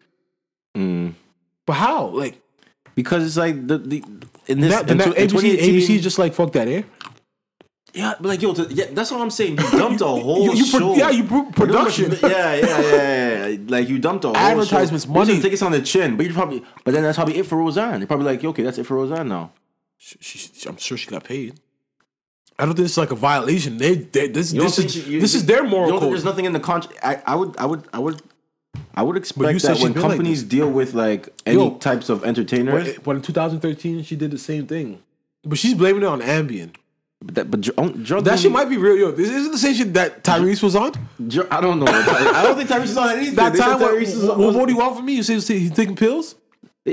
Mm. 0.76 1.14
But 1.66 1.74
how? 1.74 2.06
Like 2.08 2.40
Because 2.94 3.24
it's 3.26 3.36
like 3.36 3.66
the, 3.66 3.78
the 3.78 4.04
in 4.46 4.60
this 4.60 4.72
that, 4.74 4.90
in, 4.90 4.98
that 4.98 5.06
in 5.16 5.28
ABC, 5.28 5.30
2018 5.30 5.74
ABC 5.74 5.90
is 5.96 6.02
just 6.02 6.18
like 6.18 6.34
fuck 6.34 6.52
that, 6.52 6.68
eh? 6.68 6.82
yeah, 7.92 8.14
but 8.20 8.28
like 8.28 8.42
yo, 8.42 8.52
to, 8.54 8.66
yeah, 8.72 8.86
that's 8.92 9.10
what 9.10 9.20
I'm 9.20 9.30
saying. 9.30 9.58
You 9.58 9.70
dumped 9.72 10.00
a 10.00 10.06
whole 10.06 10.44
You- 10.44 10.54
you 10.54 10.70
pro- 10.70 10.78
show. 10.80 10.94
yeah, 10.96 11.10
you 11.10 11.24
pro- 11.24 11.44
production. 11.50 12.12
yeah, 12.22 12.54
yeah, 12.54 12.80
yeah, 12.80 13.46
yeah. 13.48 13.58
Like 13.66 13.88
you 13.88 13.98
dumped 13.98 14.24
a 14.24 14.28
whole 14.28 14.36
Advertisements, 14.36 15.06
show. 15.06 15.12
money. 15.12 15.34
You 15.34 15.42
take 15.42 15.54
us 15.54 15.62
on 15.62 15.72
the 15.72 15.80
chin, 15.82 16.16
but 16.16 16.26
you 16.26 16.32
probably, 16.34 16.62
but 16.84 16.92
then 16.94 17.02
that's 17.02 17.16
probably 17.16 17.36
it 17.38 17.46
for 17.46 17.56
Roseanne. 17.56 18.00
You're 18.00 18.06
probably 18.06 18.26
like, 18.26 18.44
okay, 18.44 18.62
that's 18.62 18.78
it 18.78 18.84
for 18.86 18.96
Roseanne 18.96 19.28
now. 19.28 19.52
She, 19.98 20.16
she, 20.20 20.68
I'm 20.68 20.76
sure 20.76 20.96
she 20.96 21.10
got 21.10 21.24
paid. 21.24 21.58
I 22.60 22.66
don't 22.66 22.74
think 22.74 22.86
it's 22.86 22.96
like 22.96 23.10
a 23.10 23.16
violation. 23.16 23.78
They, 23.78 23.94
they 23.94 24.28
this 24.28 24.52
this 24.52 24.78
is 24.78 24.92
she- 24.92 25.00
you- 25.12 25.20
this 25.20 25.34
is 25.34 25.46
their 25.46 25.64
moral 25.64 25.88
don't 25.90 26.00
code. 26.00 26.12
There's 26.12 26.24
nothing 26.24 26.44
in 26.44 26.52
the 26.52 26.60
contract. 26.60 26.98
I, 27.02 27.22
I 27.26 27.34
would, 27.36 27.56
I 27.58 27.66
would, 27.66 27.88
I 27.92 27.98
would, 27.98 28.22
I 28.94 29.02
would 29.02 29.14
you 29.16 29.20
expect 29.20 29.60
said 29.60 29.76
that 29.76 29.82
when 29.82 29.92
been 29.92 30.02
like 30.02 30.10
companies 30.10 30.42
deal 30.42 30.70
with 30.70 30.94
like 30.94 31.28
any 31.46 31.56
Yo. 31.58 31.76
types 31.76 32.08
of 32.08 32.24
entertainers. 32.24 32.98
But, 33.02 33.16
in 33.16 33.22
2013, 33.22 34.02
she 34.02 34.16
did 34.16 34.30
the 34.30 34.38
same 34.38 34.66
thing. 34.66 35.02
But 35.44 35.58
she's 35.58 35.74
blaming 35.74 36.02
it 36.02 36.06
on 36.06 36.20
Ambien. 36.20 36.74
But, 37.22 37.34
that, 37.34 37.50
but 37.50 37.60
drunk 37.60 38.24
That 38.24 38.38
shit 38.38 38.50
might 38.52 38.68
be 38.68 38.76
real. 38.78 38.96
Yo, 38.96 39.10
this 39.12 39.28
isn't 39.28 39.52
the 39.52 39.58
same 39.58 39.74
shit 39.74 39.94
that 39.94 40.24
Tyrese 40.24 40.62
was 40.62 40.74
on. 40.74 40.92
I 41.50 41.60
don't 41.60 41.78
know. 41.80 41.86
I 41.86 42.42
don't 42.42 42.56
think 42.56 42.68
Tyrese 42.70 42.84
is 42.84 42.96
on 42.96 43.10
anything. 43.10 43.34
That 43.34 43.52
They 43.52 43.58
time, 43.58 43.80
what, 43.80 43.94
is 44.02 44.16
what, 44.22 44.38
on- 44.40 44.54
what 44.54 44.66
do 44.66 44.72
you 44.72 44.78
want 44.78 44.96
from 44.96 45.04
me? 45.06 45.14
You 45.16 45.22
say 45.22 45.58
he's 45.58 45.72
taking 45.72 45.96
pills? 45.96 46.34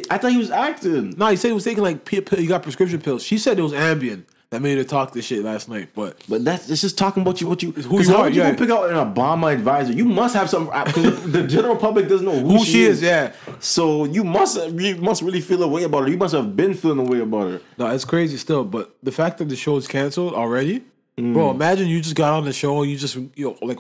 I 0.10 0.18
thought 0.18 0.32
he 0.32 0.38
was 0.38 0.52
acting. 0.52 1.12
No, 1.18 1.28
he 1.28 1.38
said 1.38 1.48
he 1.48 1.54
was 1.54 1.64
taking 1.64 1.82
like 1.84 2.08
he 2.10 2.46
got 2.46 2.62
prescription 2.62 3.00
pills. 3.02 3.24
She 3.24 3.38
said 3.38 3.58
it 3.58 3.62
was 3.62 3.72
Ambien 3.72 4.24
that 4.50 4.62
made 4.62 4.78
her 4.78 4.84
talk 4.84 5.12
this 5.12 5.26
shit 5.26 5.44
last 5.44 5.68
night. 5.68 5.90
But 5.94 6.22
But 6.30 6.46
that's 6.46 6.70
it's 6.70 6.82
just 6.82 6.98
talking 6.98 7.22
about 7.22 7.42
you. 7.42 7.48
What 7.48 7.62
you? 7.62 7.72
who 7.72 8.02
you 8.02 8.10
how 8.10 8.18
are, 8.18 8.24
would 8.24 8.36
you 8.36 8.42
yeah. 8.42 8.56
pick 8.56 8.70
out 8.70 8.90
an 8.90 8.96
Obama 8.96 9.54
advisor? 9.54 9.92
You 9.94 10.06
must 10.06 10.36
have 10.36 10.50
some. 10.50 10.66
Because 10.86 11.32
the 11.32 11.44
general 11.48 11.76
public 11.76 12.08
doesn't 12.08 12.26
know 12.26 12.40
who, 12.40 12.58
who 12.58 12.66
she 12.66 12.84
is, 12.84 13.02
yeah. 13.02 13.34
So 13.60 14.06
you 14.06 14.24
must 14.24 14.58
you 14.72 14.96
must 14.98 15.22
really 15.22 15.42
feel 15.42 15.62
a 15.64 15.68
way 15.68 15.84
about 15.84 16.04
her. 16.04 16.10
You 16.10 16.18
must 16.18 16.34
have 16.34 16.56
been 16.56 16.74
feeling 16.74 17.00
a 17.00 17.04
way 17.10 17.20
about 17.20 17.52
her. 17.52 17.62
No, 17.78 17.88
it's 17.88 18.06
crazy 18.06 18.38
still. 18.38 18.64
But 18.64 18.96
the 19.04 19.12
fact 19.12 19.38
that 19.40 19.50
the 19.50 19.56
show 19.56 19.76
is 19.78 19.88
canceled 19.88 20.34
already, 20.34 20.84
Mm. 21.18 21.34
bro. 21.34 21.50
Imagine 21.50 21.88
you 21.88 22.00
just 22.00 22.16
got 22.16 22.34
on 22.34 22.46
the 22.46 22.54
show 22.54 22.82
and 22.84 22.92
you 22.92 22.98
just 22.98 23.16
you 23.16 23.32
know 23.38 23.58
like 23.62 23.80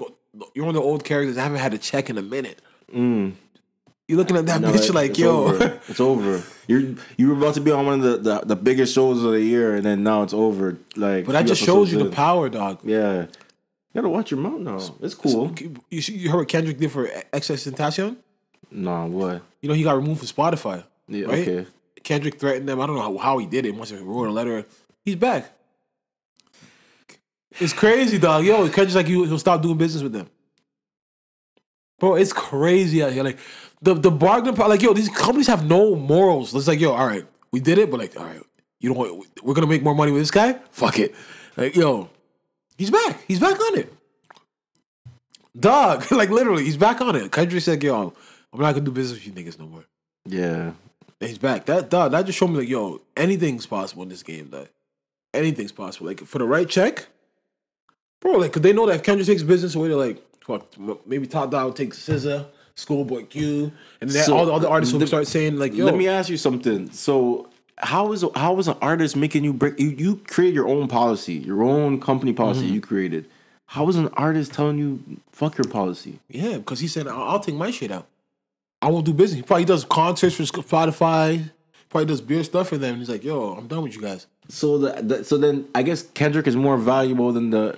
you're 0.55 0.65
one 0.65 0.75
of 0.75 0.81
the 0.81 0.87
old 0.87 1.03
characters 1.03 1.37
I 1.37 1.43
haven't 1.43 1.59
had 1.59 1.73
a 1.73 1.77
check 1.77 2.09
in 2.09 2.17
a 2.17 2.21
minute. 2.21 2.61
You're 4.07 4.17
looking 4.17 4.37
at 4.37 4.45
that. 4.45 4.61
No, 4.61 4.71
bitch 4.71 4.89
it- 4.89 4.95
like, 4.95 5.17
yo, 5.17 5.47
over. 5.47 5.81
it's 5.87 5.99
over. 5.99 6.43
You're 6.67 6.95
you 7.17 7.29
were 7.29 7.35
about 7.35 7.55
to 7.55 7.61
be 7.61 7.71
on 7.71 7.85
one 7.85 7.95
of 7.95 8.01
the, 8.01 8.17
the, 8.17 8.45
the 8.45 8.55
biggest 8.55 8.93
shows 8.93 9.23
of 9.23 9.31
the 9.31 9.41
year, 9.41 9.75
and 9.75 9.85
then 9.85 10.03
now 10.03 10.23
it's 10.23 10.33
over. 10.33 10.77
Like, 10.95 11.25
but 11.25 11.33
that 11.33 11.45
just 11.45 11.61
shows 11.61 11.91
you 11.91 12.03
the 12.03 12.09
power, 12.09 12.47
dog. 12.49 12.79
Yeah, 12.83 13.23
you 13.23 13.27
gotta 13.93 14.09
watch 14.09 14.31
your 14.31 14.39
mouth 14.39 14.61
now. 14.61 14.79
It's 15.01 15.15
cool. 15.15 15.53
You, 15.59 15.75
you 15.89 16.29
heard 16.29 16.37
what 16.37 16.47
Kendrick 16.47 16.77
did 16.77 16.91
for 16.91 17.07
XXXTentacion? 17.33 18.15
Nah, 18.71 19.05
what? 19.07 19.41
You 19.61 19.69
know 19.69 19.75
he 19.75 19.83
got 19.83 19.95
removed 19.95 20.19
from 20.19 20.27
Spotify. 20.27 20.83
Yeah, 21.07 21.25
right? 21.25 21.47
okay. 21.47 21.67
Kendrick 22.03 22.39
threatened 22.39 22.69
them. 22.69 22.79
I 22.79 22.87
don't 22.87 22.95
know 22.95 23.01
how, 23.01 23.17
how 23.17 23.37
he 23.39 23.45
did 23.45 23.65
it. 23.65 23.75
Must 23.75 23.91
have 23.91 24.01
wrote 24.01 24.27
a 24.27 24.31
letter. 24.31 24.65
He's 25.03 25.15
back. 25.15 25.51
It's 27.59 27.73
crazy, 27.73 28.17
dog. 28.17 28.45
Yo, 28.45 28.63
Kendrick's 28.69 28.95
like 28.95 29.07
you. 29.07 29.23
He'll 29.25 29.39
stop 29.39 29.61
doing 29.61 29.77
business 29.77 30.03
with 30.03 30.13
them. 30.13 30.29
Bro, 31.99 32.15
it's 32.15 32.31
crazy 32.31 33.03
out 33.03 33.11
here. 33.11 33.23
Like 33.23 33.39
the 33.81 33.93
the 33.93 34.11
bargaining 34.11 34.55
power. 34.55 34.69
Like 34.69 34.81
yo, 34.81 34.93
these 34.93 35.09
companies 35.09 35.47
have 35.47 35.65
no 35.67 35.95
morals. 35.95 36.53
It's 36.55 36.67
like 36.67 36.79
yo, 36.79 36.91
all 36.93 37.05
right, 37.07 37.25
we 37.51 37.59
did 37.59 37.77
it, 37.77 37.91
but 37.91 37.99
like 37.99 38.17
all 38.19 38.25
right, 38.25 38.41
you 38.79 38.89
know 38.89 38.95
what? 38.95 39.43
We're 39.43 39.53
gonna 39.53 39.67
make 39.67 39.83
more 39.83 39.95
money 39.95 40.11
with 40.11 40.21
this 40.21 40.31
guy. 40.31 40.53
Fuck 40.71 40.99
it. 40.99 41.15
Like 41.55 41.75
yo, 41.75 42.09
he's 42.77 42.91
back. 42.91 43.23
He's 43.27 43.39
back 43.39 43.59
on 43.59 43.77
it. 43.79 43.93
Dog, 45.59 46.11
like 46.11 46.29
literally, 46.29 46.63
he's 46.63 46.77
back 46.77 47.01
on 47.01 47.15
it. 47.15 47.31
Kendrick 47.31 47.63
said, 47.63 47.81
"Yo, 47.83 48.13
I'm 48.53 48.59
not 48.59 48.73
gonna 48.73 48.85
do 48.85 48.91
business 48.91 49.19
with 49.19 49.27
you 49.27 49.33
niggas 49.43 49.59
no 49.59 49.67
more." 49.67 49.85
Yeah, 50.29 50.73
And 51.21 51.29
he's 51.29 51.37
back. 51.37 51.65
That 51.67 51.89
dog, 51.89 52.11
that 52.11 52.25
just 52.25 52.37
showed 52.37 52.49
me 52.49 52.57
like, 52.57 52.67
yo, 52.67 53.01
anything's 53.15 53.65
possible 53.65 54.03
in 54.03 54.09
this 54.09 54.23
game. 54.23 54.47
Dog. 54.49 54.67
Anything's 55.33 55.71
possible. 55.71 56.07
Like 56.07 56.19
for 56.25 56.37
the 56.39 56.45
right 56.45 56.67
check, 56.67 57.07
bro. 58.19 58.33
Like, 58.33 58.51
cause 58.51 58.61
they 58.61 58.73
know 58.73 58.85
that 58.87 58.95
if 58.95 59.03
Kendrick 59.03 59.25
takes 59.27 59.43
business 59.43 59.73
away, 59.75 59.87
they're 59.87 59.97
like, 59.97 60.21
fuck, 60.45 60.65
maybe 61.05 61.27
Top 61.27 61.49
Dawg 61.49 61.75
takes 61.75 61.97
SZA, 61.97 62.47
Schoolboy 62.81 63.25
Q, 63.25 63.71
and 64.01 64.09
then 64.09 64.23
So, 64.23 64.37
all 64.37 64.45
the 64.45 64.53
other 64.53 64.69
artists 64.69 64.93
will 64.93 64.99
the- 65.01 65.07
start 65.07 65.27
saying 65.27 65.57
like, 65.57 65.73
yo, 65.73 65.83
Let 65.85 65.95
me 65.97 66.07
ask 66.07 66.29
you 66.29 66.37
something. 66.37 66.89
So, 66.91 67.49
how 67.79 68.11
is 68.13 68.23
how 68.35 68.57
is 68.59 68.67
an 68.67 68.77
artist 68.81 69.15
making 69.15 69.43
you 69.43 69.51
break? 69.51 69.79
You 69.79 69.89
you 69.89 70.15
create 70.27 70.53
your 70.53 70.67
own 70.67 70.87
policy, 70.87 71.33
your 71.33 71.63
own 71.63 71.99
company 71.99 72.33
policy 72.33 72.61
Mm-hmm. 72.65 72.73
you 72.75 72.81
created. 72.81 73.25
How 73.65 73.89
is 73.89 73.95
an 73.97 74.07
artist 74.13 74.53
telling 74.53 74.77
you 74.77 75.03
fuck 75.31 75.57
your 75.57 75.67
policy? 75.67 76.19
yeah, 76.29 76.57
because 76.57 76.79
he 76.79 76.87
said, 76.87 77.07
I'll, 77.07 77.23
I'll 77.23 77.39
take 77.39 77.55
my 77.55 77.69
shit 77.71 77.91
out. 77.91 78.07
I 78.81 78.89
won't 78.91 79.05
do 79.05 79.13
business. 79.13 79.37
He 79.37 79.41
probably 79.43 79.65
does 79.65 79.83
concerts 79.83 80.35
for 80.35 80.43
Spotify. 80.43 81.49
Probably 81.89 82.05
does 82.05 82.21
beer 82.21 82.43
stuff 82.43 82.69
for 82.69 82.77
them. 82.77 82.91
And 82.91 82.99
he's 82.99 83.09
like, 83.09 83.23
yo, 83.23 83.53
I'm 83.55 83.67
done 83.67 83.81
with 83.83 83.95
you 83.95 84.01
guys. 84.01 84.27
So 84.49 84.77
the, 84.77 85.01
the 85.01 85.23
so 85.23 85.37
then 85.37 85.67
I 85.73 85.81
guess 85.83 86.03
Kendrick 86.13 86.45
is 86.47 86.55
more 86.55 86.77
valuable 86.77 87.31
than 87.33 87.49
the 87.49 87.75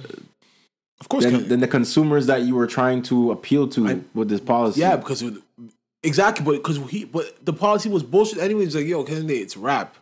Of 1.01 1.07
course, 1.09 1.23
than, 1.23 1.47
than 1.47 1.59
the 1.61 1.67
consumers 1.67 2.25
that 2.27 2.41
you 2.41 2.55
were 2.55 2.67
trying 2.67 3.01
to 3.03 3.31
appeal 3.31 3.67
to 3.69 4.03
with 4.13 4.27
this 4.29 4.41
policy. 4.41 4.81
Yeah, 4.81 4.97
because 4.97 5.21
it, 5.21 5.33
exactly, 6.03 6.43
but 6.43 6.51
because 6.57 6.77
he, 6.89 7.05
but 7.05 7.43
the 7.45 7.53
policy 7.53 7.87
was 7.89 8.03
bullshit. 8.03 8.39
Anyway, 8.39 8.65
it's 8.65 8.75
like, 8.75 8.85
yo, 8.85 9.03
Kennedy, 9.03 9.35
it's 9.37 9.55
rap. 9.55 9.95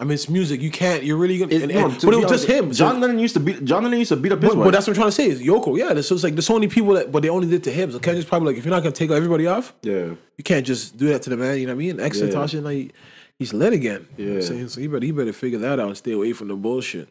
I 0.00 0.04
mean, 0.04 0.12
it's 0.12 0.28
music. 0.28 0.60
You 0.60 0.70
can't. 0.70 1.02
You're 1.04 1.16
really 1.16 1.38
gonna. 1.38 1.52
It- 1.54 1.62
and- 1.62 1.74
no, 1.74 1.86
and- 1.88 2.00
to 2.00 2.06
but 2.06 2.14
it 2.14 2.18
was 2.18 2.30
just 2.30 2.46
him. 2.46 2.70
John 2.72 2.94
So, 2.96 3.00
Lennon 3.00 3.18
used 3.18 3.34
to 3.34 3.40
beat 3.40 3.64
John 3.64 3.82
Lennon 3.84 3.98
used 3.98 4.10
to 4.10 4.16
beat 4.16 4.30
up 4.32 4.40
his 4.40 4.50
but, 4.50 4.58
wife. 4.58 4.64
but 4.66 4.70
that's 4.72 4.86
what 4.86 4.92
I'm 4.96 5.00
trying 5.02 5.08
to 5.08 5.12
say. 5.12 5.26
Is 5.28 5.40
Yoko? 5.40 5.76
Yeah. 5.76 6.00
So 6.02 6.14
it's 6.14 6.22
like 6.24 6.34
there's 6.34 6.46
so 6.46 6.54
many 6.54 6.68
people 6.68 6.94
that, 6.94 7.10
but 7.10 7.22
they 7.22 7.28
only 7.28 7.48
did 7.48 7.64
to 7.64 7.72
him. 7.72 7.90
So 7.92 7.98
Kendrick's 7.98 8.28
probably 8.28 8.48
like, 8.48 8.58
if 8.58 8.64
you're 8.64 8.74
not 8.74 8.82
gonna 8.84 8.92
take 8.94 9.10
everybody 9.10 9.46
off, 9.48 9.72
yeah. 9.82 10.14
you 10.36 10.44
can't 10.44 10.64
just 10.66 10.96
do 10.96 11.08
that 11.08 11.22
to 11.22 11.30
the 11.30 11.36
man. 11.36 11.58
You 11.58 11.66
know 11.66 11.72
what 11.74 11.82
I 11.82 11.86
mean? 11.86 12.00
Ex 12.00 12.18
Yeah. 12.20 12.26
Natasha, 12.26 12.60
like, 12.60 12.92
he's 13.40 13.52
lit 13.52 13.72
again. 13.72 14.06
You 14.16 14.24
know 14.24 14.30
what 14.30 14.36
I'm 14.36 14.40
Yeah. 14.42 14.48
saying? 14.48 14.68
So 14.68 14.80
he 14.80 14.86
better 14.86 15.04
he 15.06 15.10
better 15.12 15.32
figure 15.32 15.58
that 15.58 15.80
out 15.80 15.86
and 15.88 15.96
stay 15.96 16.12
away 16.12 16.32
from 16.32 16.46
the 16.48 16.54
bullshit. 16.56 17.08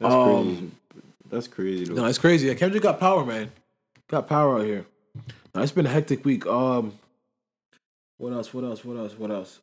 That's 0.00 0.14
Um, 0.14 0.44
crazy. 0.44 0.70
That's 1.30 1.48
crazy. 1.48 1.84
Though. 1.84 1.94
No, 1.94 2.04
it's 2.06 2.18
crazy. 2.18 2.48
Yeah, 2.48 2.54
Kendrick 2.54 2.82
got 2.82 2.98
power, 3.00 3.24
man. 3.24 3.50
Got 4.08 4.28
power 4.28 4.58
out 4.58 4.64
here. 4.64 4.86
Now, 5.54 5.62
it's 5.62 5.72
been 5.72 5.86
a 5.86 5.90
hectic 5.90 6.24
week. 6.24 6.46
Um, 6.46 6.98
what 8.16 8.32
else? 8.32 8.52
What 8.52 8.64
else? 8.64 8.84
What 8.84 8.96
else? 8.96 9.18
What 9.18 9.30
else? 9.30 9.60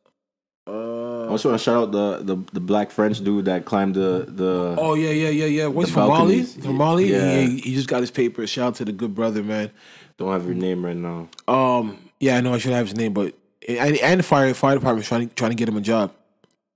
Uh, 0.68 1.26
I 1.26 1.28
also 1.28 1.50
want 1.50 1.60
to 1.60 1.64
shout 1.64 1.76
out 1.76 1.92
the, 1.92 2.34
the 2.34 2.36
the 2.54 2.60
black 2.60 2.90
French 2.90 3.22
dude 3.22 3.44
that 3.44 3.64
climbed 3.64 3.94
the 3.94 4.26
the. 4.28 4.74
oh 4.78 4.94
yeah, 4.94 5.10
yeah, 5.10 5.28
yeah, 5.28 5.44
yeah. 5.44 5.66
What's 5.66 5.90
from 5.90 6.08
Mali? 6.08 6.42
From 6.42 6.76
Mali? 6.76 7.12
Yeah. 7.12 7.42
He, 7.42 7.58
he 7.58 7.74
just 7.74 7.86
got 7.86 8.00
his 8.00 8.10
paper. 8.10 8.44
Shout 8.48 8.68
out 8.68 8.74
to 8.76 8.84
the 8.84 8.92
good 8.92 9.14
brother, 9.14 9.44
man. 9.44 9.70
Don't 10.16 10.32
have 10.32 10.44
your 10.44 10.54
name 10.54 10.84
right 10.84 10.96
now. 10.96 11.28
Um, 11.46 11.98
yeah, 12.18 12.36
I 12.36 12.40
know 12.40 12.52
I 12.54 12.58
should 12.58 12.72
have 12.72 12.86
his 12.86 12.96
name, 12.96 13.12
but 13.12 13.34
and, 13.68 13.96
and 13.98 14.18
the 14.18 14.24
fire 14.24 14.52
fire 14.54 14.74
department's 14.74 15.08
trying 15.08 15.30
trying 15.30 15.52
to 15.52 15.56
get 15.56 15.68
him 15.68 15.76
a 15.76 15.80
job. 15.80 16.12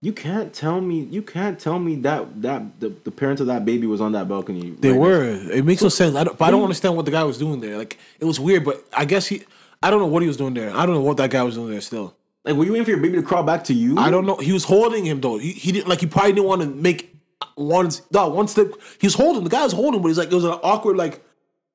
You 0.03 0.15
can't 0.15 0.53
tell 0.55 0.81
me. 0.81 1.01
You 1.01 1.21
can't 1.21 1.59
tell 1.59 1.79
me 1.79 1.97
that 1.97 2.41
that 2.41 2.81
the, 2.81 2.89
the 3.05 3.11
parents 3.11 3.41
of 3.43 3.49
that 3.49 3.67
baby 3.67 3.87
was 3.87 4.01
on 4.01 4.13
that 4.13 4.29
balcony. 4.29 4.71
They 4.71 4.91
right 4.91 4.99
were. 4.99 5.25
It 5.25 5.65
makes 5.67 5.83
no 5.83 5.91
sense. 5.91 6.17
I 6.17 6.25
don't, 6.25 6.39
but 6.39 6.47
I 6.47 6.51
don't 6.51 6.63
understand 6.63 6.97
what 6.97 7.05
the 7.05 7.11
guy 7.11 7.23
was 7.23 7.37
doing 7.37 7.61
there. 7.61 7.77
Like 7.77 7.99
it 8.19 8.25
was 8.25 8.41
weird, 8.41 8.65
but 8.65 8.83
I 8.97 9.05
guess 9.05 9.27
he. 9.27 9.43
I 9.83 9.91
don't 9.91 10.01
know 10.01 10.07
what 10.07 10.23
he 10.23 10.29
was 10.29 10.39
doing 10.39 10.55
there. 10.55 10.75
I 10.75 10.87
don't 10.87 10.95
know 10.95 11.03
what 11.03 11.19
that 11.19 11.31
guy 11.31 11.43
was 11.43 11.55
doing 11.55 11.71
there. 11.71 11.81
Still, 11.83 12.15
Like, 12.45 12.55
were 12.55 12.65
you 12.65 12.73
waiting 12.73 12.85
for 12.85 12.91
your 12.93 13.01
baby 13.01 13.17
to 13.17 13.23
crawl 13.23 13.43
back 13.43 13.65
to 13.65 13.75
you? 13.75 13.99
I 13.99 14.11
don't 14.11 14.27
know. 14.27 14.37
He 14.37 14.53
was 14.53 14.65
holding 14.65 15.05
him 15.05 15.21
though. 15.21 15.37
He, 15.39 15.53
he 15.53 15.71
didn't 15.71 15.89
like. 15.89 16.01
He 16.01 16.07
probably 16.07 16.33
didn't 16.33 16.47
want 16.47 16.63
to 16.63 16.69
make 16.69 17.15
one. 17.57 17.91
No, 18.11 18.29
one 18.29 18.49
step. 18.49 18.69
He 19.01 19.07
was 19.07 19.15
holding. 19.15 19.45
The 19.45 19.51
guy 19.51 19.65
was 19.65 19.75
holding, 19.75 20.01
but 20.01 20.09
he's 20.09 20.19
like 20.19 20.29
it 20.33 20.35
was 20.35 20.45
an 20.45 20.59
awkward 20.63 20.97
like. 20.97 21.23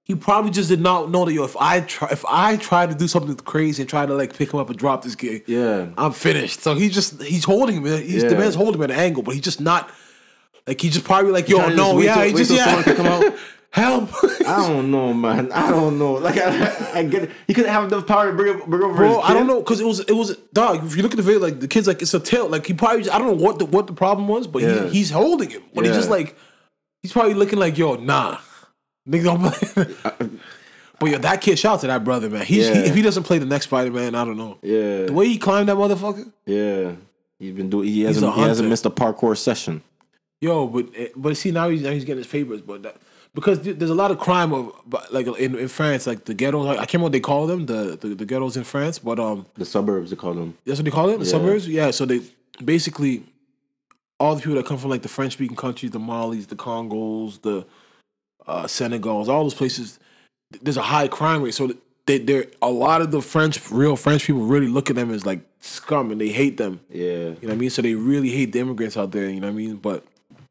He 0.05 0.13
probably 0.15 0.51
just 0.51 0.69
did 0.69 0.79
not 0.81 1.09
know 1.09 1.25
that 1.25 1.33
yo. 1.33 1.43
If 1.45 1.57
I 1.57 1.81
try, 1.81 2.09
if 2.11 2.23
I 2.29 2.57
try 2.57 2.85
to 2.85 2.93
do 2.93 3.07
something 3.07 3.35
crazy 3.37 3.81
and 3.81 3.89
try 3.89 4.05
to 4.05 4.13
like 4.13 4.35
pick 4.37 4.53
him 4.53 4.59
up 4.59 4.69
and 4.69 4.77
drop 4.77 5.03
this 5.03 5.15
kid, 5.15 5.41
Yeah. 5.47 5.87
I'm 5.97 6.11
finished. 6.13 6.61
So 6.61 6.75
he 6.75 6.89
just 6.89 7.21
he's 7.23 7.43
holding 7.43 7.77
him. 7.83 7.85
He's 8.03 8.23
the 8.23 8.35
man's 8.35 8.53
holding 8.55 8.75
him 8.75 8.83
at 8.83 8.91
an 8.91 8.99
angle, 8.99 9.23
but 9.23 9.33
he's 9.33 9.43
just 9.43 9.59
not. 9.59 9.89
Like 10.67 10.79
he 10.79 10.89
just 10.89 11.05
probably 11.05 11.31
like 11.31 11.49
yo 11.49 11.69
no 11.69 11.99
yeah 11.99 12.23
he 12.23 12.33
just 12.33 12.49
till 12.51 12.57
yeah 12.57 12.81
someone 12.83 12.95
come 12.97 13.05
out? 13.07 13.35
help. 13.71 14.09
I 14.47 14.67
don't 14.67 14.89
know, 14.89 15.13
man. 15.13 15.51
I 15.51 15.69
don't 15.69 15.99
know. 15.99 16.13
Like 16.13 16.37
I, 16.37 16.99
I 16.99 17.03
get 17.03 17.23
it. 17.23 17.31
He 17.47 17.53
couldn't 17.53 17.71
have 17.71 17.83
enough 17.85 18.07
power 18.07 18.29
to 18.31 18.37
bring, 18.37 18.55
up- 18.61 18.65
bring 18.67 18.81
over 18.83 19.03
his 19.03 19.11
Bro, 19.13 19.21
kid. 19.21 19.31
I 19.31 19.33
don't 19.33 19.47
know 19.47 19.59
because 19.59 19.81
it 19.81 19.85
was 19.85 19.99
it 20.01 20.13
was 20.13 20.37
dog. 20.53 20.85
If 20.85 20.95
you 20.95 21.01
look 21.03 21.11
at 21.13 21.17
the 21.17 21.23
video, 21.23 21.39
like 21.41 21.59
the 21.59 21.67
kid's 21.67 21.87
like 21.87 22.01
it's 22.03 22.13
a 22.13 22.19
tail. 22.19 22.47
Like 22.47 22.65
he 22.67 22.73
probably 22.73 23.09
I 23.09 23.17
don't 23.17 23.27
know 23.37 23.43
what 23.43 23.57
the 23.59 23.65
what 23.65 23.87
the 23.87 23.93
problem 23.93 24.27
was, 24.27 24.45
but 24.47 24.61
Yeah. 24.61 24.83
he, 24.85 24.99
he's 24.99 25.09
holding 25.09 25.49
him. 25.49 25.63
But 25.73 25.85
he's 25.85 25.95
just 25.95 26.09
like 26.11 26.35
he's 27.01 27.11
probably 27.11 27.33
looking 27.33 27.59
like 27.59 27.77
yo 27.77 27.95
nah, 27.95 28.37
nigga 29.07 29.23
don't 29.23 29.41
play. 29.53 30.29
but 30.99 31.09
yo, 31.09 31.17
that 31.19 31.41
kid 31.41 31.57
shout 31.59 31.75
out 31.75 31.81
to 31.81 31.87
that 31.87 32.03
brother 32.03 32.29
man. 32.29 32.45
He's 32.45 32.67
he, 32.67 32.73
Yeah. 32.73 32.79
if 32.87 32.95
he 32.95 33.01
doesn't 33.01 33.23
play 33.23 33.37
the 33.37 33.45
next 33.45 33.65
Spider 33.65 33.91
Man, 33.91 34.15
I 34.15 34.23
don't 34.25 34.37
know. 34.37 34.57
Yeah. 34.61 35.05
The 35.05 35.13
way 35.13 35.27
he 35.27 35.37
climbed 35.37 35.69
that 35.69 35.77
motherfucker, 35.77 36.31
Yeah. 36.45 36.93
He's 37.39 37.53
been 37.53 37.69
doing. 37.69 37.87
He 37.89 38.03
hasn't. 38.03 38.33
He 38.33 38.41
hasn't 38.41 38.69
missed 38.69 38.85
a 38.85 38.89
parkour 38.89 39.37
session. 39.37 39.81
yo. 40.39 40.67
But 40.67 40.87
eh, 40.95 41.09
but 41.17 41.35
see 41.35 41.51
now 41.51 41.67
he's 41.69 41.81
now 41.81 41.91
he's 41.91 42.05
getting 42.05 42.23
his 42.23 42.27
papers, 42.31 42.61
but 42.61 42.83
that. 42.83 42.95
Because 43.33 43.59
there's 43.59 43.89
a 43.89 43.95
lot 43.95 44.11
of 44.11 44.17
crime 44.19 44.53
of 44.53 44.71
like 45.11 45.27
in, 45.27 45.55
in 45.59 45.67
France, 45.67 46.07
like 46.07 46.23
the 46.23 46.33
ghettos. 46.33 46.65
I 46.65 46.75
can't 46.85 46.93
remember 46.93 47.03
what 47.07 47.11
they 47.11 47.19
call 47.19 47.45
them, 47.47 47.65
the, 47.65 47.97
the 47.99 48.15
the 48.15 48.25
ghettos 48.25 48.55
in 48.55 48.63
France. 48.63 48.97
But 48.97 49.19
um, 49.19 49.45
The 49.55 49.65
suburbs, 49.65 50.11
they 50.11 50.15
call 50.15 50.33
them. 50.33 50.57
That's 50.65 50.79
what 50.79 50.85
they 50.85 50.91
call 50.91 51.09
it, 51.09 51.19
the 51.19 51.25
Yeah. 51.25 51.31
suburbs. 51.31 51.67
Yeah. 51.67 51.91
So 51.91 52.05
they 52.05 52.21
basically 52.63 53.23
all 54.21 54.35
the 54.35 54.41
people 54.41 54.55
that 54.55 54.65
come 54.65 54.77
from 54.77 54.89
like 54.89 55.01
the 55.01 55.09
French 55.09 55.33
speaking 55.33 55.57
countries, 55.57 55.91
the 55.91 55.99
Malis, 55.99 56.47
the 56.47 56.55
Congos, 56.55 57.41
the 57.41 57.65
uh, 58.47 58.63
Senegals, 58.63 59.27
all 59.27 59.43
those 59.43 59.53
places. 59.53 59.99
There's 60.61 60.77
a 60.77 60.83
high 60.83 61.07
crime 61.07 61.41
rate, 61.41 61.53
so 61.53 61.73
they 62.05 62.19
they're 62.19 62.47
a 62.61 62.69
lot 62.69 63.01
of 63.01 63.11
the 63.11 63.21
French, 63.21 63.71
real 63.71 63.95
French 63.95 64.25
people, 64.25 64.43
really 64.43 64.67
look 64.67 64.89
at 64.89 64.95
them 64.95 65.11
as 65.11 65.25
like 65.25 65.41
scum 65.59 66.11
and 66.11 66.21
they 66.21 66.29
hate 66.29 66.57
them. 66.57 66.79
Yeah. 66.89 67.03
You 67.03 67.23
know 67.29 67.37
what 67.41 67.51
I 67.53 67.55
mean? 67.55 67.69
So 67.69 67.81
they 67.81 67.95
really 67.95 68.29
hate 68.29 68.51
the 68.51 68.59
immigrants 68.59 68.95
out 68.95 69.11
there. 69.11 69.29
You 69.29 69.39
know 69.39 69.47
what 69.47 69.53
I 69.53 69.57
mean? 69.57 69.75
But 69.77 70.05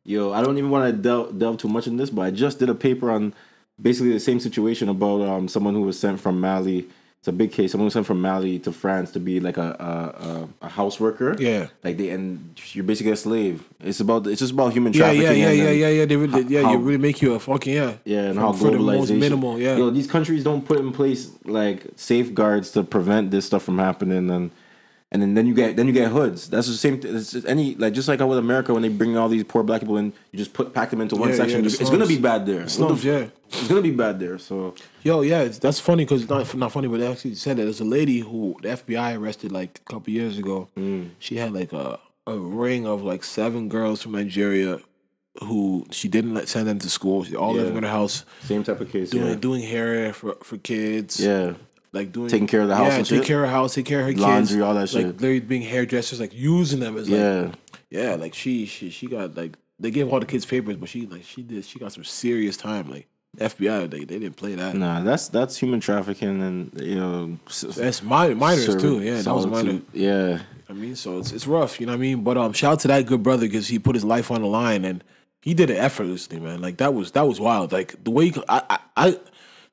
Yo, 0.06 0.32
I 0.32 0.42
don't 0.42 0.58
even 0.58 0.68
want 0.68 0.84
to 0.84 0.92
delve, 0.92 1.38
delve 1.38 1.56
too 1.56 1.68
much 1.68 1.86
in 1.86 1.96
this, 1.96 2.10
but 2.10 2.22
I 2.22 2.30
just 2.30 2.58
did 2.58 2.68
a 2.68 2.74
paper 2.74 3.10
on 3.10 3.32
basically 3.80 4.12
the 4.12 4.20
same 4.20 4.38
situation 4.38 4.88
about 4.90 5.22
um 5.22 5.48
someone 5.48 5.74
who 5.74 5.80
was 5.80 5.98
sent 5.98 6.20
from 6.20 6.40
Mali. 6.40 6.86
It's 7.24 7.28
a 7.30 7.32
big 7.32 7.52
case. 7.52 7.72
Someone 7.72 7.86
was 7.86 7.94
sent 7.94 8.05
from 8.05 8.20
Mali 8.20 8.59
to 8.59 8.70
France 8.70 9.10
to 9.12 9.18
be 9.18 9.40
like 9.40 9.56
a 9.56 9.68
a, 9.80 10.28
a, 10.28 10.48
a 10.66 10.68
house 10.68 11.01
worker. 11.01 11.34
Yeah. 11.38 11.68
like 11.82 11.96
they 11.96 12.10
and 12.10 12.28
you're 12.74 12.84
basically 12.84 13.12
a 13.12 13.16
slave. 13.16 13.64
It's 13.80 13.98
about 14.01 14.26
it's 14.26 14.40
just 14.40 14.52
about 14.52 14.74
human 14.74 14.92
trafficking. 14.92 15.22
yeah, 15.22 15.30
yeah, 15.32 15.48
and 15.48 15.59
yeah, 15.59 15.70
yeah, 15.70 15.88
yeah. 15.88 16.05
They 16.05 16.16
really, 16.16 16.42
how- 16.42 16.48
yeah, 16.51 16.70
you 16.72 16.76
really 16.76 16.98
make 16.98 17.22
you 17.22 17.32
a 17.32 17.38
fucking 17.40 17.72
yeah. 17.72 17.94
Yeah, 18.05 18.24
and 18.24 18.34
For- 18.34 18.40
how 18.42 18.52
for 18.52 18.70
the 18.72 18.78
most 18.78 19.10
minimal, 19.10 19.59
yeah. 19.59 19.74
Yo, 19.78 19.88
these 19.88 20.06
countries 20.06 20.44
don't 20.44 20.66
put 20.66 20.78
in 20.80 20.92
place 20.92 21.30
like 21.46 21.86
safeguards 21.96 22.72
to 22.72 22.82
prevent 22.84 23.30
this 23.30 23.46
stuff 23.46 23.62
from 23.62 23.78
happening, 23.78 24.28
and 24.30 24.51
and 25.14 25.22
then, 25.22 25.32
then 25.34 25.46
you 25.46 25.54
get 25.54 25.76
then 25.76 25.86
you 25.86 25.92
get 25.94 26.10
hoods. 26.10 26.50
That's 26.50 26.66
the 26.66 26.74
same. 26.74 27.00
Th- 27.00 27.14
it's 27.14 27.30
just 27.32 27.46
any 27.46 27.76
like 27.76 27.94
just 27.94 28.08
like 28.08 28.18
how 28.18 28.26
with 28.26 28.36
America 28.38 28.74
when 28.74 28.82
they 28.82 28.88
bring 28.90 29.16
all 29.16 29.28
these 29.30 29.44
poor 29.44 29.62
black 29.62 29.80
people 29.80 29.96
in, 29.96 30.12
you 30.32 30.38
just 30.38 30.52
put 30.52 30.74
pack 30.74 30.90
them 30.90 31.00
into 31.00 31.14
one 31.16 31.30
Yeah, 31.30 31.36
section. 31.36 31.60
yeah, 31.60 31.66
it's, 31.66 31.80
it's 31.80 31.88
gonna 31.88 32.04
be 32.06 32.18
bad 32.18 32.44
there. 32.44 32.56
What 32.56 32.64
the 32.64 32.70
slums, 32.70 32.98
f- 33.00 33.04
yeah. 33.04 33.26
it's 33.48 33.68
gonna 33.68 33.80
be 33.80 33.92
bad 33.92 34.18
there. 34.20 34.36
So 34.38 34.74
Yo, 35.04 35.20
yeah, 35.22 35.40
it's, 35.42 35.58
that's 35.58 35.78
funny 35.80 36.04
because 36.04 36.28
not 36.28 36.52
not 36.56 36.72
funny, 36.72 36.88
but 36.88 36.98
they 37.00 37.06
actually 37.06 37.36
said 37.36 37.56
that 37.56 37.62
there's 37.64 37.80
a 37.80 37.84
lady 37.84 38.18
who 38.18 38.56
the 38.60 38.68
FBI 38.70 39.16
arrested 39.16 39.52
like 39.52 39.80
a 39.86 39.92
couple 39.92 40.12
years 40.12 40.36
ago. 40.36 40.68
Mm. 40.76 41.10
She 41.20 41.36
had 41.36 41.52
like 41.54 41.72
a 41.72 41.98
a 42.26 42.36
ring 42.36 42.86
of 42.86 43.02
like 43.02 43.22
seven 43.22 43.68
girls 43.68 44.02
from 44.02 44.12
Nigeria 44.12 44.80
who 45.42 45.84
she 45.90 46.08
didn't 46.08 46.32
let 46.34 46.48
send 46.48 46.66
them 46.66 46.78
to 46.78 46.88
school. 46.88 47.24
She 47.24 47.36
all 47.36 47.54
Yeah. 47.54 47.62
living 47.62 47.78
in 47.78 47.82
her 47.84 47.90
house, 47.90 48.24
same 48.44 48.62
type 48.64 48.80
of 48.80 48.90
case. 48.90 49.10
doing 49.10 49.26
yeah. 49.28 49.34
doing 49.34 49.62
hair 49.62 50.12
for 50.12 50.36
for 50.42 50.56
kids. 50.58 51.20
yeah. 51.20 51.54
Like 51.94 52.12
doing 52.12 52.28
Taking 52.28 52.46
care 52.46 52.60
of 52.60 52.68
the 52.68 52.76
house 52.76 52.88
Yeah, 52.92 52.96
and 52.98 53.06
take 53.06 53.18
shit? 53.20 53.26
care 53.26 53.42
of 53.44 53.48
her 53.50 53.54
house, 53.56 53.74
take 53.74 53.86
care 53.86 54.00
of 54.00 54.06
her 54.06 54.12
kids, 54.12 54.20
Laundry, 54.22 54.60
all 54.62 54.74
that 54.74 54.88
shit. 54.90 55.06
Like 55.06 55.14
literally 55.20 55.40
being 55.40 55.62
hairdressers, 55.62 56.20
like 56.20 56.34
using 56.34 56.80
them 56.80 56.96
as 56.98 57.08
like 57.08 57.18
Yeah. 57.18 57.52
yeah, 57.90 58.14
like 58.16 58.34
she 58.34 58.66
she 58.66 58.90
she 58.90 59.06
got 59.06 59.34
like 59.36 59.56
they 59.80 59.90
gave 59.90 60.12
all 60.12 60.20
the 60.20 60.26
kids 60.26 60.44
papers, 60.44 60.76
but 60.76 60.88
she 60.88 61.06
like 61.06 61.24
she 61.24 61.42
did 61.42 61.64
she 61.64 61.78
got 61.78 61.92
some 61.92 62.04
serious 62.04 62.56
time. 62.56 62.90
Like 62.90 63.06
FBI, 63.38 63.90
they 63.90 64.00
they 64.04 64.18
didn't 64.18 64.36
play 64.36 64.54
that. 64.54 64.74
Nah, 64.76 65.00
that's 65.02 65.28
that's 65.28 65.56
human 65.56 65.80
trafficking 65.80 66.40
and 66.42 66.70
you 66.80 66.94
know 66.96 67.38
That's 67.76 68.02
mi- 68.02 68.34
minors 68.34 68.76
too. 68.76 69.00
Yeah, 69.00 69.22
that 69.22 69.34
was 69.34 69.46
minor. 69.46 69.80
Yeah. 69.92 70.40
I 70.68 70.72
mean, 70.72 70.96
so 70.96 71.18
it's 71.18 71.32
it's 71.32 71.46
rough, 71.46 71.78
you 71.80 71.86
know 71.86 71.92
what 71.92 71.96
I 71.98 72.00
mean. 72.00 72.22
But 72.24 72.36
um, 72.38 72.52
shout 72.52 72.72
out 72.74 72.80
to 72.80 72.88
that 72.88 73.06
good 73.06 73.22
brother 73.22 73.46
because 73.46 73.68
he 73.68 73.78
put 73.78 73.94
his 73.94 74.04
life 74.04 74.30
on 74.30 74.40
the 74.40 74.46
line 74.48 74.84
and 74.84 75.04
he 75.42 75.52
did 75.52 75.68
it 75.68 75.76
effortlessly, 75.76 76.40
man. 76.40 76.60
Like 76.62 76.78
that 76.78 76.94
was 76.94 77.10
that 77.12 77.26
was 77.28 77.38
wild. 77.40 77.70
Like 77.72 78.02
the 78.02 78.10
way 78.10 78.30
he, 78.30 78.42
I, 78.48 78.62
I 78.70 78.78
I 79.08 79.18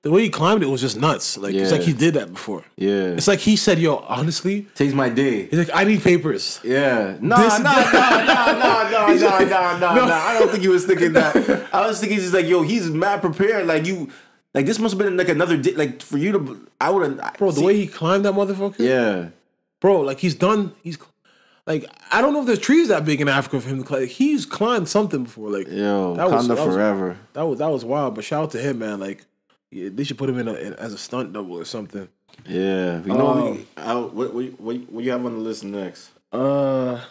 the 0.03 0.10
way 0.11 0.23
he 0.23 0.30
climbed 0.30 0.64
it 0.64 0.68
was 0.68 0.82
just 0.82 0.98
nuts. 0.99 1.38
Like 1.38 1.53
it's 1.53 1.72
like 1.72 1.82
he 1.82 1.94
did 1.94 2.15
that 2.15 2.32
before. 2.34 2.64
Yeah. 2.76 3.14
It's 3.18 3.28
like 3.28 3.40
he 3.40 3.56
said, 3.56 3.78
"Yo, 3.80 3.98
honestly," 3.98 4.68
Takes 4.76 4.94
my 4.94 5.10
day. 5.10 5.45
he's 5.48 5.60
like, 5.60 5.69
"I 5.73 5.84
need 5.84 6.02
papers." 6.02 6.60
Yeah. 6.64 7.18
No, 7.22 7.36
no, 7.38 7.48
no, 7.48 7.57
no, 7.57 7.60
no, 7.60 8.90
no, 8.90 9.07
no, 9.15 9.45
no, 9.45 9.78
no, 9.80 10.06
no. 10.07 10.14
I 10.14 10.38
don't 10.40 10.49
think 10.49 10.64
he 10.64 10.69
was 10.69 10.86
thinking 10.86 11.14
that. 11.14 11.36
I 11.73 11.86
was 11.88 11.99
thinking 11.99 12.18
he's 12.19 12.34
like, 12.34 12.48
yo, 12.48 12.61
he's 12.64 12.90
mad 12.90 13.22
prepared. 13.22 13.68
Like 13.68 13.86
you, 13.86 14.10
like 14.53 14.65
this 14.65 14.80
must 14.80 14.94
have 14.94 14.99
been 14.99 15.18
like 15.18 15.30
another 15.30 15.56
day. 15.57 15.73
Like 15.76 16.02
for 16.02 16.18
you 16.18 16.32
to, 16.32 16.68
I 16.80 16.90
would 16.90 17.19
have. 17.19 17.38
Bro, 17.38 17.52
the 17.52 17.61
way 17.64 17.76
he 17.78 17.86
climbed 17.88 18.26
that 18.26 18.34
motherfucker, 18.34 18.80
Yeah. 18.80 19.30
bro, 19.80 20.02
like 20.02 20.19
he's 20.19 20.36
done. 20.36 20.73
He's 20.82 20.98
like, 21.68 21.86
I 22.11 22.22
don't 22.22 22.34
know 22.34 22.41
if 22.41 22.48
there's 22.48 22.57
trees 22.60 22.88
that 22.88 23.06
big 23.06 23.22
in 23.22 23.28
Africa 23.30 23.61
for 23.61 23.69
him 23.69 23.78
to 23.78 23.84
climb. 23.88 24.07
He's 24.07 24.48
climbed 24.48 24.90
something 24.90 25.23
before. 25.26 25.52
Like, 25.52 25.68
Yo, 25.68 26.15
That 26.15 26.32
was- 26.32 26.48
that 26.48 26.57
was- 26.57 26.65
forever. 26.76 27.18
that 27.34 27.44
was 27.44 27.60
that 27.60 27.69
was 27.69 27.86
wild. 27.86 28.15
But 28.15 28.23
shout 28.23 28.44
out 28.45 28.52
to 28.52 28.57
him, 28.60 28.80
man. 28.80 28.99
Like, 28.99 29.26
yeah, 29.72 29.89
they 29.91 30.03
should 30.03 30.18
put 30.18 30.30
him 30.30 30.38
in, 30.39 30.48
a, 30.48 30.53
in 30.53 30.73
as 30.76 30.93
a 30.93 30.98
stunt 30.98 31.34
double 31.34 31.57
or 31.57 31.65
something. 31.65 32.07
Yeah. 32.48 32.99
We 33.02 33.11
know. 33.14 33.57
I, 33.77 33.95
what, 33.95 34.34
what, 34.34 34.60
what, 34.60 34.76
what 34.89 35.03
you 35.03 35.11
have 35.11 35.26
on 35.26 35.34
the 35.34 35.39
list 35.39 35.64
next? 35.64 36.11
Uh, 36.31 37.02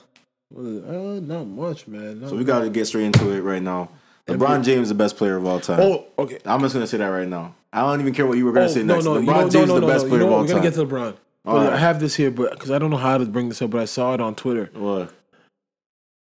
what 0.48 0.62
is 0.64 0.76
it? 0.78 0.84
uh 0.88 1.20
not 1.20 1.46
much, 1.46 1.86
man. 1.86 2.20
Not 2.20 2.30
So 2.30 2.36
we 2.36 2.44
got 2.44 2.60
to 2.60 2.70
get 2.70 2.86
straight 2.86 3.04
into 3.04 3.30
it 3.30 3.40
right 3.40 3.62
now. 3.62 3.90
LeBron 4.26 4.62
James 4.64 4.82
is 4.84 4.88
the 4.90 4.94
best 4.94 5.16
player 5.16 5.36
of 5.36 5.46
all 5.46 5.60
time. 5.60 5.80
Oh, 5.80 6.06
okay. 6.18 6.38
I'm 6.44 6.60
just 6.60 6.72
gonna 6.74 6.86
say 6.86 6.98
that 6.98 7.06
right 7.06 7.26
now. 7.26 7.54
I 7.72 7.80
don't 7.80 8.00
even 8.00 8.14
care 8.14 8.26
what 8.26 8.38
you 8.38 8.44
were 8.44 8.52
gonna 8.52 8.66
Oh, 8.66 8.68
say 8.68 8.82
next. 8.84 9.04
No, 9.04 9.14
LeBron 9.14 9.24
know- 9.26 9.48
James 9.50 9.68
is 9.70 9.80
the 9.80 9.86
best 9.86 10.04
You 10.04 10.08
player 10.10 10.20
know 10.20 10.26
of 10.28 10.32
all 10.32 10.40
We're 10.42 10.46
gonna 10.48 10.60
time. 10.60 10.70
get 10.70 10.74
to 10.74 10.86
LeBron. 10.86 11.16
Right. 11.44 11.72
I 11.72 11.76
have 11.76 11.98
this 12.00 12.14
here, 12.14 12.30
but 12.30 12.50
because 12.52 12.70
I 12.70 12.78
don't 12.78 12.90
know 12.90 12.96
how 12.96 13.18
to 13.18 13.24
bring 13.26 13.48
this 13.48 13.60
up, 13.62 13.70
but 13.70 13.80
I 13.80 13.86
saw 13.86 14.14
it 14.14 14.20
on 14.20 14.34
Twitter. 14.36 14.70
what? 14.74 15.12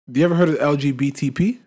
Do 0.10 0.20
you 0.20 0.26
ever 0.26 0.36
heard 0.36 0.50
of 0.50 0.56
LGBTP? 0.60 1.58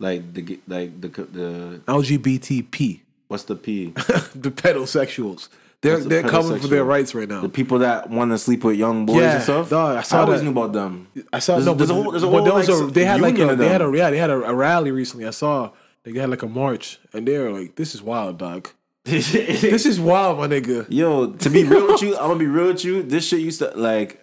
Like 0.00 0.34
the 0.34 0.58
like 0.66 1.00
the 1.00 1.08
the 1.08 1.80
LGBTP, 1.86 3.00
what's 3.28 3.44
the 3.44 3.56
P? 3.56 3.86
the 4.34 4.50
pedosexuals. 4.50 5.48
They're 5.80 5.98
a 5.98 6.00
they're 6.00 6.22
coming 6.22 6.58
for 6.60 6.66
their 6.68 6.82
pedosexual? 6.84 6.86
rights 6.88 7.14
right 7.14 7.28
now. 7.28 7.40
the 7.42 7.48
people 7.50 7.80
that 7.80 8.08
want 8.08 8.30
to 8.30 8.38
sleep 8.38 8.64
with 8.64 8.76
young 8.76 9.04
boys 9.04 9.22
and 9.22 9.42
stuff. 9.42 9.68
dog, 9.70 9.98
I 9.98 10.02
saw 10.02 10.20
always 10.22 10.40
that. 10.40 10.44
knew 10.46 10.50
about 10.52 10.72
them. 10.72 11.08
I 11.32 11.40
saw 11.40 11.52
There's- 11.58 11.66
no, 11.66 11.74
there's 11.74 11.90
but, 11.90 11.94
a 11.98 12.02
whole- 12.02 12.10
there's 12.12 12.22
a 12.22 12.26
but 12.26 12.32
whole, 12.32 12.44
there 12.44 12.54
was 12.54 12.68
like, 12.70 12.88
a, 12.90 12.92
they 12.92 13.04
had 13.04 13.20
like 13.20 13.32
union 13.32 13.48
a 13.50 13.52
of 13.52 13.58
they 13.58 13.68
had 13.68 13.80
them. 13.82 13.94
a 13.94 13.96
yeah 13.98 14.10
they 14.10 14.16
had 14.18 14.30
a, 14.30 14.42
a 14.44 14.54
rally 14.54 14.90
recently. 14.90 15.26
I 15.26 15.30
saw 15.30 15.70
they 16.04 16.18
had 16.18 16.30
like 16.30 16.42
a 16.42 16.46
march 16.48 16.98
and 17.12 17.28
they 17.28 17.36
were 17.38 17.50
like, 17.50 17.74
"This 17.76 17.94
is 17.94 18.02
wild, 18.02 18.38
dog. 18.38 18.68
This 19.04 19.84
is 19.84 20.00
wild, 20.00 20.38
my 20.38 20.48
nigga." 20.48 20.86
Yo, 20.88 21.32
to 21.32 21.50
be 21.50 21.64
real 21.64 21.86
with 21.88 22.00
you, 22.02 22.14
I'm 22.16 22.28
gonna 22.28 22.38
be 22.38 22.46
real 22.46 22.68
with 22.68 22.84
you. 22.84 23.02
This 23.02 23.26
shit 23.28 23.40
used 23.40 23.58
to 23.58 23.70
like. 23.76 24.20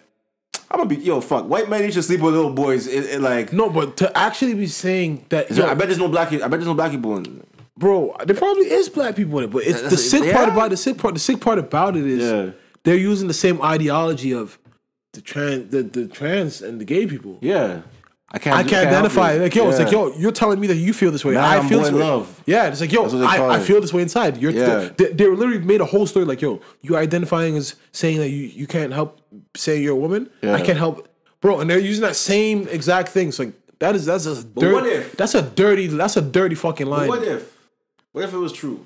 I'm 0.70 0.78
gonna 0.78 0.88
be 0.88 0.96
yo 0.96 1.20
fuck. 1.20 1.46
White 1.48 1.68
men 1.68 1.82
used 1.84 1.94
to 1.96 2.02
sleep 2.02 2.20
with 2.20 2.34
little 2.34 2.52
boys. 2.52 2.86
It, 2.88 3.04
it, 3.04 3.20
like, 3.20 3.52
No, 3.52 3.68
but 3.68 3.96
to 3.98 4.16
actually 4.18 4.54
be 4.54 4.66
saying 4.66 5.26
that, 5.28 5.50
yo, 5.50 5.66
I 5.66 5.74
bet 5.74 5.86
there's 5.88 5.98
no 5.98 6.08
black. 6.08 6.32
I 6.32 6.38
bet 6.38 6.50
there's 6.52 6.66
no 6.66 6.74
black 6.74 6.90
people 6.90 7.16
in. 7.18 7.44
Bro, 7.76 8.14
there 8.26 8.36
probably 8.36 8.70
is 8.70 8.88
black 8.88 9.16
people 9.16 9.38
in 9.38 9.44
it, 9.44 9.50
but 9.50 9.64
it's 9.64 9.78
the 9.78 9.88
That's- 9.90 10.10
sick 10.10 10.32
part 10.32 10.48
about 10.48 10.70
the 10.70 10.76
sick 10.76 10.98
part. 10.98 11.14
The 11.14 11.20
sick 11.20 11.40
part 11.40 11.58
about 11.58 11.96
it 11.96 12.06
is 12.06 12.22
Yeah. 12.30 12.50
they're 12.84 12.96
using 12.96 13.28
the 13.28 13.34
same 13.34 13.60
ideology 13.62 14.32
of 14.32 14.58
the 15.12 15.20
trans, 15.20 15.70
the, 15.70 15.82
the 15.82 16.06
trans 16.06 16.62
and 16.62 16.80
the 16.80 16.84
gay 16.84 17.06
people. 17.06 17.38
Yeah, 17.42 17.82
I 18.30 18.38
can't. 18.38 18.56
I 18.56 18.62
can't 18.62 18.86
identify. 18.88 19.34
Like 19.36 19.54
yo, 19.54 19.68
it's 19.68 19.78
like 19.78 19.92
yo, 19.92 20.14
you're 20.16 20.32
telling 20.32 20.58
me 20.58 20.66
that 20.68 20.76
you 20.76 20.92
feel 20.94 21.10
this 21.10 21.24
way. 21.24 21.34
Man, 21.34 21.44
I 21.44 21.58
I'm 21.58 21.68
feel 21.68 21.78
boy 21.80 21.84
this 21.84 21.92
way. 21.92 22.00
love. 22.00 22.42
Yeah, 22.46 22.68
it's 22.68 22.80
like 22.80 22.90
yo, 22.92 23.02
That's 23.02 23.14
what 23.14 23.20
they 23.20 23.26
call 23.36 23.50
I, 23.50 23.56
I 23.56 23.60
feel 23.60 23.80
this 23.80 23.92
way 23.92 24.02
inside. 24.02 24.38
You're 24.38 24.52
Yeah. 24.52 24.88
they, 24.96 25.12
they 25.12 25.26
literally 25.26 25.58
made 25.58 25.80
a 25.82 25.84
whole 25.84 26.06
story 26.06 26.24
like 26.24 26.40
yo, 26.40 26.60
you 26.80 26.96
identifying 26.96 27.56
as 27.58 27.74
saying 27.92 28.18
that 28.18 28.30
you, 28.30 28.44
you 28.46 28.66
can't 28.66 28.92
help 28.92 29.20
saying 29.54 29.82
you're 29.82 29.92
a 29.92 30.00
woman. 30.00 30.30
Yeah. 30.42 30.54
I 30.54 30.62
can't 30.62 30.78
help, 30.78 31.08
bro. 31.42 31.60
And 31.60 31.68
they're 31.68 31.78
using 31.78 32.02
that 32.02 32.16
same 32.16 32.66
exact 32.68 33.08
thing. 33.10 33.32
So 33.32 33.44
like 33.44 33.54
that 33.80 33.94
is 33.94 34.06
that's 34.06 34.24
a 34.24 34.42
dirty. 34.42 34.72
what 34.72 34.86
if- 34.86 35.12
That's 35.16 35.34
a 35.34 35.42
dirty. 35.42 35.88
That's 35.88 36.16
a 36.16 36.22
dirty 36.22 36.54
fucking 36.54 36.86
line. 36.86 37.08
What 37.08 37.22
if? 37.22 37.51
What 38.12 38.24
if 38.24 38.32
it 38.32 38.38
was 38.38 38.52
true? 38.52 38.84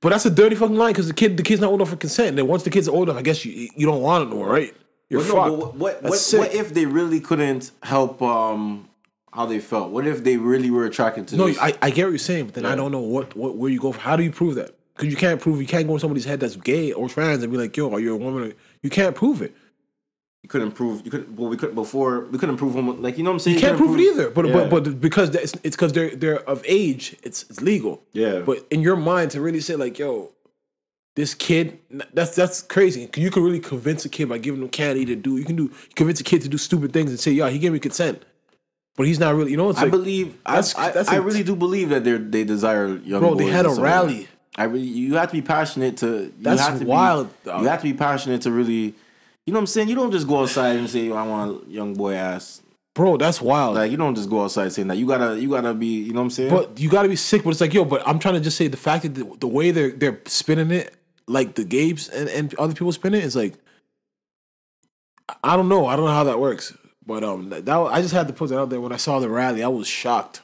But 0.00 0.10
that's 0.10 0.26
a 0.26 0.30
dirty 0.30 0.54
fucking 0.54 0.76
line 0.76 0.92
because 0.92 1.08
the 1.08 1.14
kid 1.14 1.36
the 1.36 1.42
kid's 1.42 1.60
not 1.60 1.70
old 1.70 1.80
enough 1.80 1.90
for 1.90 1.96
consent. 1.96 2.28
And 2.30 2.38
then 2.38 2.46
once 2.46 2.62
the 2.62 2.70
kid's 2.70 2.88
are 2.88 2.94
old 2.94 3.08
enough, 3.08 3.18
I 3.18 3.22
guess 3.22 3.44
you 3.44 3.68
you 3.74 3.86
don't 3.86 4.00
want 4.02 4.24
it 4.26 4.30
no 4.30 4.36
more, 4.36 4.48
right? 4.48 4.74
You're 5.10 5.20
But 5.22 5.28
no, 5.28 5.34
fucked. 5.34 5.50
but 5.50 5.58
what 5.58 5.74
what, 5.74 6.02
what, 6.02 6.34
what 6.38 6.54
if 6.54 6.74
they 6.74 6.86
really 6.86 7.20
couldn't 7.20 7.72
help 7.82 8.22
um 8.22 8.88
how 9.32 9.46
they 9.46 9.58
felt? 9.58 9.90
What 9.90 10.06
if 10.06 10.22
they 10.24 10.36
really 10.36 10.70
were 10.70 10.84
attracted 10.84 11.28
to 11.28 11.36
No, 11.36 11.46
this? 11.48 11.58
I, 11.58 11.74
I 11.82 11.90
get 11.90 12.04
what 12.04 12.10
you're 12.10 12.18
saying, 12.18 12.46
but 12.46 12.54
then 12.54 12.64
I 12.66 12.74
don't 12.74 12.92
know 12.92 13.00
what, 13.00 13.36
what 13.36 13.56
where 13.56 13.70
you 13.70 13.80
go. 13.80 13.92
For, 13.92 14.00
how 14.00 14.16
do 14.16 14.22
you 14.22 14.30
prove 14.32 14.54
that? 14.54 14.74
Because 14.94 15.10
you 15.10 15.16
can't 15.16 15.40
prove 15.40 15.60
you 15.60 15.66
can't 15.66 15.86
go 15.86 15.94
in 15.94 16.00
somebody's 16.00 16.24
head 16.24 16.40
that's 16.40 16.56
gay 16.56 16.92
or 16.92 17.08
trans 17.08 17.42
and 17.42 17.52
be 17.52 17.58
like, 17.58 17.76
yo, 17.76 17.92
are 17.92 18.00
you 18.00 18.14
a 18.14 18.16
woman? 18.16 18.54
You 18.82 18.90
can't 18.90 19.14
prove 19.14 19.42
it. 19.42 19.54
You 20.42 20.48
couldn't 20.48 20.72
prove 20.72 21.04
you 21.04 21.10
could 21.10 21.36
well 21.36 21.48
we 21.48 21.56
could 21.56 21.74
before 21.74 22.20
we 22.30 22.38
couldn't 22.38 22.56
prove 22.56 22.74
homo, 22.74 22.92
like 22.92 23.18
you 23.18 23.24
know 23.24 23.30
what 23.30 23.34
I'm 23.34 23.40
saying 23.40 23.56
You 23.56 23.60
can't 23.60 23.76
prove 23.76 23.98
it 23.98 24.02
either. 24.02 24.30
But 24.30 24.46
Yeah. 24.46 24.52
but 24.68 24.70
but 24.84 25.00
because 25.00 25.34
it's 25.34 25.54
it's 25.64 25.76
because 25.76 25.92
they're 25.92 26.14
they're 26.14 26.40
of 26.48 26.62
age, 26.66 27.16
it's 27.22 27.44
it's 27.50 27.60
legal. 27.60 28.02
Yeah. 28.12 28.40
But 28.40 28.66
in 28.70 28.80
your 28.80 28.96
mind 28.96 29.32
to 29.32 29.40
really 29.40 29.60
say 29.60 29.74
like, 29.76 29.98
yo, 29.98 30.30
this 31.16 31.34
kid, 31.34 31.78
that's 32.14 32.36
that's 32.36 32.62
crazy. 32.62 33.10
You 33.16 33.30
can 33.30 33.42
really 33.42 33.58
convince 33.58 34.04
a 34.04 34.08
kid 34.08 34.28
by 34.28 34.38
giving 34.38 34.60
them 34.60 34.68
candy 34.68 35.04
to 35.06 35.16
do. 35.16 35.36
You 35.36 35.44
can 35.44 35.56
do 35.56 35.70
convince 35.96 36.20
a 36.20 36.24
kid 36.24 36.42
to 36.42 36.48
do 36.48 36.56
stupid 36.58 36.92
things 36.92 37.10
and 37.10 37.18
say, 37.18 37.32
yeah, 37.32 37.48
he 37.50 37.58
gave 37.58 37.72
me 37.72 37.80
consent, 37.80 38.24
but 38.96 39.06
he's 39.08 39.18
not 39.18 39.34
really. 39.34 39.50
You 39.50 39.56
know, 39.56 39.70
it's 39.70 39.80
I 39.80 39.82
like, 39.82 39.90
believe 39.90 40.36
I, 40.46 40.50
that's- 40.54 40.74
I, 40.76 40.90
that's 40.92 41.08
I 41.08 41.16
a- 41.16 41.20
really 41.20 41.42
do 41.42 41.56
believe 41.56 41.88
that 41.88 42.04
they 42.04 42.16
they 42.16 42.44
desire 42.44 42.96
young 42.98 43.20
Bro, 43.20 43.34
they 43.34 43.46
had 43.46 43.66
a 43.66 43.70
and 43.70 43.74
stuff 43.74 43.84
like 43.84 43.92
that. 43.92 44.06
rally. 44.06 44.28
I 44.56 44.64
really 44.64 44.86
you 44.86 45.16
have 45.16 45.30
to 45.30 45.34
be 45.34 45.42
passionate 45.42 45.96
to 45.98 46.06
you 46.06 46.32
That's 46.40 46.60
have 46.60 46.78
to 46.78 46.86
wild, 46.86 47.28
Be, 47.44 47.50
you 47.50 47.66
have 47.66 47.80
to 47.82 47.88
be 47.92 47.94
passionate 47.94 48.42
to 48.42 48.52
really 48.52 48.94
you 49.48 49.52
know 49.52 49.60
what 49.60 49.62
I'm 49.62 49.66
saying? 49.68 49.88
You 49.88 49.94
don't 49.94 50.12
just 50.12 50.28
go 50.28 50.42
outside 50.42 50.76
and 50.76 50.90
say 50.90 51.10
I 51.10 51.26
want 51.26 51.66
a 51.66 51.70
young 51.70 51.94
boy 51.94 52.12
ass. 52.12 52.60
bro, 52.94 53.16
that's 53.16 53.40
wild. 53.40 53.76
Like 53.76 53.90
you 53.90 53.96
don't 53.96 54.14
just 54.14 54.28
go 54.28 54.44
outside 54.44 54.70
saying 54.74 54.88
that. 54.88 54.98
You 54.98 55.06
gotta 55.06 55.40
you 55.40 55.48
gotta 55.48 55.72
be 55.72 55.86
you 55.86 56.12
know 56.12 56.20
what 56.20 56.24
I'm 56.24 56.30
saying? 56.30 56.50
But 56.50 56.78
you 56.78 56.90
got 56.90 57.04
to 57.04 57.08
be 57.08 57.16
sick. 57.16 57.44
But 57.44 57.50
it's 57.52 57.60
like, 57.62 57.72
yo, 57.72 57.86
but 57.86 58.06
I'm 58.06 58.18
trying 58.18 58.34
to 58.34 58.40
just 58.40 58.58
say 58.58 58.68
the 58.68 58.76
fact 58.76 59.04
that 59.04 59.14
the, 59.14 59.24
the 59.40 59.46
way 59.46 59.70
they're 59.70 59.90
they're 59.90 60.20
spinning 60.26 60.70
it, 60.70 60.94
like 61.26 61.54
the 61.54 61.64
Gabes 61.64 62.10
and, 62.10 62.28
and 62.28 62.54
other 62.56 62.74
people 62.74 62.92
spin 62.92 63.14
it, 63.14 63.24
is 63.24 63.34
like, 63.34 63.54
I 65.42 65.56
don't 65.56 65.70
know. 65.70 65.86
I 65.86 65.96
don't 65.96 66.04
know 66.04 66.12
how 66.12 66.24
that 66.24 66.40
works. 66.40 66.76
But 67.06 67.24
um, 67.24 67.48
that, 67.48 67.64
that 67.64 67.78
I 67.78 68.02
just 68.02 68.12
had 68.12 68.26
to 68.26 68.34
put 68.34 68.50
that 68.50 68.58
out 68.58 68.68
there. 68.68 68.82
When 68.82 68.92
I 68.92 68.98
saw 68.98 69.18
the 69.18 69.30
rally, 69.30 69.62
I 69.62 69.68
was 69.68 69.88
shocked. 69.88 70.42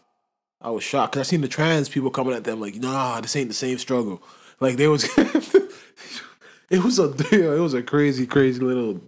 I 0.62 0.70
was 0.70 0.82
shocked 0.82 1.12
because 1.12 1.28
I 1.28 1.28
seen 1.28 1.42
the 1.42 1.48
trans 1.48 1.90
people 1.90 2.08
coming 2.08 2.32
at 2.32 2.44
them 2.44 2.58
like, 2.58 2.76
nah, 2.76 3.20
this 3.20 3.36
ain't 3.36 3.48
the 3.48 3.54
same 3.54 3.76
struggle. 3.76 4.22
Like 4.60 4.78
they 4.78 4.88
was, 4.88 5.06
it 6.74 6.82
was 6.84 6.98
a 6.98 7.14
it 7.32 7.60
was 7.60 7.74
a 7.74 7.82
crazy, 7.82 8.26
crazy 8.26 8.60
little 8.60 9.00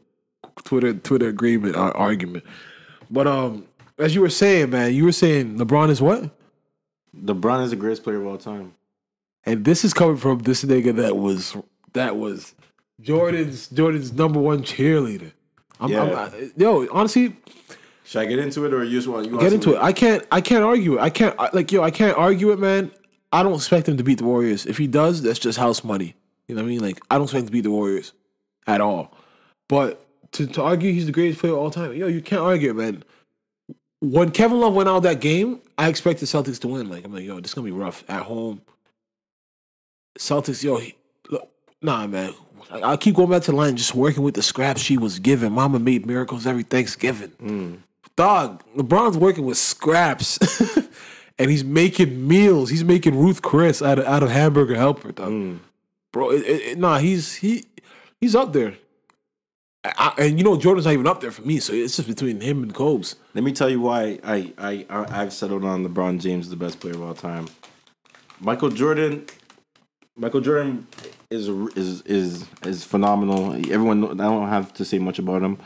Twitter 0.65 0.95
Twitter 0.95 1.29
agreement 1.29 1.77
ar- 1.77 1.97
argument. 1.97 2.45
But 3.11 3.27
um, 3.27 3.67
as 3.99 4.15
you 4.15 4.21
were 4.21 4.31
saying, 4.31 4.71
man, 4.71 4.95
you 4.95 5.05
were 5.05 5.13
saying 5.13 5.59
LeBron 5.59 5.91
is 5.91 6.01
what? 6.01 6.31
LeBron 7.17 7.63
is 7.65 7.71
the 7.71 7.77
greatest 7.77 8.03
player 8.05 8.21
of 8.21 8.27
all 8.27 8.39
time. 8.39 8.75
And 9.45 9.65
this 9.65 9.85
is 9.85 9.95
coming 9.95 10.17
from 10.17 10.41
this 10.41 10.65
nigga 10.65 10.95
that 10.97 11.17
was 11.17 11.57
that 11.93 12.17
was 12.17 12.55
Jordan's 13.01 13.69
Jordan's 13.69 14.13
number 14.13 14.41
one 14.41 14.63
cheerleader. 14.63 15.33
I'm, 15.81 15.87
I'm, 15.87 16.09
Yeah. 16.09 16.31
I- 16.33 16.51
yo, 16.57 16.87
honestly, 16.91 17.37
Should 18.05 18.21
I 18.23 18.27
get 18.27 18.39
into 18.39 18.65
it 18.65 18.73
or 18.75 18.83
you 18.85 18.99
just 18.99 19.09
want 19.09 19.27
you 19.27 19.33
want 19.33 19.43
get 19.43 19.53
into 19.53 19.75
it. 19.75 19.79
I 19.83 19.93
can't 19.93 20.27
I 20.33 20.41
can't 20.41 20.65
argue 20.65 20.99
it. 20.99 21.01
I 21.01 21.11
can't 21.11 21.35
I- 21.39 21.51
like 21.53 21.71
yo, 21.71 21.83
I 21.83 21.91
can't 21.91 22.17
argue 22.17 22.51
it, 22.51 22.59
man. 22.59 22.91
I 23.33 23.43
don't 23.43 23.55
expect 23.55 23.89
him 23.89 23.97
to 23.99 24.05
beat 24.05 24.19
the 24.19 24.25
Warriors. 24.25 24.67
If 24.67 24.79
he 24.79 24.87
does, 24.87 25.21
that's 25.23 25.39
just 25.39 25.59
house 25.59 25.85
money. 25.85 26.15
You 26.49 26.55
know 26.55 26.63
what 26.63 26.69
I 26.69 26.71
mean? 26.71 26.81
Like 26.81 27.01
I 27.11 27.17
don't 27.17 27.25
expect 27.25 27.43
him 27.43 27.47
to 27.47 27.53
beat 27.53 27.63
the 27.63 27.71
Warriors 27.71 28.13
at 28.67 28.81
all. 28.81 29.13
But 29.69 30.03
to, 30.33 30.47
to 30.47 30.63
argue 30.63 30.93
he's 30.93 31.07
the 31.07 31.13
greatest 31.13 31.41
player 31.41 31.53
of 31.53 31.59
all 31.59 31.71
time, 31.71 31.93
yo, 31.95 32.07
you 32.07 32.21
can't 32.21 32.43
argue 32.43 32.73
man. 32.75 33.03
When 34.01 34.31
Kevin 34.31 34.61
Love 34.61 34.75
went 34.75 34.89
out 34.89 35.01
that 35.05 35.21
game, 35.21 35.61
I 35.79 35.89
expected 35.89 36.27
Celtics 36.27 36.61
to 36.61 36.69
win. 36.69 36.89
Like 36.89 37.05
I'm 37.05 37.13
like, 37.15 37.25
yo, 37.25 37.41
this 37.41 37.51
is 37.51 37.55
gonna 37.55 37.65
be 37.65 37.73
rough 37.73 38.05
at 38.09 38.23
home. 38.23 38.61
Celtics, 40.19 40.63
yo, 40.63 40.79
he, 40.79 40.95
look, 41.31 41.49
nah, 41.83 42.07
man. 42.07 42.35
I- 42.71 42.97
keep 42.97 43.15
going 43.15 43.31
back 43.31 43.43
to 43.43 43.51
the 43.53 43.57
line. 43.57 43.77
Just 43.77 43.95
working 43.95 44.23
with 44.23 44.35
the 44.35 44.43
scraps 44.43 44.81
she 44.81 44.99
was 44.99 45.19
given. 45.19 45.53
Mama 45.53 45.79
made 45.79 46.05
miracles 46.07 46.47
every 46.47 46.63
Thanksgiving. 46.65 47.31
Mm. 47.41 47.79
Dog, 48.17 48.63
LeBron's 48.77 49.19
working 49.19 49.45
with 49.45 49.59
scraps, 49.59 50.39
and 51.39 51.51
he's 51.51 51.65
making 51.65 52.27
meals. 52.27 52.71
He's 52.71 52.83
making 52.85 53.17
Ruth 53.19 53.43
Chris 53.43 53.83
out 53.83 53.99
of 53.99 54.07
out 54.07 54.23
of 54.23 54.31
hamburger 54.31 54.75
helper, 54.75 55.13
dog. 55.13 55.31
Mm. 55.31 55.59
Bro, 56.17 56.31
it, 56.31 56.45
it, 56.47 56.79
nah, 56.79 56.97
he's 56.97 57.35
he 57.35 57.67
he's 58.23 58.35
up 58.35 58.55
there. 58.55 58.79
I, 59.85 60.15
and 60.17 60.39
you 60.39 60.47
know 60.47 60.57
Jordan's 60.57 60.87
not 60.87 60.95
even 60.95 61.07
up 61.07 61.21
there 61.21 61.31
for 61.31 61.43
me, 61.43 61.59
so 61.61 61.75
it's 61.75 61.95
just 61.95 62.09
between 62.09 62.41
him 62.41 62.63
and 62.63 62.75
Cobes. 62.75 63.17
Let 63.35 63.45
me 63.45 63.53
tell 63.53 63.69
you 63.69 63.83
why 63.83 64.19
I 64.25 64.51
I, 64.57 64.87
I've 64.89 65.35
settled 65.35 65.67
on 65.67 65.87
LeBron 65.87 66.19
James, 66.19 66.49
the 66.49 66.57
best 66.57 66.81
player 66.81 66.95
of 66.95 67.03
all 67.03 67.13
time. 67.13 67.49
Michael 68.41 68.71
Jordan, 68.71 69.27
Michael 70.17 70.41
Jordan 70.41 70.87
is 71.29 71.49
is 71.77 72.01
is 72.07 72.47
is 72.65 72.83
phenomenal. 72.83 73.53
Everyone, 73.71 74.19
I 74.19 74.25
don't 74.25 74.49
have 74.49 74.73
to 74.73 74.87
say 74.87 74.99
much 74.99 75.19
about 75.19 75.43
him. 75.43 75.59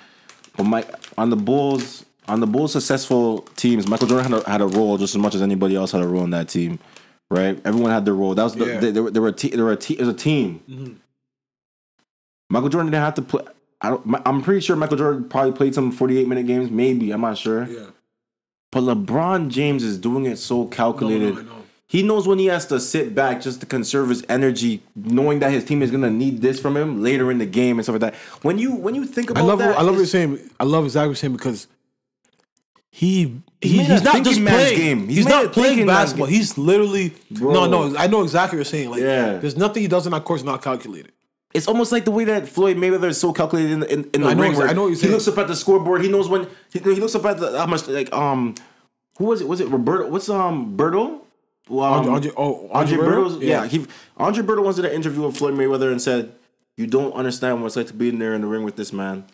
But 0.57 0.65
my 0.65 0.85
on 1.17 1.31
the 1.31 1.37
Bulls, 1.37 2.05
on 2.27 2.41
the 2.41 2.49
Bulls' 2.49 2.73
successful 2.73 3.43
teams, 3.55 3.87
Michael 3.87 4.09
Jordan 4.09 4.33
had 4.33 4.43
a, 4.43 4.51
had 4.51 4.61
a 4.63 4.67
role 4.67 4.99
just 4.99 5.15
as 5.15 5.21
much 5.21 5.37
as 5.37 5.43
anybody 5.43 5.77
else 5.77 5.93
had 5.93 6.03
a 6.03 6.09
role 6.09 6.25
in 6.25 6.31
that 6.31 6.49
team. 6.49 6.81
Right? 7.31 7.61
Everyone 7.65 7.91
had 7.93 8.05
their 8.05 8.15
role. 8.15 8.35
That 8.35 8.43
was 8.45 8.55
the, 8.57 8.67
Yeah. 8.67 8.81
they, 8.81 8.91
they 8.91 9.01
were 9.01 9.11
they 9.11 9.21
were 9.21 9.29
a 9.29 9.33
te- 9.33 9.51
there 9.51 9.65
were 9.65 9.73
a 9.73 9.77
te- 9.77 9.95
it 9.95 10.01
was 10.01 10.09
a 10.09 10.13
team. 10.15 10.63
Mm-hmm. 10.69 10.93
Michael 12.51 12.69
Jordan 12.69 12.91
didn't 12.91 13.05
have 13.05 13.15
to 13.15 13.23
play. 13.23 13.45
I 13.81 13.91
don't. 13.91 14.21
I'm 14.27 14.43
pretty 14.43 14.61
sure 14.61 14.77
Michael 14.77 14.97
Jordan 14.97 15.29
probably 15.29 15.53
played 15.53 15.75
some 15.75 15.93
48 15.93 16.27
minute 16.29 16.47
games. 16.47 16.71
Maybe 16.71 17.13
I'm 17.13 17.21
not 17.21 17.39
sure. 17.39 17.67
Yeah. 17.67 17.87
But 18.73 18.83
LeBron 18.83 19.49
James 19.49 19.83
is 19.83 19.99
doing 19.99 20.27
it 20.27 20.37
so 20.39 20.67
calculated. 20.67 21.39
I 21.39 21.43
know. 21.43 21.57
He 21.87 22.05
knows 22.05 22.29
when 22.29 22.39
he 22.39 22.47
has 22.47 22.67
to 22.67 22.79
sit 22.79 23.17
back 23.17 23.41
just 23.41 23.59
to 23.61 23.67
conserve 23.67 24.11
his 24.11 24.25
energy, 24.29 24.81
knowing 24.95 25.41
that 25.41 25.51
his 25.51 25.65
team 25.65 25.83
is 25.83 25.91
gonna 25.91 26.11
need 26.11 26.41
this 26.41 26.61
from 26.61 26.77
him 26.77 27.03
later 27.03 27.31
in 27.33 27.39
the 27.39 27.47
game 27.47 27.79
and 27.79 27.85
stuff 27.85 27.95
like 27.95 28.13
that. 28.13 28.15
When 28.43 28.59
you 28.59 28.73
when 28.75 28.95
you 28.95 29.07
think 29.07 29.31
I 29.31 29.33
about 29.33 29.45
love 29.45 29.59
that, 29.61 29.77
I 29.77 29.83
love 29.83 29.95
what 29.95 29.99
you're 29.99 30.07
saying. 30.07 30.39
I 30.61 30.65
love 30.65 30.85
exactly 30.85 31.09
what 31.09 31.11
you're 31.11 31.17
saying 31.17 31.33
because 31.33 31.67
he, 32.91 33.41
He's 33.61 33.73
he 33.73 33.85
he's 33.85 34.03
not 34.03 34.25
just 34.25 34.41
playing. 34.45 34.77
game. 34.79 35.07
He's 35.09 35.19
He's, 35.19 35.27
not 35.27 35.53
playing 35.53 35.87
basketball. 35.87 36.27
game. 36.27 36.35
He's 36.37 36.59
literally 36.59 37.13
Bro. 37.31 37.53
no, 37.53 37.67
no. 37.89 37.97
I 37.97 38.07
know 38.07 38.23
exactly 38.23 38.57
what 38.59 38.61
you're 38.61 38.65
saying. 38.71 38.91
Like, 38.91 39.01
Yeah. 39.03 39.37
there's 39.39 39.57
nothing 39.57 39.83
he 39.83 39.89
does 39.89 40.07
in 40.07 40.13
that 40.13 40.25
course 40.25 40.43
not 40.43 40.63
calculated. 40.63 41.13
It's 41.53 41.69
almost 41.69 41.93
like 41.93 42.05
the 42.05 42.11
way 42.11 42.25
that 42.25 42.49
Floyd 42.49 42.77
Mayweather 42.77 43.09
is 43.09 43.21
so 43.21 43.33
calculated 43.33 43.73
in, 43.73 43.83
in, 43.85 44.11
in 44.15 44.21
the 44.23 44.29
I 44.29 44.35
know 44.35 44.43
ring. 44.43 44.53
exa- 44.53 44.69
I 44.69 44.73
know 44.73 44.83
what 44.85 44.89
you're 44.93 44.99
he 45.01 45.09
looks 45.09 45.27
up 45.29 45.37
at 45.39 45.49
the 45.49 45.57
scoreboard. 45.57 46.03
He 46.03 46.09
knows 46.09 46.29
when 46.29 46.47
he, 46.73 46.79
he 46.79 46.95
looks 46.97 47.15
up 47.15 47.25
at 47.27 47.39
the 47.39 47.59
how 47.59 47.67
much 47.67 47.87
like 47.89 48.13
um 48.13 48.55
who 49.19 49.25
was 49.27 49.41
it? 49.41 49.49
Was 49.49 49.61
it 49.61 49.69
Roberto? 49.69 50.09
What's 50.09 50.29
um 50.29 50.77
Berto? 50.77 51.21
Well, 51.69 51.85
um, 51.93 51.99
Andre- 52.09 52.13
Andre- 52.15 52.33
oh, 52.37 52.69
Andre 52.73 52.99
Andre 52.99 53.15
Berto? 53.15 53.41
Yeah. 53.43 53.49
Yeah. 53.63 53.67
He 53.69 53.87
Andre 54.17 54.43
Berto 54.45 54.63
once 54.65 54.77
did 54.77 54.85
an 54.87 54.93
interview 54.93 55.23
with 55.23 55.37
Floyd 55.37 55.55
Mayweather 55.55 55.91
and 55.91 56.01
said, 56.01 56.33
"You 56.77 56.87
don't 56.87 57.13
understand 57.15 57.61
what 57.61 57.67
it's 57.69 57.77
like 57.77 57.89
to 57.89 57.95
be 57.95 58.09
in 58.09 58.19
there 58.21 58.33
in 58.35 58.41
the 58.41 58.47
ring 58.47 58.65
with 58.65 58.77
this 58.77 58.93
man. 58.93 59.25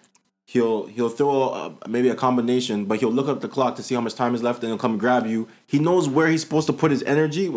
He'll 0.48 0.86
he'll 0.86 1.09
throw 1.09 1.74
a, 1.82 1.89
maybe 1.89 2.09
a 2.09 2.14
combination, 2.14 2.85
but 2.85 3.01
he'll 3.01 3.10
look 3.10 3.27
up 3.27 3.40
the 3.40 3.48
clock 3.48 3.74
to 3.77 3.82
see 3.82 3.97
how 3.97 4.01
much 4.01 4.14
time 4.14 4.32
is 4.35 4.44
left, 4.44 4.62
and 4.62 4.70
he'll 4.70 4.78
come 4.78 4.97
grab 4.97 5.27
you. 5.27 5.48
He 5.66 5.81
knows 5.81 6.09
where 6.09 6.28
he's 6.28 6.43
supposed 6.43 6.68
to 6.68 6.73
put 6.73 6.93
his 6.93 7.02
energy. 7.02 7.48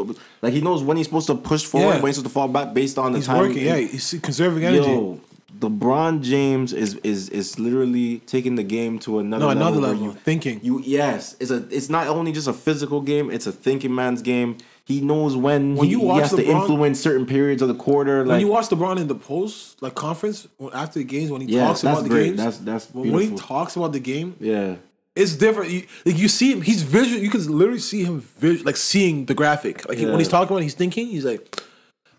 Like 0.42 0.54
he 0.54 0.62
knows 0.62 0.82
when 0.82 0.98
he's 0.98 1.06
supposed 1.06 1.28
to 1.28 1.36
push 1.36 1.66
forward, 1.66 1.96
Yeah. 1.96 2.02
when 2.02 2.08
he's 2.08 2.16
supposed 2.16 2.32
to 2.32 2.34
fall 2.34 2.48
back 2.48 2.74
based 2.74 2.98
on 2.98 3.12
the 3.12 3.20
He's 3.20 3.28
time. 3.28 3.38
working. 3.38 3.64
Yeah, 3.64 3.78
he's 3.78 4.16
conserving 4.24 4.64
energy. 4.66 4.90
Yo, 4.90 5.20
LeBron 5.60 6.22
James 6.24 6.74
is 6.74 6.96
is 7.04 7.30
is 7.30 7.60
literally 7.60 8.20
taking 8.26 8.56
the 8.56 8.64
game 8.64 8.98
to 9.00 9.20
another 9.20 9.42
no, 9.46 9.48
level. 9.50 9.62
another 9.62 9.82
level. 9.94 10.04
You, 10.08 10.12
thinking. 10.14 10.60
you 10.64 10.82
yes, 10.84 11.36
it's 11.40 11.52
a 11.52 11.68
it's 11.70 11.90
not 11.90 12.08
only 12.08 12.32
just 12.32 12.48
a 12.48 12.54
physical 12.54 13.02
game; 13.02 13.30
it's 13.30 13.46
a 13.46 13.52
thinking 13.52 13.94
man's 13.94 14.24
game. 14.24 14.58
He 14.90 15.02
knows 15.02 15.36
when, 15.38 15.76
When 15.76 15.86
he, 15.86 15.92
you 15.92 16.00
he 16.02 16.18
has 16.20 16.32
to 16.32 16.44
influence 16.44 17.00
certain 17.00 17.28
periods 17.28 17.62
of 17.62 17.68
the 17.68 17.76
quarter. 17.76 18.24
when 18.24 18.40
you 18.42 18.48
watch 18.48 18.70
LeBron 18.70 19.00
in 19.00 19.08
the 19.08 19.14
post 19.14 19.80
like 19.84 19.94
conference 19.94 20.48
after 20.74 20.98
the 20.98 21.06
games 21.06 21.30
when 21.30 21.42
he 21.42 21.48
Yeah, 21.56 21.68
talks 21.68 21.84
about 21.84 22.02
the 22.04 22.10
great. 22.10 22.24
games, 22.26 22.38
That's- 22.38 22.58
that's 22.58 22.86
when, 22.92 23.12
when 23.12 23.30
he 23.30 23.38
talks 23.38 23.76
about 23.76 23.94
the 23.94 24.00
game, 24.00 24.36
yeah, 24.40 24.78
it's 25.16 25.36
different. 25.36 25.70
You, 25.70 25.84
like 26.08 26.18
you 26.18 26.28
see 26.28 26.52
him, 26.52 26.62
he's 26.64 26.82
visual. 26.82 27.22
You 27.22 27.30
can 27.30 27.46
literally 27.56 27.80
see 27.80 28.04
him 28.04 28.22
vis- 28.40 28.66
like 28.66 28.78
seeing 28.78 29.26
the 29.26 29.36
graphic. 29.36 29.88
Like 29.88 30.00
he- 30.00 30.08
when 30.08 30.18
he's 30.18 30.28
talking 30.28 30.48
about, 30.52 30.62
it, 30.62 30.64
he's 30.64 30.74
thinking. 30.74 31.06
He's 31.08 31.24
like, 31.26 31.62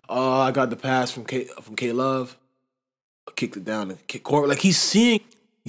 "Oh, 0.07 0.39
I 0.39 0.51
got 0.51 0.69
the 0.69 0.77
pass 0.77 1.11
from 1.11 1.25
K 1.25 1.49
from 1.61 1.75
K 1.75 1.91
Love, 1.91 2.37
I 3.27 3.31
kicked 3.35 3.57
it 3.57 3.65
down 3.65 3.91
and 3.91 4.07
kick 4.07 4.23
court." 4.23 4.47
Like 4.47 4.59
he's 4.59 4.77
seeing, 4.79 5.19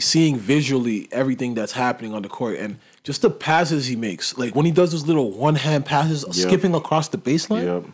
seeing 0.00 0.36
visually 0.38 1.08
everything 1.12 1.54
that's 1.54 1.72
happening 1.72 2.14
on 2.14 2.22
the 2.22 2.28
court 2.28 2.58
and 2.58 2.78
just 3.04 3.20
the 3.22 3.30
passes 3.30 3.86
he 3.86 3.96
makes. 3.96 4.38
Like 4.38 4.54
when 4.54 4.64
he 4.64 4.72
does 4.72 4.92
those 4.92 5.06
little 5.06 5.30
one 5.32 5.54
hand 5.54 5.84
passes, 5.84 6.24
skipping 6.30 6.74
across 6.74 7.08
the 7.08 7.18
baseline, 7.18 7.64
yeah. 7.84 7.90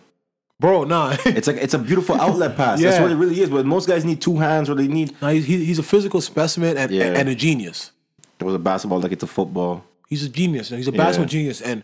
bro. 0.61 0.85
Nah, 0.85 1.17
It's 1.27 1.47
like 1.49 1.57
it's 1.57 1.75
a 1.75 1.79
beautiful 1.79 2.21
outlet 2.21 2.57
pass. 2.57 2.81
That's 2.81 3.01
what 3.01 3.11
it 3.11 3.17
really 3.17 3.41
is. 3.41 3.51
But 3.51 3.67
most 3.67 3.89
guys 3.89 4.05
need 4.05 4.21
two 4.21 4.37
hands, 4.39 4.71
or 4.71 4.75
they 4.75 4.87
need. 4.87 5.15
nah 5.21 5.31
he's, 5.31 5.47
he's 5.47 5.79
a 5.79 5.83
physical 5.83 6.21
specimen 6.21 6.77
and, 6.77 6.91
Yeah. 6.93 7.05
and 7.19 7.29
a 7.29 7.35
genius. 7.35 7.91
It 8.39 8.45
was 8.45 8.55
a 8.55 8.59
basketball 8.61 9.01
like 9.01 9.11
it's 9.13 9.25
a 9.25 9.27
football. 9.27 9.83
He's 10.09 10.25
a 10.25 10.29
genius. 10.29 10.69
He's 10.69 10.87
a 10.89 10.93
Yeah. 10.93 10.97
basketball 10.97 11.29
genius, 11.29 11.61
and 11.61 11.83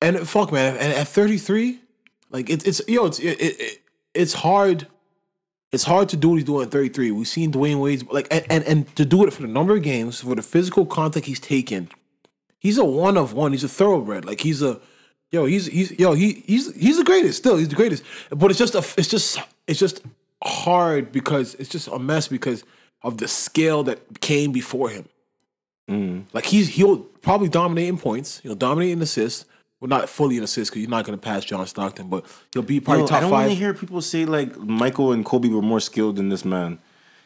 and 0.00 0.26
fuck, 0.26 0.50
man. 0.52 0.76
And 0.78 0.94
at 0.94 1.06
33, 1.08 1.78
like 2.30 2.48
it's 2.48 2.64
it's 2.64 2.80
yo, 2.88 3.04
it's 3.06 3.18
it, 3.18 3.38
it, 3.40 3.60
it- 3.60 3.76
it's 4.14 4.32
hard. 4.32 4.88
It's 5.72 5.84
hard 5.84 6.08
to 6.08 6.16
do 6.16 6.30
what 6.30 6.34
he's 6.36 6.44
doing 6.44 6.66
at 6.66 6.72
33. 6.72 7.12
We've 7.12 7.28
seen 7.28 7.52
Dwyane 7.52 7.80
Wade's 7.80 8.04
like, 8.06 8.26
and, 8.30 8.44
and 8.50 8.64
and 8.64 8.96
to 8.96 9.04
do 9.04 9.24
it 9.24 9.32
for 9.32 9.42
the 9.42 9.48
number 9.48 9.76
of 9.76 9.82
games, 9.82 10.20
for 10.20 10.34
the 10.34 10.42
physical 10.42 10.84
contact 10.84 11.26
he's 11.26 11.38
taken, 11.38 11.88
he's 12.58 12.76
a 12.76 12.84
one 12.84 13.16
of 13.16 13.32
one. 13.32 13.52
He's 13.52 13.64
a 13.64 13.68
thoroughbred. 13.68 14.24
Like 14.24 14.40
he's 14.40 14.62
a, 14.62 14.80
yo, 15.30 15.44
he's 15.46 15.66
he's 15.66 15.92
yo, 15.92 16.14
he 16.14 16.42
he's 16.46 16.74
he's 16.74 16.96
the 16.96 17.04
greatest. 17.04 17.38
Still, 17.38 17.56
he's 17.56 17.68
the 17.68 17.76
greatest. 17.76 18.02
But 18.30 18.50
it's 18.50 18.58
just 18.58 18.74
a, 18.74 18.84
it's 18.98 19.08
just 19.08 19.38
it's 19.68 19.78
just 19.78 20.02
hard 20.42 21.12
because 21.12 21.54
it's 21.56 21.68
just 21.68 21.86
a 21.86 21.98
mess 21.98 22.26
because 22.26 22.64
of 23.02 23.18
the 23.18 23.28
scale 23.28 23.84
that 23.84 24.20
came 24.20 24.50
before 24.50 24.88
him. 24.88 25.08
Mm. 25.88 26.24
Like 26.32 26.46
he's 26.46 26.68
he'll 26.68 26.98
probably 26.98 27.48
dominate 27.48 27.88
in 27.88 27.98
points. 27.98 28.40
He'll 28.40 28.56
dominate 28.56 28.90
in 28.90 29.02
assists. 29.02 29.44
Well, 29.80 29.88
not 29.88 30.10
fully 30.10 30.36
in 30.36 30.42
assists 30.42 30.68
because 30.70 30.82
you're 30.82 30.90
not 30.90 31.06
going 31.06 31.18
to 31.18 31.22
pass 31.22 31.42
John 31.44 31.66
Stockton, 31.66 32.08
but 32.08 32.26
he'll 32.52 32.62
be 32.62 32.80
probably 32.80 33.02
Yo, 33.02 33.06
top 33.06 33.16
I 33.16 33.20
don't 33.22 33.30
want 33.30 33.48
to 33.48 33.54
hear 33.54 33.72
people 33.72 34.02
say 34.02 34.26
like 34.26 34.56
Michael 34.58 35.12
and 35.12 35.24
Kobe 35.24 35.48
were 35.48 35.62
more 35.62 35.80
skilled 35.80 36.16
than 36.16 36.28
this 36.28 36.44
man, 36.44 36.78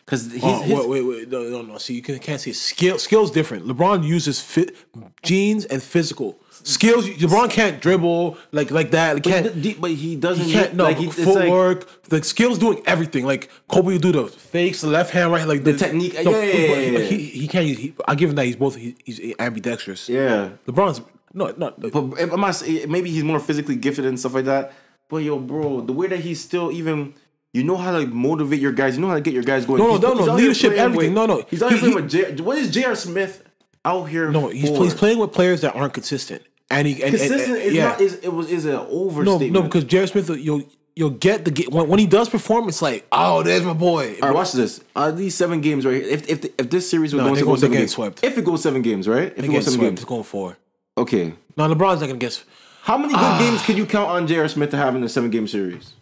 because 0.07 0.31
he's 0.31 0.41
Oh, 0.45 0.63
his, 0.63 0.79
wait, 0.79 0.89
wait, 0.89 1.03
wait, 1.03 1.31
no, 1.33 1.43
no, 1.49 1.63
no. 1.63 1.79
See, 1.79 1.95
you 1.95 2.03
can, 2.03 2.19
can't 2.21 2.41
say 2.41 2.53
skill. 2.53 2.99
Skills 2.99 3.33
different. 3.33 3.67
LeBron 3.67 4.05
uses 4.05 4.41
fit, 4.41 4.77
genes 5.25 5.65
and 5.65 5.83
physical 5.83 6.39
skills. 6.51 7.09
LeBron 7.09 7.51
can't 7.51 7.81
dribble 7.83 8.39
like 8.53 8.71
like 8.71 8.93
that. 8.93 9.15
Like, 9.15 9.25
But, 9.25 9.31
can't. 9.33 9.55
he- 9.57 9.75
but 9.75 9.91
he 9.91 10.15
doesn't. 10.15 10.45
He 10.45 10.53
can't 10.53 10.75
no 10.75 10.85
like, 10.85 10.99
he, 10.99 11.07
it's 11.07 11.19
like- 11.19 11.27
footwork. 11.27 12.03
the 12.05 12.23
skills 12.23 12.59
doing 12.59 12.83
everything. 12.87 13.27
Like 13.27 13.51
Kobe 13.67 13.95
will 13.95 13.99
do 13.99 14.13
the 14.13 14.29
fakes, 14.29 14.81
the 14.83 14.87
left 14.87 15.11
hand, 15.11 15.33
right, 15.33 15.49
like 15.49 15.65
The 15.65 15.77
technique, 15.77 16.15
yeah, 16.15 16.21
yeah, 16.21 16.31
yeah, 16.43 16.69
but 16.69 16.79
yeah. 16.79 16.99
He, 17.09 17.19
he 17.25 17.49
can't. 17.49 17.67
Use, 17.67 17.79
he, 17.79 17.95
I 18.07 18.15
give 18.15 18.31
him 18.31 18.37
that. 18.37 18.45
He's 18.47 18.55
both. 18.55 18.77
He, 18.77 18.95
he's 19.05 19.35
ambidextrous. 19.41 20.09
yeah. 20.09 20.51
LeBron's 20.69 21.01
no, 21.35 21.53
no. 21.57 21.75
But 21.77 22.39
not 22.39 22.55
saying- 22.55 22.91
maybe 22.91 23.11
he's 23.11 23.25
more 23.25 23.41
physically 23.41 23.77
gifted 23.77 24.07
and 24.07 24.19
stuff 24.19 24.35
like 24.35 24.45
that. 24.47 24.73
But 25.11 25.19
yo, 25.19 25.39
bro, 25.39 25.81
the 25.83 25.93
way 25.93 26.07
that 26.07 26.21
he's 26.21 26.41
still 26.41 26.73
even. 26.73 27.15
You 27.53 27.63
know 27.63 27.77
how 27.77 27.97
to 27.97 28.05
motivate 28.07 28.59
your 28.61 28.73
guys. 28.73 28.97
You 28.97 29.01
know 29.03 29.07
how 29.07 29.15
to 29.15 29.21
get 29.21 29.33
your 29.33 29.45
guys 29.45 29.65
going. 29.65 29.79
No, 29.79 29.87
no, 29.87 29.93
He's- 29.93 30.03
no, 30.03 30.15
he's 30.17 30.27
no, 30.27 30.35
leadership, 30.35 30.73
everything. 30.73 31.15
with- 31.15 31.29
No, 31.29 31.37
no. 31.37 31.45
He's 31.49 31.63
out 31.63 31.73
He- 31.73 31.79
playing 31.79 31.95
with 31.95 32.11
J. 32.11 32.33
What 32.43 32.59
is 32.59 32.69
J.R. 32.69 32.97
Smith 32.97 33.45
out 33.85 34.07
here? 34.09 34.29
No, 34.33 34.49
he's, 34.49 34.71
he's 34.71 34.93
playing 34.95 35.19
with 35.19 35.31
players 35.31 35.61
that 35.61 35.73
aren't 35.77 35.93
consistent, 35.95 36.43
and 36.69 36.89
he 36.89 36.95
and, 36.95 37.03
and- 37.05 37.17
consistent. 37.17 37.57
and- 37.59 37.63
is 37.63 37.75
yeah. 37.75 37.85
not. 37.91 38.01
Is 38.01 38.15
it 38.25 38.33
was 38.33 38.51
is 38.51 38.65
an 38.65 38.75
overstatement. 38.75 39.53
no, 39.53 39.63
because 39.63 39.85
J.R. 39.85 40.09
Smith, 40.09 40.29
you'll 40.31 40.63
you'll 40.97 41.11
get 41.11 41.45
the 41.45 41.53
ga- 41.53 41.69
when, 41.71 41.87
when 41.87 42.01
he 42.01 42.07
does 42.09 42.29
perform, 42.29 42.69
it's 42.69 42.83
like, 42.83 43.07
oh, 43.13 43.45
there's 43.45 43.63
my 43.63 43.73
boy. 43.73 44.17
All 44.21 44.31
right, 44.31 44.35
watch 44.35 44.51
this. 44.51 44.81
Uh, 44.97 45.13
these 45.13 45.37
seven 45.37 45.61
games 45.61 45.87
right 45.87 46.03
here. 46.03 46.11
If 46.11 46.29
if 46.29 46.45
if 46.59 46.71
this 46.71 46.91
series 46.91 47.15
was 47.15 47.21
No, 47.23 47.29
going 47.29 47.39
to 47.39 47.45
go- 47.45 47.51
go 47.53 47.57
seven 47.57 47.79
games, 47.79 47.93
swept. 47.93 48.25
if 48.25 48.37
it 48.37 48.45
goes 48.45 48.63
seven 48.65 48.83
games, 48.83 49.07
right? 49.07 49.33
If 49.37 49.45
it 49.45 49.49
goes 49.49 49.65
seven 49.65 49.79
swept. 49.79 49.81
games, 49.81 50.01
It's 50.01 50.09
going 50.09 50.25
four. 50.25 50.57
Okay. 51.05 51.35
Now 51.57 51.69
LeBron's 51.69 52.01
not 52.01 52.07
gonna 52.07 52.17
guess. 52.19 52.45
How 52.83 52.97
many 52.99 53.13
good 53.13 53.21
Ah. 53.23 53.39
games 53.39 53.63
can 53.63 53.77
you 53.77 53.85
count 53.87 54.09
on 54.11 54.27
J.R. 54.27 54.49
Smith 54.49 54.71
to 54.71 54.77
have 54.79 54.97
in 54.97 55.03
a 55.05 55.09
seven 55.09 55.31
game 55.31 55.47
series? 55.47 55.93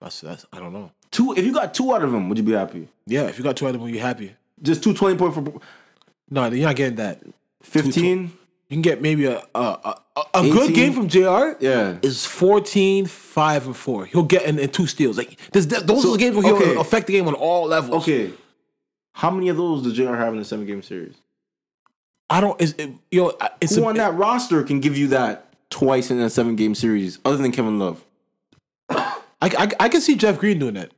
That's 0.00 0.20
that's 0.20 0.46
I 0.52 0.58
don't 0.58 0.72
know. 0.72 0.90
Two. 1.10 1.34
If 1.36 1.44
you 1.44 1.52
got 1.52 1.74
two 1.74 1.94
out 1.94 2.02
of 2.02 2.10
them, 2.12 2.28
would 2.28 2.38
you 2.38 2.44
be 2.44 2.52
happy? 2.52 2.88
Yeah, 3.06 3.24
if 3.24 3.36
you 3.38 3.44
got 3.44 3.56
two 3.56 3.66
out 3.68 3.74
of 3.74 3.80
them, 3.80 3.90
you 3.90 4.00
happy. 4.00 4.34
Just 4.62 4.82
two 4.82 4.94
20 4.94 5.16
point 5.16 5.34
for 5.34 5.42
No, 6.30 6.46
you're 6.48 6.66
not 6.66 6.76
getting 6.76 6.96
that. 6.96 7.20
15? 7.62 8.20
You 8.68 8.74
can 8.76 8.82
get 8.82 9.02
maybe 9.02 9.26
a 9.26 9.42
a, 9.54 9.60
a, 10.16 10.22
a 10.34 10.42
good 10.42 10.74
game 10.74 10.92
from 10.94 11.08
J.R. 11.08 11.56
Yeah. 11.60 11.98
is 12.02 12.24
14, 12.24 13.06
5, 13.06 13.66
and 13.66 13.76
four. 13.76 14.06
He'll 14.06 14.22
get 14.22 14.44
in, 14.44 14.58
in 14.58 14.70
two 14.70 14.86
steals. 14.86 15.18
Like 15.18 15.38
this, 15.52 15.66
those 15.66 16.04
are 16.06 16.12
the 16.12 16.18
games 16.18 16.34
where 16.36 16.44
he'll 16.44 16.56
okay. 16.56 16.76
affect 16.76 17.06
the 17.08 17.12
game 17.12 17.28
on 17.28 17.34
all 17.34 17.66
levels. 17.66 18.02
Okay. 18.02 18.32
How 19.12 19.30
many 19.30 19.48
of 19.50 19.58
those 19.58 19.82
does 19.82 19.92
JR 19.92 20.14
have 20.14 20.32
in 20.32 20.38
a 20.40 20.44
seven 20.44 20.64
game 20.66 20.82
series? 20.82 21.14
I 22.32 22.40
don't. 22.40 22.58
It's, 22.60 22.72
it, 22.78 22.90
yo, 23.10 23.36
it's 23.60 23.76
Who 23.76 23.84
a, 23.84 23.88
on 23.88 23.96
that 23.96 24.14
roster 24.14 24.62
can 24.62 24.80
give 24.80 24.96
you 24.96 25.08
that 25.08 25.52
twice 25.68 26.10
in 26.10 26.18
a 26.18 26.30
seven 26.30 26.56
game 26.56 26.74
series 26.74 27.18
other 27.26 27.36
than 27.36 27.52
Kevin 27.52 27.78
Love? 27.78 28.02
I, 28.88 29.12
I, 29.42 29.70
I 29.80 29.88
can 29.90 30.00
see 30.00 30.16
Jeff 30.16 30.38
Green 30.38 30.58
doing 30.58 30.74
that. 30.74 30.92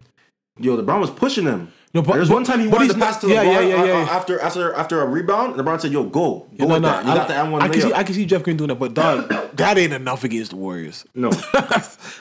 Yo, 0.61 0.77
LeBron 0.77 1.01
was 1.01 1.11
pushing 1.11 1.45
him. 1.45 1.73
No, 1.93 2.03
but- 2.03 2.15
there's 2.15 2.31
one 2.31 2.45
time 2.45 2.61
he 2.61 2.69
wanted 2.69 2.91
to 2.93 2.99
pass 2.99 3.19
to 3.21 3.27
LeBron 3.27 3.31
yeah, 3.31 3.61
yeah, 3.61 3.75
uh, 3.81 3.85
yeah. 3.85 3.93
uh, 3.95 4.07
after 4.07 4.39
after 4.41 4.73
after 4.75 5.01
a 5.01 5.07
rebound. 5.07 5.55
LeBron 5.57 5.81
said, 5.81 5.91
"Yo, 5.93 6.05
go, 6.05 6.11
go 6.11 6.49
Yeah, 6.53 6.65
with 6.67 6.83
that." 6.83 7.05
You 7.05 7.11
I, 7.11 7.15
got 7.17 7.29
the 7.29 7.35
and 7.35 7.53
one 7.53 7.63
I 7.63 7.69
can 7.69 7.81
see. 7.81 7.93
I 7.93 8.05
can 8.05 8.15
see 8.15 8.27
Jeff 8.27 8.45
Green 8.45 8.57
doing 8.57 8.69
that, 8.69 8.77
but 8.77 8.95
dog, 8.95 9.29
that 9.57 9.77
ain't 9.77 9.93
enough 9.93 10.23
against 10.23 10.51
the 10.53 10.57
Warriors. 10.57 11.05
no, 11.15 11.31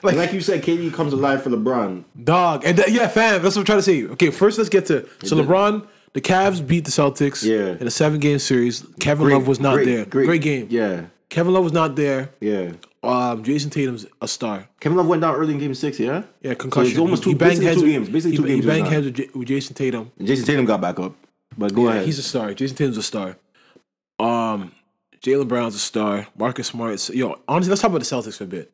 Like, 0.03 0.15
like, 0.15 0.34
you 0.34 0.41
said, 0.41 0.64
KD 0.64 0.91
comes 0.91 1.14
alive 1.14 1.44
for 1.44 1.52
LeBron. 1.52 2.03
dog, 2.23 2.64
and 2.65 2.77
th- 2.77 2.90
yeah, 2.90 3.07
fam, 3.07 3.41
that's 3.44 3.56
what 3.56 3.61
I'm 3.61 3.65
trying 3.65 3.80
to 3.80 3.84
say. 3.84 4.06
Okay, 4.06 4.31
first 4.31 4.57
let's 4.57 4.69
get 4.69 4.88
to 4.88 5.07
so 5.23 5.35
LeBron. 5.35 5.88
The 6.14 6.22
Cavs 6.22 6.65
beat 6.65 6.85
the 6.85 6.91
Celtics 6.91 7.44
Yeah. 7.44 7.76
in 7.80 7.88
a 7.88 7.91
seven 7.91 8.19
game 8.19 8.40
series. 8.40 8.85
Kevin 8.99 9.26
Great, 9.26 9.34
Love 9.34 9.48
was 9.48 9.60
not 9.60 9.76
great, 9.76 9.85
there. 9.85 10.06
Great, 10.06 10.41
game. 10.41 10.68
Yeah, 10.69 11.06
Kevin 11.30 11.53
Love 11.53 11.64
was 11.64 11.73
not 11.73 11.95
there. 11.95 12.30
yeah. 12.40 12.73
Um, 13.02 13.44
Jayson 13.44 13.69
Tatum's 13.69 14.06
a 14.22 14.27
star. 14.30 14.69
Kevin 14.80 14.98
Love 14.98 15.07
went 15.07 15.22
down 15.22 15.35
early 15.35 15.53
in 15.53 15.60
Game 15.60 15.73
Six. 15.73 15.99
Yeah, 15.99 16.23
Yeah, 16.41 16.53
concussion. 16.53 16.91
it's 16.91 16.99
almost 16.99 17.23
He- 17.26 17.26
two- 17.26 17.30
he 17.31 17.35
banged 17.35 17.49
basically 17.60 17.65
heads 17.68 17.81
two 17.81 17.88
games, 17.91 18.10
basically 18.10 18.38
two 18.38 18.44
he 18.44 18.49
games 18.53 18.64
he 18.64 18.69
banged 18.69 18.88
heads 18.88 19.06
with, 19.07 19.15
J- 19.15 19.30
with 19.35 19.48
Jayson 19.49 19.73
Tatum. 19.76 20.11
And 20.18 20.26
Jayson 20.27 20.45
Tatum 20.45 20.64
got 20.65 20.80
back 20.80 20.99
up. 20.99 21.14
But 21.57 21.73
go 21.76 21.84
Yeah, 21.84 21.90
ahead. 21.95 22.06
he's 22.06 22.18
a 22.19 22.23
star. 22.23 22.53
Jayson 22.53 22.77
Tatum's 22.77 22.98
a 22.98 23.03
star. 23.03 23.35
Um, 24.19 24.72
Jaylen 25.22 25.48
Brown's 25.49 25.76
a 25.76 25.80
star. 25.80 26.27
Marcus 26.38 26.68
Smart's 26.68 27.10
yo. 27.10 27.40
Honestly, 27.48 27.72
let's 27.72 27.81
talk 27.81 27.90
about 27.91 27.99
the 27.99 28.06
Celtics 28.06 28.38
for 28.38 28.45
a 28.45 28.48
bit. 28.48 28.72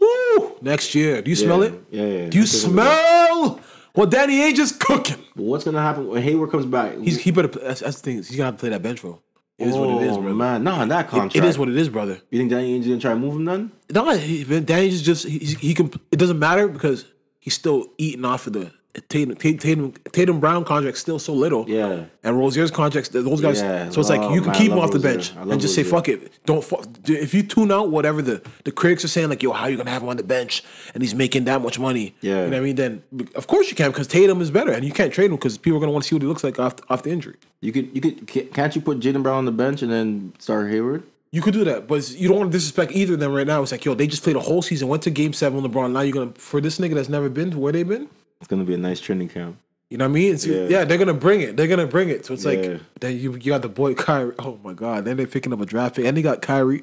Woo! 0.00 0.52
Next 0.62 0.94
year, 0.96 1.22
do 1.22 1.30
you 1.30 1.36
smell 1.36 1.62
it? 1.62 1.74
Yeah, 1.90 2.02
yeah. 2.06 2.28
Do 2.28 2.38
you 2.38 2.44
That's 2.44 2.64
what 2.64 2.70
it 2.70 2.72
smell 2.72 3.60
what 3.94 4.10
Danny 4.10 4.38
Ainge 4.38 4.58
is 4.58 4.72
cooking? 4.72 5.16
But 5.36 5.44
What's 5.44 5.64
gonna 5.64 5.80
happen 5.80 6.08
when 6.08 6.22
Hayward 6.22 6.50
comes 6.50 6.66
back? 6.66 6.96
He's 6.98 7.18
he 7.20 7.30
better. 7.30 7.48
That's, 7.48 7.80
that's 7.80 7.96
the 8.00 8.02
thing. 8.02 8.16
He's 8.16 8.30
gonna 8.32 8.44
have 8.46 8.54
to 8.56 8.60
play 8.60 8.68
that 8.70 8.82
bench 8.82 9.02
role. 9.04 9.22
It 9.58 9.68
is 9.68 9.76
what 9.76 9.90
it 9.90 10.08
is, 10.08 10.16
Oh, 10.16 10.22
bro. 10.22 10.32
man. 10.32 10.64
Nah, 10.64 10.84
that 10.86 11.04
It- 11.06 11.08
contract. 11.10 11.36
it 11.36 11.44
is 11.44 11.58
what 11.58 11.68
it 11.68 11.76
is, 11.76 11.90
brother. 11.90 12.18
You 12.30 12.38
think 12.38 12.50
Danny 12.50 12.78
Ainge 12.78 12.84
didn't 12.84 13.00
try 13.00 13.12
to 13.12 13.18
move 13.18 13.34
him 13.36 13.44
then? 13.44 13.70
No, 13.92 14.10
he, 14.16 14.42
Danny 14.44 14.88
Ainge 14.88 14.92
is 14.92 15.02
just 15.02 15.26
he, 15.26 15.38
he 15.38 15.74
can. 15.74 15.90
It 16.10 16.18
doesn't 16.18 16.38
matter 16.38 16.66
because 16.66 17.04
he's 17.40 17.54
still 17.54 17.86
eating 17.98 18.24
off 18.24 18.46
of 18.46 18.54
the 18.54 18.72
Tatum 19.08 19.36
Tatum 19.36 19.92
Tatum, 20.12 20.40
Brown 20.40 20.64
contract 20.64 20.98
still 20.98 21.18
so 21.18 21.32
little. 21.32 21.68
Yeah. 21.68 22.06
And 22.24 22.36
Rozier's 22.36 22.72
contracts, 22.72 23.08
those 23.10 23.40
guys. 23.40 23.60
Yeah, 23.60 23.88
so 23.90 24.00
it's 24.00 24.10
like 24.10 24.20
you 24.32 24.40
can 24.40 24.50
man, 24.50 24.60
keep 24.60 24.72
him 24.72 24.78
off 24.78 24.90
the 24.90 24.98
Rozier. 24.98 25.16
bench 25.16 25.32
and 25.36 25.60
just 25.60 25.74
say 25.74 25.84
fuck 25.84 26.08
it. 26.08 26.32
Don't 26.44 26.64
fuck. 26.64 26.86
If 27.04 27.32
you 27.32 27.42
tune 27.44 27.70
out 27.70 27.90
whatever 27.90 28.20
the 28.20 28.42
the 28.64 28.72
critics 28.72 29.04
are 29.04 29.08
saying, 29.08 29.28
like 29.28 29.42
yo, 29.42 29.52
how 29.52 29.66
you 29.66 29.76
gonna 29.76 29.90
have 29.90 30.02
him 30.02 30.08
on 30.08 30.16
the 30.16 30.24
bench 30.24 30.64
and 30.92 31.02
he's 31.02 31.14
making 31.14 31.44
that 31.44 31.62
much 31.62 31.78
money? 31.78 32.14
Yeah. 32.20 32.44
you 32.44 32.50
know 32.50 32.56
what 32.56 32.56
I 32.56 32.60
mean. 32.60 32.76
Then 32.76 33.02
of 33.36 33.46
course 33.46 33.70
you 33.70 33.76
can 33.76 33.90
because 33.90 34.08
Tatum 34.08 34.40
is 34.40 34.50
better 34.50 34.72
and 34.72 34.84
you 34.84 34.92
can't 34.92 35.12
trade 35.12 35.26
him 35.26 35.36
because 35.36 35.56
people 35.56 35.76
are 35.76 35.80
gonna 35.80 35.92
want 35.92 36.04
to 36.04 36.08
see 36.08 36.16
what 36.16 36.22
he 36.22 36.28
looks 36.28 36.42
like 36.42 36.58
off 36.58 36.74
off 36.88 37.04
the 37.04 37.10
injury. 37.10 37.36
You 37.60 37.72
could, 37.72 37.94
you 37.94 38.00
could, 38.00 38.26
can't 38.52 38.74
you 38.74 38.80
put 38.80 39.00
Jaden 39.00 39.22
Brown 39.22 39.36
on 39.36 39.44
the 39.44 39.52
bench 39.52 39.82
and 39.82 39.92
then 39.92 40.32
start 40.38 40.70
Hayward? 40.70 41.04
You 41.32 41.42
could 41.42 41.54
do 41.54 41.62
that, 41.64 41.86
but 41.86 42.10
you 42.10 42.26
don't 42.26 42.38
want 42.38 42.50
to 42.50 42.56
disrespect 42.58 42.90
either 42.90 43.14
of 43.14 43.20
them 43.20 43.32
right 43.32 43.46
now. 43.46 43.62
It's 43.62 43.70
like, 43.70 43.84
yo, 43.84 43.94
they 43.94 44.08
just 44.08 44.24
played 44.24 44.34
a 44.34 44.40
whole 44.40 44.62
season, 44.62 44.88
went 44.88 45.04
to 45.04 45.10
game 45.10 45.32
seven 45.32 45.62
with 45.62 45.70
LeBron. 45.70 45.92
Now 45.92 46.00
you're 46.00 46.12
gonna 46.12 46.32
for 46.32 46.60
this 46.60 46.78
nigga 46.80 46.94
that's 46.94 47.08
never 47.08 47.28
been 47.28 47.52
to 47.52 47.58
where 47.58 47.72
they've 47.72 47.86
been. 47.86 48.08
It's 48.40 48.48
gonna 48.48 48.64
be 48.64 48.74
a 48.74 48.78
nice 48.78 49.00
training 49.00 49.28
camp. 49.28 49.56
You 49.90 49.98
know 49.98 50.04
what 50.04 50.10
I 50.10 50.14
mean? 50.14 50.34
It's, 50.34 50.46
yeah. 50.46 50.66
Yeah. 50.68 50.84
they're 50.84 50.98
gonna 50.98 51.14
bring 51.14 51.40
it. 51.40 51.56
They're 51.56 51.66
gonna 51.66 51.86
bring 51.86 52.08
it. 52.10 52.24
So 52.26 52.34
it's 52.34 52.44
Yeah. 52.44 52.50
like 52.50 52.80
then 53.00 53.18
you 53.18 53.32
you 53.32 53.50
got 53.52 53.62
the 53.62 53.68
boy 53.68 53.94
Kyrie. 54.06 54.34
Oh 54.38 54.58
my 54.62 54.72
god! 54.72 55.04
Then 55.04 55.16
they're 55.16 55.26
picking 55.26 55.52
up 55.52 55.60
a 55.60 55.66
draft 55.66 55.96
pick, 55.96 56.04
and 56.06 56.16
they 56.16 56.22
got 56.22 56.42
Kyrie. 56.42 56.82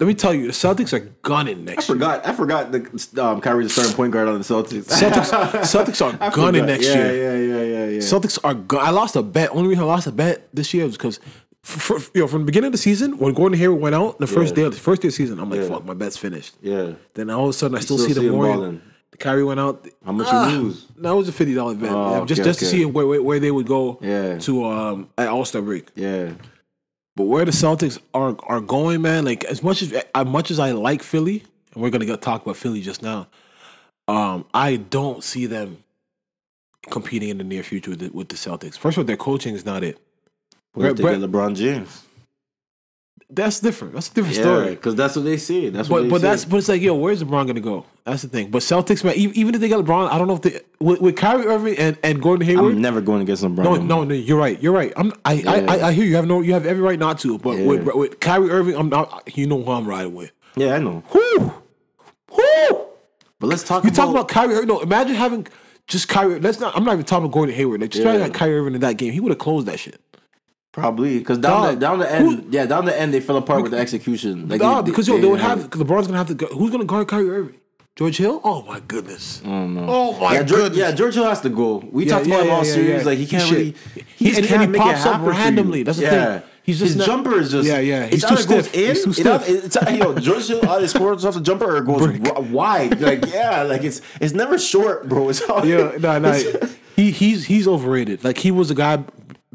Let 0.00 0.08
me 0.08 0.14
tell 0.14 0.34
you, 0.34 0.46
the 0.48 0.52
Celtics 0.52 0.92
are 0.92 1.08
gunning 1.22 1.58
I 1.58 1.62
next 1.74 1.88
year. 1.88 1.94
forgot. 1.94 2.26
I 2.26 2.32
forgot 2.32 2.72
the 2.72 3.22
um, 3.24 3.40
Kyrie 3.40 3.62
the 3.62 3.70
starting 3.70 3.94
point 3.94 4.12
guard 4.12 4.26
on 4.26 4.34
the 4.38 4.40
Celtics. 4.44 4.84
Celtics, 4.88 5.30
Celtics 5.62 6.04
are 6.04 6.18
I 6.20 6.30
gunning 6.34 6.62
forgot. 6.62 6.66
next 6.66 6.86
yeah, 6.86 6.94
year. 6.94 7.14
Yeah, 7.14 7.56
yeah, 7.56 7.62
yeah, 7.62 7.90
yeah. 7.92 7.98
Celtics 8.00 8.38
are. 8.42 8.54
Gun- 8.54 8.84
I 8.84 8.90
lost 8.90 9.14
a 9.14 9.22
bet. 9.22 9.50
Only 9.52 9.68
reason 9.68 9.84
I 9.84 9.86
lost 9.86 10.06
a 10.08 10.12
bet 10.12 10.48
this 10.52 10.74
year 10.74 10.84
was 10.84 10.96
because. 10.96 11.20
For, 11.64 11.98
you 12.14 12.22
know, 12.22 12.28
from 12.28 12.42
the 12.42 12.46
beginning 12.46 12.68
of 12.68 12.72
the 12.72 12.78
season, 12.78 13.18
when 13.18 13.34
Gordon 13.34 13.58
Hayward 13.58 13.80
went 13.82 13.94
out, 13.94 14.18
the 14.20 14.26
first 14.26 14.52
Yeah. 14.52 14.56
day, 14.56 14.62
of 14.62 14.72
the 14.74 14.80
first 14.80 15.02
day 15.02 15.08
of 15.08 15.12
the 15.12 15.16
season, 15.16 15.38
I'm 15.38 15.50
like, 15.50 15.60
Yeah. 15.60 15.68
"Fuck, 15.68 15.84
my 15.84 15.92
bet's 15.92 16.16
finished." 16.16 16.54
yeah. 16.62 16.92
Then 17.12 17.28
all 17.28 17.44
of 17.44 17.50
a 17.50 17.52
sudden, 17.52 17.76
I 17.76 17.80
still, 17.80 17.98
still 17.98 18.08
see 18.08 18.14
the 18.14 18.20
see 18.20 18.26
him 18.28 18.32
more. 18.36 18.74
Balling. 19.10 19.18
Kyrie 19.20 19.44
went 19.44 19.60
out. 19.60 19.86
How 20.04 20.12
much 20.12 20.26
Ah, 20.30 20.50
you 20.50 20.58
lose? 20.58 20.86
That 20.98 21.12
was 21.14 21.28
a 21.28 21.32
fifty 21.32 21.54
dollar 21.54 21.74
bet. 21.74 21.90
Oh, 21.92 22.24
just 22.26 22.40
okay, 22.40 22.48
just 22.48 22.60
to 22.60 22.66
okay. 22.66 22.78
see 22.78 22.84
where, 22.84 23.06
where 23.06 23.22
where 23.22 23.40
they 23.40 23.50
would 23.50 23.66
go 23.66 23.98
Yeah. 24.00 24.38
to 24.38 24.64
um 24.64 25.08
at 25.18 25.28
All 25.28 25.44
Star 25.44 25.62
break. 25.62 25.88
Yeah. 25.94 26.32
But 27.16 27.24
where 27.24 27.44
the 27.44 27.50
Celtics 27.52 27.98
are 28.14 28.36
are 28.44 28.60
going, 28.60 29.02
man, 29.02 29.24
like 29.24 29.44
as 29.44 29.62
much 29.62 29.82
as 29.82 29.92
as 30.14 30.26
much 30.26 30.50
as 30.50 30.58
I 30.60 30.72
like 30.72 31.02
Philly, 31.02 31.42
and 31.74 31.82
we're 31.82 31.90
gonna 31.90 32.06
get 32.06 32.22
talk 32.22 32.42
about 32.42 32.56
Philly 32.56 32.80
just 32.80 33.02
now, 33.02 33.26
um, 34.06 34.44
I 34.54 34.76
don't 34.76 35.24
see 35.24 35.46
them 35.46 35.78
competing 36.90 37.28
in 37.28 37.38
the 37.38 37.44
near 37.44 37.62
future 37.62 37.90
with 37.90 37.98
the, 38.00 38.08
with 38.10 38.28
the 38.28 38.36
Celtics. 38.36 38.78
First 38.78 38.96
of 38.96 39.02
all, 39.02 39.04
their 39.04 39.16
coaching 39.16 39.54
is 39.54 39.64
not 39.66 39.82
it. 39.82 39.98
What 40.74 40.86
if 40.90 40.96
they 40.96 41.02
Brett- 41.02 41.20
get 41.20 41.30
LeBron 41.30 41.56
James? 41.56 42.04
That's 43.30 43.60
different. 43.60 43.92
That's 43.92 44.08
a 44.10 44.14
different 44.14 44.36
Yeah, 44.38 44.42
story. 44.42 44.70
because 44.70 44.94
that's 44.94 45.14
what 45.14 45.26
they 45.26 45.36
say. 45.36 45.68
That's 45.68 45.90
what 45.90 46.04
But 46.04 46.10
but 46.10 46.22
that's 46.22 46.46
but 46.46 46.56
it's 46.56 46.68
like 46.68 46.80
yo, 46.80 46.94
where's 46.94 47.22
LeBron 47.22 47.46
gonna 47.46 47.60
go? 47.60 47.84
That's 48.04 48.22
the 48.22 48.28
thing. 48.28 48.50
But 48.50 48.62
Celtics, 48.62 49.04
man, 49.04 49.16
even, 49.16 49.54
if 49.54 49.60
they 49.60 49.68
get 49.68 49.78
LeBron, 49.80 50.10
I 50.10 50.16
don't 50.16 50.28
know 50.28 50.34
if 50.36 50.40
they 50.40 50.60
with, 50.80 51.02
with 51.02 51.16
Kyrie 51.16 51.44
Irving 51.46 51.76
and, 51.76 51.98
and 52.02 52.22
Gordon 52.22 52.46
Hayward. 52.46 52.72
I'm 52.74 52.80
never 52.80 53.02
going 53.02 53.20
against 53.20 53.42
LeBron. 53.44 53.64
No, 53.64 53.74
no, 53.76 54.04
no. 54.04 54.14
You're 54.14 54.38
right. 54.38 54.58
You're 54.62 54.72
right. 54.72 54.94
I'm. 54.96 55.12
I, 55.26 55.32
I, 55.32 55.34
Yeah. 55.34 55.50
I, 55.72 55.88
I 55.88 55.92
hear 55.92 56.06
you. 56.06 56.16
Have 56.16 56.26
no. 56.26 56.40
You 56.40 56.54
have 56.54 56.64
every 56.64 56.82
right 56.82 56.98
not 56.98 57.18
to. 57.20 57.36
But 57.38 57.58
Yeah. 57.58 57.66
with, 57.66 57.94
with 57.94 58.20
Kyrie 58.20 58.48
Irving, 58.50 58.74
I'm 58.76 58.88
not. 58.88 59.28
You 59.36 59.46
know 59.46 59.62
who 59.62 59.72
I'm 59.72 59.86
riding 59.86 60.14
with. 60.14 60.32
Yeah, 60.56 60.74
I 60.76 60.78
know. 60.78 61.02
Whoo, 61.12 61.52
whoo. 62.34 62.86
But 63.40 63.46
let's 63.46 63.62
talk. 63.62 63.84
You 63.84 63.90
about, 63.90 63.96
talk 63.96 64.10
about 64.10 64.28
Kyrie 64.28 64.54
Irving. 64.54 64.68
No, 64.68 64.80
imagine 64.80 65.14
having 65.14 65.46
just 65.86 66.08
Kyrie. 66.08 66.40
Let's 66.40 66.60
not. 66.60 66.74
I'm 66.74 66.82
not 66.84 66.94
even 66.94 67.04
talking 67.04 67.26
about 67.26 67.34
Gordon 67.34 67.54
Hayward. 67.54 67.82
Like 67.82 67.90
just 67.90 68.02
try 68.02 68.12
to 68.12 68.18
Yeah. 68.18 68.24
have 68.24 68.32
Kyrie 68.32 68.58
Irving 68.58 68.74
in 68.74 68.80
that 68.80 68.96
game. 68.96 69.12
He 69.12 69.20
would 69.20 69.30
have 69.32 69.38
closed 69.38 69.66
that 69.66 69.78
shit. 69.78 70.00
Probably 70.78 71.18
because 71.18 71.38
down 71.38 71.62
Dog, 71.62 71.74
the 71.74 71.80
down 71.80 71.98
the 71.98 72.12
end, 72.12 72.52
yeah, 72.54 72.66
down 72.66 72.84
the 72.84 72.98
end 72.98 73.12
they 73.12 73.20
fell 73.20 73.36
apart 73.36 73.62
with 73.62 73.72
the 73.72 73.78
execution. 73.78 74.48
Like 74.48 74.60
Nah, 74.60 74.82
because 74.82 75.06
yo, 75.08 75.14
they 75.16 75.22
they 75.22 75.28
would 75.28 75.40
have. 75.40 75.70
LeBron's 75.70 76.06
gonna 76.06 76.18
have 76.18 76.28
to. 76.28 76.34
Go, 76.34 76.46
who's 76.46 76.70
gonna 76.70 76.84
guard 76.84 77.08
Kyrie 77.08 77.30
Irving? 77.30 77.54
George 77.96 78.16
Hill? 78.16 78.40
Oh 78.44 78.62
my 78.62 78.78
goodness. 78.80 79.42
I 79.44 79.48
don't. 79.48 79.76
Oh 79.88 80.18
my 80.20 80.34
yeah, 80.34 80.42
George, 80.44 80.60
goodness. 80.60 80.78
yeah, 80.78 80.92
George 80.92 81.14
Hill 81.14 81.24
has 81.24 81.40
to 81.40 81.48
go. 81.48 81.78
We 81.90 82.04
Yeah, 82.04 82.10
talked 82.12 82.26
yeah, 82.26 82.34
about 82.36 82.46
him 82.46 82.52
all 82.52 82.64
series. 82.64 83.04
Like 83.04 83.18
he 83.18 83.26
can't 83.26 83.42
Shit. 83.42 83.52
really. 83.58 83.74
He- 84.16 84.30
He, 84.30 84.36
and- 84.36 84.46
can't 84.46 84.50
and 84.52 84.62
he 84.62 84.66
make 84.68 84.80
pops 84.82 85.00
it 85.04 85.06
up 85.08 85.20
randomly. 85.22 85.82
That's 85.82 85.98
the 85.98 86.08
thing. 86.08 86.42
He's 86.62 86.78
just 86.80 86.88
his 86.90 86.96
not- 86.98 87.06
jumper 87.06 87.38
is 87.40 87.50
just 87.50 87.66
Yeah, 87.66 87.78
yeah. 87.78 88.06
He's 88.06 88.22
It's 88.22 88.28
too 88.30 88.36
stiff. 88.36 88.74
in. 88.74 88.94
He's 88.94 89.02
too 89.04 89.10
it 89.22 89.26
either- 89.26 89.44
It's 89.66 89.76
either- 89.78 89.96
yo, 89.96 90.14
George 90.18 90.46
Hill 90.46 90.60
either 90.68 90.86
scores 90.94 91.24
off 91.24 91.34
the 91.34 91.40
jumper 91.40 91.76
or 91.76 91.80
goes 91.80 92.06
wi- 92.18 92.38
wide. 92.52 93.00
Like 93.00 93.26
yeah, 93.32 93.62
like 93.62 93.82
it's 93.82 94.00
it's 94.20 94.32
never 94.34 94.58
short, 94.58 95.08
bro. 95.08 95.28
It's 95.30 95.40
all, 95.48 95.64
Yeah, 95.66 95.92
no, 95.98 96.18
no. 96.20 96.32
he 96.94 97.10
he's 97.10 97.46
he's 97.46 97.66
overrated. 97.66 98.22
Like 98.22 98.38
he 98.38 98.50
was 98.52 98.70
a 98.70 98.74
guy 98.76 99.02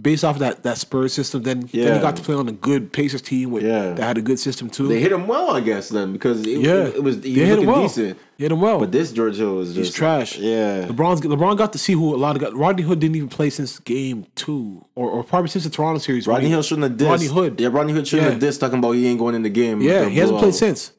based 0.02 0.24
off 0.24 0.40
that 0.40 0.64
that 0.64 0.78
Spurs 0.78 1.14
system. 1.14 1.44
Then 1.44 1.60
then 1.61 1.70
Yeah. 1.72 1.94
he 1.95 1.99
got 2.02 2.15
to 2.15 2.22
play 2.24 2.36
on 2.36 2.48
a 2.48 2.52
good 2.52 2.91
Pacers 2.91 3.22
team 3.22 3.52
with 3.52 3.64
Yeah. 3.64 3.94
that 3.94 4.02
had 4.03 4.18
a 4.18 4.22
good 4.22 4.40
system 4.40 4.70
too. 4.70 4.88
They 4.88 4.99
hit 4.99 5.11
him 5.11 5.28
well, 5.28 5.52
I 5.52 5.60
guess, 5.60 5.90
then 5.90 6.14
because 6.14 6.41
it, 6.41 6.60
yeah, 6.61 6.86
it, 6.88 7.03
was 7.03 7.18
he 7.24 7.36
They 7.36 7.41
was 7.41 7.49
hit 7.49 7.60
him 7.60 7.65
well. 7.68 7.82
decent. 7.84 8.18
Hit 8.38 8.52
him 8.52 8.60
well. 8.60 8.80
But 8.80 8.91
this 8.91 9.11
George 9.11 9.38
Hill 9.38 9.61
is 9.61 9.74
just 9.76 9.90
he's 9.91 9.95
trash. 9.95 10.38
Yeah, 10.40 10.88
LeBron's 10.88 11.22
LeBron 11.22 11.57
got 11.57 11.72
to 11.74 11.80
see 11.80 11.94
who 11.94 12.15
a 12.15 12.18
lot 12.18 12.36
of 12.36 12.41
guys. 12.41 12.53
Rodney 12.53 12.84
Hood 12.84 12.99
didn't 12.99 13.15
even 13.15 13.30
play 13.30 13.49
since 13.52 13.78
game 13.80 14.26
two, 14.36 14.84
or, 14.95 15.10
or 15.10 15.24
probably 15.24 15.49
since 15.49 15.64
the 15.64 15.70
Toronto 15.70 15.99
series. 15.99 16.26
Rodney 16.28 16.49
Hill 16.49 16.64
shouldn't 16.64 16.90
have 16.90 16.98
dissed. 16.99 17.10
Rodney 17.11 17.28
Hood. 17.28 17.61
Yeah, 17.61 17.70
Rodney 17.72 17.94
Hood 17.94 18.07
shouldn't 18.07 18.28
Yeah. 18.28 18.34
have 18.34 18.41
dissed 18.41 18.60
talking 18.60 18.80
about 18.80 18.94
he 18.94 19.06
ain't 19.07 19.20
going 19.20 19.36
in 19.36 19.44
the 19.44 19.49
game. 19.49 19.80
Yeah, 19.82 20.06
the 20.06 20.10
he 20.10 20.18
hasn't 20.18 20.40
played 20.40 20.56
since. 20.56 20.91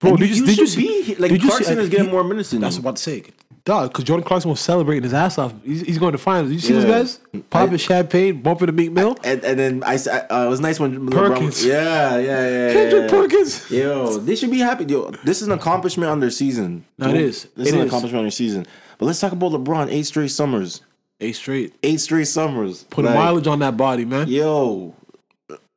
Bro, 0.00 0.10
And 0.12 0.18
did 0.20 0.30
you, 0.36 0.46
did 0.46 0.58
you 0.58 0.66
see? 0.68 0.80
be 1.04 1.14
like 1.16 1.30
did 1.32 1.42
you 1.42 1.48
Clarkson 1.48 1.74
see, 1.76 1.82
is 1.82 1.88
getting 1.88 2.06
he- 2.06 2.12
more 2.12 2.22
minutes 2.24 2.50
than 2.50 2.60
That's 2.60 2.76
you. 2.76 2.82
what 2.82 2.86
I'm 2.86 2.90
about 2.90 2.96
to 2.96 3.02
say. 3.02 3.22
Dog, 3.68 3.92
because 3.92 4.04
Jordan 4.04 4.24
Clarkson 4.26 4.50
was 4.50 4.60
celebrating 4.60 5.02
his 5.02 5.12
ass 5.12 5.36
off. 5.36 5.52
He's, 5.62 5.82
he's 5.82 5.98
going 5.98 6.12
to 6.12 6.18
finals. 6.18 6.50
You 6.50 6.58
see 6.58 6.72
those 6.72 6.84
Yeah. 6.84 6.90
guys 6.90 7.20
popping 7.50 7.76
champagne, 7.76 8.40
bumping 8.40 8.64
the 8.66 8.72
Meek 8.72 8.90
Mill. 8.92 9.14
And, 9.22 9.44
and 9.44 9.58
then 9.58 9.82
I, 9.84 9.94
I- 10.10 10.20
uh, 10.30 10.46
it 10.46 10.48
was 10.48 10.60
nice 10.60 10.80
when 10.80 11.06
Perkins. 11.10 11.62
LeBron, 11.62 11.66
yeah, 11.68 12.16
yeah, 12.16 12.48
yeah, 12.68 12.72
Kendrick 12.72 13.02
yeah. 13.02 13.08
Perkins. 13.10 13.70
Yo, 13.70 14.18
they 14.20 14.36
should 14.36 14.50
be 14.50 14.60
happy. 14.60 14.84
Yo, 14.86 15.10
this 15.22 15.42
is 15.42 15.48
an 15.48 15.52
accomplishment 15.52 16.10
on 16.10 16.20
their 16.20 16.30
season. 16.30 16.86
No, 16.96 17.10
it 17.10 17.16
is. 17.16 17.44
This 17.56 17.68
It 17.68 17.74
is 17.74 17.80
an 17.80 17.80
accomplishment 17.86 18.18
on 18.20 18.24
their 18.24 18.30
season. 18.30 18.66
But 18.96 19.04
let's 19.04 19.20
talk 19.20 19.32
about 19.32 19.52
LeBron. 19.52 19.90
Eight 19.92 20.04
straight 20.06 20.30
summers. 20.30 20.80
Eight 21.20 21.36
straight. 21.36 21.74
Eight 21.82 22.00
straight 22.00 22.26
summers. 22.28 22.84
Put 22.84 23.04
Like, 23.04 23.14
mileage 23.14 23.46
on 23.48 23.58
that 23.58 23.76
body, 23.76 24.04
man. 24.06 24.28
Yo, 24.28 24.94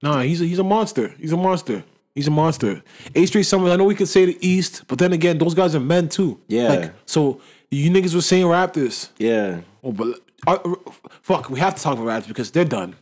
Nah, 0.01 0.21
he's 0.21 0.41
a, 0.41 0.45
he's 0.45 0.59
a 0.59 0.63
monster. 0.63 1.13
He's 1.19 1.31
a 1.31 1.37
monster. 1.37 1.83
He's 2.15 2.27
a 2.27 2.31
monster. 2.31 2.81
Eight 3.15 3.27
straight 3.27 3.43
summers. 3.45 3.71
I 3.71 3.75
know 3.75 3.83
we 3.85 3.95
could 3.95 4.07
say 4.07 4.25
the 4.25 4.37
East, 4.45 4.83
but 4.87 4.97
then 4.97 5.13
again, 5.13 5.37
those 5.37 5.53
guys 5.53 5.75
are 5.75 5.79
men 5.79 6.09
too. 6.09 6.39
Yeah. 6.47 6.67
Like 6.69 6.93
so, 7.05 7.39
you 7.71 7.89
niggas 7.89 8.13
were 8.13 8.21
saying 8.21 8.45
Raptors. 8.45 9.09
yeah. 9.17 9.61
Oh, 9.83 9.91
but 9.91 10.19
uh, 10.45 10.57
fuck, 11.23 11.49
we 11.49 11.59
have 11.59 11.73
to 11.75 11.81
talk 11.81 11.97
about 11.97 12.05
Raptors 12.07 12.27
because 12.27 12.51
they're 12.51 12.65
done. 12.65 12.95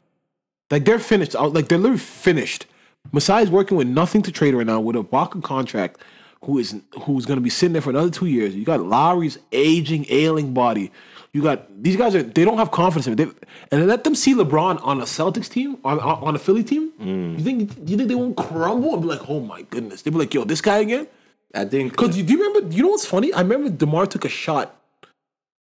Like 0.72 0.86
they're 0.86 1.00
finished. 1.00 1.36
Uh, 1.36 1.48
Like 1.50 1.68
they're 1.68 1.78
literally 1.78 2.00
finished. 2.00 2.66
Masai's 3.12 3.50
working 3.50 3.76
with 3.78 3.88
nothing 3.88 4.22
to 4.24 4.32
trade 4.32 4.54
right 4.54 4.66
now 4.68 4.80
with 4.80 4.96
Ibaka 4.96 5.42
contract, 5.44 6.00
who 6.44 6.58
is 6.60 6.76
who's 7.02 7.26
going 7.26 7.38
to 7.38 7.42
be 7.42 7.50
sitting 7.50 7.74
there 7.74 7.82
for 7.82 7.90
another 7.90 8.10
two 8.12 8.28
years. 8.28 8.56
You 8.56 8.64
got 8.66 8.82
Lowry's 8.82 9.40
aging, 9.52 10.06
ailing 10.10 10.54
body. 10.54 10.92
You 11.34 11.42
got 11.42 11.60
these 11.84 11.96
guys 11.96 12.14
are 12.16 12.24
they 12.24 12.44
don't 12.46 12.58
have 12.58 12.72
confidence 12.72 13.08
in 13.08 13.20
it. 13.20 13.36
And 13.72 13.88
let 13.88 14.04
them 14.04 14.16
see 14.16 14.34
LeBron 14.36 14.86
on 14.86 15.00
a 15.02 15.06
Celtics 15.06 15.50
team 15.50 15.78
on 15.84 16.00
on, 16.00 16.36
a 16.36 16.40
Philly 16.40 16.64
team. 16.64 16.92
You 17.00 17.44
think 17.44 17.72
you 17.90 17.98
think 17.98 18.10
they 18.10 18.16
won't 18.16 18.36
crumble 18.38 18.94
and 18.94 19.02
be 19.02 19.08
like, 19.08 19.22
oh 19.30 19.40
my 19.40 19.62
goodness? 19.64 20.02
They'd 20.02 20.12
be 20.12 20.20
like, 20.20 20.34
yo, 20.34 20.44
this 20.44 20.62
guy 20.62 20.80
again. 20.80 21.08
I 21.54 21.66
think 21.66 21.96
Cause 21.96 22.16
you, 22.16 22.24
do 22.24 22.34
you 22.34 22.46
remember? 22.46 22.76
You 22.76 22.84
know 22.84 22.90
what's 22.90 23.06
funny? 23.06 23.34
I 23.34 23.42
remember 23.42 23.70
Demar 23.70 24.06
took 24.06 24.26
a 24.26 24.30
shot 24.30 24.76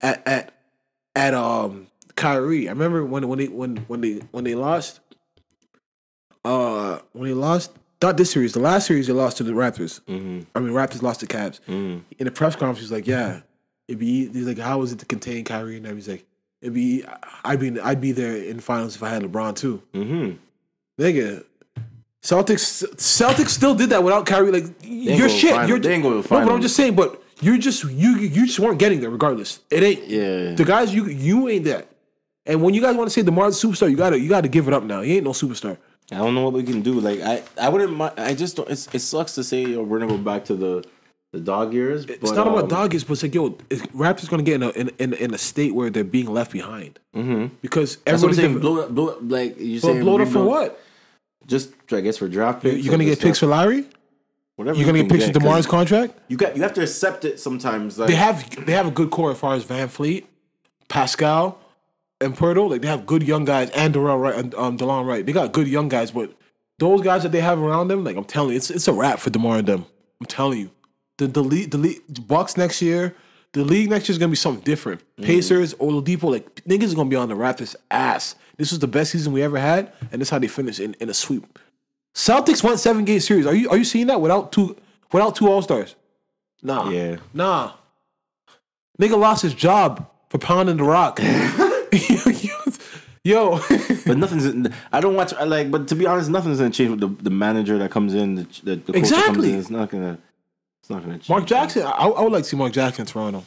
at 0.01 0.27
at 0.27 0.53
at 1.15 1.35
um 1.35 1.89
Kyrie. 2.15 2.69
I 2.69 2.73
remember 2.73 3.05
when 3.05 3.29
when 3.29 3.39
they 3.39 3.49
when 3.49 3.77
when 3.89 4.01
they 4.01 4.15
when 4.31 4.45
they 4.45 4.55
lost. 4.55 5.01
Uh, 6.45 7.01
when 7.13 7.29
they 7.29 7.35
lost, 7.35 7.73
not 8.01 8.17
this 8.17 8.31
series, 8.31 8.53
the 8.53 8.61
last 8.61 8.87
series 8.87 9.09
they 9.09 9.13
lost 9.13 9.37
to 9.39 9.43
the 9.43 9.51
Raptors. 9.51 10.01
Mm-hmm. 10.03 10.43
I 10.55 10.61
mean, 10.61 10.73
Raptors 10.73 11.03
lost 11.03 11.19
to 11.21 11.27
Cavs. 11.27 11.59
In 11.67 12.25
the 12.25 12.31
press 12.31 12.55
conference, 12.55 12.79
he's 12.79 12.93
like, 12.93 13.07
"Yeah, 13.07 13.41
it'd 13.89 13.99
be." 13.99 14.29
He's 14.29 14.47
like, 14.47 14.59
"How 14.59 14.79
was 14.79 14.93
it 14.93 15.01
to 15.01 15.07
contain 15.07 15.45
Kyrie?" 15.45 15.77
And 15.77 15.87
he's 15.89 16.07
like, 16.09 16.25
it'd 16.61 16.75
be 16.75 17.05
I'd 17.45 17.61
be 17.61 17.79
I'd 17.81 18.01
be 18.01 18.13
there 18.13 18.37
in 18.37 18.61
finals 18.61 18.97
if 18.97 19.03
I 19.03 19.11
had 19.11 19.23
LeBron 19.23 19.57
too. 19.57 19.83
Mm-hmm. 19.95 21.03
Nigga. 21.03 21.45
Celtics 22.27 22.85
Celtics 22.97 23.51
still 23.51 23.75
did 23.75 23.91
that 23.91 24.03
without 24.03 24.27
Kyrie. 24.27 24.51
Like 24.51 24.65
you're 24.83 25.29
shit. 25.29 25.53
final- 25.53 25.69
You're 25.69 25.79
they 25.79 25.95
ain't 25.95 26.03
go 26.03 26.11
to 26.21 26.35
No, 26.35 26.45
but 26.45 26.53
I'm 26.53 26.61
just 26.61 26.75
saying. 26.75 26.97
But 26.97 27.23
you're 27.41 27.57
just 27.59 27.85
you 27.85 28.17
you 28.17 28.47
just 28.47 28.59
weren't 28.59 28.79
getting 28.81 29.01
there 29.01 29.11
regardless. 29.11 29.61
It 29.71 29.83
ain't. 29.83 30.07
Yeah. 30.09 30.55
The 30.55 30.65
guys 30.65 30.93
you 30.93 31.07
you 31.07 31.49
ain't 31.49 31.65
that. 31.67 31.87
And 32.45 32.63
when 32.63 32.75
you 32.75 32.81
guys 32.81 32.97
want 32.97 33.09
to 33.09 33.15
say 33.15 33.23
DeMar's 33.23 33.63
a 33.63 33.67
superstar, 33.67 33.89
you 33.91 33.97
gotta 33.97 34.19
you 34.19 34.29
gotta 34.29 34.49
give 34.49 34.67
it 34.67 34.75
up 34.75 34.83
now. 34.83 35.03
He 35.03 35.17
ain't 35.17 35.25
no 35.25 35.31
superstar. 35.31 35.77
I 36.11 36.17
don't 36.19 36.35
know 36.35 36.43
what 36.43 36.53
we 36.53 36.65
can 36.65 36.83
do. 36.83 36.95
Like 36.99 37.21
I, 37.21 37.43
I 37.61 37.69
wouldn't. 37.69 38.01
I 38.19 38.35
just 38.35 38.57
don't. 38.57 38.69
It's, 38.71 38.89
it 38.93 39.01
sucks 39.01 39.35
to 39.37 39.45
say 39.45 39.63
yo, 39.63 39.83
we're 39.83 40.01
gonna 40.01 40.11
go 40.11 40.19
back 40.19 40.45
to 40.47 40.55
the, 40.55 40.85
the 41.33 41.39
dog 41.41 41.73
years. 41.75 42.07
It's 42.07 42.19
but, 42.19 42.35
not 42.37 42.47
about 42.49 42.63
um, 42.65 42.69
dog 42.69 42.93
years, 42.93 43.05
but 43.05 43.13
it's 43.15 43.23
like 43.23 43.35
yo, 43.35 43.57
is 43.71 43.83
Raptors 43.89 44.29
gonna 44.29 44.43
get 44.43 44.57
in 44.57 44.63
a 44.65 44.71
in, 44.71 44.89
in, 44.99 45.13
in 45.15 45.35
a 45.35 45.39
state 45.39 45.75
where 45.75 45.91
they're 45.91 46.05
being 46.05 46.27
left 46.33 46.51
behind 46.53 46.99
Mhm. 47.15 47.51
because 47.63 47.97
That's 48.05 48.23
what 48.23 48.29
I'm 48.29 48.31
everybody's 48.31 48.37
saying. 48.37 48.59
Blow 48.61 48.81
up, 48.83 48.91
blow 48.95 49.09
up. 49.11 49.19
Like 49.23 49.61
you 49.61 49.81
But 49.81 49.87
saying, 49.87 50.01
blow 50.03 50.19
it 50.19 50.23
up 50.23 50.29
for 50.29 50.45
what? 50.45 50.81
Just 51.47 51.73
I 51.93 52.01
guess 52.01 52.19
for 52.19 52.29
draft 52.29 52.63
picks. 52.63 52.85
You're 52.85 52.91
gonna 52.91 53.05
get 53.05 53.21
picks 53.21 53.39
for. 53.39 53.47
Lowry. 53.47 53.85
whatever. 54.57 54.77
You're 54.79 54.87
gonna 54.87 55.03
get 55.03 55.11
picks 55.11 55.27
for 55.27 55.33
Demar's 55.33 55.67
contract. 55.67 56.19
You 56.29 56.37
got 56.37 56.57
you 56.57 56.63
have 56.63 56.75
to 56.75 56.83
accept 56.83 57.25
it 57.25 57.39
sometimes. 57.41 57.99
Like 57.99 58.09
They 58.09 58.17
have 58.17 58.67
they 58.67 58.73
have 58.73 58.87
a 58.87 58.91
good 58.91 59.11
core 59.11 59.31
as 59.31 59.39
far 59.39 59.55
as 59.55 59.65
VanVleet, 59.65 60.25
Pascal, 60.89 61.59
and 62.21 62.37
Poeltl. 62.37 62.71
Like 62.71 62.83
they 62.83 62.89
have 62.89 63.07
good 63.07 63.23
young 63.23 63.45
guys 63.45 63.71
and 63.71 63.95
Darrell 63.95 64.19
Wright 64.19 64.35
and 64.35 64.55
um, 64.55 64.77
Delon 64.77 65.07
Wright. 65.07 65.25
They 65.25 65.33
got 65.33 65.53
good 65.53 65.69
young 65.69 65.89
guys, 65.89 66.11
but 66.11 66.33
those 66.79 67.01
guys 67.01 67.23
that 67.23 67.33
they 67.33 67.41
have 67.41 67.59
around 67.61 67.89
them, 67.89 68.05
like 68.05 68.17
I'm 68.17 68.25
telling 68.25 68.51
you, 68.51 68.57
it's 68.57 68.71
it's 68.71 68.89
a 68.89 68.93
wrap 68.93 69.19
for 69.19 69.31
Demar 69.31 69.59
and 69.59 69.69
them. 69.69 69.87
I'm 70.21 70.27
telling 70.27 70.59
you, 70.59 70.71
the 71.19 71.27
the 71.27 71.43
league, 71.43 71.71
the 71.71 71.79
league, 71.79 72.01
Bucks 72.27 72.57
next 72.57 72.83
year, 72.83 73.15
the 73.53 73.65
league 73.65 73.89
next 73.91 74.09
year 74.09 74.15
is 74.15 74.19
gonna 74.19 74.31
be 74.31 74.37
something 74.37 74.65
different. 74.65 75.03
Pacers, 75.21 75.75
Oladipo, 75.75 76.31
like 76.31 76.65
niggas 76.65 76.93
are 76.93 76.97
gonna 76.97 77.11
be 77.11 77.17
on 77.17 77.29
the 77.29 77.37
Raptors' 77.37 77.77
ass. 77.91 78.35
This 78.57 78.71
was 78.71 78.79
the 78.79 78.89
best 78.89 79.13
season 79.13 79.33
we 79.33 79.43
ever 79.43 79.59
had, 79.59 79.93
and 80.11 80.21
this 80.21 80.29
is 80.29 80.31
how 80.31 80.39
they 80.39 80.49
finished 80.49 80.81
in, 80.81 80.95
in 81.01 81.11
a 81.11 81.15
sweep. 81.15 81.59
Celtics 82.15 82.65
won 82.65 82.79
seven 82.79 83.05
game 83.05 83.21
series. 83.21 83.47
Are 83.47 83.55
you 83.55 83.69
are 83.69 83.77
you 83.77 83.85
seeing 83.85 84.07
that 84.07 84.21
without 84.21 84.53
two 84.53 84.77
without 85.13 85.37
two 85.37 85.49
All 85.49 85.61
Stars? 85.63 85.95
Nah. 86.63 86.89
Yeah. 86.91 87.17
Nah. 87.35 87.73
Nigga 89.01 89.19
lost 89.19 89.43
his 89.43 89.53
job 89.53 90.09
for 90.31 90.39
pounding 90.39 90.79
the 90.79 90.85
rock. 90.85 91.21
Yo. 93.25 93.59
But 94.07 94.17
nothing's. 94.19 94.71
I 94.93 95.01
don't 95.01 95.15
watch. 95.15 95.35
I 95.35 95.45
like. 95.45 95.71
But 95.71 95.89
to 95.89 95.95
be 95.95 96.07
honest, 96.07 96.31
nothing's 96.31 96.59
gonna 96.59 96.71
change 96.71 96.91
with 96.91 97.01
the, 97.01 97.09
the 97.25 97.31
manager 97.31 97.77
that 97.79 97.91
comes 97.91 98.15
in. 98.15 98.37
The, 98.37 98.43
the, 98.63 98.77
that 98.77 98.87
comes 98.87 98.97
Exactly. 98.99 99.53
in. 99.53 99.59
It's 99.59 99.69
not 99.69 99.91
gonna. 99.91 100.19
It's 100.81 100.89
not 100.89 101.03
gonna. 101.03 101.15
Change. 101.15 101.29
Mark 101.29 101.45
Jackson, 101.47 101.83
I, 101.83 101.91
I 102.07 102.23
would 102.23 102.33
like 102.33 102.45
to 102.45 102.49
see 102.49 102.57
Mark 102.57 102.73
Jackson 102.73 103.03
in 103.03 103.07
Toronto. 103.07 103.45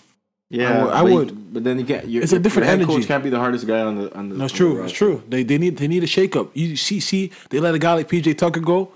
Yeah, 0.50 0.86
I 0.88 1.04
would- 1.04 1.32
I 1.32 1.34
but, 1.54 1.64
then 1.64 1.80
you 1.80 1.86
can't. 1.86 2.08
Your, 2.08 2.24
It's 2.24 2.32
a 2.34 2.40
different 2.40 2.66
your 2.66 2.72
head 2.78 2.82
energy. 2.82 3.00
Coach 3.00 3.08
can't 3.08 3.24
be 3.24 3.30
the 3.30 3.38
hardest 3.40 3.68
guy 3.68 3.82
on 3.82 3.96
the 3.98 4.16
on 4.18 4.30
the. 4.30 4.36
No, 4.36 4.48
true. 4.48 4.82
That's 4.82 4.92
true. 4.92 5.22
They 5.30 5.44
they 5.44 5.58
need 5.58 5.78
they 5.78 5.88
need 5.88 6.04
a 6.04 6.08
shakeup. 6.08 6.50
You 6.54 6.76
see, 6.76 7.00
see, 7.00 7.32
they 7.50 7.60
let 7.60 7.76
a 7.76 7.80
guy 7.80 7.94
like 7.94 8.08
PJ 8.10 8.38
Tucker 8.38 8.60
go, 8.60 8.92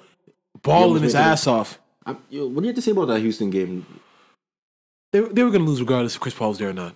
balling 0.64 0.98
Yeah, 1.02 1.04
his 1.04 1.16
ass 1.16 1.46
off. 1.48 1.80
I'm- 2.06 2.18
yo, 2.30 2.48
what 2.48 2.56
do 2.58 2.62
you 2.64 2.68
have 2.68 2.76
to 2.76 2.82
say 2.82 2.92
about 2.92 3.06
that 3.08 3.20
Houston 3.22 3.50
game? 3.50 3.86
They, 5.12 5.20
they 5.22 5.44
were 5.44 5.52
gonna 5.52 5.64
lose 5.64 5.80
regardless 5.80 6.16
if 6.16 6.22
Chris 6.22 6.34
Paul 6.34 6.50
was 6.50 6.58
there 6.58 6.70
or 6.70 6.74
not. 6.74 6.96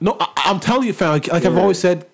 No, 0.00 0.16
I, 0.18 0.28
I'm 0.46 0.58
telling 0.60 0.86
you, 0.86 0.92
fam. 0.92 1.10
Like, 1.10 1.28
like 1.28 1.44
I've 1.44 1.56
always 1.56 1.78
said, 1.78 2.06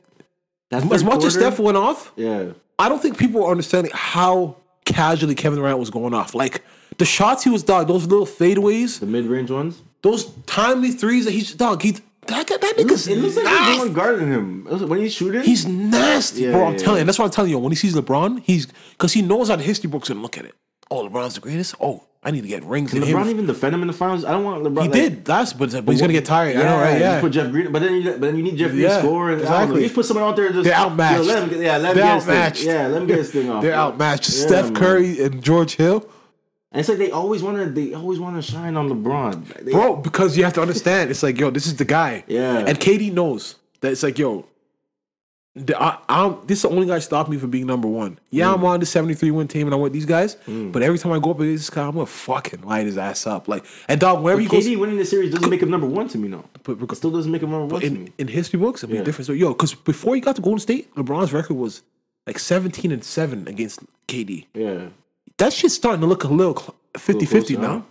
That 0.70 0.90
as 0.92 1.04
much 1.04 1.24
as? 1.24 1.34
Steph 1.34 1.58
went 1.58 1.76
off, 1.76 2.12
Yeah. 2.16 2.50
I 2.78 2.88
don't 2.88 3.00
think 3.00 3.18
people 3.18 3.44
are 3.44 3.50
understanding 3.50 3.92
how 3.94 4.56
casually 4.84 5.34
Kevin 5.36 5.58
Durant 5.60 5.78
was 5.78 5.90
going 5.90 6.12
off. 6.14 6.34
Like 6.34 6.62
the 6.98 7.04
shots 7.04 7.44
he 7.44 7.50
was 7.50 7.62
dog, 7.62 7.86
those 7.88 8.06
little 8.06 8.26
fadeaways, 8.26 8.98
The 9.00 9.06
mid 9.06 9.26
range 9.26 9.50
ones. 9.50 9.82
Those 10.02 10.26
timely 10.46 10.90
threes 10.90 11.24
that 11.24 11.30
he's 11.32 11.54
dog. 11.54 11.82
He 11.82 11.92
that, 12.26 12.46
that, 12.46 12.60
that 12.60 12.74
It 12.78 12.86
looks, 12.86 13.06
nigga's 13.06 13.08
it 13.08 13.18
looks 13.18 13.36
like 13.36 13.78
one 13.78 13.92
guarding 13.92 14.28
him. 14.28 14.64
When 14.88 15.00
he's 15.00 15.12
shooting, 15.12 15.42
He's 15.42 15.66
nasty, 15.66 16.42
Yeah, 16.42 16.52
bro. 16.52 16.66
I'm 16.66 16.72
yeah, 16.74 16.78
telling 16.78 16.98
you. 17.00 17.04
That's 17.04 17.18
what 17.18 17.24
I'm 17.24 17.30
telling 17.32 17.50
you. 17.50 17.58
When 17.58 17.72
he 17.72 17.76
sees 17.76 17.94
LeBron, 17.96 18.42
he's 18.44 18.66
because 18.92 19.12
he 19.12 19.22
knows 19.22 19.48
how 19.48 19.56
the 19.56 19.62
history 19.64 19.90
books 19.90 20.08
gonna 20.08 20.20
look 20.20 20.38
at 20.38 20.44
it. 20.44 20.54
Oh, 20.90 21.08
LeBron's 21.08 21.34
the 21.34 21.40
greatest. 21.40 21.74
Oh, 21.80 22.04
I 22.22 22.30
need 22.30 22.42
to 22.42 22.48
get 22.48 22.62
rings. 22.62 22.92
Did 22.92 23.02
in 23.02 23.08
LeBron 23.08 23.22
him. 23.22 23.30
even 23.30 23.46
defend 23.46 23.74
him 23.74 23.80
in 23.82 23.88
the 23.88 23.92
finals? 23.92 24.24
I 24.24 24.30
don't 24.30 24.44
want 24.44 24.62
LeBron. 24.62 24.82
He 24.82 24.88
like- 24.88 24.92
did. 24.92 25.24
That's 25.24 25.52
but, 25.52 25.72
but 25.84 25.90
he's 25.90 26.00
gonna 26.00 26.12
get 26.12 26.24
tired. 26.24 26.56
I 26.56 26.62
know, 26.62 26.76
right? 26.76 26.94
you 26.94 27.00
Yeah. 27.00 27.20
Put 27.20 27.32
Jeff 27.32 27.50
Green, 27.50 27.72
but 27.72 27.80
then 27.82 27.94
you 27.94 28.10
but 28.12 28.20
then 28.20 28.36
you 28.36 28.42
need 28.44 28.56
Jeff 28.56 28.70
Green 28.70 28.82
Yeah, 28.84 29.00
score 29.00 29.32
and 29.32 29.40
exactly. 29.40 29.76
You 29.78 29.82
just 29.86 29.94
put 29.96 30.06
someone 30.06 30.24
out 30.28 30.36
there 30.36 30.52
just 30.52 30.62
They're 30.64 30.74
outmatched. 30.74 31.16
Yo, 31.18 31.22
let 31.24 31.48
him, 31.50 31.60
yeah, 31.62 31.76
let 31.78 31.90
him 31.90 31.96
They're 31.96 32.04
get 32.04 32.14
his 32.14 32.62
thing. 32.62 32.68
Yeah, 32.68 32.86
let 32.86 33.02
him 33.02 33.06
get 33.08 33.18
his 33.18 33.30
thing 33.32 33.50
off. 33.50 33.62
They're 33.62 33.70
Yeah. 33.72 33.82
outmatched. 33.82 34.28
Yeah, 34.30 34.46
Steph 34.46 34.64
man. 34.66 34.74
Curry 34.74 35.20
and 35.24 35.42
George 35.42 35.74
Hill, 35.74 36.08
And 36.72 36.80
it's 36.80 36.88
like 36.88 36.98
they 36.98 37.10
always 37.10 37.42
want 37.42 37.58
to. 37.58 37.66
They 37.66 37.92
always 37.94 38.18
want 38.18 38.36
to 38.36 38.42
shine 38.42 38.76
on 38.76 38.88
LeBron, 38.88 39.64
They- 39.64 39.72
bro. 39.72 39.96
Because 39.96 40.36
you 40.38 40.44
have 40.44 40.54
to 40.54 40.62
understand, 40.62 41.10
it's 41.10 41.22
like 41.22 41.38
yo, 41.38 41.50
this 41.50 41.66
is 41.66 41.76
the 41.76 41.84
guy. 41.84 42.24
Yeah. 42.26 42.58
And 42.66 42.78
KD 42.80 43.12
knows 43.12 43.56
that 43.80 43.92
it's 43.92 44.02
like 44.02 44.18
yo. 44.18 44.46
The, 45.54 45.78
I, 45.78 45.98
I'm, 46.08 46.38
this 46.46 46.60
is 46.60 46.62
the 46.62 46.70
only 46.70 46.86
guy 46.86 46.98
stopping 46.98 47.32
me 47.34 47.38
from 47.38 47.50
being 47.50 47.66
number 47.66 47.86
one. 47.86 48.18
Yeah, 48.30 48.46
Mm. 48.46 48.54
I'm 48.54 48.64
on 48.64 48.80
the 48.80 48.86
73 48.86 49.30
win 49.32 49.48
team 49.48 49.66
and 49.66 49.74
I 49.74 49.76
want 49.76 49.92
these 49.92 50.06
guys, 50.06 50.36
but 50.46 50.82
every 50.82 50.98
time 50.98 51.12
I 51.12 51.18
go 51.18 51.32
up 51.32 51.40
against 51.40 51.64
this 51.64 51.68
guy, 51.70 51.82
I'm 51.86 51.92
gonna 51.92 52.06
fucking 52.06 52.62
light 52.62 52.86
his 52.86 52.96
ass 52.96 53.26
up. 53.26 53.48
Like, 53.48 53.66
and 53.86 54.00
dog, 54.00 54.22
wherever 54.22 54.40
But 54.40 54.44
he 54.44 54.48
goes, 54.48 54.66
KD 54.66 54.78
winning 54.80 54.96
the 54.96 55.04
series 55.04 55.30
doesn't 55.30 55.50
make 55.50 55.60
him 55.60 55.68
number 55.68 55.86
one 55.86 56.08
to 56.08 56.16
me, 56.16 56.28
no. 56.28 56.46
but, 56.62 56.78
It 56.80 56.94
still 56.96 57.10
doesn't 57.10 57.30
make 57.30 57.42
him 57.42 57.50
number 57.50 57.66
one 57.66 57.82
to 57.82 57.86
in, 57.86 58.04
me. 58.04 58.12
in 58.16 58.28
history 58.28 58.58
books, 58.58 58.80
it'd 58.82 58.88
be 58.88 58.96
Yeah. 58.96 59.02
a 59.02 59.04
different 59.04 59.26
story. 59.26 59.40
Yo, 59.40 59.48
because 59.48 59.74
before 59.74 60.14
he 60.14 60.22
got 60.22 60.36
to 60.36 60.42
Golden 60.42 60.58
State, 60.58 60.94
LeBron's 60.94 61.34
record 61.34 61.52
was 61.58 61.82
like 62.26 62.38
17 62.38 62.90
and 62.90 63.04
7 63.04 63.46
against 63.46 63.80
KD. 64.08 64.46
Yeah, 64.54 64.86
That 65.42 65.52
shit's 65.52 65.74
starting 65.74 66.00
to 66.02 66.06
look 66.06 66.24
a 66.24 66.28
little 66.28 66.54
50 66.96 67.26
50 67.26 67.56
now. 67.56 67.84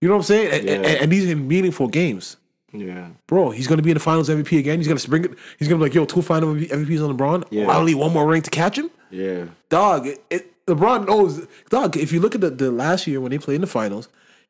You 0.00 0.08
know 0.08 0.14
what 0.14 0.18
I'm 0.20 0.22
saying? 0.24 0.52
And, 0.54 0.64
Yeah. 0.64 0.74
and, 0.76 0.86
and 1.02 1.12
these 1.12 1.30
are 1.30 1.36
meaningful 1.36 1.88
games. 1.88 2.36
yeah. 2.72 3.08
Bro, 3.26 3.50
he's 3.50 3.66
gonna 3.66 3.82
be 3.82 3.90
in 3.90 3.94
the 3.94 4.00
finals 4.00 4.28
MVP 4.30 4.58
again. 4.58 4.78
He's 4.78 4.88
gonna 4.88 5.00
spring 5.00 5.24
it. 5.24 5.32
He's 5.58 5.68
gonna 5.68 5.78
be 5.78 5.84
like, 5.84 5.94
yo, 5.94 6.04
two 6.06 6.22
final 6.22 6.54
MVPs 6.54 7.02
on 7.06 7.16
LeBron. 7.16 7.44
Yeah. 7.50 7.66
I 7.70 7.76
only 7.76 7.92
need 7.92 8.00
one 8.00 8.12
more 8.12 8.26
ring 8.26 8.42
to 8.42 8.50
catch 8.50 8.78
him. 8.78 8.90
Yeah, 9.10 9.46
Dog, 9.70 10.06
it, 10.06 10.22
it, 10.30 10.66
LeBron 10.66 11.06
knows. 11.06 11.46
Dog, 11.70 11.96
if 11.96 12.12
you 12.12 12.20
look 12.20 12.34
at 12.34 12.40
the, 12.42 12.50
the 12.50 12.70
last 12.70 13.06
year 13.06 13.20
when 13.22 13.30
they 13.32 13.38
played 13.38 13.56
in 13.56 13.60
the 13.62 13.66
finals, 13.66 14.08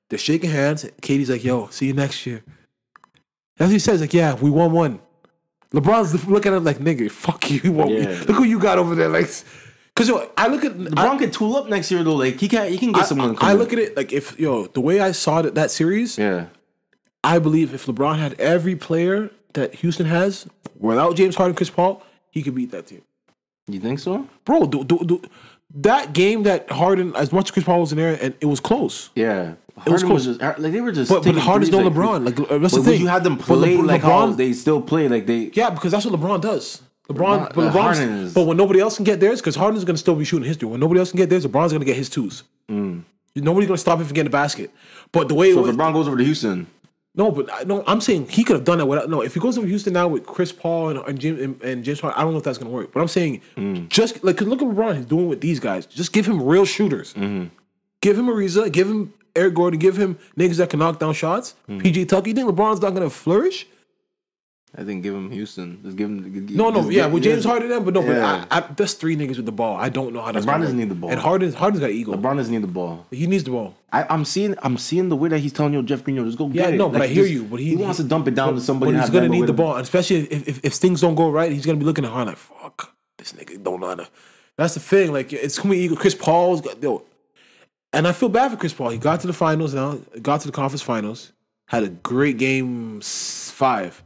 they're 0.08 0.18
shaking 0.18 0.50
hands. 0.50 0.84
KD's 1.02 1.30
like, 1.30 1.44
yo, 1.44 1.68
see 1.68 1.86
you 1.86 1.92
next 1.92 2.26
year. 2.26 2.42
That's 3.56 3.68
what 3.68 3.72
he 3.72 3.78
says. 3.78 4.00
Like, 4.00 4.14
yeah, 4.14 4.34
we 4.34 4.50
won 4.50 4.72
one. 4.72 5.00
LeBron's 5.72 6.26
looking 6.26 6.52
at 6.52 6.56
him 6.58 6.64
like, 6.64 6.78
nigga, 6.78 7.10
fuck 7.10 7.50
you. 7.50 7.60
you 7.62 7.72
won't- 7.72 7.92
Yeah. 7.92 8.22
Look 8.26 8.36
who 8.38 8.44
you 8.44 8.58
got 8.58 8.78
over 8.78 8.94
there. 8.96 9.08
Like, 9.08 9.30
cause 9.98 10.08
yo, 10.08 10.30
I 10.36 10.46
look 10.46 10.64
at 10.64 10.72
LeBron 10.72 10.98
I, 10.98 11.18
can 11.18 11.30
tool 11.30 11.56
up 11.56 11.68
next 11.68 11.90
year 11.90 12.02
though. 12.04 12.14
Like 12.14 12.40
he 12.40 12.48
can, 12.48 12.70
he 12.70 12.78
can 12.78 12.92
get 12.92 13.02
I, 13.02 13.06
someone. 13.06 13.36
I 13.40 13.52
look 13.52 13.72
at 13.72 13.78
it 13.78 13.96
like 13.96 14.12
if 14.12 14.38
yo, 14.38 14.66
the 14.68 14.80
way 14.80 15.00
I 15.00 15.12
saw 15.12 15.42
that 15.42 15.54
that 15.56 15.70
series, 15.70 16.16
Yeah, 16.16 16.46
I 17.24 17.38
believe 17.38 17.74
if 17.74 17.86
LeBron 17.86 18.18
had 18.18 18.40
every 18.40 18.76
player 18.76 19.30
that 19.54 19.74
Houston 19.76 20.06
has 20.06 20.46
without 20.78 21.16
James 21.16 21.34
Harden, 21.34 21.56
Chris 21.56 21.70
Paul, 21.70 22.02
he 22.30 22.42
could 22.42 22.54
beat 22.54 22.70
that 22.70 22.86
team. 22.86 23.02
you 23.66 23.80
think 23.80 23.98
so? 23.98 24.28
Bro, 24.44 24.66
do, 24.66 24.84
do, 24.84 25.04
do, 25.04 25.22
that 25.74 26.12
game 26.12 26.44
that 26.44 26.70
Harden, 26.70 27.14
as 27.16 27.32
much 27.32 27.46
as 27.46 27.50
Chris 27.50 27.64
Paul 27.64 27.80
was 27.80 27.92
in 27.92 27.98
there, 27.98 28.18
and 28.22 28.34
it 28.40 28.46
was 28.46 28.60
close. 28.60 29.10
Yeah, 29.14 29.54
was 29.74 29.84
Harden 29.84 29.92
was, 29.92 30.24
close. 30.24 30.38
just 30.38 30.58
like 30.60 30.72
they 30.72 30.80
were 30.80 30.92
just. 30.92 31.10
But, 31.10 31.16
but 31.16 31.24
taking 31.24 31.40
Harden's 31.40 31.70
no 31.70 31.78
like, 31.78 31.92
LeBron. 31.92 32.24
Like 32.24 32.36
that's 32.36 32.74
But 32.74 32.82
the 32.82 32.90
thing. 32.90 33.00
you 33.00 33.08
had 33.08 33.24
them 33.24 33.36
But 33.36 33.44
play 33.46 33.76
Le- 33.76 33.82
like 33.82 34.02
how 34.02 34.26
they 34.30 34.52
still 34.52 34.80
play? 34.80 35.08
Like 35.08 35.26
they. 35.26 35.50
Yeah, 35.52 35.70
because 35.70 35.92
that's 35.92 36.06
what 36.06 36.18
LeBron 36.18 36.40
does. 36.40 36.82
LeBron, 37.08 37.16
LeBron- 37.16 37.54
but 37.54 37.72
LeBron's, 37.72 38.34
but 38.34 38.42
when 38.46 38.56
nobody 38.56 38.80
else 38.80 38.96
can 38.96 39.04
get 39.04 39.18
theirs, 39.20 39.40
because 39.40 39.56
Harden's 39.56 39.84
gonna 39.84 39.96
still 39.98 40.14
be 40.14 40.24
shooting 40.24 40.46
his 40.46 40.56
three. 40.58 40.68
When 40.68 40.80
nobody 40.80 41.00
else 41.00 41.10
can 41.10 41.16
get 41.18 41.30
theirs, 41.30 41.46
LeBron's 41.46 41.72
gonna 41.72 41.84
get 41.84 41.96
his 41.96 42.08
twos. 42.10 42.42
Nobody's 43.34 43.68
gonna 43.68 43.78
stop 43.78 43.98
him 44.00 44.06
from 44.06 44.14
getting 44.14 44.30
the 44.30 44.36
basket. 44.36 44.70
But 45.12 45.28
the 45.28 45.34
way 45.34 45.50
Mm. 45.50 45.54
So 45.54 45.62
was, 45.62 45.76
LeBron 45.76 45.92
goes 45.92 46.08
over 46.08 46.16
to 46.16 46.24
Houston. 46.24 46.66
no, 47.14 47.30
but 47.30 47.48
I, 47.52 47.64
no, 47.64 47.84
I'm 47.86 48.00
saying 48.00 48.28
he 48.28 48.42
could 48.44 48.56
have 48.56 48.64
done 48.64 48.78
that 48.78 48.86
without. 48.86 49.08
No, 49.08 49.22
if 49.22 49.32
he 49.34 49.40
goes 49.40 49.56
over 49.56 49.66
to 49.66 49.70
Houston 49.70 49.92
now 49.92 50.08
with 50.08 50.26
Chris 50.26 50.50
Paul 50.52 50.90
and, 50.90 50.98
and, 51.06 51.18
Jim, 51.18 51.40
and, 51.42 51.62
and 51.62 51.84
James 51.84 52.00
Harden, 52.00 52.18
I 52.18 52.24
don't 52.24 52.32
know 52.32 52.38
if 52.38 52.44
that's 52.44 52.58
gonna 52.58 52.70
work. 52.70 52.92
But 52.92 53.00
I'm 53.00 53.08
saying 53.08 53.40
Mm. 53.56 53.88
just 53.88 54.22
like 54.24 54.36
'cause 54.36 54.48
look 54.48 54.60
at 54.60 54.68
LeBron, 54.68 54.96
he's 54.96 55.06
doing 55.06 55.28
with 55.28 55.40
these 55.40 55.60
guys. 55.60 55.86
Just 55.86 56.12
give 56.12 56.26
him 56.26 56.42
real 56.42 56.64
shooters. 56.64 57.14
Mm-hmm. 57.14 57.46
Give 58.02 58.18
him 58.18 58.26
Ariza. 58.26 58.70
Give 58.72 58.88
him 58.88 59.12
Eric 59.36 59.54
Gordon. 59.54 59.78
Give 59.78 59.96
him 59.96 60.18
niggas 60.36 60.56
that 60.56 60.70
can 60.70 60.80
knock 60.80 60.98
down 60.98 61.14
shots. 61.14 61.54
Mm. 61.68 61.80
PJ 61.80 62.04
Tucker. 62.08 62.28
You 62.28 62.34
think 62.34 62.50
LeBron's 62.50 62.80
not 62.82 62.92
gonna 62.94 63.08
flourish? 63.10 63.66
I 64.78 64.84
think 64.84 65.02
give 65.02 65.12
him 65.12 65.28
Houston. 65.32 65.80
Just 65.82 65.96
give 65.96 66.08
him. 66.08 66.46
give- 66.46 66.50
No, 66.56 66.70
no, 66.70 66.88
yeah, 66.88 67.02
give- 67.04 67.12
with 67.14 67.24
James 67.24 67.38
just- 67.38 67.48
Harden, 67.48 67.68
then, 67.68 67.82
but 67.84 67.94
no, 67.94 68.00
Yeah. 68.04 68.44
but 68.48 68.52
I, 68.52 68.58
I, 68.58 68.72
that's 68.76 68.92
three 68.94 69.16
niggas 69.16 69.36
with 69.38 69.46
the 69.46 69.50
ball. 69.52 69.76
I 69.76 69.88
don't 69.88 70.12
know 70.14 70.20
how 70.22 70.30
that's 70.30 70.46
LeBron 70.46 70.60
doesn't 70.60 70.76
need 70.78 70.88
the 70.88 70.94
ball. 70.94 71.10
and 71.10 71.18
Harden, 71.18 71.52
Harden's 71.52 71.80
got 71.80 71.90
ego. 71.90 72.12
LeBron 72.12 72.36
doesn't 72.36 72.54
need 72.54 72.62
the 72.62 72.68
ball. 72.68 73.04
he 73.10 73.26
needs 73.26 73.42
the 73.42 73.50
ball. 73.50 73.74
I, 73.92 74.06
I'm 74.08 74.24
seeing, 74.24 74.54
I'm 74.62 74.76
seeing 74.78 75.08
the 75.08 75.16
way 75.16 75.30
that 75.30 75.38
he's 75.40 75.52
telling 75.52 75.72
you, 75.72 75.82
Jeff 75.82 76.04
Green, 76.04 76.14
yo, 76.16 76.24
just 76.24 76.38
go 76.38 76.46
Yeah, 76.46 76.66
get 76.66 76.74
it. 76.74 76.76
no, 76.76 76.88
but 76.90 77.02
I 77.02 77.08
hear 77.08 77.24
just- 77.24 77.34
you. 77.34 77.42
But 77.44 77.58
he, 77.58 77.70
he 77.70 77.76
wants 77.76 77.96
to 77.96 78.04
dump 78.04 78.28
it 78.28 78.36
down 78.36 78.54
to 78.54 78.60
somebody. 78.60 78.92
But 78.92 79.00
he's 79.00 79.10
gonna 79.10 79.28
need 79.28 79.48
the 79.48 79.52
ball, 79.52 79.74
and 79.74 79.82
especially 79.82 80.18
if, 80.30 80.46
if 80.48 80.64
if 80.64 80.72
things 80.74 81.00
don't 81.00 81.16
go 81.16 81.28
right, 81.28 81.50
he's 81.50 81.66
gonna 81.66 81.78
be 81.78 81.84
looking 81.84 82.04
at 82.04 82.12
Harden 82.12 82.28
like, 82.28 82.36
fuck, 82.38 82.94
this 83.18 83.32
nigga 83.32 83.60
don't 83.60 83.80
know 83.80 83.88
how 83.88 83.94
to. 83.96 84.08
That's 84.56 84.74
the 84.74 84.80
thing. 84.80 85.12
Like 85.12 85.32
it's 85.32 85.58
gonna 85.58 85.70
be 85.70 85.78
ego. 85.80 85.96
Chris 85.96 86.14
Paul's 86.14 86.60
got 86.60 86.80
yo, 86.80 87.02
and 87.92 88.06
I 88.06 88.12
feel 88.12 88.28
bad 88.28 88.52
for 88.52 88.56
Chris 88.56 88.72
Paul. 88.74 88.90
He 88.90 88.98
got 88.98 89.18
to 89.22 89.26
the 89.26 89.32
finals 89.32 89.74
now, 89.74 89.98
got 90.22 90.40
to 90.42 90.46
the 90.46 90.52
conference 90.52 90.82
finals, 90.82 91.32
had 91.66 91.82
a 91.82 91.88
great 91.88 92.38
game 92.38 93.00
five 93.00 94.04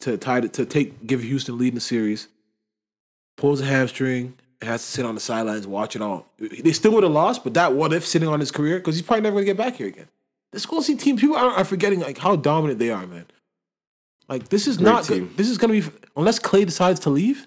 to 0.00 0.16
tie 0.16 0.38
it 0.38 0.52
to 0.54 0.64
take 0.66 1.06
give 1.06 1.22
Houston 1.22 1.58
lead 1.58 1.68
in 1.68 1.74
the 1.74 1.80
series. 1.80 2.28
Pulls 3.36 3.60
a 3.60 3.64
hamstring, 3.64 4.34
has 4.62 4.82
to 4.84 4.90
sit 4.90 5.06
on 5.06 5.14
the 5.14 5.20
sidelines, 5.20 5.66
watch 5.66 5.94
it 5.96 6.02
all. 6.02 6.26
They 6.38 6.72
still 6.72 6.92
would 6.92 7.04
have 7.04 7.12
lost, 7.12 7.44
but 7.44 7.54
that 7.54 7.74
what 7.74 7.92
if 7.92 8.06
sitting 8.06 8.28
on 8.28 8.40
his 8.40 8.50
career 8.50 8.78
because 8.78 8.96
he's 8.96 9.06
probably 9.06 9.22
never 9.22 9.36
gonna 9.36 9.46
get 9.46 9.56
back 9.56 9.76
here 9.76 9.86
again. 9.86 10.08
This 10.52 10.66
Golden 10.66 10.84
State 10.84 11.00
team, 11.00 11.16
people 11.16 11.36
are, 11.36 11.50
are 11.50 11.64
forgetting 11.64 12.00
like 12.00 12.18
how 12.18 12.34
dominant 12.36 12.78
they 12.78 12.90
are, 12.90 13.06
man. 13.06 13.26
Like 14.28 14.48
this 14.48 14.66
is 14.66 14.76
Great 14.76 14.86
not. 14.86 15.04
team. 15.04 15.32
This 15.36 15.48
is 15.48 15.58
gonna 15.58 15.72
be 15.74 15.84
unless 16.16 16.38
Clay 16.38 16.64
decides 16.64 17.00
to 17.00 17.10
leave, 17.10 17.46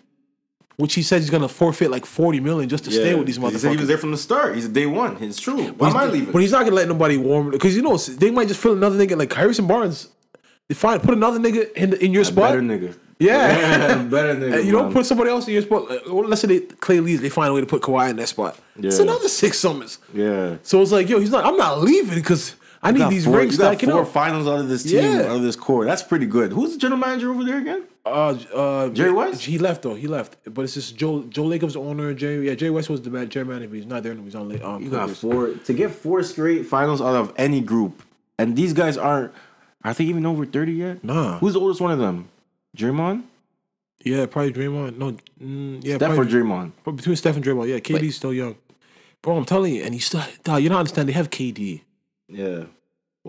which 0.78 0.94
he 0.94 1.04
says 1.04 1.24
he's 1.24 1.30
gonna 1.30 1.48
forfeit 1.48 1.92
like 1.92 2.06
forty 2.06 2.40
million 2.40 2.70
just 2.70 2.86
to 2.86 2.92
stay 2.92 3.14
with 3.16 3.28
these 3.28 3.38
He 3.38 3.58
said 3.58 3.72
he 3.72 3.78
was 3.78 3.88
there 3.88 3.98
from 3.98 4.12
the 4.12 4.18
start. 4.18 4.56
He's 4.56 4.68
day 4.68 4.86
one. 4.86 5.18
It's 5.22 5.40
true. 5.40 5.68
Why 5.74 5.90
am 5.90 5.98
I 5.98 6.06
leaving? 6.06 6.32
But 6.32 6.42
he's 6.42 6.52
not 6.52 6.64
gonna 6.64 6.76
let 6.76 6.88
nobody 6.88 7.18
warm 7.18 7.52
because 7.52 7.76
you 7.76 7.82
know 7.82 7.98
they 7.98 8.32
might 8.32 8.48
just 8.48 8.60
fill 8.60 8.74
another 8.74 8.98
thing. 8.98 9.16
like 9.18 9.32
Harrison 9.34 9.68
Barnes. 9.68 10.10
Find 10.74 11.02
put 11.02 11.14
another 11.14 11.40
nigga 11.40 11.72
in 11.74 11.92
the, 11.92 12.04
in 12.06 12.14
your 12.14 12.24
spot. 12.24 12.50
better 12.50 12.62
nigga. 12.62 12.98
Yeah. 13.20 14.04
better 14.10 14.36
nigga. 14.36 14.58
And 14.58 14.66
you 14.66 14.72
don't 14.72 14.86
man. 14.86 14.94
put 14.94 15.06
somebody 15.06 15.30
else 15.30 15.48
in 15.48 15.54
your 15.54 15.62
spot. 15.62 15.88
Well, 16.08 16.28
let's 16.28 16.42
say 16.42 16.48
they, 16.48 16.60
Clay 16.62 17.00
leaves, 17.00 17.22
they 17.22 17.30
find 17.30 17.50
a 17.50 17.54
way 17.54 17.62
to 17.62 17.68
put 17.68 17.82
Kawhi 17.82 18.10
in 18.10 18.16
that 18.18 18.28
spot. 18.30 18.58
It's 18.78 19.00
another 19.00 19.28
six 19.30 19.60
summers. 19.60 20.00
Yeah. 20.14 20.58
So 20.64 20.82
it's 20.82 20.92
like, 20.92 21.08
yo, 21.10 21.20
he's 21.20 21.30
not. 21.32 21.46
I'm 21.46 21.58
not 21.58 21.82
leaving 21.82 22.16
because 22.16 22.56
I 22.82 22.92
need 22.92 22.98
You 22.98 23.04
got 23.06 23.10
these 23.12 23.26
four, 23.26 23.38
rings 23.38 23.54
you 23.54 23.60
got 23.60 23.80
four 23.80 24.02
up. 24.02 24.08
finals 24.08 24.48
out 24.48 24.60
of 24.60 24.68
this 24.70 24.84
team, 24.84 25.04
Yeah. 25.04 25.20
out 25.30 25.36
of 25.36 25.44
this 25.44 25.56
core. 25.56 25.86
That's 25.86 26.02
pretty 26.02 26.26
good. 26.26 26.52
Who's 26.52 26.74
the 26.74 26.80
general 26.80 27.00
manager 27.00 27.30
over 27.32 27.44
there 27.44 27.60
again? 27.60 27.84
Uh, 28.04 28.36
uh, 28.56 28.90
Jerry 28.90 29.12
West? 29.14 29.44
He 29.46 29.60
left 29.60 29.84
though. 29.84 29.94
He 29.94 30.08
left, 30.08 30.38
but 30.52 30.64
it's 30.64 30.74
just 30.74 30.96
Joe. 30.98 31.22
Joe 31.30 31.44
Lacob's 31.46 31.76
the 31.76 31.80
owner. 31.82 32.16
Jerry. 32.16 32.48
Yeah, 32.48 32.56
Jerry 32.56 32.72
West 32.72 32.90
was 32.90 33.04
the 33.04 33.12
man, 33.12 33.30
Jerry 33.30 33.46
manager. 33.46 33.76
He's 33.76 33.86
not 33.86 34.02
there. 34.02 34.14
anymore. 34.14 34.26
He's 34.26 34.36
on. 34.64 34.76
Um, 34.78 34.84
You 34.84 34.90
got 34.90 35.12
four 35.12 35.50
to 35.54 35.74
get 35.74 35.92
four 35.92 36.24
straight 36.24 36.66
finals 36.66 37.00
out 37.02 37.14
of 37.16 37.32
any 37.38 37.62
group, 37.62 38.02
and 38.40 38.56
these 38.56 38.74
guys 38.74 38.98
aren't. 38.98 39.32
Are 39.84 39.94
they 39.94 40.04
even 40.06 40.26
over 40.26 40.46
thirty 40.46 40.74
yet? 40.74 41.04
Nah. 41.04 41.40
Who's 41.40 41.54
the 41.54 41.60
oldest 41.60 41.82
one 41.82 41.92
of 41.92 42.00
them? 42.00 42.30
Draymond, 42.78 43.24
Yeah, 44.04 44.26
probably 44.28 44.54
Draymond. 44.54 44.98
No, 44.98 45.18
mm, 45.44 45.84
yeah, 45.84 45.96
Steph 45.98 46.18
or 46.18 46.26
Draymond? 46.26 46.72
but 46.84 46.92
between 46.94 47.16
Steph 47.16 47.36
and 47.36 47.44
Draymond. 47.44 47.68
Yeah, 47.70 47.80
KD's 47.80 48.16
still 48.16 48.34
young. 48.34 48.56
Bro, 49.22 49.38
I'm 49.38 49.46
telling 49.46 49.76
you, 49.76 49.84
and 49.84 49.94
he's 49.94 50.06
still. 50.06 50.24
Dog, 50.44 50.64
you 50.64 50.70
don't 50.70 50.78
understand. 50.80 51.08
They 51.10 51.14
have 51.14 51.30
KD. 51.30 51.82
Yeah. 52.28 52.64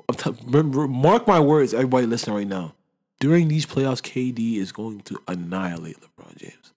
I'm 0.08 0.14
t- 0.14 0.30
remember, 0.46 0.86
mark 0.88 1.26
my 1.26 1.38
words, 1.40 1.74
everybody 1.74 2.06
listening 2.06 2.36
right 2.36 2.46
now. 2.46 2.74
During 3.20 3.48
these 3.48 3.66
playoffs, 3.66 4.00
KD 4.00 4.56
is 4.56 4.72
going 4.72 5.00
to 5.02 5.20
annihilate 5.28 5.98
LeBron 6.00 6.36
James. 6.38 6.72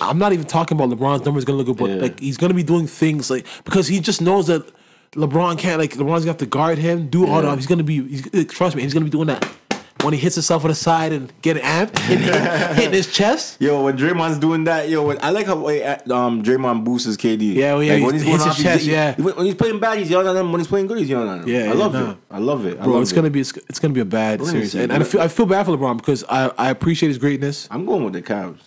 I'm 0.00 0.18
not 0.18 0.32
even 0.32 0.44
talking 0.44 0.76
about 0.78 0.90
LeBron's 0.96 1.24
numbers 1.24 1.44
going 1.44 1.58
to 1.58 1.64
look 1.64 1.76
good, 1.78 1.82
but 1.82 1.90
Yeah. 1.94 2.02
like 2.02 2.20
he's 2.20 2.36
going 2.36 2.50
to 2.50 2.54
be 2.54 2.62
doing 2.62 2.86
things 2.86 3.30
like 3.30 3.46
because 3.64 3.88
he 3.88 4.00
just 4.00 4.20
knows 4.20 4.46
that 4.48 4.70
LeBron 5.12 5.58
can't 5.58 5.78
like 5.80 5.92
LeBron's 5.94 6.20
gonna 6.24 6.26
have 6.26 6.36
to 6.38 6.46
guard 6.46 6.78
him, 6.78 7.08
do 7.08 7.26
all 7.26 7.42
Yeah. 7.42 7.50
that. 7.50 7.56
He's 7.58 7.66
gonna 7.66 7.82
be, 7.82 8.06
he's, 8.08 8.46
trust 8.46 8.76
me, 8.76 8.82
he's 8.82 8.92
gonna 8.94 9.04
be 9.04 9.10
doing 9.10 9.26
that 9.28 9.46
when 10.04 10.14
he 10.14 10.20
hits 10.20 10.36
himself 10.36 10.62
on 10.64 10.68
the 10.68 10.74
side 10.76 11.12
and 11.12 11.32
getting 11.42 11.62
amped, 11.62 11.98
hitting, 12.02 12.76
hitting 12.76 12.92
his 12.92 13.12
chest. 13.12 13.56
Yo, 13.60 13.82
when 13.82 13.96
Draymond's 13.98 14.38
doing 14.38 14.62
that, 14.64 14.88
yo, 14.88 15.04
when, 15.04 15.18
I 15.22 15.30
like 15.30 15.46
how 15.46 15.56
um 15.56 16.42
Draymond 16.42 16.84
boosts 16.84 17.06
his 17.06 17.16
KD. 17.16 17.54
Yeah, 17.54 17.72
well, 17.74 17.82
yeah, 17.82 17.94
Like, 17.94 18.02
when 18.04 18.14
he 18.14 18.20
he's 18.20 18.28
hits 18.28 18.44
his 18.44 18.50
off, 18.52 18.56
he's- 18.58 18.62
chest, 18.74 18.84
he- 18.84 18.92
yeah. 18.92 19.14
When, 19.16 19.44
he's 19.46 19.54
playing 19.56 19.80
bad, 19.80 19.98
he's 19.98 20.10
yelling 20.10 20.28
at 20.28 20.36
him. 20.36 20.52
When 20.52 20.60
he's 20.60 20.68
playing 20.68 20.86
good, 20.86 20.98
he's 20.98 21.08
yelling 21.10 21.28
at 21.30 21.38
him. 21.44 21.48
Yeah, 21.48 21.58
I 21.60 21.62
yeah, 21.64 21.72
love 21.72 21.92
nah. 21.94 22.10
it. 22.12 22.16
I 22.30 22.38
love 22.38 22.66
it. 22.66 22.78
I 22.78 22.84
Bro, 22.84 22.92
love 22.92 23.02
it's 23.02 23.12
it. 23.12 23.14
gonna 23.16 23.30
be 23.30 23.40
it's, 23.40 23.56
it's 23.68 23.78
gonna 23.80 23.94
be 23.94 24.00
a 24.00 24.04
bad 24.04 24.40
We're 24.40 24.50
series, 24.50 24.74
and, 24.74 24.92
and 24.92 25.02
I 25.02 25.06
feel 25.06 25.20
I 25.20 25.28
feel 25.28 25.46
bad 25.46 25.66
for 25.66 25.76
LeBron 25.76 25.96
because 25.96 26.22
I, 26.28 26.52
I 26.58 26.70
appreciate 26.70 27.08
his 27.08 27.18
greatness. 27.18 27.66
I'm 27.70 27.84
going 27.86 28.04
with 28.04 28.12
the 28.12 28.22
Cavs. 28.22 28.58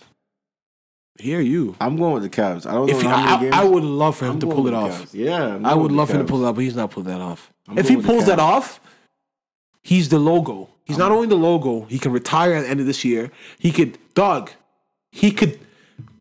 Hear 1.18 1.40
you. 1.40 1.76
I'm 1.80 1.96
going 1.96 2.14
with 2.14 2.22
the 2.22 2.30
Cavs. 2.30 2.66
I 2.66 2.72
don't 2.72 2.88
If 2.88 3.02
know 3.02 3.10
he, 3.10 3.14
how 3.14 3.38
many 3.38 3.50
I. 3.52 3.62
I 3.62 3.64
would 3.64 3.84
love 3.84 4.16
for 4.16 4.24
him 4.24 4.32
I'm 4.32 4.40
to 4.40 4.46
pull 4.46 4.66
it 4.66 4.74
off. 4.74 5.14
Yeah, 5.14 5.58
I 5.62 5.74
would 5.74 5.92
love 5.92 6.08
for 6.08 6.16
him 6.16 6.26
to 6.26 6.30
pull 6.30 6.44
it 6.44 6.48
off, 6.48 6.54
but 6.54 6.62
he's 6.62 6.74
not 6.76 6.90
pulling 6.90 7.08
that 7.10 7.20
off. 7.20 7.52
I'm 7.68 7.78
if 7.78 7.88
he 7.88 7.94
going 7.94 7.98
with 7.98 8.06
the 8.06 8.12
pulls 8.12 8.26
that 8.26 8.38
off, 8.38 8.80
he's 9.82 10.08
the 10.08 10.18
logo. 10.18 10.68
He's 10.84 10.98
not 10.98 11.12
only 11.12 11.28
the 11.28 11.36
logo. 11.36 11.82
He 11.84 11.98
can 11.98 12.12
retire 12.12 12.54
at 12.54 12.62
the 12.62 12.68
end 12.68 12.80
of 12.80 12.86
this 12.86 13.04
year. 13.04 13.30
He 13.58 13.70
could, 13.72 13.98
dog. 14.14 14.50
He 15.10 15.30
could. 15.30 15.60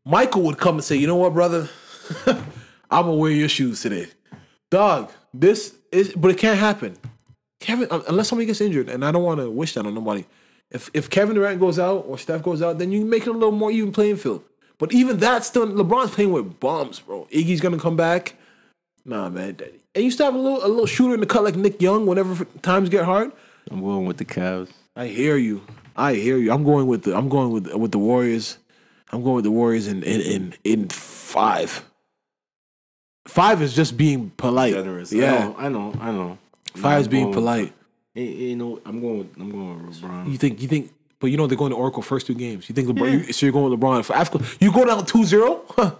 Michael 0.05 0.43
would 0.43 0.57
come 0.57 0.75
and 0.75 0.83
say, 0.83 0.97
"You 0.97 1.07
know 1.07 1.15
what, 1.15 1.33
brother? 1.33 1.69
I'm 2.25 3.05
gonna 3.05 3.15
wear 3.15 3.31
your 3.31 3.49
shoes 3.49 3.81
today, 3.81 4.07
dog. 4.69 5.11
This 5.33 5.75
is, 5.91 6.13
but 6.13 6.31
it 6.31 6.37
can't 6.37 6.59
happen. 6.59 6.97
Kevin, 7.59 7.87
unless 8.07 8.27
somebody 8.27 8.45
gets 8.45 8.59
injured, 8.59 8.89
and 8.89 9.05
I 9.05 9.11
don't 9.11 9.23
want 9.23 9.39
to 9.39 9.49
wish 9.49 9.73
that 9.75 9.85
on 9.85 9.93
nobody. 9.93 10.25
If 10.69 10.89
if 10.93 11.09
Kevin 11.09 11.35
Durant 11.35 11.59
goes 11.59 11.79
out 11.79 12.05
or 12.07 12.17
Steph 12.17 12.43
goes 12.43 12.61
out, 12.61 12.77
then 12.77 12.91
you 12.91 13.05
make 13.05 13.23
it 13.23 13.29
a 13.29 13.33
little 13.33 13.51
more 13.51 13.71
even 13.71 13.91
playing 13.91 14.17
field. 14.17 14.43
But 14.81 14.93
even 14.93 15.19
that, 15.19 15.45
still, 15.45 15.67
LeBron's 15.67 16.09
playing 16.09 16.31
with 16.31 16.59
bombs, 16.59 16.99
bro. 16.99 17.27
Iggy's 17.31 17.61
gonna 17.61 17.77
come 17.77 17.95
back. 17.95 18.33
Nah, 19.05 19.29
man. 19.29 19.55
And 19.93 20.03
you 20.03 20.09
still 20.09 20.25
have 20.25 20.33
a 20.33 20.39
little 20.39 20.65
a 20.65 20.67
little 20.67 20.87
shooter 20.87 21.13
in 21.13 21.19
the 21.19 21.27
cut 21.27 21.43
like 21.43 21.55
Nick 21.55 21.79
Young 21.79 22.07
whenever 22.07 22.45
times 22.63 22.89
get 22.89 23.05
hard. 23.05 23.31
I'm 23.69 23.81
going 23.81 24.07
with 24.07 24.17
the 24.17 24.25
Cavs. 24.25 24.69
I 24.95 25.05
hear 25.05 25.37
you. 25.37 25.61
I 25.95 26.15
hear 26.15 26.35
you. 26.39 26.51
I'm 26.51 26.63
going 26.63 26.87
with 26.87 27.03
the 27.03 27.15
I'm 27.15 27.29
going 27.29 27.51
with 27.51 27.71
with 27.75 27.91
the 27.91 27.99
Warriors. 27.99 28.57
I'm 29.11 29.21
going 29.21 29.35
with 29.35 29.43
the 29.43 29.51
Warriors 29.51 29.85
in 29.85 30.01
in 30.01 30.19
in, 30.19 30.53
in 30.63 30.89
five. 30.89 31.85
Five 33.27 33.61
is 33.61 33.75
just 33.75 33.97
being 33.97 34.31
polite. 34.31 34.73
Generous. 34.73 35.13
Yeah. 35.13 35.53
I 35.59 35.69
know. 35.69 35.91
I 35.91 35.91
know. 35.91 35.97
I 36.01 36.11
know. 36.11 36.37
Five 36.73 37.01
is 37.01 37.05
I'm 37.05 37.11
being 37.11 37.31
polite. 37.31 37.71
Hey, 38.15 38.25
hey, 38.25 38.43
you 38.45 38.55
know, 38.55 38.81
I'm 38.83 38.99
going 38.99 39.19
with 39.19 39.37
I'm 39.37 39.51
going 39.51 39.85
with 39.85 40.01
LeBron. 40.01 40.31
You 40.31 40.39
think 40.39 40.59
you 40.59 40.67
think 40.67 40.91
but 41.21 41.27
you 41.27 41.37
know 41.37 41.47
they're 41.47 41.57
going 41.57 41.71
to 41.71 41.77
Oracle 41.77 42.01
first 42.01 42.27
two 42.27 42.33
games. 42.33 42.67
You 42.67 42.75
think 42.75 42.89
LeBron 42.89 43.19
hmm. 43.21 43.27
you, 43.27 43.33
so 43.33 43.45
you're 43.45 43.53
going 43.53 43.69
with 43.69 43.79
LeBron 43.79 44.03
for 44.03 44.13
Africa. 44.13 44.43
You 44.59 44.73
go 44.73 44.83
down 44.83 45.05
2-0? 45.05 45.61
Huh. 45.69 45.95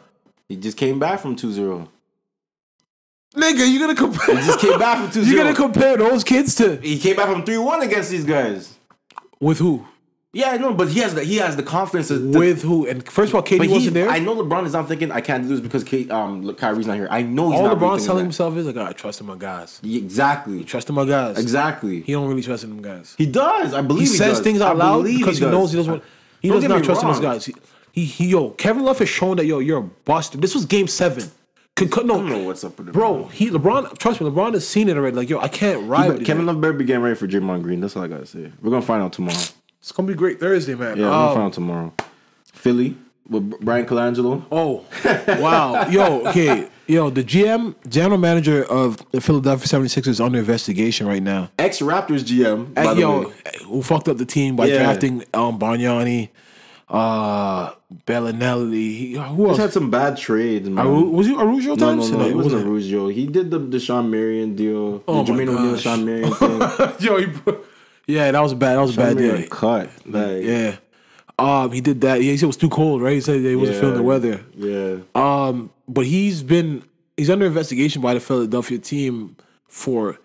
He 0.50 0.58
just 0.58 0.76
came 0.76 1.00
back 1.00 1.22
from 1.22 1.38
2-0. 1.38 1.88
Nigga, 3.36 3.72
you 3.72 3.80
gonna 3.80 3.96
compare 3.96 4.36
He 4.36 4.46
just 4.46 4.60
came 4.60 4.78
back 4.78 4.98
from 4.98 5.22
2-0. 5.22 5.26
You 5.28 5.38
gonna 5.38 5.56
compare 5.56 5.96
those 5.96 6.26
kids 6.26 6.56
to 6.56 6.76
he 6.78 7.00
came 7.00 7.16
back 7.16 7.30
from 7.30 7.46
3-1 7.46 7.84
against 7.84 8.10
these 8.10 8.26
guys. 8.26 8.76
with 9.40 9.60
who? 9.60 9.86
Yeah, 10.34 10.52
I 10.52 10.58
know, 10.58 10.74
but 10.74 10.88
he 10.88 11.02
has 11.02 11.14
the 11.14 11.26
he 11.26 11.38
has 11.38 11.58
the 11.58 11.64
confidence 11.64 12.08
to, 12.08 12.32
With 12.32 12.62
who? 12.62 12.88
And 12.88 13.06
first 13.06 13.32
of 13.32 13.36
all, 13.36 13.44
KD 13.44 13.70
wasn't 13.70 13.96
there. 13.96 14.08
I 14.10 14.20
know 14.20 14.34
LeBron 14.34 14.66
is 14.66 14.72
not 14.72 14.88
thinking 14.88 15.12
I 15.12 15.20
can't 15.20 15.44
do 15.44 15.50
this 15.50 15.60
because 15.60 15.84
K, 15.84 16.10
um 16.10 16.56
Kyrie's 16.56 16.88
not 16.88 16.96
here. 16.96 17.10
I 17.12 17.22
know 17.22 17.52
he's 17.52 17.60
all 17.60 17.66
not 17.66 17.78
LeBron's 17.78 18.06
telling 18.06 18.20
that. 18.20 18.24
himself 18.24 18.56
is 18.56 18.66
like, 18.66 18.78
I 18.78 18.94
trust 18.94 19.20
in 19.20 19.28
my 19.28 19.36
guys. 19.36 19.82
Exactly. 19.84 20.64
Trust 20.64 20.88
in 20.88 20.96
my 20.96 21.04
guys. 21.04 21.38
Exactly. 21.38 22.02
He 22.02 22.14
don't 22.14 22.30
really 22.30 22.42
trust 22.42 22.64
in 22.64 22.70
them 22.70 22.82
guys. 22.82 23.14
He 23.18 23.26
does. 23.26 23.74
I 23.74 23.82
believe 23.82 24.08
he 24.08 24.12
he, 24.12 24.18
says 24.18 24.38
does. 24.38 24.40
things 24.42 24.62
I 24.62 24.70
out 24.70 24.78
loud 24.78 25.04
because 25.04 25.38
he, 25.38 25.44
does. 25.44 25.52
knows 25.52 25.72
he 25.72 25.78
doesn't 25.78 25.92
want. 25.92 26.04
He 26.42 26.48
Don't 26.48 26.62
does 26.62 26.70
not 26.70 26.84
trust 26.86 27.04
in 27.04 27.10
his 27.10 27.20
guys. 27.20 27.46
He, 27.46 27.56
he, 27.92 28.06
he, 28.06 28.28
yo, 28.30 28.52
Kevin 28.52 28.84
Love 28.84 29.00
has 29.00 29.10
shown 29.10 29.36
that 29.36 29.46
yo, 29.46 29.60
you're 29.60 29.80
a 29.80 29.84
buster. 29.84 30.38
This 30.38 30.56
was 30.56 30.66
Game 30.66 30.88
Seven. 30.88 31.30
Could, 31.76 31.94
I 31.94 32.04
don't 32.04 32.08
know 32.08 32.38
no, 32.38 32.44
what's 32.44 32.64
up 32.64 32.78
with 32.78 32.90
it, 32.90 32.94
bro. 32.94 33.26
He 33.26 33.50
LeBron. 33.50 33.98
Trust 33.98 34.22
me, 34.22 34.30
LeBron 34.30 34.54
has 34.54 34.68
seen 34.68 34.88
it 34.88 34.96
already. 34.96 35.16
Like 35.16 35.30
yo, 35.30 35.40
I 35.40 35.50
can't 35.50 35.88
ride. 35.90 36.10
with 36.10 36.26
Kevin. 36.26 36.46
Love 36.46 36.62
better 36.62 36.74
be 36.74 36.86
getting 36.86 37.02
ready 37.02 37.16
for 37.16 37.28
Draymond 37.28 37.64
Green. 37.64 37.82
That's 37.82 37.98
all 37.98 38.04
I 38.04 38.08
gotta 38.08 38.26
say. 38.26 38.52
We're 38.62 38.72
gonna 38.72 38.82
find 38.82 39.04
out 39.04 39.14
tomorrow. 39.14 39.38
It's 39.82 39.92
gonna 39.92 40.08
be 40.08 40.14
great 40.14 40.40
Thursday, 40.40 40.76
man. 40.76 40.98
Yeah, 40.98 41.08
Um, 41.10 41.34
find 41.34 41.46
out 41.48 41.54
tomorrow. 41.54 41.94
Philly 42.54 42.96
with 43.28 43.50
Bryan 43.62 43.86
Colangelo. 43.86 44.44
Oh, 44.52 44.86
wow. 45.42 45.88
Yo, 45.90 46.28
okay. 46.28 46.68
Yo, 46.88 47.10
the 47.10 47.24
GM, 47.24 47.74
general 47.88 48.18
manager 48.20 48.64
of 48.66 48.98
the 49.12 49.22
Philadelphia 49.22 49.66
76ers 49.68 50.08
is 50.08 50.20
under 50.22 50.40
investigation 50.40 51.08
right 51.08 51.24
now. 51.24 51.50
Ex 51.58 51.80
Raptors 51.80 52.24
GM. 52.24 52.74
By 52.74 52.94
the 52.94 53.00
yo, 53.02 53.22
way. 53.30 53.34
who 53.66 53.82
fucked 53.82 54.08
up 54.10 54.18
the 54.18 54.26
team 54.26 54.56
by 54.58 54.66
Yeah. 54.66 54.80
drafting 54.84 55.24
um, 55.34 55.58
Bargnani, 55.58 56.30
uh, 56.90 57.72
Belinelli. 58.06 58.74
He- 58.74 59.14
Who 59.14 59.44
He's 59.44 59.50
else? 59.50 59.58
had 59.58 59.74
some 59.74 59.90
bad 59.90 60.18
trades, 60.18 60.70
man. 60.70 60.86
Aru- 60.86 61.10
was 61.10 61.28
he 61.28 61.34
Araujo 61.34 61.76
no, 61.76 61.96
no, 61.96 62.02
times? 62.02 62.12
no, 62.12 62.22
it 62.28 62.36
wasn't 62.36 62.66
Araujo. 62.66 63.08
He 63.08 63.26
did 63.28 63.50
the 63.50 63.60
Deshaun 63.60 64.10
Marion 64.10 64.56
deal. 64.56 65.02
Oh 65.08 65.24
the 65.24 65.32
Jermaine 65.32 65.48
O'Neal. 65.58 65.78
Shawn 65.78 66.06
Marion 66.06 66.32
thing. 66.34 66.60
Yo, 67.00 67.18
he, 67.20 67.28
yeah, 68.12 68.32
that 68.32 68.40
was 68.42 68.52
a 68.52 68.56
bad. 68.56 68.76
That 68.76 68.82
was 68.82 68.98
a 68.98 69.00
bad 69.00 69.18
deal. 69.18 69.48
cut. 69.48 69.90
Like, 70.06 70.44
Yeah. 70.44 70.76
Um, 71.40 71.72
he 71.72 71.82
did 71.82 72.02
that. 72.02 72.22
Yeah, 72.22 72.32
he 72.32 72.38
said 72.38 72.44
it 72.44 72.48
was 72.48 72.58
too 72.58 72.70
cold, 72.70 73.02
right? 73.02 73.14
He 73.14 73.22
said 73.22 73.42
he 73.42 73.56
wasn't 73.56 73.80
feeling 73.80 73.96
the 73.96 74.04
weather. 74.04 74.42
Yeah. 74.56 74.98
Um, 75.16 75.72
but 75.88 76.06
he's 76.06 76.44
been 76.44 76.84
he's 77.18 77.30
under 77.30 77.46
investigation 77.46 78.02
by 78.02 78.14
the 78.14 78.20
Philadelphia 78.20 78.78
team 78.78 79.36
for 79.68 80.20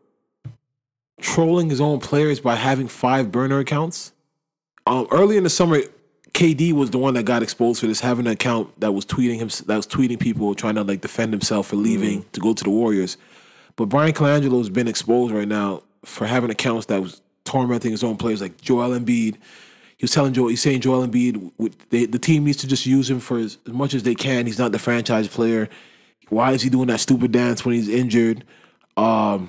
trolling 1.20 1.70
his 1.70 1.80
own 1.80 2.00
players 2.00 2.40
by 2.40 2.54
having 2.54 2.88
five 2.88 3.32
burner 3.32 3.60
accounts. 3.60 4.12
Um, 4.86 5.06
early 5.10 5.36
in 5.36 5.44
the 5.44 5.50
summer, 5.50 5.80
KD 6.32 6.72
was 6.72 6.90
the 6.90 6.98
one 6.98 7.14
that 7.14 7.24
got 7.24 7.42
exposed 7.42 7.80
for 7.80 7.86
this, 7.86 8.00
having 8.00 8.26
an 8.26 8.32
account 8.32 8.78
that 8.80 8.92
was 8.92 9.06
tweeting 9.06 9.36
him 9.36 9.48
that 9.66 9.76
was 9.76 9.86
tweeting 9.86 10.20
people 10.20 10.54
trying 10.54 10.74
to 10.74 10.84
like 10.84 11.00
defend 11.00 11.32
himself 11.32 11.68
for 11.68 11.76
leaving 11.76 12.24
to 12.32 12.40
go 12.40 12.52
to 12.52 12.62
the 12.62 12.70
Warriors. 12.70 13.16
But 13.76 13.86
Bryan 13.86 14.12
Colangelo 14.12 14.58
has 14.58 14.68
been 14.68 14.88
exposed 14.88 15.32
right 15.32 15.48
now 15.48 15.82
for 16.04 16.26
having 16.26 16.50
accounts 16.50 16.86
that 16.86 17.00
was 17.00 17.20
tormenting 17.47 17.90
his 17.90 18.05
own 18.05 18.16
players, 18.16 18.40
like 18.40 18.60
Joel 18.60 18.90
Embiid. 18.90 19.36
He 19.97 20.02
was 20.02 20.10
telling 20.10 20.35
Joel, 20.35 20.48
he's 20.48 20.60
saying 20.60 20.82
Joel 20.82 21.06
Embiid, 21.06 21.73
they, 21.89 22.05
the 22.05 22.18
team 22.18 22.44
needs 22.44 22.59
to 22.59 22.66
just 22.66 22.85
use 22.85 23.09
him 23.09 23.18
for 23.18 23.39
as, 23.39 23.56
as 23.66 23.73
much 23.73 23.94
as 23.94 24.02
they 24.02 24.14
can. 24.14 24.44
He's 24.44 24.59
not 24.59 24.73
the 24.73 24.78
franchise 24.78 25.27
player. 25.28 25.70
Why 26.28 26.52
is 26.52 26.60
he 26.60 26.68
doing 26.68 26.89
that 26.89 27.01
stupid 27.01 27.32
dance 27.32 27.64
when 27.64 27.74
he's 27.74 27.89
injured? 27.89 28.44
Um, 28.97 29.48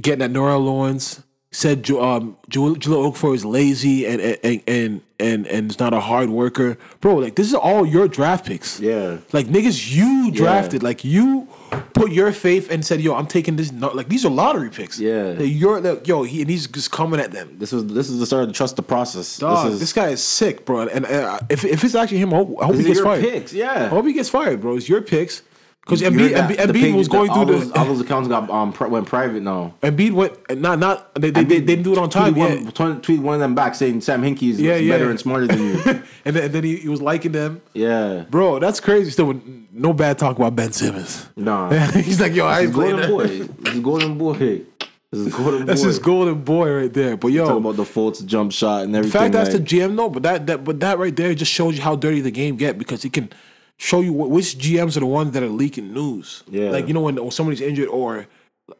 getting 0.00 0.18
that 0.18 0.30
Nora 0.30 0.58
Lawrence 0.58 1.22
said 1.52 1.90
um, 1.90 2.36
Jahlil 2.48 2.76
Okafor 2.76 3.34
is 3.34 3.44
lazy 3.44 4.06
and 4.06 4.20
and 4.20 4.62
and 4.68 5.00
and 5.18 5.46
and 5.48 5.70
is 5.70 5.78
not 5.80 5.92
a 5.92 6.00
hard 6.00 6.30
worker, 6.30 6.78
bro. 7.00 7.16
Like 7.16 7.34
this 7.34 7.48
is 7.48 7.54
all 7.54 7.84
your 7.84 8.06
draft 8.08 8.46
picks. 8.46 8.78
Yeah. 8.78 9.18
Like 9.32 9.46
niggas, 9.46 9.92
you 9.92 10.30
drafted. 10.30 10.82
Like 10.82 11.04
you 11.04 11.48
put 11.92 12.12
your 12.12 12.30
faith 12.32 12.70
and 12.70 12.86
said, 12.86 13.00
"Yo, 13.00 13.14
I'm 13.14 13.26
taking 13.26 13.56
this." 13.56 13.72
No, 13.72 13.88
like 13.88 14.08
these 14.08 14.24
are 14.24 14.30
lottery 14.30 14.70
picks. 14.70 14.98
Yeah. 15.00 15.34
Like, 15.38 15.50
you're 15.50 15.80
like, 15.80 16.06
yo, 16.06 16.22
he, 16.22 16.42
and 16.42 16.50
he's 16.50 16.68
just 16.68 16.92
coming 16.92 17.18
at 17.18 17.32
them. 17.32 17.56
This 17.58 17.72
was 17.72 17.84
this 17.86 18.08
is 18.08 18.20
the 18.20 18.26
start 18.26 18.48
of 18.48 18.54
trust 18.54 18.76
the 18.76 18.82
process. 18.82 19.38
Dog, 19.38 19.70
this 19.72 19.80
this, 19.80 19.92
guy 19.92 20.08
is 20.10 20.22
sick, 20.22 20.64
bro. 20.64 20.86
And 20.86 21.04
uh, 21.04 21.40
if 21.48 21.64
if 21.64 21.82
it's 21.82 21.96
actually 21.96 22.18
him, 22.18 22.32
I 22.32 22.36
hope, 22.36 22.56
I 22.62 22.66
hope 22.66 22.76
he 22.76 22.84
gets 22.84 22.98
your 22.98 23.06
fired. 23.06 23.22
picks. 23.24 23.52
I 23.52 23.56
Yeah. 23.56 23.88
hope 23.88 24.06
he 24.06 24.12
gets 24.12 24.28
fired, 24.28 24.60
bro. 24.60 24.76
It's 24.76 24.88
your 24.88 25.02
picks. 25.02 25.42
Because 25.82 26.02
Embiid. 26.02 26.34
Embiid, 26.34 26.56
Embiid 26.56 26.94
was 26.96 27.08
going 27.08 27.32
through 27.32 27.46
those, 27.46 27.72
the 27.72 27.78
all 27.78 27.84
those 27.86 28.00
accounts 28.00 28.28
got 28.28 28.48
um 28.50 28.72
pri- 28.72 28.88
went 28.88 29.06
private 29.06 29.42
now. 29.42 29.74
Embiid 29.82 30.12
went 30.12 30.58
not 30.60 30.78
not 30.78 31.14
they 31.14 31.30
they, 31.30 31.42
they, 31.42 31.58
they 31.58 31.60
didn't 31.60 31.84
do 31.84 31.92
it 31.92 31.98
on 31.98 32.10
time. 32.10 32.34
Tweeted 32.34 32.36
Yeah, 32.36 32.62
one, 32.64 32.72
tweet- 32.72 33.02
tweet 33.02 33.20
one 33.20 33.34
of 33.34 33.40
them 33.40 33.54
back 33.54 33.74
saying 33.74 34.00
Sam 34.02 34.22
Hinkie 34.22 34.50
is 34.50 34.60
Yeah, 34.60 34.76
yeah. 34.76 34.92
better 34.94 35.10
and 35.10 35.18
smarter 35.18 35.46
than 35.46 35.58
you. 35.58 35.72
and 36.24 36.36
then, 36.36 36.44
and 36.44 36.52
then 36.54 36.64
he, 36.64 36.76
he 36.76 36.88
was 36.88 37.00
liking 37.02 37.32
them. 37.32 37.60
yeah, 37.74 38.24
Bro, 38.30 38.58
that's 38.60 38.78
crazy. 38.80 39.10
Still, 39.10 39.40
no 39.72 39.92
bad 39.92 40.18
talk 40.18 40.36
about 40.36 40.54
Ben 40.54 40.72
Simmons. 40.72 41.26
nah. 41.36 41.70
He's 41.92 42.20
like, 42.20 42.34
yo, 42.34 42.46
I 42.46 42.66
This 42.66 42.66
ain't 42.66 42.74
golden 42.74 43.10
boy. 43.10 43.26
This 43.26 43.74
is 43.74 43.80
golden 43.80 44.18
boy. 44.18 44.62
This 45.12 45.20
is 45.26 45.34
golden 45.34 45.66
That's 45.66 45.82
his 45.82 45.98
golden 45.98 46.44
boy 46.44 46.70
right 46.72 46.92
there. 46.92 47.16
But 47.16 47.28
yo, 47.28 47.44
Talking 47.46 47.64
about 47.64 47.76
the 47.76 47.82
Fultz 47.82 48.24
jump 48.24 48.52
shot 48.52 48.82
and 48.84 48.90
In 48.90 48.96
everything. 49.00 49.20
fact, 49.20 49.32
that's 49.32 49.52
like, 49.52 49.66
the 49.66 49.78
GM 49.78 49.94
no, 49.94 50.08
but 50.08 50.22
that 50.22 50.46
that 50.46 50.62
but 50.62 50.78
that 50.80 50.98
right 51.00 51.16
there 51.16 51.34
just 51.34 51.50
shows 51.50 51.74
you 51.76 51.82
how 51.82 51.96
dirty 51.96 52.20
the 52.20 52.30
game 52.30 52.54
get 52.54 52.78
because 52.78 53.04
it 53.04 53.12
can 53.12 53.28
show 53.88 54.00
you 54.02 54.12
wh- 54.12 54.30
which 54.30 54.58
GMs 54.58 54.96
are 54.96 55.00
the 55.00 55.06
ones 55.20 55.30
that 55.32 55.42
are 55.42 55.48
leaking 55.48 55.92
news. 55.94 56.42
Yeah. 56.50 56.70
like 56.70 56.86
you 56.88 56.94
know 56.94 57.00
when, 57.00 57.16
when 57.16 57.30
somebody's 57.30 57.60
injured 57.62 57.88
or 57.88 58.26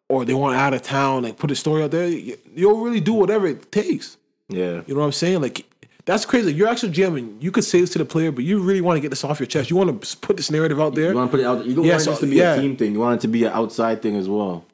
or 0.09 0.25
they 0.27 0.35
want 0.35 0.57
out 0.57 0.75
of 0.75 0.83
town, 0.83 1.23
like 1.25 1.37
put 1.39 1.51
a 1.51 1.57
story 1.57 1.83
out 1.83 1.91
there. 1.91 2.07
You, 2.07 2.37
you'll 2.55 2.81
really 2.87 3.01
do 3.01 3.15
whatever 3.15 3.47
it 3.47 3.73
takes. 3.73 4.17
yeah. 4.49 4.83
You 4.87 4.95
know 4.95 5.01
what 5.01 5.07
I'm 5.07 5.13
saying? 5.13 5.41
Like 5.41 5.65
that's 6.05 6.25
crazy. 6.25 6.53
You're 6.55 6.69
actually 6.69 6.93
GM 6.93 7.19
and 7.19 7.43
you 7.43 7.51
could 7.51 7.65
say 7.65 7.81
this 7.81 7.91
to 7.91 7.99
the 7.99 8.05
player, 8.05 8.31
but 8.33 8.43
you 8.45 8.61
really 8.61 8.81
want 8.81 8.97
to 8.97 9.01
get 9.01 9.11
this 9.11 9.23
off 9.25 9.39
your 9.41 9.47
chest. 9.47 9.71
You 9.71 9.77
want 9.77 10.03
to 10.03 10.17
put 10.19 10.37
this 10.37 10.51
narrative 10.51 10.81
out 10.81 10.95
there. 10.95 11.11
You 11.11 11.17
want 11.17 11.31
to 11.31 11.37
put 11.37 11.41
it 11.45 11.47
out. 11.47 11.65
You 11.67 11.75
don't 11.75 11.85
Yeah, 11.85 11.93
want 11.93 12.03
so- 12.03 12.11
this 12.13 12.21
to 12.21 12.27
be 12.27 12.37
yeah. 12.37 12.55
a 12.55 12.61
team 12.61 12.77
thing. 12.77 12.93
You 12.93 13.01
want 13.01 13.21
it 13.21 13.23
to 13.23 13.29
be 13.29 13.45
an 13.45 13.53
outside 13.53 14.03
thing 14.03 14.17
as 14.17 14.29
well. 14.29 14.65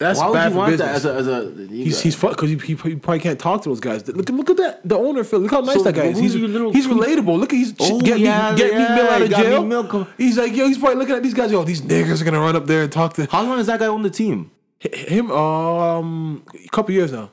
That's 0.00 0.18
Why 0.18 0.26
would 0.26 0.32
bad 0.34 0.44
you 0.46 0.50
for 0.50 0.56
want 0.58 0.70
business. 0.72 1.02
that 1.04 1.14
as 1.16 1.28
a 1.28 1.32
as 1.32 1.44
a? 1.46 1.62
you 1.72 1.84
He's 1.84 2.00
he's 2.02 2.16
because 2.20 2.50
he, 2.50 2.56
he, 2.56 2.74
he 2.74 2.96
probably 2.96 3.20
can't 3.20 3.38
talk 3.38 3.62
to 3.62 3.68
those 3.68 3.78
guys. 3.78 4.06
Look 4.08 4.28
at 4.28 4.34
look 4.34 4.50
at 4.50 4.56
that 4.56 4.80
the 4.88 4.96
owner 4.98 5.22
Phil. 5.22 5.38
Look 5.38 5.52
how 5.52 5.60
nice 5.60 5.76
So, 5.76 5.82
that 5.84 5.94
guy 5.94 6.06
is. 6.06 6.16
who 6.16 6.22
He's 6.22 6.34
are 6.34 6.38
little 6.40 6.72
he's 6.72 6.86
tweet- 6.88 6.98
relatable. 7.18 7.38
Look 7.38 7.52
at 7.52 7.56
he's 7.56 7.72
Oh, 7.78 8.00
get 8.00 8.18
yeah, 8.18 8.50
me 8.52 8.58
get 8.58 8.74
me 8.74 8.80
yeah, 8.80 8.94
Mill 8.96 9.06
out 9.08 9.22
of 9.22 9.30
got 9.30 9.42
jail. 9.44 9.60
Meek 9.60 9.68
Mill 9.68 9.86
co- 9.86 10.06
He's 10.18 10.36
like 10.36 10.52
yo. 10.56 10.66
He's 10.66 10.78
probably 10.78 10.96
looking 10.98 11.14
at 11.14 11.22
these 11.22 11.32
guys. 11.34 11.52
Yo, 11.52 11.62
these 11.62 11.80
niggas 11.82 12.20
are 12.20 12.24
gonna 12.24 12.40
run 12.40 12.56
up 12.56 12.66
there 12.66 12.82
and 12.82 12.90
talk 12.92 13.14
to 13.14 13.26
How 13.26 13.42
long 13.44 13.56
has 13.58 13.68
that 13.68 13.78
guy 13.78 13.86
on 13.86 14.02
the 14.02 14.10
team? 14.10 14.50
him. 14.80 15.30
Um, 15.30 16.42
a 16.52 16.68
couple 16.68 16.92
years 16.92 17.12
now. 17.12 17.30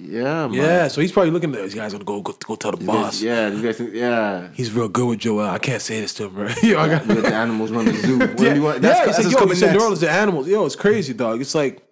Yeah, 0.00 0.46
man. 0.46 0.54
Yeah, 0.54 0.88
so 0.88 1.00
he's 1.00 1.12
probably 1.12 1.30
looking 1.32 1.54
at 1.54 1.62
these 1.62 1.74
guys 1.74 1.92
gonna 1.92 2.04
go 2.04 2.20
go, 2.22 2.32
go 2.46 2.54
tell 2.56 2.72
the 2.72 2.84
boss. 2.84 3.20
yeah, 3.20 3.50
these 3.50 3.62
guys 3.62 3.80
yeah. 3.92 4.48
He's 4.54 4.72
real 4.72 4.88
good 4.88 5.06
with 5.08 5.18
Joel. 5.20 5.40
I 5.48 5.58
can't 5.58 5.82
say 5.82 6.00
this 6.00 6.14
to 6.14 6.24
him, 6.26 6.34
bro. 6.34 6.48
yo, 6.62 6.78
I 6.78 6.88
got. 6.88 7.06
You 7.06 7.14
let 7.14 7.24
the 7.24 7.34
animals 7.34 7.70
run 7.70 7.84
the 7.86 7.94
zoo. 7.94 8.18
What 8.18 8.36
do 8.36 8.44
Yeah, 8.44 8.54
you 8.54 8.62
want? 8.62 8.76
yeah, 8.82 9.04
That's, 9.04 9.08
it's 9.08 9.16
that's 9.16 9.26
like, 9.26 9.32
yo, 9.34 9.38
coming 9.40 9.60
next. 9.60 9.72
New 9.74 9.80
Orleans, 9.80 10.00
the 10.00 10.10
animals. 10.10 10.48
Yo, 10.48 10.64
it's 10.66 10.76
crazy, 10.76 11.12
dog. 11.14 11.40
It's 11.40 11.54
like, 11.54 11.82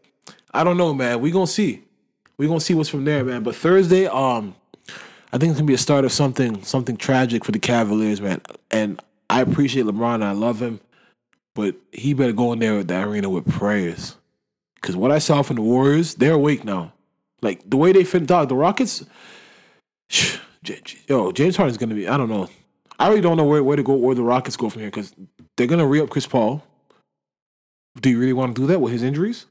I 0.54 0.64
don't 0.64 0.76
know, 0.76 0.94
man. 0.94 1.20
We 1.20 1.30
gonna 1.30 1.46
see. 1.46 1.82
We 2.38 2.46
gonna 2.46 2.60
see 2.60 2.74
what's 2.74 2.88
from 2.88 3.04
there, 3.04 3.24
man. 3.24 3.42
But 3.42 3.56
Thursday, 3.56 4.06
um, 4.06 4.54
I 5.32 5.38
think 5.38 5.50
it's 5.50 5.58
gonna 5.60 5.66
be 5.66 5.74
a 5.74 5.78
start 5.78 6.04
of 6.04 6.12
something, 6.12 6.62
something 6.62 6.96
tragic 6.96 7.44
for 7.44 7.52
the 7.52 7.58
Cavaliers, 7.58 8.20
man. 8.20 8.40
And 8.70 9.00
I 9.28 9.40
appreciate 9.40 9.86
LeBron. 9.86 10.22
I 10.22 10.32
love 10.32 10.60
him, 10.62 10.80
but 11.54 11.74
he 11.92 12.14
better 12.14 12.32
go 12.32 12.52
in 12.52 12.58
there 12.60 12.76
with 12.76 12.88
the 12.88 13.02
arena 13.02 13.28
with 13.28 13.48
prayers, 13.50 14.16
because 14.76 14.94
what 14.96 15.10
I 15.10 15.18
saw 15.18 15.42
from 15.42 15.56
the 15.56 15.62
Warriors, 15.62 16.14
they're 16.14 16.34
awake 16.34 16.62
now. 16.64 16.92
Like 17.42 17.68
the 17.68 17.76
way 17.76 17.92
they 17.92 18.04
fit, 18.04 18.26
dog. 18.26 18.48
The 18.48 18.54
Rockets, 18.54 19.04
yo, 21.08 21.32
James 21.32 21.56
Harden's 21.56 21.78
gonna 21.78 21.94
be. 21.94 22.08
I 22.08 22.16
don't 22.16 22.28
know. 22.28 22.48
I 22.98 23.08
really 23.08 23.20
don't 23.20 23.36
know 23.36 23.44
where, 23.44 23.62
where 23.62 23.76
to 23.76 23.82
go, 23.82 23.94
where 23.94 24.14
the 24.14 24.22
Rockets 24.22 24.56
go 24.56 24.70
from 24.70 24.80
here, 24.80 24.90
because 24.90 25.14
they're 25.56 25.66
gonna 25.66 25.86
re 25.86 26.00
up 26.00 26.10
Chris 26.10 26.26
Paul. 26.26 26.64
Do 28.00 28.10
you 28.10 28.18
really 28.18 28.32
want 28.32 28.54
to 28.56 28.62
do 28.62 28.66
that 28.68 28.80
with 28.80 28.92
his 28.92 29.02
injuries? 29.02 29.46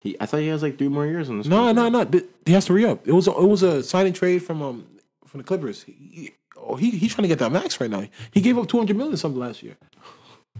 He, 0.00 0.16
I 0.20 0.26
thought 0.26 0.40
he 0.40 0.48
has 0.48 0.62
like 0.62 0.78
three 0.78 0.88
more 0.88 1.06
years 1.06 1.28
on 1.30 1.38
this. 1.38 1.46
No, 1.46 1.72
no, 1.72 1.88
no. 1.88 2.08
He 2.44 2.52
has 2.52 2.66
to 2.66 2.72
re 2.72 2.84
up. 2.84 3.06
It 3.06 3.12
was 3.12 3.26
a, 3.28 3.32
it 3.32 3.46
was 3.46 3.62
a 3.62 3.82
signing 3.82 4.12
trade 4.12 4.38
from 4.42 4.62
um 4.62 4.86
from 5.26 5.38
the 5.38 5.44
Clippers. 5.44 5.82
He- 5.84 6.32
oh, 6.56 6.76
he 6.76 6.90
he's 6.90 7.14
trying 7.14 7.22
to 7.24 7.28
get 7.28 7.38
that 7.40 7.52
max 7.52 7.80
right 7.80 7.90
now. 7.90 8.04
He 8.32 8.40
gave 8.40 8.58
up 8.58 8.68
two 8.68 8.78
hundred 8.78 8.96
million 8.96 9.16
something 9.16 9.40
last 9.40 9.62
year. 9.62 9.76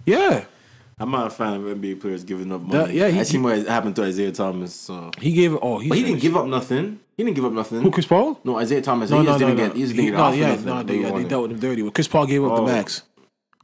Yeah, 0.05 0.45
I'm 0.99 1.11
not 1.11 1.27
a 1.27 1.31
fan 1.31 1.53
of 1.55 1.63
NBA 1.63 2.01
players 2.01 2.25
giving 2.25 2.51
up 2.51 2.67
That- 2.71 2.87
money. 2.87 2.95
yeah, 2.99 3.09
he- 3.09 3.21
I 3.21 3.23
seen 3.25 3.43
what 3.43 3.67
happened 3.67 3.95
to 3.97 4.03
Isaiah 4.05 4.33
Thomas. 4.33 4.75
So, 4.75 5.11
he 5.21 5.33
gave. 5.33 5.55
Oh, 5.61 5.79
but 5.87 5.97
he 5.99 6.03
didn't 6.03 6.21
give 6.21 6.37
up 6.37 6.47
nothing. 6.47 7.01
He 7.19 7.23
didn't 7.25 7.37
give 7.37 7.45
up 7.45 7.53
nothing. 7.53 7.83
Who 7.83 7.91
Chris 7.91 8.07
Paul? 8.07 8.41
No, 8.45 8.57
Isaiah 8.59 8.81
Thomas. 8.81 9.11
No, 9.11 9.19
he 9.19 9.25
no, 9.25 9.31
just 9.33 9.41
no, 9.41 9.47
didn't 9.49 9.59
no. 9.61 9.67
get. 9.69 9.77
He 9.77 9.83
just 9.83 9.95
He- 9.95 10.03
get 10.07 10.15
no, 10.15 10.33
yeah, 10.33 10.49
nothing. 10.51 10.65
no, 10.67 10.83
They 10.83 11.01
yeah, 11.01 11.11
they 11.11 11.25
dealt 11.25 11.43
with 11.43 11.51
him 11.53 11.59
dirty. 11.59 11.83
But 11.83 11.95
Chris 11.95 12.09
Paul 12.09 12.27
gave 12.27 12.43
up 12.45 12.53
Oh. 12.53 12.57
the 12.67 12.73
max. 12.73 13.03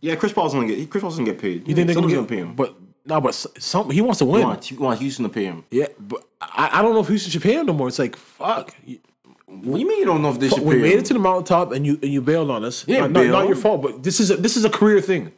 Yeah, 0.02 0.14
Chris 0.16 0.32
Paul's 0.32 0.52
gonna 0.52 0.66
get. 0.66 0.90
Chris 0.90 1.00
Paul's 1.00 1.16
gonna 1.16 1.30
get 1.30 1.40
paid. 1.40 1.66
You 1.66 1.74
think 1.74 1.86
they're 1.86 1.94
gonna 1.96 2.24
pay 2.24 2.36
him? 2.36 2.54
But 2.54 2.74
no, 3.06 3.18
but 3.20 3.34
some 3.34 3.88
he 3.90 4.02
wants 4.02 4.18
to 4.18 4.26
win. 4.26 4.42
want, 4.42 4.70
you 4.70 4.78
want 4.78 5.00
Houston 5.00 5.22
to 5.22 5.28
pay 5.30 5.44
him? 5.44 5.64
Yeah, 5.70 5.86
but 5.98 6.22
I, 6.40 6.70
I 6.80 6.82
don't 6.82 6.92
know 6.92 7.00
if 7.00 7.08
Houston 7.08 7.30
should 7.30 7.42
pay 7.42 7.54
him 7.54 7.64
no 7.66 7.72
more. 7.72 7.88
It's 7.88 7.98
like 7.98 8.14
fuck. 8.16 8.74
What 9.46 9.74
do 9.74 9.80
you 9.80 9.86
mean 9.88 9.98
you 10.00 10.04
don't 10.06 10.20
know 10.22 10.30
if 10.30 10.38
they 10.40 10.48
should 10.48 10.60
we 10.64 10.74
pay 10.76 10.82
made 10.82 10.92
him? 10.94 10.98
it 11.00 11.04
to 11.06 11.12
the 11.14 11.18
mountaintop 11.18 11.72
and 11.72 11.86
you 11.86 11.98
and 12.02 12.12
you 12.12 12.20
bailed 12.20 12.50
on 12.50 12.62
us. 12.64 12.84
Yeah, 12.86 13.00
not, 13.00 13.12
not, 13.12 13.26
not 13.26 13.46
your 13.46 13.56
fault, 13.56 13.80
but 13.82 14.02
this 14.02 14.18
is 14.20 14.30
a, 14.30 14.36
this 14.36 14.56
is 14.56 14.64
a 14.66 14.70
career 14.70 15.00
thing. 15.00 15.32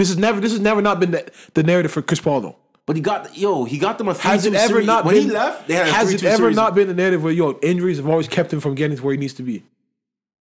This 0.00 0.08
is 0.10 0.16
never 0.16 0.40
this 0.40 0.52
has 0.52 0.60
never 0.60 0.80
not 0.80 0.98
been 0.98 1.10
the, 1.10 1.30
the 1.54 1.62
narrative 1.62 1.92
for 1.92 2.00
Chris 2.02 2.20
Paul 2.20 2.40
though. 2.40 2.56
but 2.86 2.96
he 2.96 3.02
got 3.02 3.36
yo. 3.36 3.64
He 3.64 3.76
got 3.78 3.98
them 3.98 4.08
a 4.08 4.14
Has 4.14 4.46
it 4.46 4.54
ever 4.54 4.68
series. 4.68 4.86
not 4.86 5.04
when 5.04 5.14
been? 5.14 5.24
he 5.24 5.30
left? 5.30 5.68
They 5.68 5.74
had 5.74 5.88
a 5.88 5.92
has 5.92 6.12
it 6.14 6.20
3-2 6.20 6.24
ever 6.24 6.36
series. 6.36 6.56
not 6.56 6.74
been 6.74 6.88
the 6.88 6.94
narrative 6.94 7.22
where 7.22 7.32
yo 7.32 7.58
injuries 7.60 7.98
have 7.98 8.08
always 8.08 8.26
kept 8.26 8.50
him 8.52 8.60
from 8.60 8.74
getting 8.74 8.96
to 8.96 9.02
where 9.02 9.12
he 9.12 9.18
needs 9.20 9.34
to 9.34 9.42
be? 9.42 9.62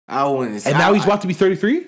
I 0.10 0.28
wouldn't. 0.28 0.66
And 0.66 0.76
I, 0.76 0.80
now 0.80 0.94
he's 0.94 1.06
about 1.06 1.22
to 1.22 1.28
be 1.28 1.34
thirty 1.34 1.56
three. 1.56 1.88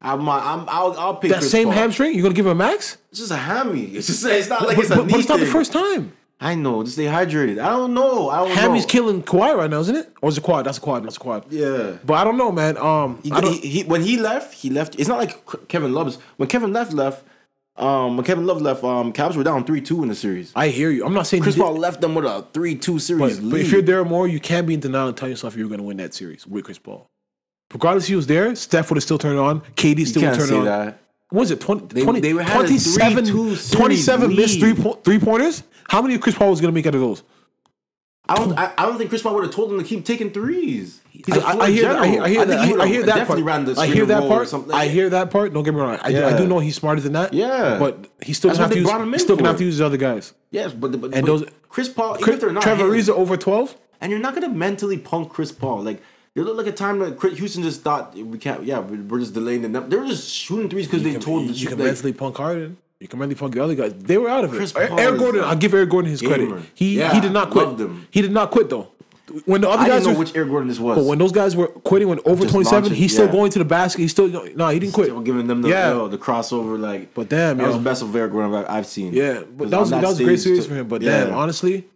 I'm, 0.00 0.28
I'm, 0.28 0.64
I'll, 0.68 0.92
I'll 0.96 1.16
pay 1.16 1.26
That 1.28 1.38
Chris 1.40 1.50
same 1.50 1.64
Paul. 1.68 1.72
hamstring, 1.74 2.14
you're 2.14 2.22
gonna 2.22 2.34
give 2.36 2.46
him 2.46 2.52
a 2.52 2.54
max? 2.54 2.98
It's 3.10 3.18
just 3.18 3.32
a 3.32 3.36
hammy. 3.36 3.82
It's 3.86 4.06
just. 4.06 4.24
It's 4.24 4.48
not 4.48 4.62
like 4.64 4.76
but, 4.76 4.84
it's 4.84 4.92
a 4.92 4.96
but- 4.96 5.06
knee 5.06 5.10
but 5.12 5.20
it's 5.20 5.28
not 5.28 5.40
the 5.40 5.46
first 5.46 5.72
time. 5.72 6.12
I 6.40 6.54
know. 6.54 6.82
Just 6.84 6.94
stay 6.94 7.06
hydrated. 7.06 7.58
I 7.60 7.70
don't 7.70 7.94
know. 7.94 8.30
I 8.30 8.44
don't 8.46 8.56
Hammy's 8.56 8.84
know. 8.84 8.88
killing 8.88 9.22
Kawhi 9.24 9.56
right 9.56 9.68
now, 9.68 9.80
isn't 9.80 9.96
it? 9.96 10.12
Or 10.22 10.28
is 10.28 10.38
it 10.38 10.42
quad? 10.44 10.66
That's 10.66 10.78
a 10.78 10.80
quad. 10.80 11.04
That's 11.04 11.16
a 11.16 11.20
quad. 11.20 11.44
Yeah. 11.50 11.96
But 12.04 12.14
I 12.14 12.24
don't 12.24 12.36
know, 12.36 12.52
man. 12.52 12.76
Um, 12.78 13.20
He, 13.24 13.30
he, 13.30 13.68
he, 13.68 13.82
when 13.84 14.02
he 14.02 14.16
left, 14.18 14.54
he 14.54 14.70
left. 14.70 14.94
It's 15.00 15.08
not 15.08 15.18
like 15.18 15.68
Kevin 15.68 15.92
Love's. 15.92 16.16
When 16.36 16.48
Kevin 16.48 16.72
left, 16.72 16.92
left. 16.92 17.24
Um, 17.76 18.16
when 18.16 18.24
Kevin 18.24 18.44
Love 18.44 18.60
left, 18.60 18.82
um, 18.82 19.12
Cavs 19.12 19.36
were 19.36 19.44
down 19.44 19.64
three 19.64 19.80
two 19.80 20.02
in 20.02 20.08
the 20.08 20.14
series. 20.14 20.52
I 20.56 20.68
hear 20.68 20.90
you. 20.90 21.04
I'm 21.06 21.14
not 21.14 21.28
saying 21.28 21.44
Chris 21.44 21.56
Paul 21.56 21.76
left 21.76 22.00
them 22.00 22.14
with 22.16 22.24
a 22.24 22.44
three 22.52 22.74
two 22.74 22.98
series 22.98 23.38
But, 23.38 23.50
but 23.50 23.60
if 23.60 23.70
you're 23.70 23.82
there 23.82 24.04
more, 24.04 24.26
you 24.26 24.40
can't 24.40 24.66
be 24.66 24.74
in 24.74 24.80
denial 24.80 25.08
and 25.08 25.16
tell 25.16 25.28
yourself 25.28 25.56
you're 25.56 25.68
going 25.68 25.78
to 25.78 25.84
win 25.84 25.96
that 25.98 26.12
series 26.12 26.44
with 26.44 26.64
Chris 26.64 26.78
Paul. 26.78 27.06
Regardless 27.72 28.06
he 28.06 28.16
was 28.16 28.26
there, 28.26 28.54
Steph 28.56 28.90
would 28.90 28.96
have 28.96 29.04
still 29.04 29.18
turned 29.18 29.38
on. 29.38 29.60
KD 29.76 30.06
still 30.06 30.22
would 30.22 30.38
turn 30.38 30.52
on. 30.58 30.64
that. 30.64 30.98
What 31.30 31.40
was 31.40 31.50
it 31.50 31.60
20, 31.60 31.94
they, 31.94 32.02
20, 32.02 32.20
they 32.20 32.32
27, 32.32 33.26
27 33.26 34.34
missed 34.34 34.54
lead. 34.54 34.60
three, 34.76 34.82
po- 34.82 34.94
three 35.04 35.18
pointers? 35.18 35.62
How 35.88 36.02
many 36.02 36.18
Chris 36.18 36.34
Paul 36.36 36.50
was 36.50 36.60
going 36.60 36.72
to 36.72 36.74
make 36.74 36.86
out 36.86 36.94
of 36.94 37.00
those? 37.00 37.22
I 38.30 38.34
don't. 38.36 38.58
I, 38.58 38.72
I 38.76 38.84
don't 38.84 38.98
think 38.98 39.08
Chris 39.08 39.22
Paul 39.22 39.34
would 39.36 39.44
have 39.44 39.54
told 39.54 39.72
him 39.72 39.78
to 39.78 39.84
keep 39.84 40.04
taking 40.04 40.30
threes. 40.30 41.00
He's 41.10 41.36
I, 41.38 41.58
I 41.58 41.70
hear 41.70 41.88
that. 41.88 41.96
I 41.98 42.06
hear. 42.06 42.22
I 42.22 42.28
hear 42.28 42.44
think 42.46 42.48
that. 42.50 42.80
I, 42.80 42.82
I 42.82 42.86
hear 42.86 43.02
that 43.04 43.14
definitely 43.16 43.42
part. 43.42 43.78
I 43.78 43.86
hear 43.86 44.04
that 44.06 44.22
and 44.22 44.30
roll 44.30 44.32
or 44.40 44.46
part. 44.46 44.70
I 44.70 44.86
hear 44.88 45.08
that 45.10 45.30
part. 45.30 45.54
Don't 45.54 45.64
get 45.64 45.72
me 45.72 45.80
wrong. 45.80 45.98
I, 46.02 46.12
do, 46.12 46.24
I 46.26 46.36
do 46.36 46.46
know 46.46 46.58
he's 46.58 46.76
smarter 46.76 47.00
than 47.00 47.14
that. 47.14 47.32
Yeah. 47.32 47.78
But 47.78 48.06
he 48.22 48.34
still 48.34 48.50
That's 48.50 48.58
gonna 48.58 48.66
have 48.66 48.72
to 48.74 48.78
use. 48.80 48.86
brought 48.86 49.00
him 49.00 49.08
in 49.08 49.12
He's 49.14 49.22
still 49.22 49.36
gonna 49.36 49.48
have 49.48 49.56
to 49.58 49.64
use 49.64 49.74
his 49.74 49.80
other 49.80 49.96
guys. 49.96 50.34
Yes, 50.50 50.74
but, 50.74 50.92
but 51.00 51.14
And 51.14 51.24
but 51.24 51.26
those- 51.26 51.44
Chris 51.70 51.88
Paul, 51.88 52.12
even 52.14 52.22
Chris, 52.24 52.34
if 52.34 52.40
they're 52.42 52.52
not 52.52 52.62
Trevor 52.62 52.84
Ariza 52.84 53.10
over 53.10 53.36
twelve. 53.38 53.74
and 54.02 54.10
you're 54.12 54.20
not 54.20 54.34
gonna 54.34 54.50
mentally 54.50 54.98
punk 54.98 55.30
Chris 55.30 55.50
Paul. 55.50 55.82
Like 55.82 56.02
there 56.34 56.44
looked 56.44 56.58
like 56.58 56.66
a 56.66 56.72
time 56.72 56.98
that 56.98 57.16
Chris, 57.18 57.38
Houston 57.38 57.62
just 57.62 57.80
thought 57.80 58.14
we 58.14 58.36
can't. 58.38 58.62
Yeah, 58.64 58.80
we- 58.80 58.98
we're 58.98 59.20
just 59.20 59.32
delaying 59.32 59.62
the. 59.62 59.68
num- 59.70 59.88
They 59.88 59.96
were 59.96 60.06
just 60.06 60.28
shooting 60.30 60.68
threes 60.68 60.86
because 60.86 61.02
they 61.02 61.12
You 61.12 61.18
told 61.18 61.44
can, 61.44 61.52
the 61.52 61.58
you 61.58 61.66
can 61.68 61.78
like, 61.78 61.86
mentally 61.86 62.12
punk 62.12 62.36
Harden. 62.36 62.76
You 63.00 63.06
can 63.06 63.18
mentally 63.20 63.38
punk 63.38 63.54
the 63.54 63.62
other 63.62 63.74
guys. 63.76 63.94
They 63.94 64.18
were 64.18 64.28
out 64.28 64.44
of 64.44 64.50
Chris 64.50 64.72
it. 64.74 64.88
Paul 64.88 64.98
Eric 64.98 65.18
Gordon. 65.20 65.44
I'll 65.44 65.56
give 65.56 65.72
Eric 65.72 65.90
Gordon 65.90 66.10
his 66.10 66.20
credit. 66.20 66.46
gamer. 66.48 66.62
He 66.74 66.90
he 66.94 66.98
Yeah, 66.98 67.20
did 67.20 67.32
not 67.32 67.50
quit. 67.50 67.78
He 68.10 68.22
did 68.22 68.32
not 68.32 68.50
quit 68.50 68.68
though. 68.70 68.88
When 69.44 69.60
the 69.60 69.68
other 69.68 69.82
I 69.82 69.88
guys 69.88 70.00
didn't 70.02 70.06
know 70.06 70.12
were, 70.14 70.18
which 70.24 70.34
Eric 70.34 70.48
Gordon 70.48 70.68
this 70.68 70.80
was. 70.80 70.96
but 70.98 71.04
when 71.04 71.18
those 71.18 71.32
guys 71.32 71.54
were 71.54 71.68
quitting 71.68 72.08
when 72.08 72.18
over 72.24 72.46
twenty 72.46 72.64
seven, 72.64 72.92
he's 72.92 73.12
still 73.12 73.28
going 73.28 73.50
to 73.52 73.58
the 73.58 73.64
basket. 73.64 74.00
He's 74.00 74.10
still 74.10 74.26
no, 74.56 74.68
he 74.70 74.78
didn't 74.80 74.94
quit. 74.94 75.08
Still 75.08 75.20
giving 75.20 75.46
them 75.46 75.62
the 75.62 75.68
Yeah. 75.68 75.90
yo, 75.90 76.08
the 76.08 76.18
crossover 76.18 76.78
like. 76.80 77.12
But 77.14 77.28
damn, 77.28 77.58
that 77.58 77.62
yo. 77.64 77.68
was 77.68 77.76
the 77.76 77.82
best 77.82 78.02
of 78.02 78.16
Eric 78.16 78.32
Gordon 78.32 78.54
I've, 78.54 78.68
I've 78.68 78.86
seen. 78.86 79.12
Yeah, 79.12 79.42
but 79.56 79.70
that 79.70 79.78
was 79.78 79.92
on 79.92 80.00
that 80.00 80.08
was 80.08 80.18
a 80.18 80.24
great 80.24 80.40
series 80.40 80.64
to- 80.64 80.70
for 80.70 80.74
him. 80.76 80.88
But 80.88 81.02
yeah. 81.02 81.24
damn, 81.26 81.34
honestly, 81.34 81.86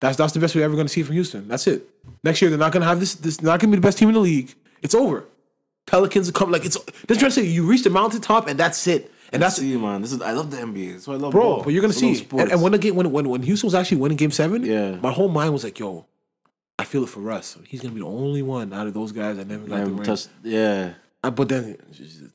that's 0.00 0.16
that's 0.16 0.32
the 0.32 0.40
best 0.40 0.54
we're 0.56 0.64
ever 0.64 0.74
going 0.74 0.88
to 0.88 0.92
see 0.92 1.04
from 1.04 1.14
Houston. 1.14 1.46
That's 1.46 1.66
it. 1.68 1.88
Next 2.24 2.42
year 2.42 2.50
they're 2.50 2.58
not 2.58 2.72
going 2.72 2.82
to 2.82 2.88
have 2.88 2.98
this. 3.00 3.14
This 3.14 3.40
not 3.40 3.60
going 3.60 3.70
to 3.70 3.76
be 3.76 3.80
the 3.80 3.86
best 3.86 3.96
team 3.98 4.08
in 4.08 4.14
the 4.14 4.20
league. 4.20 4.52
It's 4.82 4.96
over. 4.96 5.24
Pelicans 5.86 6.28
come 6.32 6.50
like 6.50 6.64
it's. 6.64 6.76
This 7.06 7.18
trying 7.18 7.30
to 7.30 7.34
say 7.36 7.44
you 7.44 7.64
reach 7.64 7.84
the 7.84 7.90
mountaintop 7.90 8.48
and 8.48 8.58
that's 8.58 8.84
it. 8.88 9.11
And 9.32 9.42
that's 9.42 9.56
see, 9.56 9.76
man. 9.76 10.02
This 10.02 10.12
is 10.12 10.20
I 10.20 10.32
love 10.32 10.50
the 10.50 10.58
NBA. 10.58 10.92
That's 10.92 11.06
why 11.08 11.14
I 11.14 11.16
love 11.16 11.32
bro. 11.32 11.42
ball. 11.42 11.62
But 11.64 11.72
you're 11.72 11.80
gonna 11.82 11.94
I 11.94 11.96
see. 11.96 12.26
And, 12.32 12.52
and 12.52 12.62
when 12.62 12.72
the 12.72 12.78
game 12.78 12.94
when, 12.94 13.10
when 13.12 13.28
when 13.28 13.42
Houston 13.42 13.66
was 13.66 13.74
actually 13.74 13.96
winning 13.98 14.16
Game 14.18 14.30
Seven, 14.30 14.64
Yeah. 14.64 14.96
my 14.96 15.12
whole 15.12 15.28
mind 15.28 15.52
was 15.52 15.64
like, 15.64 15.78
yo, 15.78 16.06
I 16.78 16.84
feel 16.84 17.02
it 17.04 17.08
for 17.08 17.20
Russ. 17.20 17.56
He's 17.66 17.80
gonna 17.80 17.94
be 17.94 18.00
the 18.00 18.06
only 18.06 18.42
one 18.42 18.72
out 18.72 18.86
of 18.86 18.94
those 18.94 19.12
guys 19.12 19.36
that 19.38 19.46
never 19.48 19.62
got 19.64 19.70
the 19.76 19.78
Never 19.78 19.90
ring. 19.92 20.02
touched- 20.02 20.28
yeah. 20.42 20.94
Uh, 21.24 21.30
but 21.30 21.48
then 21.48 21.76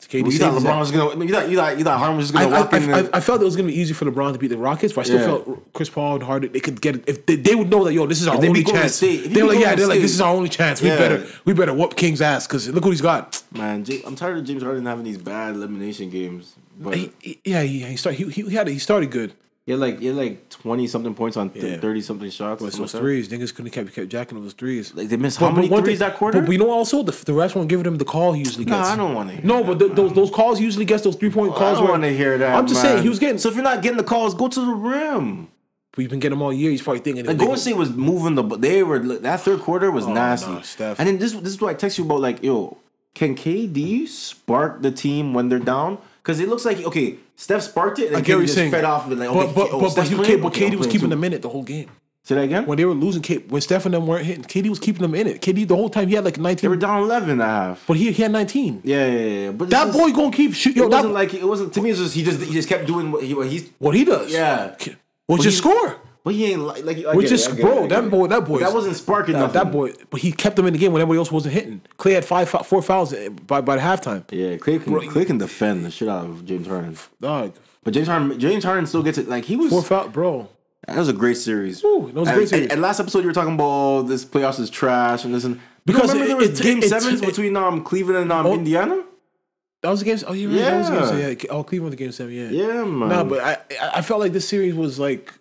KD 0.08 0.32
you 0.32 0.40
thought 0.40 0.54
LeBron 0.62 0.80
was 0.80 0.92
gonna? 0.92 1.26
You 1.26 1.34
thought 1.34 1.50
you 1.50 1.58
thought 1.58 1.78
you 1.78 1.84
thought 1.84 2.00
Harden 2.00 2.16
was 2.16 2.32
gonna 2.32 2.48
I, 2.48 2.62
walk 2.62 2.72
in? 2.72 2.90
I, 2.94 3.00
and- 3.00 3.10
I 3.14 3.20
felt 3.20 3.42
it 3.42 3.44
was 3.44 3.58
gonna 3.58 3.68
be 3.68 3.76
easy 3.78 3.94
for 3.94 4.06
LeBron 4.06 4.32
to 4.32 4.40
beat 4.40 4.48
the 4.48 4.56
Rockets, 4.58 4.94
but 4.94 5.02
I 5.02 5.04
still 5.04 5.20
Yeah. 5.20 5.26
felt 5.26 5.74
Chris 5.74 5.90
Paul 5.90 6.16
and 6.16 6.24
Harden 6.24 6.54
they 6.54 6.62
could 6.62 6.80
get 6.80 6.96
it 6.96 7.04
if 7.06 7.26
they, 7.26 7.36
they 7.36 7.54
would 7.54 7.70
know 7.70 7.84
that 7.84 7.92
yo 7.94 8.06
this 8.08 8.22
is 8.22 8.30
our 8.30 8.36
only 8.38 8.64
chance. 8.64 8.96
State- 8.96 9.20
if 9.20 9.26
he 9.26 9.34
They 9.34 9.44
were 9.44 9.50
like 9.50 9.60
yeah, 9.60 9.76
they're 9.76 9.88
like 9.88 10.00
this 10.00 10.14
is 10.14 10.22
our 10.22 10.34
only 10.34 10.48
chance. 10.48 10.82
We 10.82 10.88
Yeah. 10.88 10.98
better 10.98 11.28
we 11.44 11.52
better 11.54 11.74
whoop 11.74 11.98
King's 11.98 12.22
ass 12.22 12.48
because 12.48 12.70
look 12.70 12.86
what 12.86 12.92
he's 12.92 13.02
got. 13.02 13.44
Man, 13.54 13.86
I'm 14.06 14.16
tired 14.16 14.38
of 14.38 14.46
James 14.46 14.64
Harden 14.64 14.86
having 14.86 15.04
these 15.04 15.18
bad 15.18 15.56
elimination 15.56 16.10
games. 16.10 16.56
But 16.80 16.96
He, 16.96 17.12
he- 17.22 17.40
yeah, 17.46 17.62
he, 17.64 17.80
he 17.84 17.98
started 17.98 18.30
he, 18.30 18.42
he 18.44 18.54
had 18.54 18.68
he 18.68 18.80
started 18.80 19.12
good. 19.12 19.34
Had 19.68 19.80
like 19.80 20.02
had 20.02 20.16
like 20.16 20.48
twenty 20.50 20.88
something 20.88 21.14
points 21.14 21.36
on 21.36 21.52
Yeah. 21.54 21.78
thirty 21.78 22.00
something 22.00 22.30
shots. 22.30 22.64
But 22.64 22.72
those 22.72 22.94
threes, 22.94 23.28
niggas 23.28 23.54
couldn't 23.54 23.72
kept 23.72 23.92
kept 23.94 24.08
jacking 24.08 24.42
those 24.42 24.54
threes. 24.54 24.94
Like 24.96 25.10
they 25.10 25.18
missed 25.18 25.40
how 25.40 25.52
many 25.52 25.68
threes 25.68 25.84
thing- 25.86 25.98
that 26.00 26.16
quarter? 26.16 26.40
But 26.40 26.48
we 26.48 26.56
know 26.56 26.70
also 26.72 27.04
the, 27.04 27.12
the 27.12 27.34
refs 27.34 27.54
won't 27.54 27.68
give 27.68 27.86
him 27.86 27.98
the 27.98 28.06
call 28.06 28.32
he 28.32 28.40
usually 28.40 28.64
Nah, 28.64 28.78
gets. 28.78 28.90
I 28.92 28.96
don't 28.96 29.14
want 29.14 29.30
to. 29.36 29.46
No, 29.46 29.64
but 29.66 29.78
th- 29.80 29.92
those 29.92 30.14
those 30.14 30.32
calls 30.32 30.62
usually 30.62 30.86
gets 30.86 31.04
those 31.04 31.18
three 31.18 31.30
point 31.32 31.52
I 31.54 31.58
calls. 31.58 31.80
don't 31.80 31.90
want 31.90 32.04
to 32.04 32.16
hear 32.16 32.38
that. 32.38 32.56
I'm 32.58 32.66
just 32.66 32.82
man. 32.82 32.94
saying 32.94 33.04
he 33.04 33.10
was 33.10 33.20
getting. 33.20 33.38
So 33.40 33.50
if 33.50 33.56
you're 33.56 33.64
not 33.64 33.82
getting 33.82 33.98
the 33.98 34.06
calls, 34.06 34.34
go 34.36 34.48
to 34.48 34.60
the 34.62 34.72
rim. 34.72 35.50
we've 35.98 36.10
been 36.10 36.20
getting 36.22 36.38
them 36.38 36.44
all 36.44 36.54
year. 36.54 36.72
He's 36.72 36.82
probably 36.82 37.02
thinking. 37.02 37.26
Like 37.26 37.38
Golden 37.38 37.58
State 37.58 37.76
was 37.76 37.90
moving 37.92 38.36
the. 38.36 38.44
They 38.44 38.84
were 38.84 39.00
that 39.00 39.42
third 39.42 39.60
quarter 39.60 39.92
was 39.92 40.06
Oh, 40.06 40.14
nasty. 40.14 40.50
nah, 40.52 40.62
Steph. 40.62 40.98
And 40.98 41.10
then 41.10 41.18
this 41.18 41.34
this 41.34 41.54
is 41.56 41.60
what 41.60 41.72
I 41.72 41.74
text 41.74 41.98
you 41.98 42.06
about. 42.06 42.22
Like 42.22 42.42
yo, 42.42 42.78
can 43.16 43.36
KD 43.36 44.08
spark 44.08 44.82
the 44.82 44.92
team 44.92 45.34
when 45.34 45.50
they're 45.50 45.60
down? 45.60 45.98
Because 46.28 46.42
it 46.42 46.50
looks 46.50 46.66
like 46.66 46.84
okay, 46.84 47.16
Steph 47.38 47.62
sparked 47.62 48.00
it 48.00 48.08
and 48.08 48.18
I 48.18 48.20
then 48.20 48.24
get 48.26 48.36
what 48.36 48.42
just 48.42 48.56
saying. 48.56 48.70
fed 48.70 48.84
off 48.84 49.06
of 49.06 49.14
it. 49.14 49.18
Like 49.18 49.30
but 49.30 49.38
okay, 49.38 49.54
but 49.56 49.70
oh, 49.72 49.80
but, 49.80 49.96
but, 49.96 50.08
he, 50.10 50.16
playing? 50.16 50.42
but 50.42 50.48
Okay, 50.48 50.68
I'm 50.68 50.78
was 50.78 50.88
keeping 50.88 51.00
too. 51.04 51.08
them 51.08 51.24
in 51.24 51.32
it 51.32 51.42
the 51.42 51.48
whole 51.48 51.64
game. 51.64 51.90
Say 52.26 52.36
that 52.36 52.42
again. 52.42 52.66
When 52.66 52.78
they 52.78 52.84
were 52.84 52.94
losing, 52.94 53.24
when 53.48 53.62
Steph 53.62 53.86
and 53.86 53.94
them 53.94 54.06
weren't 54.06 54.26
hitting, 54.26 54.44
KD 54.44 54.68
was 54.68 54.80
keeping 54.80 55.04
them 55.04 55.16
in 55.16 55.26
it. 55.28 55.40
KD 55.42 55.66
the 55.66 55.78
whole 55.78 55.90
time 55.90 56.10
he 56.10 56.16
had 56.16 56.26
like 56.26 56.38
nineteen. 56.38 56.64
They 56.64 56.68
were 56.68 56.76
down 56.76 57.04
11 57.04 57.30
and 57.30 57.42
a 57.42 57.46
half. 57.46 57.86
but 57.88 57.96
he, 57.96 58.12
he 58.12 58.22
had 58.24 58.34
19. 58.34 58.82
Yeah, 58.84 59.08
yeah, 59.08 59.18
yeah. 59.46 59.52
But 59.52 59.70
That 59.70 59.94
boy 59.94 60.12
gonna 60.12 60.36
keep 60.36 60.54
shooting. 60.54 60.82
It 60.84 60.86
Yo, 60.86 60.90
that, 60.90 60.98
wasn't 60.98 61.14
like 61.14 61.34
it 61.34 61.46
wasn't 61.48 61.74
to 61.76 61.82
me. 61.82 61.92
It's 61.92 62.00
just 62.00 62.14
he 62.14 62.24
just 62.26 62.42
he 62.42 62.52
just 62.52 62.68
kept 62.68 62.86
doing 62.88 63.14
what 63.14 63.24
he 63.24 63.34
what 63.34 63.48
he's. 63.48 63.70
what 63.80 63.96
he 63.96 64.04
does. 64.04 64.30
Yeah. 64.30 64.76
Which 64.76 64.98
But 65.28 65.46
is 65.46 65.58
score. 65.58 65.96
But 66.28 66.36
he 66.36 66.52
ain't 66.52 66.62
like 66.62 66.84
like. 66.84 66.98
Which 67.16 67.32
is 67.32 67.48
get 67.48 67.60
it, 67.60 67.62
bro, 67.62 67.88
that 67.88 68.10
boy, 68.10 68.28
that 68.28 68.44
boy. 68.44 68.60
That 68.60 68.74
wasn't 68.74 68.98
sparking 68.98 69.32
That, 69.36 69.40
nothing. 69.40 69.54
that 69.54 69.72
boy, 69.72 69.94
but 70.10 70.20
he 70.20 70.34
kept 70.34 70.58
them 70.58 70.66
in 70.68 70.74
the 70.74 70.80
game 70.80 70.92
when 70.92 71.02
everybody 71.02 71.20
else 71.20 71.32
wasn't 71.32 71.54
hitting. 71.54 71.80
Clay 71.96 72.12
had 72.14 72.26
five 72.26 72.50
four 72.50 72.82
fouls 72.82 73.14
by 73.46 73.62
by 73.62 73.78
the 73.78 73.82
halftime. 73.82 74.26
Yeah, 74.30 74.58
Clay 74.58 74.78
can, 74.80 75.10
Clay 75.10 75.24
can 75.24 75.38
defend 75.38 75.86
the 75.86 75.90
shit 75.92 76.10
out 76.10 76.26
of 76.26 76.44
James 76.46 76.68
Harden. 76.68 76.98
Dog, 77.22 77.56
But 77.86 77.94
James 77.94 78.10
Harden, 78.10 78.38
James 78.38 78.66
Harden 78.66 78.86
still 78.88 79.04
gets 79.04 79.18
it. 79.18 79.30
Like 79.30 79.46
he 79.46 79.56
was. 79.56 79.70
four 79.70 79.82
foul, 79.84 80.10
bro. 80.10 80.50
That 80.86 80.98
was 80.98 81.08
a 81.08 81.14
great 81.14 81.38
series. 81.38 81.82
Woo, 81.82 82.08
that 82.12 82.16
was 82.20 82.28
a 82.28 82.32
and, 82.32 82.38
great 82.38 82.50
series. 82.50 82.64
And, 82.66 82.72
and 82.74 82.82
last 82.82 83.00
episode 83.00 83.20
you 83.20 83.28
were 83.28 83.34
talking 83.34 83.54
about 83.54 83.64
oh, 83.66 84.02
this 84.04 84.26
playoffs 84.26 84.60
is 84.60 84.70
trash 84.70 85.24
and 85.24 85.34
this 85.34 85.46
and 85.46 85.62
Because 85.86 86.12
remember 86.14 86.26
it- 86.26 86.28
there 86.28 86.50
was 86.50 86.60
it- 86.60 86.64
game 86.64 86.82
sevens 86.82 87.22
between 87.22 87.56
um 87.56 87.86
Cleveland 87.86 88.18
and 88.20 88.32
um 88.34 88.46
Oh. 88.48 88.54
Indiana. 88.54 89.02
That 89.84 89.92
was 89.92 90.00
the 90.00 90.06
game. 90.06 90.18
Oh, 90.28 90.34
you're 90.34 90.50
right. 90.50 90.58
That 90.60 91.00
was 91.02 91.12
game. 91.12 91.20
Yeah. 91.20 91.28
Yeah. 91.30 91.36
Oh, 91.52 91.64
Cleveland 91.64 91.92
was 91.92 91.98
the 91.98 92.04
game 92.04 92.12
seven. 92.12 92.34
Yeah. 92.34 92.50
Yeah, 92.50 92.84
man. 92.84 93.10
No, 93.10 93.24
but 93.24 93.40
I- 93.42 93.58
I 93.96 94.02
felt 94.02 94.20
like 94.20 94.34
this 94.34 94.48
series 94.50 94.74
was 94.74 94.98
like 95.00 95.32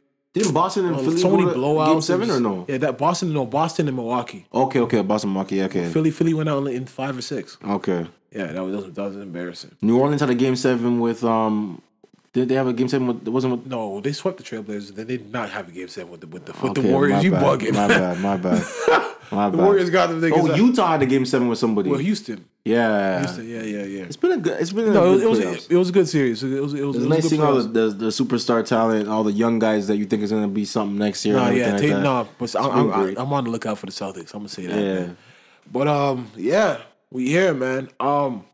didn't 0.42 0.52
Boston 0.54 0.86
and 0.86 0.96
Philly 1.00 1.16
so 1.18 1.30
many 1.30 1.44
blowouts. 1.44 1.86
game 1.92 2.00
seven 2.02 2.30
or 2.30 2.40
no? 2.40 2.64
Yeah, 2.68 2.78
that 2.78 2.98
Boston, 2.98 3.32
no 3.32 3.46
Boston 3.46 3.88
and 3.88 3.96
Milwaukee. 3.96 4.46
Okay, 4.52 4.80
okay, 4.80 5.02
Boston 5.02 5.32
Milwaukee. 5.32 5.62
Okay, 5.62 5.88
Philly, 5.90 6.10
Philly 6.10 6.34
went 6.34 6.48
out 6.48 6.66
in 6.66 6.84
five 6.86 7.16
or 7.16 7.22
six. 7.22 7.56
okay. 7.64 8.06
Yeah, 8.32 8.48
that 8.52 8.62
was 8.62 8.72
that 8.72 8.82
was, 8.82 8.92
that 8.94 9.02
was 9.02 9.16
embarrassing. 9.16 9.76
New 9.80 9.98
Orleans 9.98 10.20
had 10.20 10.28
a 10.30 10.34
game 10.34 10.56
seven 10.56 11.00
with 11.00 11.24
um. 11.24 11.80
Did 12.34 12.50
they 12.50 12.54
have 12.56 12.66
a 12.66 12.74
game 12.74 12.88
seven 12.88 13.06
with? 13.06 13.26
It 13.26 13.30
wasn't 13.30 13.52
with. 13.56 13.66
No, 13.66 14.00
they 14.02 14.12
swept 14.12 14.36
the 14.36 14.42
Trailblazers. 14.44 14.94
They 14.94 15.04
did 15.04 15.32
not 15.32 15.48
have 15.48 15.68
a 15.68 15.70
game 15.72 15.88
seven 15.88 16.10
with 16.10 16.20
the 16.20 16.26
with 16.26 16.44
the 16.44 16.52
with 16.52 16.72
Okay, 16.72 16.82
the 16.82 16.92
Warriors. 16.92 17.24
You 17.24 17.30
bad, 17.30 17.42
bugging? 17.42 17.72
My 17.72 17.88
bad. 17.88 18.20
My 18.20 18.36
bad. 18.36 18.62
My 19.31 19.51
the 19.51 19.57
bad. 19.57 19.65
Warriors 19.65 19.90
got 19.90 20.09
them. 20.09 20.20
niggas 20.20 20.32
Oh, 20.48 20.51
out. 20.53 20.57
Utah 20.59 20.86
had 20.93 21.03
a 21.03 21.07
game 21.07 21.24
seven 21.27 21.48
with 21.48 21.59
somebody. 21.59 21.90
Well, 21.90 21.98
Houston. 21.98 22.44
yeah. 22.65 23.19
Houston. 23.20 23.48
Yeah, 23.48 23.62
yeah, 23.62 23.82
yeah. 23.85 24.03
It's 24.05 24.16
been 24.16 24.32
a 24.32 24.36
good. 24.39 24.61
It's 24.61 24.73
been 24.73 24.89
a 24.89 24.90
No, 24.93 25.15
good 25.15 25.23
it 25.24 25.28
was 25.31 25.39
playoffs. 25.40 25.70
it 25.70 25.77
was 25.77 25.89
a 25.89 25.93
good 25.93 26.09
series. 26.09 26.43
It 26.43 26.61
was 26.61 26.74
it 26.74 26.85
was, 26.85 26.97
it 26.97 27.01
was 27.01 27.07
nice 27.07 27.28
seeing 27.28 27.43
all 27.43 27.55
the, 27.55 27.62
the, 27.62 27.89
the 27.90 28.07
superstar 28.07 28.65
talent, 28.65 29.09
all 29.09 29.24
the 29.24 29.32
young 29.32 29.59
guys 29.59 29.86
that 29.89 29.97
you 29.97 30.05
think 30.07 30.23
is 30.23 30.31
gonna 30.31 30.48
be 30.48 30.65
something 30.65 30.97
next 30.98 31.24
year. 31.24 31.35
Nah, 31.36 31.51
yeah, 31.51 31.77
take, 31.77 31.93
like 31.93 32.03
nah, 32.03 32.24
but 32.39 32.55
I'm, 32.57 32.93
I'm. 32.93 33.16
I'm 33.19 33.32
on 33.32 33.44
the 33.44 33.51
lookout 33.51 33.78
for 33.78 33.86
the 33.86 33.93
Celtics. 33.93 34.32
I'm 34.35 34.40
gonna 34.40 34.48
say 34.48 34.66
that. 34.66 34.77
Yeah. 34.81 34.94
Man. 34.94 35.16
But 35.73 35.89
um, 35.89 36.31
yeah, 36.36 36.78
we 37.11 37.28
here, 37.28 37.53
man. 37.55 37.89
Um, 37.98 38.44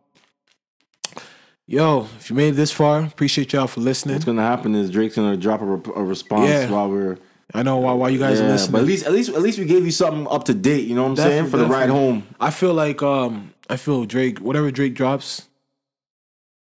yo, 1.66 2.08
if 2.18 2.30
you 2.30 2.36
made 2.36 2.48
it 2.50 2.56
this 2.56 2.72
far, 2.72 3.00
appreciate 3.04 3.52
y'all 3.52 3.66
for 3.66 3.80
listening. 3.80 4.14
What's 4.16 4.24
gonna 4.24 4.42
happen 4.42 4.74
is 4.74 4.90
Drake's 4.90 5.16
gonna 5.16 5.36
drop 5.36 5.60
a, 5.60 5.64
a 5.92 6.02
response 6.04 6.48
Yeah. 6.48 6.70
while 6.70 6.88
we're 6.90 7.18
I 7.54 7.62
know 7.62 7.78
why 7.78 7.92
why 7.92 8.08
you 8.08 8.18
guys 8.18 8.40
are 8.40 8.44
yeah, 8.44 8.50
listening. 8.50 8.72
but 8.72 8.80
at 8.80 8.86
least 8.86 9.06
at 9.06 9.12
least 9.12 9.30
at 9.30 9.42
least 9.42 9.58
we 9.58 9.64
gave 9.64 9.84
you 9.84 9.90
something 9.90 10.26
up 10.28 10.44
to 10.44 10.54
date. 10.54 10.86
You 10.86 10.94
know 10.94 11.02
what 11.02 11.10
I'm 11.10 11.16
saying 11.16 11.44
Definitely, 11.44 11.50
for 11.50 11.56
the 11.58 11.66
ride 11.66 11.90
home. 11.90 12.26
I 12.40 12.50
feel 12.50 12.74
like 12.74 13.02
um, 13.02 13.52
I 13.68 13.76
feel 13.76 14.04
Drake, 14.04 14.38
whatever 14.38 14.70
Drake 14.70 14.94
drops, 14.94 15.48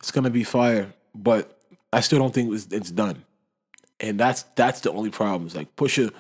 it's 0.00 0.10
gonna 0.10 0.30
be 0.30 0.44
fire. 0.44 0.92
But 1.14 1.58
I 1.92 2.00
still 2.00 2.18
don't 2.18 2.34
think 2.34 2.52
it's, 2.52 2.66
it's 2.70 2.90
done, 2.90 3.24
and 4.00 4.20
that's 4.20 4.42
that's 4.54 4.80
the 4.80 4.92
only 4.92 5.10
problem. 5.10 5.46
It's 5.46 5.56
like 5.56 5.74
Pusha, 5.76 6.12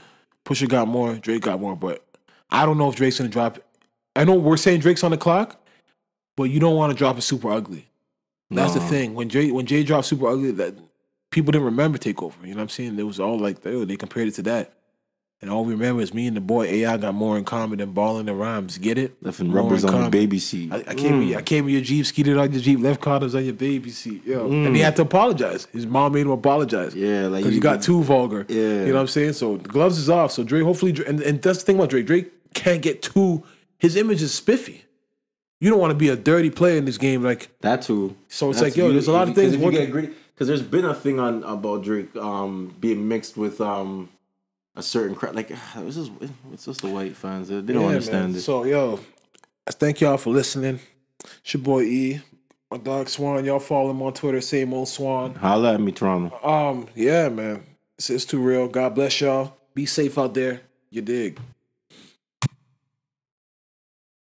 Pusha 0.44 0.68
got 0.68 0.88
more, 0.88 1.14
Drake 1.16 1.42
got 1.42 1.60
more, 1.60 1.76
but 1.76 2.02
I 2.50 2.64
don't 2.64 2.78
know 2.78 2.88
if 2.88 2.96
Drake's 2.96 3.18
gonna 3.18 3.28
drop. 3.28 3.58
I 4.14 4.24
know 4.24 4.34
we're 4.34 4.56
saying 4.56 4.80
Drake's 4.80 5.04
on 5.04 5.10
the 5.10 5.18
clock, 5.18 5.60
but 6.36 6.44
you 6.44 6.60
don't 6.60 6.76
want 6.76 6.92
to 6.92 6.96
drop 6.96 7.18
it 7.18 7.22
super 7.22 7.50
ugly. 7.50 7.86
That's 8.50 8.74
the 8.74 8.80
thing. 8.80 9.14
When 9.14 9.28
Jay 9.28 9.50
when 9.50 9.66
Jay 9.66 9.82
dropped 9.82 10.06
super 10.06 10.28
ugly, 10.28 10.52
that 10.52 10.74
people 11.36 11.52
didn't 11.52 11.66
remember 11.66 11.98
Takeover. 11.98 12.32
You 12.42 12.48
know 12.50 12.56
what 12.56 12.62
I'm 12.62 12.68
saying? 12.70 12.98
It 12.98 13.02
was 13.02 13.20
all 13.20 13.38
like 13.38 13.60
they, 13.60 13.84
they 13.84 13.96
compared 13.96 14.28
it 14.28 14.34
to 14.36 14.42
that. 14.42 14.72
And 15.42 15.50
all 15.50 15.66
we 15.66 15.74
remember 15.74 16.00
is 16.00 16.14
me 16.14 16.26
and 16.26 16.34
the 16.34 16.40
boy 16.40 16.64
AI 16.64 16.96
got 16.96 17.14
more 17.14 17.36
in 17.36 17.44
common 17.44 17.76
than 17.78 17.92
balling 17.92 18.26
and 18.26 18.40
rhymes. 18.40 18.78
Get 18.78 18.96
it? 18.96 19.22
Left 19.22 19.38
More 19.42 19.62
rubbers 19.64 19.84
on 19.84 20.04
the 20.04 20.08
baby 20.08 20.38
seat. 20.38 20.72
I, 20.72 20.78
I 20.78 20.94
came, 20.94 21.20
Mm. 21.22 21.36
I 21.36 21.42
came 21.42 21.66
in 21.68 21.74
your 21.74 21.82
Jeep, 21.82 22.06
skeeted 22.06 22.38
on 22.38 22.50
your 22.52 22.62
Jeep, 22.62 22.80
left 22.80 23.02
condoms 23.02 23.34
on 23.34 23.44
your 23.44 23.52
baby 23.52 23.90
seat, 23.90 24.24
yo. 24.24 24.48
Mm. 24.48 24.68
And 24.68 24.74
he 24.76 24.80
had 24.80 24.96
to 24.96 25.02
apologize. 25.02 25.66
His 25.74 25.86
mom 25.86 26.14
made 26.14 26.22
him 26.22 26.30
apologize. 26.30 26.94
Yeah, 26.94 27.26
like 27.26 27.40
because 27.40 27.50
he 27.50 27.56
you- 27.56 27.60
got 27.60 27.82
too 27.82 28.02
vulgar. 28.02 28.46
Yeah. 28.48 28.56
you 28.62 28.86
know 28.86 28.94
what 28.94 29.00
I'm 29.02 29.06
saying. 29.08 29.34
So 29.34 29.58
the 29.58 29.68
gloves 29.68 29.98
is 29.98 30.08
off. 30.08 30.32
So 30.32 30.42
Drake, 30.42 30.64
hopefully, 30.64 30.94
and, 31.06 31.20
and 31.20 31.42
that's 31.42 31.58
the 31.58 31.64
thing 31.66 31.76
about 31.76 31.90
Drake. 31.90 32.06
Drake 32.06 32.32
can't 32.54 32.80
get 32.80 33.02
too. 33.02 33.44
His 33.78 33.94
image 33.94 34.22
is 34.22 34.32
spiffy. 34.32 34.84
You 35.60 35.68
don't 35.68 35.78
want 35.80 35.90
to 35.90 35.96
be 35.98 36.08
a 36.08 36.16
dirty 36.16 36.48
player 36.50 36.78
in 36.78 36.86
this 36.86 36.96
game, 36.98 37.22
like. 37.22 37.50
That 37.60 37.82
too. 37.82 38.16
So 38.28 38.48
it's 38.50 38.58
That's- 38.60 38.74
like, 38.74 38.76
yo, 38.76 38.90
there's 38.90 39.08
a 39.08 39.12
lot 39.12 39.28
of 39.28 39.34
things 39.34 39.52
if 39.52 39.60
you 39.60 39.70
get 39.70 39.90
greedy, 39.90 40.12
because 40.36 40.48
there's 40.48 40.62
been 40.62 40.84
a 40.84 40.94
thing 40.94 41.18
on 41.18 41.42
about 41.44 41.82
Drake 41.82 42.14
um 42.16 42.74
being 42.78 43.08
mixed 43.08 43.36
with 43.36 43.60
um 43.60 44.10
a 44.76 44.82
certain 44.82 45.16
crowd. 45.16 45.34
Like 45.34 45.50
it's 45.76 45.96
just 45.96 46.12
it's 46.52 46.64
just 46.66 46.82
the 46.82 46.88
white 46.88 47.16
fans. 47.16 47.48
They 47.48 47.60
don't 47.60 47.82
Yeah, 47.82 47.88
understand 47.88 48.28
man. 48.32 48.36
it. 48.36 48.42
So 48.42 48.64
yo, 48.64 49.00
thank 49.66 50.00
y'all 50.00 50.18
for 50.18 50.30
listening. 50.30 50.80
It's 51.42 51.54
your 51.54 51.62
boy 51.62 51.82
E, 51.82 52.20
my 52.70 52.76
dog 52.76 53.08
Swan. 53.08 53.44
Y'all 53.44 53.58
follow 53.58 53.90
him 53.90 54.02
on 54.02 54.12
Twitter. 54.12 54.40
Same 54.40 54.72
old 54.74 54.88
Swan. 54.88 55.34
Holla 55.34 55.74
at 55.74 55.80
me, 55.80 55.90
Toronto. 55.92 56.38
Um, 56.46 56.86
yeah, 56.94 57.28
man. 57.30 57.64
It's, 57.98 58.10
it's 58.10 58.24
too 58.26 58.38
real. 58.40 58.68
God 58.68 58.94
bless 58.94 59.20
y'all. 59.20 59.56
Be 59.74 59.86
safe 59.86 60.18
out 60.18 60.34
there. 60.34 60.60
You 60.90 61.00
dig. 61.02 61.38